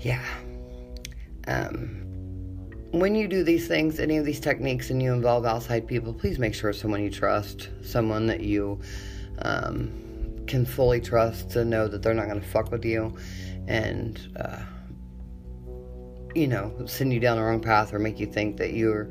yeah. 0.00 0.24
Um, 1.46 2.02
when 2.92 3.14
you 3.14 3.26
do 3.26 3.42
these 3.42 3.66
things, 3.66 3.98
any 3.98 4.18
of 4.18 4.24
these 4.24 4.38
techniques, 4.38 4.90
and 4.90 5.02
you 5.02 5.12
involve 5.12 5.46
outside 5.46 5.86
people, 5.86 6.12
please 6.12 6.38
make 6.38 6.54
sure 6.54 6.70
it's 6.70 6.78
someone 6.78 7.02
you 7.02 7.10
trust, 7.10 7.70
someone 7.82 8.26
that 8.26 8.40
you 8.40 8.80
um, 9.38 9.90
can 10.46 10.66
fully 10.66 11.00
trust 11.00 11.50
to 11.50 11.64
know 11.64 11.88
that 11.88 12.02
they're 12.02 12.14
not 12.14 12.28
going 12.28 12.40
to 12.40 12.46
fuck 12.46 12.70
with 12.70 12.84
you 12.84 13.16
and, 13.66 14.20
uh, 14.38 14.58
you 16.34 16.46
know, 16.46 16.74
send 16.86 17.12
you 17.12 17.20
down 17.20 17.38
the 17.38 17.42
wrong 17.42 17.60
path 17.60 17.94
or 17.94 17.98
make 17.98 18.20
you 18.20 18.26
think 18.26 18.58
that 18.58 18.74
you're 18.74 19.10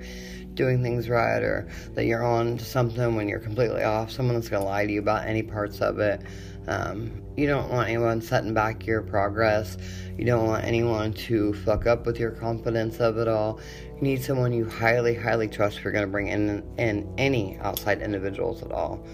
doing 0.54 0.84
things 0.84 1.10
right 1.10 1.42
or 1.42 1.70
that 1.94 2.06
you're 2.06 2.24
on 2.24 2.58
to 2.58 2.66
something 2.66 3.16
when 3.16 3.28
you're 3.28 3.40
completely 3.40 3.84
off. 3.84 4.12
Someone 4.12 4.36
that's 4.36 4.50
going 4.50 4.62
to 4.62 4.68
lie 4.68 4.86
to 4.86 4.92
you 4.92 5.00
about 5.00 5.26
any 5.26 5.44
parts 5.44 5.82
of 5.82 6.00
it. 6.00 6.22
Um, 6.68 7.22
you 7.38 7.48
don't 7.48 7.70
want 7.70 7.88
anyone 7.88 8.22
setting 8.22 8.54
back 8.54 8.86
your 8.86 9.02
progress. 9.02 9.78
You 10.18 10.26
don't 10.26 10.46
want 10.46 10.64
anyone 10.64 11.14
to 11.14 11.54
fuck 11.54 11.88
up 11.88 12.06
with 12.06 12.20
your 12.20 12.32
confidence 12.32 13.00
of 13.00 13.18
it 13.18 13.28
all. 13.28 13.60
You 13.96 14.02
need 14.02 14.24
someone 14.24 14.54
you 14.54 14.70
highly, 14.70 15.16
highly 15.16 15.48
trust 15.48 15.78
if 15.78 15.84
you're 15.84 15.94
going 15.94 16.06
to 16.06 16.12
bring 16.12 16.28
in, 16.28 16.64
in 16.78 17.12
any 17.18 17.58
outside 17.60 18.02
individuals 18.02 18.62
at 18.62 18.72
all. 18.72 19.06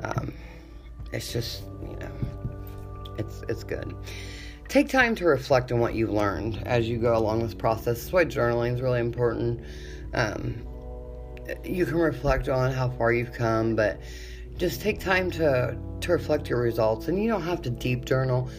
Um, 0.00 0.32
it's 1.12 1.32
just, 1.32 1.62
you 1.82 1.96
know, 1.96 2.10
it's 3.18 3.42
it's 3.48 3.64
good. 3.64 3.94
Take 4.68 4.88
time 4.88 5.14
to 5.16 5.24
reflect 5.24 5.72
on 5.72 5.80
what 5.80 5.94
you've 5.94 6.10
learned 6.10 6.62
as 6.64 6.88
you 6.88 6.96
go 6.98 7.16
along 7.16 7.42
this 7.42 7.54
process. 7.54 8.02
That's 8.02 8.12
why 8.12 8.24
journaling 8.24 8.74
is 8.74 8.80
really 8.80 9.00
important. 9.00 9.60
Um, 10.14 10.62
you 11.64 11.86
can 11.86 11.96
reflect 11.96 12.48
on 12.48 12.72
how 12.72 12.90
far 12.90 13.12
you've 13.12 13.32
come, 13.32 13.74
but 13.76 14.00
just 14.56 14.80
take 14.80 15.00
time 15.00 15.30
to 15.32 15.78
to 16.00 16.12
reflect 16.12 16.48
your 16.48 16.60
results. 16.60 17.08
And 17.08 17.22
you 17.22 17.28
don't 17.28 17.42
have 17.42 17.62
to 17.62 17.70
deep 17.70 18.04
journal. 18.04 18.50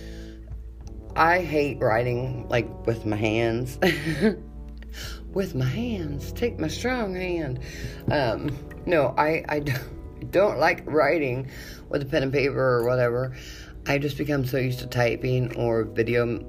I 1.15 1.41
hate 1.41 1.79
writing 1.79 2.47
like 2.49 2.87
with 2.87 3.05
my 3.05 3.17
hands. 3.17 3.77
with 5.33 5.55
my 5.55 5.65
hands, 5.65 6.31
take 6.33 6.59
my 6.59 6.67
strong 6.67 7.15
hand. 7.15 7.59
Um, 8.09 8.57
no, 8.85 9.13
I 9.17 9.43
I 9.49 9.59
don't 10.29 10.59
like 10.59 10.83
writing 10.85 11.49
with 11.89 12.01
a 12.01 12.05
pen 12.05 12.23
and 12.23 12.33
paper 12.33 12.79
or 12.79 12.85
whatever. 12.85 13.35
I 13.87 13.97
just 13.97 14.17
become 14.17 14.45
so 14.45 14.57
used 14.57 14.79
to 14.79 14.87
typing 14.87 15.55
or 15.55 15.83
video 15.83 16.39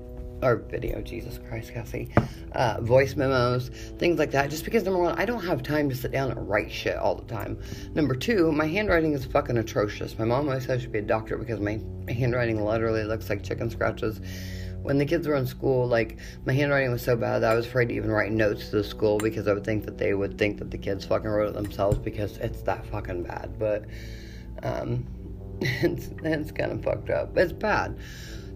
or 0.42 0.56
video, 0.56 1.00
Jesus 1.00 1.38
Christ, 1.48 1.72
Cassie, 1.72 2.12
uh, 2.52 2.80
voice 2.80 3.16
memos, 3.16 3.68
things 3.98 4.18
like 4.18 4.30
that. 4.32 4.50
Just 4.50 4.64
because 4.64 4.82
number 4.84 4.98
one, 4.98 5.18
I 5.18 5.24
don't 5.24 5.44
have 5.44 5.62
time 5.62 5.88
to 5.88 5.96
sit 5.96 6.12
down 6.12 6.30
and 6.30 6.48
write 6.48 6.70
shit 6.70 6.96
all 6.96 7.14
the 7.14 7.24
time. 7.24 7.58
Number 7.94 8.14
two, 8.14 8.50
my 8.52 8.66
handwriting 8.66 9.12
is 9.12 9.24
fucking 9.24 9.56
atrocious. 9.56 10.18
My 10.18 10.24
mom 10.24 10.48
always 10.48 10.66
said 10.66 10.78
I 10.78 10.82
should 10.82 10.92
be 10.92 10.98
a 10.98 11.02
doctor 11.02 11.36
because 11.38 11.60
my 11.60 11.80
handwriting 12.08 12.64
literally 12.64 13.04
looks 13.04 13.28
like 13.30 13.42
chicken 13.42 13.70
scratches 13.70 14.20
when 14.82 14.98
the 14.98 15.06
kids 15.06 15.26
were 15.26 15.36
in 15.36 15.46
school, 15.46 15.86
like 15.86 16.18
my 16.44 16.52
handwriting 16.52 16.90
was 16.90 17.02
so 17.02 17.16
bad 17.16 17.40
that 17.40 17.52
I 17.52 17.54
was 17.54 17.66
afraid 17.66 17.88
to 17.88 17.94
even 17.94 18.10
write 18.10 18.32
notes 18.32 18.70
to 18.70 18.76
the 18.76 18.84
school 18.84 19.18
because 19.18 19.46
I 19.46 19.54
would 19.54 19.64
think 19.64 19.84
that 19.84 19.96
they 19.96 20.12
would 20.14 20.36
think 20.38 20.58
that 20.58 20.70
the 20.70 20.78
kids 20.78 21.04
fucking 21.04 21.28
wrote 21.28 21.50
it 21.50 21.54
themselves 21.54 21.98
because 21.98 22.36
it's 22.38 22.62
that 22.62 22.84
fucking 22.86 23.22
bad. 23.22 23.58
But 23.58 23.84
um, 24.62 25.06
it's 25.60 26.10
it's 26.24 26.52
kind 26.52 26.72
of 26.72 26.82
fucked 26.82 27.10
up. 27.10 27.36
It's 27.36 27.52
bad. 27.52 27.98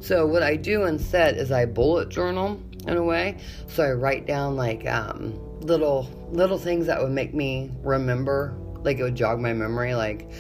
So 0.01 0.27
what 0.27 0.43
I 0.43 0.56
do 0.56 0.85
instead 0.85 1.36
is 1.36 1.51
I 1.51 1.64
bullet 1.64 2.09
journal 2.09 2.60
in 2.86 2.97
a 2.97 3.02
way. 3.02 3.39
So 3.68 3.82
I 3.82 3.93
write 3.93 4.27
down 4.27 4.56
like 4.56 4.86
um, 4.86 5.39
little 5.60 6.09
little 6.31 6.59
things 6.59 6.86
that 6.86 7.02
would 7.02 7.12
make 7.12 7.35
me 7.35 7.70
remember, 7.82 8.56
like 8.82 8.98
it 8.98 9.02
would 9.02 9.16
jog 9.16 9.40
my 9.40 9.52
memory. 9.52 9.94
Like 9.94 10.31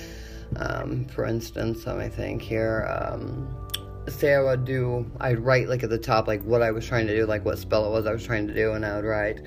um, 0.56 1.06
for 1.06 1.24
instance, 1.26 1.86
let 1.86 1.98
me 1.98 2.08
think 2.08 2.42
here. 2.42 2.86
Um, 2.88 3.54
say 4.08 4.34
I 4.34 4.40
would 4.40 4.64
do, 4.64 5.10
I'd 5.20 5.40
write 5.40 5.68
like 5.68 5.82
at 5.82 5.90
the 5.90 5.98
top 5.98 6.28
like 6.28 6.42
what 6.42 6.62
I 6.62 6.70
was 6.70 6.86
trying 6.86 7.06
to 7.08 7.16
do, 7.16 7.26
like 7.26 7.44
what 7.44 7.58
spell 7.58 7.86
it 7.86 7.90
was 7.90 8.06
I 8.06 8.12
was 8.12 8.24
trying 8.24 8.46
to 8.46 8.54
do, 8.54 8.72
and 8.72 8.84
I 8.84 8.96
would 8.96 9.04
write. 9.04 9.40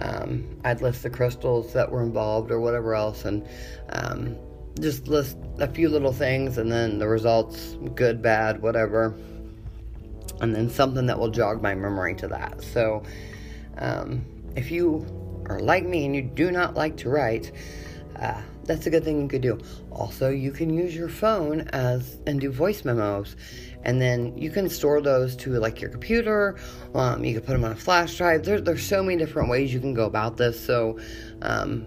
Um, 0.00 0.58
I'd 0.64 0.82
list 0.82 1.04
the 1.04 1.10
crystals 1.10 1.72
that 1.72 1.90
were 1.90 2.02
involved 2.02 2.50
or 2.50 2.60
whatever 2.60 2.94
else, 2.94 3.24
and 3.24 3.46
um, 3.90 4.36
just 4.80 5.06
list 5.06 5.36
a 5.60 5.68
few 5.68 5.88
little 5.88 6.12
things, 6.12 6.58
and 6.58 6.70
then 6.70 6.98
the 6.98 7.06
results, 7.06 7.76
good, 7.94 8.20
bad, 8.20 8.60
whatever, 8.60 9.14
and 10.40 10.54
then 10.54 10.68
something 10.68 11.06
that 11.06 11.18
will 11.18 11.30
jog 11.30 11.62
my 11.62 11.74
memory 11.74 12.14
to 12.16 12.28
that. 12.28 12.62
So, 12.62 13.02
um, 13.78 14.24
if 14.56 14.70
you 14.70 15.06
are 15.46 15.60
like 15.60 15.84
me 15.84 16.06
and 16.06 16.14
you 16.14 16.22
do 16.22 16.50
not 16.50 16.74
like 16.74 16.96
to 16.98 17.10
write, 17.10 17.52
uh, 18.20 18.40
that's 18.64 18.86
a 18.86 18.90
good 18.90 19.04
thing 19.04 19.20
you 19.20 19.28
could 19.28 19.42
do. 19.42 19.58
Also, 19.90 20.30
you 20.30 20.50
can 20.50 20.72
use 20.72 20.94
your 20.94 21.08
phone 21.08 21.62
as 21.72 22.18
and 22.26 22.40
do 22.40 22.50
voice 22.50 22.84
memos, 22.84 23.36
and 23.82 24.00
then 24.00 24.36
you 24.38 24.50
can 24.50 24.68
store 24.68 25.00
those 25.00 25.36
to 25.36 25.58
like 25.58 25.80
your 25.80 25.90
computer. 25.90 26.56
Um, 26.94 27.24
you 27.24 27.34
can 27.34 27.42
put 27.42 27.52
them 27.52 27.64
on 27.64 27.72
a 27.72 27.76
flash 27.76 28.16
drive. 28.16 28.44
There, 28.44 28.60
there's 28.60 28.86
so 28.86 29.02
many 29.02 29.18
different 29.18 29.50
ways 29.50 29.74
you 29.74 29.80
can 29.80 29.94
go 29.94 30.06
about 30.06 30.36
this. 30.36 30.58
So, 30.58 30.98
um, 31.42 31.86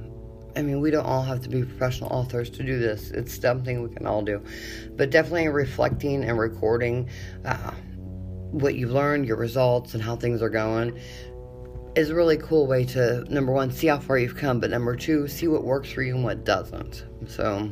I 0.56 0.62
mean, 0.62 0.82
we 0.82 0.92
don't 0.92 1.06
all 1.06 1.24
have 1.24 1.42
to 1.44 1.50
be 1.50 1.64
professional 1.64 2.12
authors 2.12 2.50
to 2.52 2.64
do 2.64 2.80
this. 2.80 3.12
It's 3.12 3.40
something 3.40 3.82
we 3.82 3.94
can 3.94 4.06
all 4.06 4.22
do, 4.22 4.44
but 4.96 5.10
definitely 5.10 5.48
reflecting 5.48 6.24
and 6.24 6.38
recording 6.38 7.10
uh, 7.46 7.72
what 8.52 8.76
you've 8.76 8.92
learned, 8.92 9.26
your 9.26 9.38
results, 9.38 9.94
and 9.94 10.04
how 10.04 10.16
things 10.16 10.42
are 10.42 10.50
going 10.50 10.98
is 11.98 12.12
a 12.12 12.16
really 12.16 12.38
cool 12.38 12.68
way 12.68 12.86
to 12.86 13.26
number 13.28 13.52
one 13.52 13.72
see 13.72 13.88
how 13.88 13.98
far 13.98 14.20
you've 14.20 14.36
come 14.36 14.60
but 14.60 14.70
number 14.70 14.96
two 14.96 15.28
see 15.28 15.48
what 15.48 15.64
works 15.64 15.92
for 15.92 16.04
you 16.04 16.14
and 16.14 16.24
what 16.24 16.46
doesn't. 16.46 17.04
So 17.26 17.72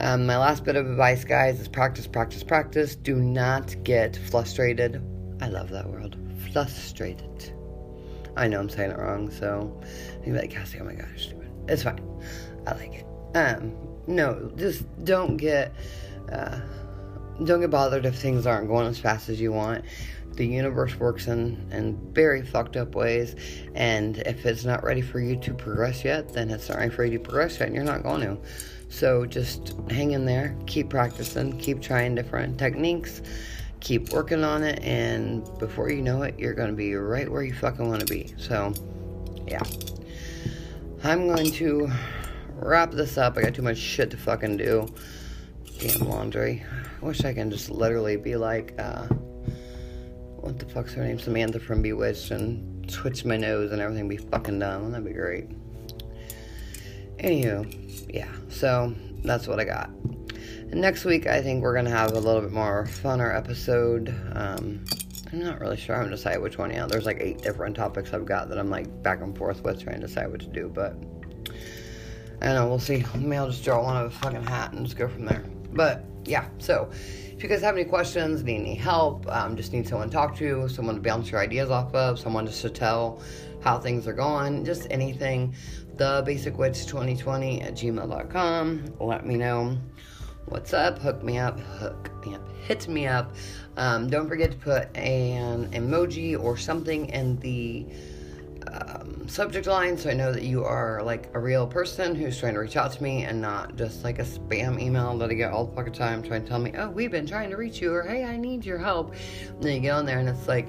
um, 0.00 0.26
my 0.26 0.36
last 0.36 0.64
bit 0.64 0.74
of 0.74 0.90
advice 0.90 1.24
guys 1.24 1.60
is 1.60 1.68
practice 1.68 2.06
practice 2.06 2.42
practice. 2.42 2.96
Do 2.96 3.14
not 3.14 3.76
get 3.84 4.16
frustrated. 4.28 5.00
I 5.40 5.48
love 5.48 5.70
that 5.70 5.88
word. 5.88 6.16
Frustrated. 6.52 7.52
I 8.36 8.48
know 8.48 8.60
i'm 8.60 8.68
saying 8.68 8.90
it 8.90 8.98
wrong 8.98 9.30
so 9.30 9.80
you're 10.26 10.36
like 10.36 10.50
cassie 10.50 10.78
oh 10.80 10.84
my 10.84 10.94
gosh 10.94 11.26
stupid. 11.26 11.48
It's 11.68 11.84
fine. 11.84 12.00
I 12.66 12.72
like 12.74 12.94
it. 12.94 13.06
Um 13.36 13.72
no 14.08 14.50
just 14.56 14.84
don't 15.04 15.36
get 15.36 15.72
uh, 16.32 16.58
don't 17.44 17.60
get 17.60 17.70
bothered 17.70 18.06
if 18.06 18.16
things 18.16 18.46
aren't 18.46 18.68
going 18.68 18.86
as 18.86 18.98
fast 18.98 19.28
as 19.28 19.40
you 19.40 19.52
want 19.52 19.84
the 20.36 20.46
universe 20.46 20.94
works 20.96 21.26
in, 21.26 21.66
in 21.72 21.96
very 22.12 22.42
fucked 22.42 22.76
up 22.76 22.94
ways. 22.94 23.34
And 23.74 24.18
if 24.18 24.46
it's 24.46 24.64
not 24.64 24.84
ready 24.84 25.00
for 25.00 25.18
you 25.18 25.36
to 25.36 25.54
progress 25.54 26.04
yet, 26.04 26.32
then 26.32 26.50
it's 26.50 26.68
not 26.68 26.78
ready 26.78 26.90
for 26.90 27.04
you 27.04 27.18
to 27.18 27.24
progress 27.24 27.58
yet, 27.58 27.68
and 27.68 27.74
you're 27.74 27.84
not 27.84 28.02
going 28.02 28.20
to. 28.20 28.38
So 28.88 29.26
just 29.26 29.74
hang 29.90 30.12
in 30.12 30.24
there, 30.24 30.56
keep 30.66 30.90
practicing, 30.90 31.58
keep 31.58 31.82
trying 31.82 32.14
different 32.14 32.58
techniques, 32.58 33.22
keep 33.80 34.10
working 34.10 34.44
on 34.44 34.62
it, 34.62 34.82
and 34.82 35.44
before 35.58 35.90
you 35.90 36.02
know 36.02 36.22
it, 36.22 36.38
you're 36.38 36.54
going 36.54 36.70
to 36.70 36.76
be 36.76 36.94
right 36.94 37.30
where 37.30 37.42
you 37.42 37.54
fucking 37.54 37.88
want 37.88 38.00
to 38.00 38.06
be. 38.06 38.32
So, 38.36 38.72
yeah. 39.46 39.62
I'm 41.02 41.26
going 41.26 41.50
to 41.52 41.90
wrap 42.56 42.90
this 42.92 43.18
up. 43.18 43.36
I 43.36 43.42
got 43.42 43.54
too 43.54 43.62
much 43.62 43.78
shit 43.78 44.10
to 44.10 44.16
fucking 44.16 44.56
do. 44.56 44.92
Damn 45.78 46.08
laundry. 46.08 46.64
I 47.06 47.08
wish 47.08 47.24
I 47.24 47.32
can 47.32 47.52
just 47.52 47.70
literally 47.70 48.16
be 48.16 48.34
like, 48.34 48.74
uh, 48.80 49.06
what 50.40 50.58
the 50.58 50.66
fuck's 50.66 50.92
her 50.94 51.04
name? 51.04 51.20
Samantha 51.20 51.60
from 51.60 51.80
Bewitched 51.80 52.32
and 52.32 52.90
switch 52.90 53.24
my 53.24 53.36
nose 53.36 53.70
and 53.70 53.80
everything 53.80 54.08
be 54.08 54.16
fucking 54.16 54.58
done. 54.58 54.90
That'd 54.90 55.06
be 55.06 55.12
great. 55.12 55.48
Anywho, 57.18 58.12
yeah, 58.12 58.26
so 58.48 58.92
that's 59.22 59.46
what 59.46 59.60
I 59.60 59.64
got. 59.64 59.88
And 59.88 60.80
next 60.80 61.04
week, 61.04 61.28
I 61.28 61.40
think 61.40 61.62
we're 61.62 61.76
gonna 61.76 61.90
have 61.90 62.10
a 62.10 62.18
little 62.18 62.40
bit 62.40 62.50
more 62.50 62.88
funner 62.88 63.32
episode. 63.32 64.08
Um, 64.32 64.84
I'm 65.32 65.38
not 65.38 65.60
really 65.60 65.76
sure. 65.76 65.94
I'm 65.94 66.02
gonna 66.02 66.16
decide 66.16 66.42
which 66.42 66.58
one. 66.58 66.72
Yeah, 66.72 66.86
there's 66.86 67.06
like 67.06 67.18
eight 67.20 67.40
different 67.40 67.76
topics 67.76 68.12
I've 68.12 68.26
got 68.26 68.48
that 68.48 68.58
I'm 68.58 68.68
like 68.68 69.04
back 69.04 69.22
and 69.22 69.38
forth 69.38 69.62
with 69.62 69.80
trying 69.80 70.00
to 70.00 70.08
decide 70.08 70.28
what 70.28 70.40
to 70.40 70.48
do. 70.48 70.68
But 70.74 70.96
I 72.42 72.46
don't 72.46 72.54
know. 72.56 72.68
We'll 72.68 72.80
see. 72.80 73.04
Maybe 73.14 73.36
I'll 73.36 73.48
just 73.48 73.62
draw 73.62 73.80
one 73.80 73.96
of 73.96 74.06
a 74.06 74.18
fucking 74.18 74.42
hat 74.42 74.72
and 74.72 74.84
just 74.84 74.98
go 74.98 75.06
from 75.06 75.24
there. 75.24 75.44
But 75.72 76.04
yeah, 76.26 76.48
so 76.58 76.90
if 77.36 77.42
you 77.42 77.48
guys 77.48 77.60
have 77.60 77.74
any 77.74 77.84
questions, 77.84 78.42
need 78.42 78.60
any 78.60 78.74
help, 78.74 79.30
um, 79.30 79.56
just 79.56 79.72
need 79.72 79.86
someone 79.86 80.08
to 80.08 80.12
talk 80.12 80.36
to, 80.36 80.68
someone 80.68 80.94
to 80.94 81.00
bounce 81.00 81.30
your 81.30 81.40
ideas 81.40 81.70
off 81.70 81.94
of, 81.94 82.18
someone 82.18 82.46
just 82.46 82.62
to 82.62 82.70
tell 82.70 83.22
how 83.62 83.78
things 83.78 84.06
are 84.06 84.12
going, 84.12 84.64
just 84.64 84.86
anything, 84.90 85.54
the 85.96 86.22
basic 86.24 86.56
witch 86.56 86.86
2020 86.86 87.62
at 87.62 87.74
gmail.com. 87.74 88.94
Let 89.00 89.26
me 89.26 89.36
know 89.36 89.76
what's 90.46 90.72
up, 90.72 90.98
hook 90.98 91.22
me 91.22 91.38
up, 91.38 91.60
hook 91.60 92.10
me 92.24 92.34
up, 92.34 92.48
hit 92.66 92.88
me 92.88 93.06
up. 93.06 93.34
Um, 93.76 94.08
don't 94.08 94.28
forget 94.28 94.52
to 94.52 94.56
put 94.56 94.96
an 94.96 95.70
emoji 95.72 96.42
or 96.42 96.56
something 96.56 97.06
in 97.10 97.36
the 97.40 97.86
um, 98.76 99.28
subject 99.28 99.66
line 99.66 99.96
so 99.96 100.10
I 100.10 100.14
know 100.14 100.32
that 100.32 100.42
you 100.42 100.64
are 100.64 101.02
like 101.02 101.30
a 101.34 101.38
real 101.38 101.66
person 101.66 102.14
who's 102.14 102.38
trying 102.38 102.54
to 102.54 102.60
reach 102.60 102.76
out 102.76 102.92
to 102.92 103.02
me 103.02 103.24
and 103.24 103.40
not 103.40 103.76
just 103.76 104.04
like 104.04 104.18
a 104.18 104.24
spam 104.24 104.80
email 104.80 105.16
that 105.18 105.30
I 105.30 105.34
get 105.34 105.52
all 105.52 105.66
the 105.66 105.74
fucking 105.74 105.92
time 105.92 106.22
trying 106.22 106.42
to 106.42 106.48
tell 106.48 106.58
me, 106.58 106.72
oh, 106.76 106.90
we've 106.90 107.10
been 107.10 107.26
trying 107.26 107.50
to 107.50 107.56
reach 107.56 107.80
you 107.80 107.92
or 107.92 108.02
hey, 108.02 108.24
I 108.24 108.36
need 108.36 108.64
your 108.64 108.78
help. 108.78 109.14
And 109.48 109.62
then 109.62 109.74
you 109.74 109.80
get 109.80 109.90
on 109.90 110.06
there 110.06 110.18
and 110.18 110.28
it's 110.28 110.48
like, 110.48 110.68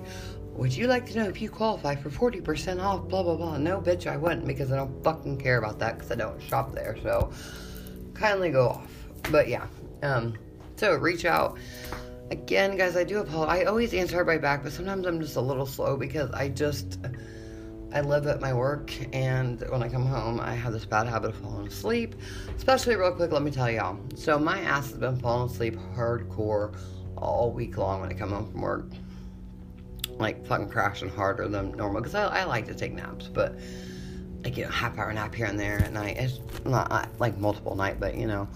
would 0.58 0.76
you 0.76 0.88
like 0.88 1.06
to 1.08 1.20
know 1.20 1.30
if 1.30 1.40
you 1.40 1.50
qualify 1.50 1.96
for 1.96 2.10
40% 2.10 2.82
off? 2.82 3.08
Blah, 3.08 3.24
blah, 3.24 3.36
blah. 3.36 3.58
No, 3.58 3.80
bitch, 3.80 4.08
I 4.08 4.18
wouldn't 4.18 4.48
because 4.48 4.72
I 4.72 4.76
don't 4.76 5.04
fucking 5.04 5.38
care 5.38 5.58
about 5.60 5.78
that 5.80 5.96
because 5.96 6.12
I 6.12 6.16
don't 6.16 6.42
shop 6.42 6.74
there. 6.74 6.98
So 7.04 7.32
kindly 8.16 8.50
go 8.50 8.70
off. 8.70 8.92
But 9.32 9.48
yeah, 9.48 9.68
um, 10.02 10.36
so 10.76 10.96
reach 10.96 11.26
out. 11.26 11.58
Again, 12.32 12.76
guys, 12.76 12.98
I 12.98 13.04
do 13.04 13.20
apologize. 13.20 13.62
I 13.62 13.64
always 13.66 13.94
answer 13.94 14.20
everybody 14.20 14.40
back, 14.40 14.64
but 14.64 14.72
sometimes 14.72 15.06
I'm 15.06 15.22
just 15.22 15.36
a 15.36 15.42
little 15.42 15.66
slow 15.66 15.96
because 15.96 16.32
I 16.32 16.50
just 16.50 17.00
I 17.94 18.02
live 18.02 18.28
at 18.28 18.42
my 18.42 18.54
work, 18.54 18.92
and 19.14 19.62
when 19.70 19.82
I 19.82 19.88
come 19.88 20.06
home, 20.06 20.40
I 20.42 20.54
have 20.54 20.74
this 20.74 20.86
bad 20.86 21.08
habit 21.08 21.30
of 21.30 21.38
falling 21.38 21.68
asleep. 21.68 22.16
Especially, 22.56 22.96
real 22.96 23.14
quick, 23.14 23.32
let 23.32 23.42
me 23.42 23.52
tell 23.52 23.72
y'all. 23.72 23.98
So, 24.16 24.38
my 24.38 24.60
ass 24.60 24.90
has 24.90 24.98
been 24.98 25.18
falling 25.18 25.50
asleep 25.50 25.78
hardcore 25.96 26.78
all 27.16 27.52
week 27.52 27.78
long 27.78 28.02
when 28.02 28.10
I 28.10 28.14
come 28.14 28.32
home 28.32 28.52
from 28.52 28.62
work. 28.62 28.86
Like, 30.10 30.46
fucking 30.46 30.70
crashing 30.70 31.10
harder 31.10 31.48
than 31.48 31.72
normal, 31.72 32.02
because 32.02 32.16
I, 32.16 32.42
I, 32.42 32.44
like 32.44 32.68
to 32.68 32.76
take 32.76 32.94
naps, 32.94 33.28
but 33.28 33.56
like, 34.44 34.58
you 34.58 34.66
know, 34.66 34.70
half 34.70 34.98
hour 34.98 35.12
nap 35.14 35.34
here 35.34 35.46
and 35.46 35.60
there 35.60 35.80
at 35.80 35.94
night. 35.94 36.18
It's 36.18 36.40
not 36.66 37.10
like 37.20 37.38
multiple 37.38 37.76
night, 37.76 38.00
but 38.00 38.16
you 38.16 38.28
know, 38.28 38.48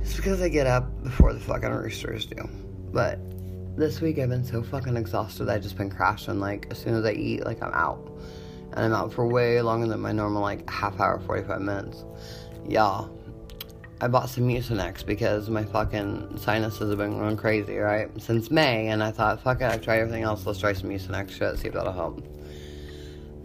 it's 0.00 0.14
because 0.14 0.40
I 0.40 0.48
get 0.48 0.66
up 0.66 1.02
before 1.02 1.32
the 1.32 1.40
fucking 1.40 1.70
roosters 1.70 2.26
do. 2.26 2.48
But 2.92 3.18
this 3.76 4.00
week 4.00 4.18
I've 4.18 4.28
been 4.28 4.44
so 4.44 4.62
fucking 4.62 4.96
exhausted. 4.96 5.48
I've 5.48 5.62
just 5.62 5.76
been 5.76 5.90
crashing. 5.90 6.40
Like, 6.40 6.68
as 6.70 6.78
soon 6.78 6.94
as 6.94 7.04
I 7.04 7.12
eat, 7.12 7.44
like, 7.44 7.62
I'm 7.62 7.72
out 7.72 8.10
and 8.72 8.84
I'm 8.84 8.92
out 8.92 9.12
for 9.12 9.26
way 9.26 9.60
longer 9.60 9.86
than 9.86 10.00
my 10.00 10.12
normal 10.12 10.42
like 10.42 10.68
half 10.68 11.00
hour, 11.00 11.20
45 11.20 11.60
minutes. 11.60 12.04
Y'all, 12.68 13.10
I 14.00 14.08
bought 14.08 14.28
some 14.28 14.48
Mucinex 14.48 15.06
because 15.06 15.48
my 15.48 15.64
fucking 15.64 16.38
sinuses 16.38 16.88
have 16.88 16.98
been 16.98 17.18
going 17.18 17.36
crazy, 17.36 17.76
right? 17.76 18.08
Since 18.20 18.50
May, 18.50 18.88
and 18.88 19.02
I 19.02 19.12
thought, 19.12 19.42
fuck 19.42 19.60
it, 19.60 19.64
I've 19.64 19.82
tried 19.82 20.00
everything 20.00 20.24
else, 20.24 20.44
let's 20.44 20.58
try 20.58 20.72
some 20.72 20.90
Mucinex 20.90 21.30
shit, 21.30 21.58
see 21.58 21.68
if 21.68 21.74
that'll 21.74 21.92
help. 21.92 22.26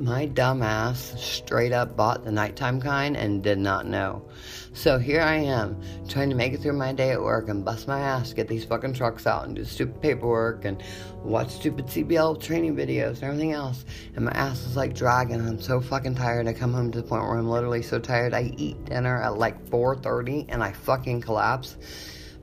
My 0.02 0.28
dumbass 0.28 1.18
straight 1.18 1.74
up 1.74 1.98
bought 1.98 2.24
the 2.24 2.32
nighttime 2.32 2.80
kind 2.80 3.18
and 3.18 3.44
did 3.44 3.58
not 3.58 3.86
know. 3.86 4.26
So 4.72 4.98
here 4.98 5.20
I 5.20 5.36
am, 5.36 5.82
trying 6.08 6.30
to 6.30 6.38
make 6.38 6.54
it 6.54 6.62
through 6.62 6.78
my 6.78 6.94
day 6.94 7.12
at 7.12 7.22
work 7.22 7.50
and 7.50 7.66
bust 7.66 7.86
my 7.86 8.00
ass 8.00 8.32
get 8.32 8.48
these 8.48 8.64
fucking 8.64 8.94
trucks 8.94 9.28
out 9.28 9.46
and 9.46 9.58
do 9.58 9.66
stupid 9.66 10.02
paperwork 10.02 10.64
and 10.64 10.82
watch 11.22 11.50
stupid 11.50 11.88
CBL 11.88 12.42
training 12.42 12.78
videos 12.78 13.16
and 13.16 13.24
everything 13.24 13.52
else. 13.52 13.84
And 14.16 14.24
my 14.24 14.32
ass 14.32 14.66
is 14.66 14.78
like 14.78 14.96
dragging. 14.96 15.46
I'm 15.46 15.60
so 15.60 15.82
fucking 15.82 16.16
tired. 16.16 16.48
I 16.48 16.54
come 16.54 16.74
home 16.74 16.92
to 16.92 17.02
the 17.02 17.06
point 17.06 17.24
where 17.24 17.38
I'm 17.38 17.50
literally 17.50 17.82
so 17.82 18.00
tired. 18.00 18.34
I 18.34 18.54
eat 18.56 18.86
dinner 18.86 19.22
at 19.22 19.38
like 19.38 19.70
4:30 19.70 20.46
and 20.48 20.64
I 20.64 20.72
fucking 20.72 21.20
collapse 21.20 21.76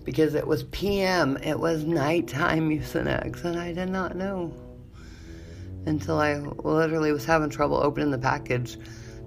because 0.04 0.34
it 0.34 0.46
was 0.46 0.64
PM. 0.64 1.38
It 1.38 1.58
was 1.58 1.84
nighttime 1.84 2.68
Mucinex, 2.68 3.44
and 3.44 3.58
I 3.58 3.72
did 3.72 3.88
not 3.88 4.14
know 4.14 4.52
until 5.86 6.18
I 6.18 6.34
literally 6.34 7.12
was 7.12 7.24
having 7.24 7.48
trouble 7.48 7.76
opening 7.76 8.10
the 8.10 8.18
package 8.18 8.78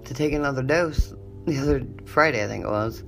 to 0.04 0.14
take 0.14 0.32
another 0.32 0.62
dose 0.62 1.12
the 1.46 1.58
other 1.58 1.86
Friday, 2.04 2.44
I 2.44 2.46
think 2.46 2.64
it 2.64 2.70
was. 2.70 3.02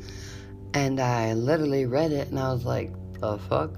And 0.74 0.99
I 1.01 1.35
literally 1.35 1.87
read 1.87 2.12
it 2.12 2.29
and 2.29 2.39
I 2.39 2.53
was 2.53 2.65
like, 2.65 2.93
the 3.20 3.39
fuck? 3.39 3.77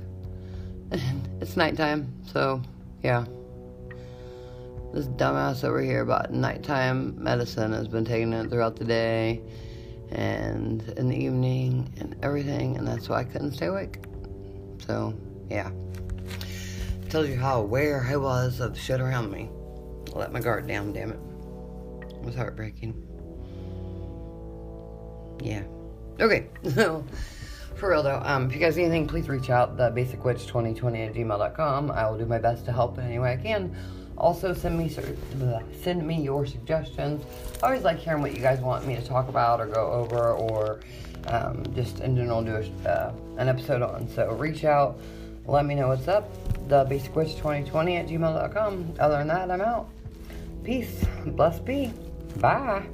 And 0.90 1.28
it's 1.40 1.56
nighttime, 1.56 2.12
so 2.26 2.62
yeah. 3.02 3.24
This 4.92 5.06
dumbass 5.06 5.64
over 5.64 5.82
here 5.82 6.02
about 6.02 6.32
nighttime 6.32 7.22
medicine 7.22 7.72
has 7.72 7.88
been 7.88 8.04
taking 8.04 8.32
it 8.32 8.48
throughout 8.48 8.76
the 8.76 8.84
day 8.84 9.42
and 10.10 10.82
in 10.96 11.08
the 11.08 11.16
evening 11.16 11.92
and 11.98 12.16
everything, 12.22 12.76
and 12.76 12.86
that's 12.86 13.08
why 13.08 13.20
I 13.20 13.24
couldn't 13.24 13.52
stay 13.52 13.66
awake. 13.66 13.98
So, 14.86 15.14
yeah. 15.50 15.70
Tells 17.10 17.28
you 17.28 17.36
how 17.36 17.60
aware 17.60 18.06
I 18.08 18.16
was 18.16 18.60
of 18.60 18.78
shit 18.78 19.00
around 19.00 19.30
me. 19.30 19.50
Let 20.14 20.32
my 20.32 20.40
guard 20.40 20.66
down, 20.66 20.92
damn 20.92 21.10
it. 21.10 21.18
It 22.08 22.22
was 22.22 22.34
heartbreaking. 22.34 22.94
Yeah. 25.42 25.64
Okay, 26.20 26.46
so 26.74 27.04
for 27.76 27.90
real 27.90 28.02
though, 28.02 28.22
um, 28.24 28.46
if 28.46 28.54
you 28.54 28.60
guys 28.60 28.76
need 28.76 28.84
anything, 28.84 29.06
please 29.06 29.28
reach 29.28 29.50
out. 29.50 29.76
The 29.76 29.90
basicwitch2020 29.90 31.08
at 31.08 31.14
gmail.com. 31.14 31.90
I 31.90 32.08
will 32.08 32.18
do 32.18 32.26
my 32.26 32.38
best 32.38 32.64
to 32.66 32.72
help 32.72 32.98
in 32.98 33.04
any 33.04 33.18
way 33.18 33.32
I 33.32 33.36
can. 33.36 33.76
Also, 34.16 34.54
send 34.54 34.78
me 34.78 34.88
send 35.82 36.06
me 36.06 36.22
your 36.22 36.46
suggestions. 36.46 37.24
I 37.62 37.66
always 37.66 37.82
like 37.82 37.98
hearing 37.98 38.22
what 38.22 38.32
you 38.32 38.40
guys 38.40 38.60
want 38.60 38.86
me 38.86 38.94
to 38.94 39.02
talk 39.02 39.28
about 39.28 39.60
or 39.60 39.66
go 39.66 39.90
over, 39.90 40.32
or 40.32 40.80
um, 41.26 41.64
just 41.74 41.98
in 41.98 42.16
general 42.16 42.42
do 42.42 42.54
a, 42.54 42.88
uh, 42.88 43.12
an 43.38 43.48
episode 43.48 43.82
on. 43.82 44.08
So 44.08 44.32
reach 44.34 44.64
out, 44.64 45.00
let 45.46 45.66
me 45.66 45.74
know 45.74 45.88
what's 45.88 46.06
up. 46.06 46.30
The 46.68 46.84
basicwitch2020 46.84 47.98
at 47.98 48.06
gmail.com. 48.06 48.94
Other 49.00 49.18
than 49.18 49.28
that, 49.28 49.50
I'm 49.50 49.60
out. 49.60 49.88
Peace. 50.64 51.04
Bless 51.26 51.60
be. 51.60 51.92
Bye. 52.40 52.88